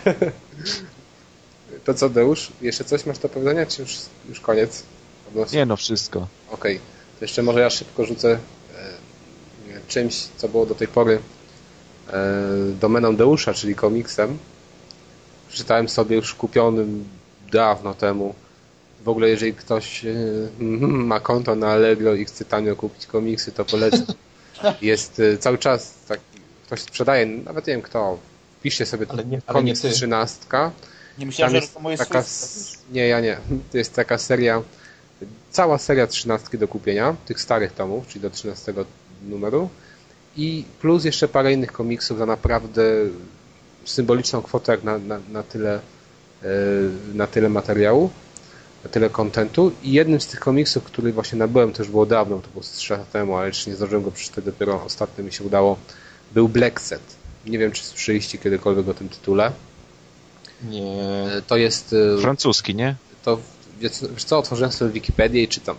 To 1.84 1.94
co, 1.94 2.08
Deusz? 2.08 2.52
Jeszcze 2.62 2.84
coś 2.84 3.06
masz 3.06 3.18
do 3.18 3.28
powiedzenia, 3.28 3.66
czy 3.66 3.82
już, 3.82 3.96
już 4.28 4.40
koniec? 4.40 4.82
Odnośnie- 5.28 5.58
Nie 5.58 5.66
no, 5.66 5.76
wszystko. 5.76 6.26
Okej, 6.50 6.78
to 7.18 7.24
jeszcze 7.24 7.42
może 7.42 7.60
ja 7.60 7.70
szybko 7.70 8.04
rzucę 8.04 8.30
e, 8.32 8.38
czymś, 9.88 10.14
co 10.36 10.48
było 10.48 10.66
do 10.66 10.74
tej 10.74 10.88
pory 10.88 11.18
e, 12.12 12.12
domeną 12.80 13.16
Deusza, 13.16 13.54
czyli 13.54 13.74
komiksem. 13.74 14.38
Przeczytałem 15.48 15.88
sobie 15.88 16.16
już 16.16 16.34
kupionym 16.34 17.04
dawno 17.52 17.94
temu. 17.94 18.34
W 19.04 19.08
ogóle 19.08 19.28
jeżeli 19.28 19.54
ktoś 19.54 20.04
e, 20.04 20.14
ma 21.10 21.20
konto 21.20 21.54
na 21.54 21.68
Allegro 21.68 22.14
i 22.14 22.24
chce 22.24 22.44
tanio 22.44 22.76
kupić 22.76 23.06
komiksy, 23.06 23.52
to 23.52 23.64
polecam. 23.64 24.04
Jest 24.82 25.20
e, 25.20 25.38
cały 25.38 25.58
czas 25.58 25.94
tak, 26.08 26.20
ktoś 26.66 26.80
sprzedaje, 26.80 27.26
nawet 27.26 27.66
nie 27.66 27.72
wiem 27.72 27.82
kto. 27.82 28.18
Wpiszcie 28.58 28.86
sobie 28.86 29.06
Ale 29.08 29.24
nie- 29.24 29.40
ale 29.46 29.58
komiks. 29.58 29.80
13. 29.80 30.38
Nie 30.46 30.48
Tam 31.18 31.26
myślałem, 31.26 31.50
że 31.50 31.60
jest 31.60 31.74
to 31.74 31.80
moje 31.80 31.98
taka... 31.98 32.24
Nie, 32.92 33.08
ja 33.08 33.20
nie. 33.20 33.36
To 33.72 33.78
jest 33.78 33.94
taka 33.94 34.18
seria, 34.18 34.62
cała 35.50 35.78
seria 35.78 36.06
trzynastki 36.06 36.58
do 36.58 36.68
kupienia, 36.68 37.16
tych 37.26 37.40
starych 37.40 37.72
tomów, 37.72 38.06
czyli 38.06 38.20
do 38.20 38.30
13 38.30 38.74
numeru 39.28 39.68
i 40.36 40.64
plus 40.80 41.04
jeszcze 41.04 41.28
parę 41.28 41.52
innych 41.52 41.72
komiksów 41.72 42.18
za 42.18 42.26
naprawdę 42.26 42.82
symboliczną 43.84 44.42
kwotę 44.42 44.72
jak 44.72 44.84
na, 44.84 44.98
na, 44.98 45.20
na 45.32 45.42
tyle 45.42 45.74
e, 46.42 46.46
na 47.14 47.26
tyle 47.26 47.48
materiału, 47.48 48.10
tyle 48.88 49.10
kontentu 49.10 49.72
i 49.82 49.92
jednym 49.92 50.20
z 50.20 50.26
tych 50.26 50.40
komiksów, 50.40 50.84
który 50.84 51.12
właśnie 51.12 51.38
nabyłem, 51.38 51.72
to 51.72 51.82
już 51.82 51.90
było 51.90 52.06
dawno, 52.06 52.38
to 52.38 52.48
było 52.48 52.62
z 52.62 52.72
3 52.72 52.92
lata 52.92 53.04
temu, 53.04 53.36
ale 53.36 53.46
jeszcze 53.46 53.70
nie 53.70 53.76
zdążyłem 53.76 54.04
go 54.04 54.10
przeczytać, 54.10 54.44
dopiero 54.44 54.84
ostatnio 54.84 55.24
mi 55.24 55.32
się 55.32 55.44
udało, 55.44 55.76
był 56.34 56.48
Black 56.48 56.80
Set. 56.80 57.02
Nie 57.46 57.58
wiem, 57.58 57.72
czy 57.72 57.84
słyszeliście 57.84 58.38
kiedykolwiek 58.38 58.88
o 58.88 58.94
tym 58.94 59.08
tytule. 59.08 59.52
Nie. 60.62 61.28
To 61.46 61.56
jest 61.56 61.94
e, 62.18 62.20
Francuski, 62.20 62.74
nie? 62.74 62.96
to 63.24 63.38
wiesz 63.80 63.92
wiesz 64.12 64.24
co, 64.24 64.38
otworzyłem 64.38 64.72
sobie 64.72 64.92
Wikipedię 64.92 65.42
i 65.42 65.48
czytam. 65.48 65.76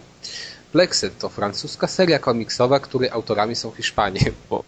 Plexet 0.72 1.20
to 1.20 1.30
francuska 1.30 1.88
seria 1.88 2.20
komiksowa, 2.20 2.80
której 2.80 3.10
autorami 3.10 3.56
są 3.56 3.72
Hiszpanie. 3.72 4.22
Bo 4.50 4.64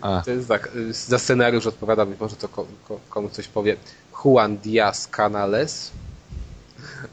A, 0.00 0.22
to 0.24 0.30
jest 0.30 0.48
tak, 0.48 0.70
y, 0.76 0.92
za 0.92 1.18
scenariusz 1.18 1.66
odpowiada, 1.66 2.06
być 2.06 2.20
może 2.20 2.36
to 2.36 2.48
ko, 2.48 2.66
ko, 2.88 3.00
komuś 3.10 3.32
coś 3.32 3.48
powie, 3.48 3.76
Juan 4.24 4.56
Diaz 4.56 5.08
Canales, 5.16 5.90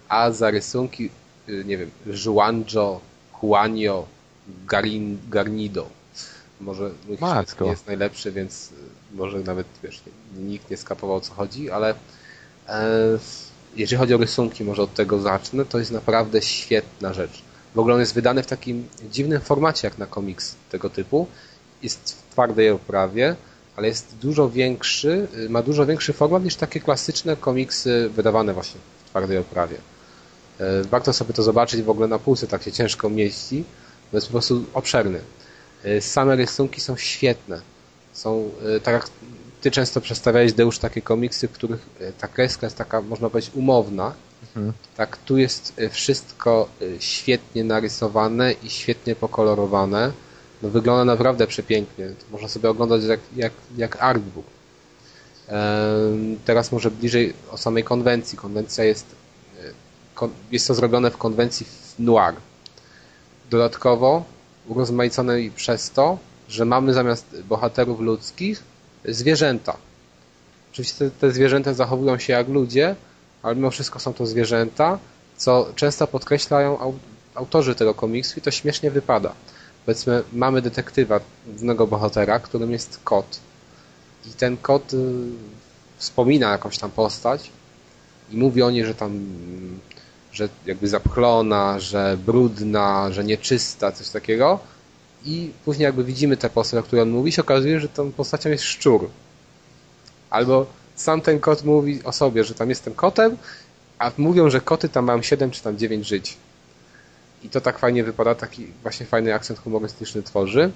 a 0.09 0.31
za 0.31 0.51
rysunki, 0.51 1.09
y, 1.49 1.63
nie 1.65 1.77
wiem, 1.77 1.91
Juanjo, 2.25 2.99
Juanio 3.43 4.05
Garin, 4.67 5.17
Garnido. 5.29 5.89
Może 6.61 6.91
mój 7.07 7.17
Matko. 7.21 7.65
nie 7.65 7.71
jest 7.71 7.87
najlepszy, 7.87 8.31
więc 8.31 8.71
y, 8.71 9.15
może 9.15 9.39
nawet 9.39 9.67
wiesz, 9.83 10.01
nikt 10.37 10.69
nie 10.69 10.77
skapował 10.77 11.17
o 11.17 11.21
co 11.21 11.33
chodzi, 11.33 11.71
ale 11.71 11.93
e, 12.67 13.19
jeżeli 13.75 13.99
chodzi 13.99 14.13
o 14.13 14.17
rysunki, 14.17 14.63
może 14.63 14.81
od 14.81 14.93
tego 14.93 15.19
zacznę, 15.19 15.65
to 15.65 15.79
jest 15.79 15.91
naprawdę 15.91 16.41
świetna 16.41 17.13
rzecz. 17.13 17.41
W 17.75 17.79
ogóle 17.79 17.93
on 17.95 17.99
jest 17.99 18.13
wydany 18.13 18.43
w 18.43 18.47
takim 18.47 18.87
dziwnym 19.11 19.41
formacie 19.41 19.87
jak 19.87 19.97
na 19.97 20.05
komiks 20.05 20.55
tego 20.71 20.89
typu. 20.89 21.27
Jest 21.83 22.11
w 22.11 22.31
twardej 22.31 22.69
oprawie, 22.69 23.35
ale 23.75 23.87
jest 23.87 24.15
dużo 24.21 24.49
większy, 24.49 25.27
y, 25.37 25.49
ma 25.49 25.61
dużo 25.61 25.85
większy 25.85 26.13
format 26.13 26.43
niż 26.43 26.55
takie 26.55 26.79
klasyczne 26.79 27.35
komiksy 27.35 28.09
wydawane 28.15 28.53
właśnie 28.53 28.79
twardej 29.09 29.37
oprawie. 29.37 29.77
E, 30.59 30.83
Warto 30.83 31.13
sobie 31.13 31.33
to 31.33 31.43
zobaczyć, 31.43 31.81
w 31.81 31.89
ogóle 31.89 32.07
na 32.07 32.19
półce 32.19 32.47
tak 32.47 32.63
się 32.63 32.71
ciężko 32.71 33.09
mieści, 33.09 33.63
bo 34.11 34.17
jest 34.17 34.27
po 34.27 34.31
prostu 34.31 34.65
obszerny. 34.73 35.19
E, 35.83 36.01
Same 36.01 36.35
rysunki 36.35 36.81
są 36.81 36.97
świetne. 36.97 37.61
Są, 38.13 38.51
e, 38.75 38.79
tak 38.79 38.93
jak 38.93 39.09
ty 39.61 39.71
często 39.71 40.01
przedstawiałeś, 40.01 40.53
Deusz, 40.53 40.79
takie 40.79 41.01
komiksy, 41.01 41.47
w 41.47 41.51
których 41.51 41.89
ta 42.17 42.27
kreska 42.27 42.65
jest 42.67 42.77
taka, 42.77 43.01
można 43.01 43.29
powiedzieć, 43.29 43.51
umowna. 43.55 44.13
Mhm. 44.55 44.73
Tak, 44.97 45.17
tu 45.17 45.37
jest 45.37 45.73
wszystko 45.91 46.69
świetnie 46.99 47.63
narysowane 47.63 48.51
i 48.51 48.69
świetnie 48.69 49.15
pokolorowane. 49.15 50.11
No, 50.61 50.69
wygląda 50.69 51.05
naprawdę 51.05 51.47
przepięknie. 51.47 52.09
Można 52.31 52.47
sobie 52.47 52.69
oglądać 52.69 53.03
jak, 53.03 53.19
jak, 53.35 53.51
jak 53.77 54.03
artbook. 54.03 54.45
Teraz 56.45 56.71
może 56.71 56.91
bliżej 56.91 57.33
o 57.51 57.57
samej 57.57 57.83
konwencji. 57.83 58.37
Konwencja 58.37 58.83
jest, 58.83 59.05
e, 60.21 60.27
jest 60.51 60.67
to 60.67 60.73
zrobione 60.73 61.11
w 61.11 61.17
konwencji 61.17 61.65
noir. 61.99 62.35
Dodatkowo 63.49 64.23
urozmaicone 64.67 65.33
przez 65.55 65.91
to, 65.91 66.17
że 66.49 66.65
mamy 66.65 66.93
zamiast 66.93 67.41
bohaterów 67.41 67.99
ludzkich 67.99 68.63
zwierzęta. 69.05 69.77
Oczywiście 70.71 70.97
te, 70.97 71.11
te 71.11 71.31
zwierzęta 71.31 71.73
zachowują 71.73 72.19
się 72.19 72.33
jak 72.33 72.47
ludzie, 72.47 72.95
ale 73.43 73.55
mimo 73.55 73.71
wszystko 73.71 73.99
są 73.99 74.13
to 74.13 74.25
zwierzęta 74.25 74.99
co 75.39 75.71
często 75.75 76.07
podkreślają 76.07 76.79
au, 76.79 76.93
autorzy 77.35 77.75
tego 77.75 77.93
komiksu 77.93 78.39
i 78.39 78.41
to 78.41 78.51
śmiesznie 78.51 78.91
wypada. 78.91 79.33
Powiedzmy, 79.85 80.23
mamy 80.33 80.61
detektywa, 80.61 81.19
głównego 81.47 81.87
bohatera, 81.87 82.39
którym 82.39 82.71
jest 82.71 82.99
kot. 83.03 83.39
I 84.25 84.29
ten 84.29 84.57
kot 84.57 84.93
y, 84.93 84.97
wspomina 85.97 86.51
jakąś 86.51 86.77
tam 86.77 86.91
postać 86.91 87.51
i 88.31 88.37
mówi 88.37 88.61
o 88.61 88.71
niej, 88.71 88.85
że 88.85 88.95
tam 88.95 89.25
że 90.31 90.49
jakby 90.65 90.87
zapchlona, 90.87 91.79
że 91.79 92.17
brudna, 92.25 93.11
że 93.11 93.23
nieczysta, 93.23 93.91
coś 93.91 94.09
takiego. 94.09 94.59
I 95.25 95.51
później 95.65 95.83
jakby 95.83 96.03
widzimy 96.03 96.37
tę 96.37 96.49
postać, 96.49 96.79
o 96.79 96.83
której 96.83 97.03
on 97.03 97.09
mówi, 97.09 97.31
się 97.31 97.41
okazuje, 97.41 97.79
że 97.79 97.89
tą 97.89 98.11
postacią 98.11 98.49
jest 98.49 98.63
szczur. 98.63 99.09
Albo 100.29 100.65
sam 100.95 101.21
ten 101.21 101.39
kot 101.39 101.63
mówi 101.63 102.03
o 102.03 102.11
sobie, 102.11 102.43
że 102.43 102.53
tam 102.53 102.69
jestem 102.69 102.93
kotem, 102.93 103.37
a 103.99 104.11
mówią, 104.17 104.49
że 104.49 104.61
koty 104.61 104.89
tam 104.89 105.05
mają 105.05 105.21
7 105.21 105.51
czy 105.51 105.63
tam 105.63 105.77
9 105.77 106.07
żyć. 106.07 106.37
I 107.43 107.49
to 107.49 107.61
tak 107.61 107.79
fajnie 107.79 108.03
wypada, 108.03 108.35
taki 108.35 108.67
właśnie 108.81 109.05
fajny 109.05 109.33
akcent 109.33 109.59
humorystyczny 109.59 110.23
tworzy. 110.23 110.71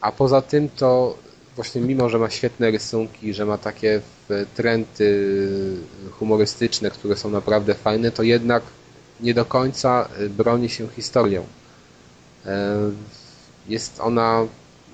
A 0.00 0.12
poza 0.12 0.42
tym 0.42 0.68
to 0.68 1.18
właśnie 1.56 1.80
mimo, 1.80 2.08
że 2.08 2.18
ma 2.18 2.30
świetne 2.30 2.70
rysunki, 2.70 3.34
że 3.34 3.46
ma 3.46 3.58
takie 3.58 4.00
trendy 4.54 5.36
humorystyczne, 6.10 6.90
które 6.90 7.16
są 7.16 7.30
naprawdę 7.30 7.74
fajne, 7.74 8.10
to 8.10 8.22
jednak 8.22 8.62
nie 9.20 9.34
do 9.34 9.44
końca 9.44 10.08
broni 10.30 10.68
się 10.68 10.88
historią. 10.88 11.46
E, 12.46 12.76
jest 13.68 14.00
ona, 14.00 14.46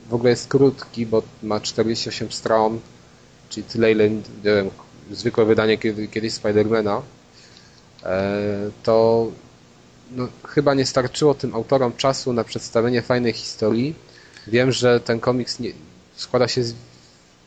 w 0.09 0.15
ogóle 0.15 0.31
jest 0.31 0.49
krótki, 0.49 1.07
bo 1.07 1.23
ma 1.43 1.61
48 1.61 2.33
stron, 2.33 2.81
czyli 3.49 3.65
tyle, 3.65 3.93
ile 3.93 4.11
wiem, 4.43 4.71
zwykłe 5.11 5.45
wydanie 5.45 5.79
kiedyś 6.11 6.33
Spidermana, 6.33 7.03
e, 8.03 8.71
to 8.83 9.27
no, 10.11 10.29
chyba 10.49 10.75
nie 10.75 10.87
starczyło 10.87 11.35
tym 11.35 11.55
autorom 11.55 11.93
czasu 11.97 12.33
na 12.33 12.45
przedstawienie 12.45 13.03
fajnej 13.03 13.33
historii. 13.33 13.95
Wiem, 14.47 14.73
że 14.73 15.01
ten 15.01 15.21
komiks 15.21 15.61
nie, 15.61 15.73
składa 16.19 16.49
się 16.49 16.65
z 16.65 16.75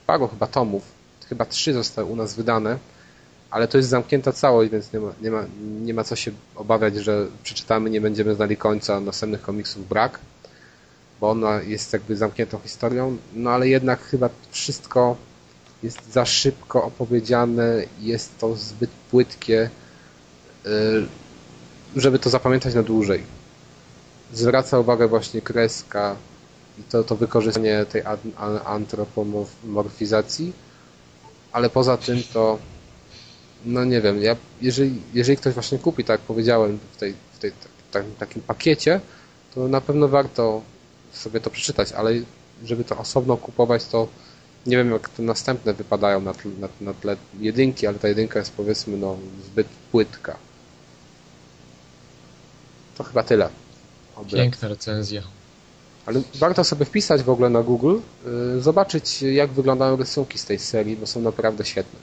paru 0.08 0.28
chyba 0.28 0.48
tomów. 0.48 0.84
Chyba 1.30 1.46
trzy 1.46 1.74
zostały 1.74 2.08
u 2.08 2.16
nas 2.16 2.34
wydane, 2.36 2.78
ale 3.52 3.68
to 3.68 3.78
jest 3.78 3.90
zamknięta 3.90 4.32
całość, 4.32 4.72
więc 4.72 4.94
nie 4.94 5.00
ma, 5.00 5.14
nie 5.22 5.32
ma, 5.32 5.46
nie 5.82 5.94
ma 5.94 6.04
co 6.04 6.16
się 6.16 6.32
obawiać, 6.56 6.96
że 6.96 7.28
przeczytamy, 7.44 7.90
nie 7.90 8.02
będziemy 8.02 8.36
znali 8.36 8.58
końca, 8.58 9.00
następnych 9.00 9.42
komiksów 9.42 9.90
brak, 9.90 10.20
bo 11.20 11.30
ona 11.30 11.62
jest 11.62 11.94
jakby 11.94 12.16
zamkniętą 12.16 12.60
historią, 12.60 13.18
no 13.34 13.50
ale 13.50 13.68
jednak 13.68 14.02
chyba 14.02 14.30
wszystko 14.52 15.16
jest 15.84 16.12
za 16.14 16.26
szybko 16.26 16.84
opowiedziane, 16.84 17.84
jest 18.00 18.38
to 18.40 18.56
zbyt 18.56 18.90
płytkie, 19.12 19.70
y, 20.66 20.70
żeby 21.96 22.20
to 22.20 22.30
zapamiętać 22.30 22.74
na 22.74 22.84
dłużej. 22.84 23.24
Zwraca 24.34 24.80
uwagę 24.80 25.08
właśnie 25.08 25.42
kreska 25.42 26.16
to, 26.90 27.04
to 27.04 27.16
wykorzystanie 27.16 27.86
tej 27.86 28.04
antropomorfizacji, 28.66 30.54
ale 31.52 31.70
poza 31.70 31.98
tym 31.98 32.24
to 32.34 32.60
no 33.66 33.86
nie 33.86 34.02
wiem, 34.02 34.22
ja, 34.24 34.36
jeżeli, 34.62 35.02
jeżeli 35.14 35.38
ktoś 35.38 35.54
właśnie 35.54 35.78
kupi, 35.78 36.04
tak 36.04 36.20
jak 36.20 36.28
powiedziałem, 36.28 36.80
w, 36.94 36.98
tej, 36.98 37.14
w 37.34 37.40
tej, 37.40 37.52
tak, 37.92 38.06
takim 38.20 38.42
pakiecie, 38.42 39.00
to 39.56 39.68
na 39.68 39.82
pewno 39.82 40.08
warto 40.08 40.62
sobie 41.12 41.40
to 41.40 41.50
przeczytać, 41.50 41.92
ale 41.92 42.12
żeby 42.64 42.84
to 42.84 42.98
osobno 42.98 43.38
kupować, 43.38 43.86
to 43.86 44.08
nie 44.66 44.78
wiem 44.78 44.92
jak 44.92 45.10
te 45.10 45.24
następne 45.24 45.74
wypadają 45.74 46.22
na 46.22 46.34
tle, 46.34 46.52
na, 46.60 46.68
na 46.82 46.94
tle 46.94 47.18
jedynki, 47.40 47.88
ale 47.88 48.00
ta 48.00 48.08
jedynka 48.08 48.40
jest 48.40 48.54
powiedzmy 48.54 48.98
no, 48.98 49.18
zbyt 49.46 49.68
płytka. 49.92 50.38
To 52.98 53.04
chyba 53.04 53.24
tyle. 53.24 53.50
Piękna 54.34 54.68
recenzja. 54.68 55.22
Ale 56.06 56.22
warto 56.36 56.64
sobie 56.64 56.86
wpisać 56.86 57.24
w 57.24 57.30
ogóle 57.30 57.50
na 57.50 57.64
Google, 57.64 57.96
yy, 58.26 58.62
zobaczyć 58.62 59.22
jak 59.22 59.52
wyglądają 59.52 59.96
rysunki 59.96 60.38
z 60.38 60.46
tej 60.46 60.60
serii, 60.60 60.98
bo 60.98 61.08
są 61.08 61.22
naprawdę 61.22 61.66
świetne. 61.66 62.00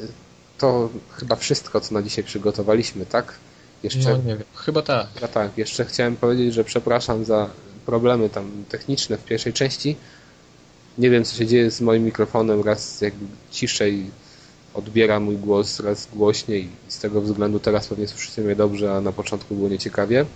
Yy, 0.00 0.08
to 0.58 0.88
chyba 1.12 1.36
wszystko, 1.36 1.80
co 1.80 1.94
na 1.94 2.02
dzisiaj 2.02 2.24
przygotowaliśmy, 2.24 3.06
tak? 3.06 3.34
Jeszcze, 3.82 4.10
no 4.10 4.16
nie 4.16 4.36
wiem, 4.36 4.44
chyba 4.54 4.82
tak. 4.82 5.06
Chyba 5.14 5.28
tak. 5.28 5.58
Jeszcze 5.58 5.84
chciałem 5.84 6.16
powiedzieć, 6.16 6.54
że 6.54 6.64
przepraszam 6.64 7.24
za 7.24 7.50
problemy 7.86 8.28
tam 8.28 8.64
techniczne 8.68 9.16
w 9.16 9.24
pierwszej 9.24 9.52
części. 9.52 9.96
Nie 10.98 11.10
wiem, 11.10 11.24
co 11.24 11.36
się 11.36 11.46
dzieje 11.46 11.70
z 11.70 11.80
moim 11.80 12.04
mikrofonem, 12.04 12.62
raz 12.62 13.00
jakby 13.00 13.26
ciszej 13.50 14.10
odbiera 14.74 15.20
mój 15.20 15.36
głos, 15.36 15.80
raz 15.80 16.08
głośniej 16.14 16.68
z 16.88 16.98
tego 16.98 17.20
względu 17.20 17.60
teraz 17.60 17.88
pewnie 17.88 18.08
słyszycie 18.08 18.42
mnie 18.42 18.56
dobrze, 18.56 18.94
a 18.94 19.00
na 19.00 19.12
początku 19.12 19.54
było 19.54 19.68
nieciekawie. 19.68 20.26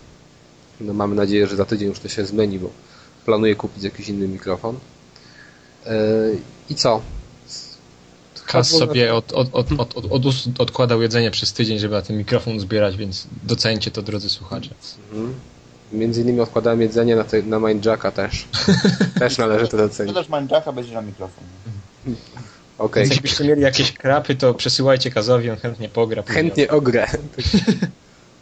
No 0.80 0.94
mamy 0.94 1.14
nadzieję, 1.14 1.46
że 1.46 1.56
za 1.56 1.64
tydzień 1.64 1.88
już 1.88 2.00
to 2.00 2.08
się 2.08 2.24
zmieni, 2.24 2.58
bo 2.58 2.70
planuję 3.24 3.56
kupić 3.56 3.84
jakiś 3.84 4.08
inny 4.08 4.28
mikrofon. 4.28 4.76
Yy, 5.86 5.92
I 6.70 6.74
co? 6.74 7.00
Kas 8.46 8.68
sobie 8.68 9.14
od, 9.14 9.32
od, 9.32 9.48
od, 9.52 9.72
od, 9.72 9.94
od, 10.10 10.22
odkładał 10.58 11.02
jedzenie 11.02 11.30
przez 11.30 11.52
tydzień, 11.52 11.78
żeby 11.78 11.94
na 11.94 12.02
ten 12.02 12.18
mikrofon 12.18 12.60
zbierać, 12.60 12.96
więc 12.96 13.26
docencie 13.42 13.90
to, 13.90 14.02
drodzy 14.02 14.30
słuchacze. 14.30 14.70
Mhm. 15.12 15.34
Między 15.92 16.20
innymi 16.20 16.40
odkładałem 16.40 16.80
jedzenie 16.80 17.16
na, 17.16 17.24
te, 17.24 17.42
na 17.42 17.58
Mindjacka 17.58 18.10
też. 18.10 18.48
też 19.18 19.38
należy 19.38 19.68
to 19.68 19.76
docenić. 19.76 20.14
Też 20.14 20.28
Mindjacka 20.28 20.72
będzie 20.72 20.94
na 20.94 21.02
mikrofon. 21.02 21.44
Okay. 22.78 23.02
Więc 23.02 23.14
jakbyście 23.14 23.44
mieli 23.44 23.62
jakieś 23.62 23.92
krapy, 23.92 24.34
to 24.34 24.54
przesyłajcie 24.54 25.10
Kazowi, 25.10 25.50
on 25.50 25.56
chętnie 25.56 25.88
pogra. 25.88 26.22
Chętnie 26.26 26.70
ogrę. 26.70 27.06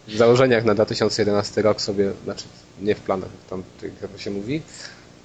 W 0.08 0.16
założeniach 0.16 0.64
na 0.64 0.74
2011 0.74 1.62
rok 1.62 1.80
sobie, 1.82 2.12
znaczy 2.24 2.44
nie 2.82 2.94
w 2.94 3.00
planach, 3.00 3.28
tam 3.50 3.62
jak 3.82 4.10
to 4.12 4.18
się 4.18 4.30
mówi, 4.30 4.62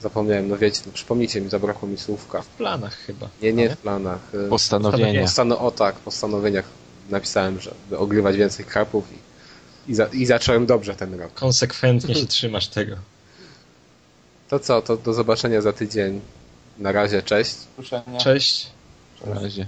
zapomniałem, 0.01 0.49
no 0.49 0.57
wiecie, 0.57 0.81
no 0.85 0.91
przypomnijcie 0.91 1.41
mi, 1.41 1.49
zabrakło 1.49 1.89
mi 1.89 1.97
słówka. 1.97 2.41
W 2.41 2.47
planach 2.47 2.95
chyba. 2.95 3.29
Nie, 3.41 3.53
nie 3.53 3.69
w 3.69 3.77
planach. 3.77 4.19
Postanowienia. 4.49 5.21
Postano 5.21 5.59
o 5.59 5.71
tak, 5.71 5.95
postanowieniach 5.95 6.65
napisałem, 7.09 7.59
żeby 7.59 7.97
ogrywać 7.97 8.37
więcej 8.37 8.65
krapów 8.65 9.05
i, 9.11 9.91
i, 9.91 9.95
za, 9.95 10.05
i 10.05 10.25
zacząłem 10.25 10.65
dobrze 10.65 10.95
ten 10.95 11.19
rok. 11.19 11.33
Konsekwentnie 11.33 12.15
się 12.15 12.27
trzymasz 12.27 12.67
tego. 12.67 12.95
To 14.49 14.59
co, 14.59 14.81
to 14.81 14.97
do 14.97 15.13
zobaczenia 15.13 15.61
za 15.61 15.73
tydzień. 15.73 16.21
Na 16.77 16.91
razie, 16.91 17.21
cześć. 17.21 17.55
Cześć. 18.19 18.67
Na 19.25 19.33
razie. 19.33 19.67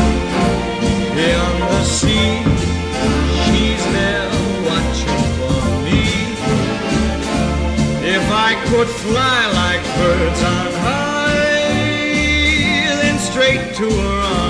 could 8.71 8.87
fly 8.87 9.51
like 9.51 9.83
birds 9.97 10.41
on 10.43 10.71
high, 10.79 11.73
then 13.01 13.19
straight 13.19 13.75
to 13.75 13.83
her 13.83 14.21
arms 14.21 14.40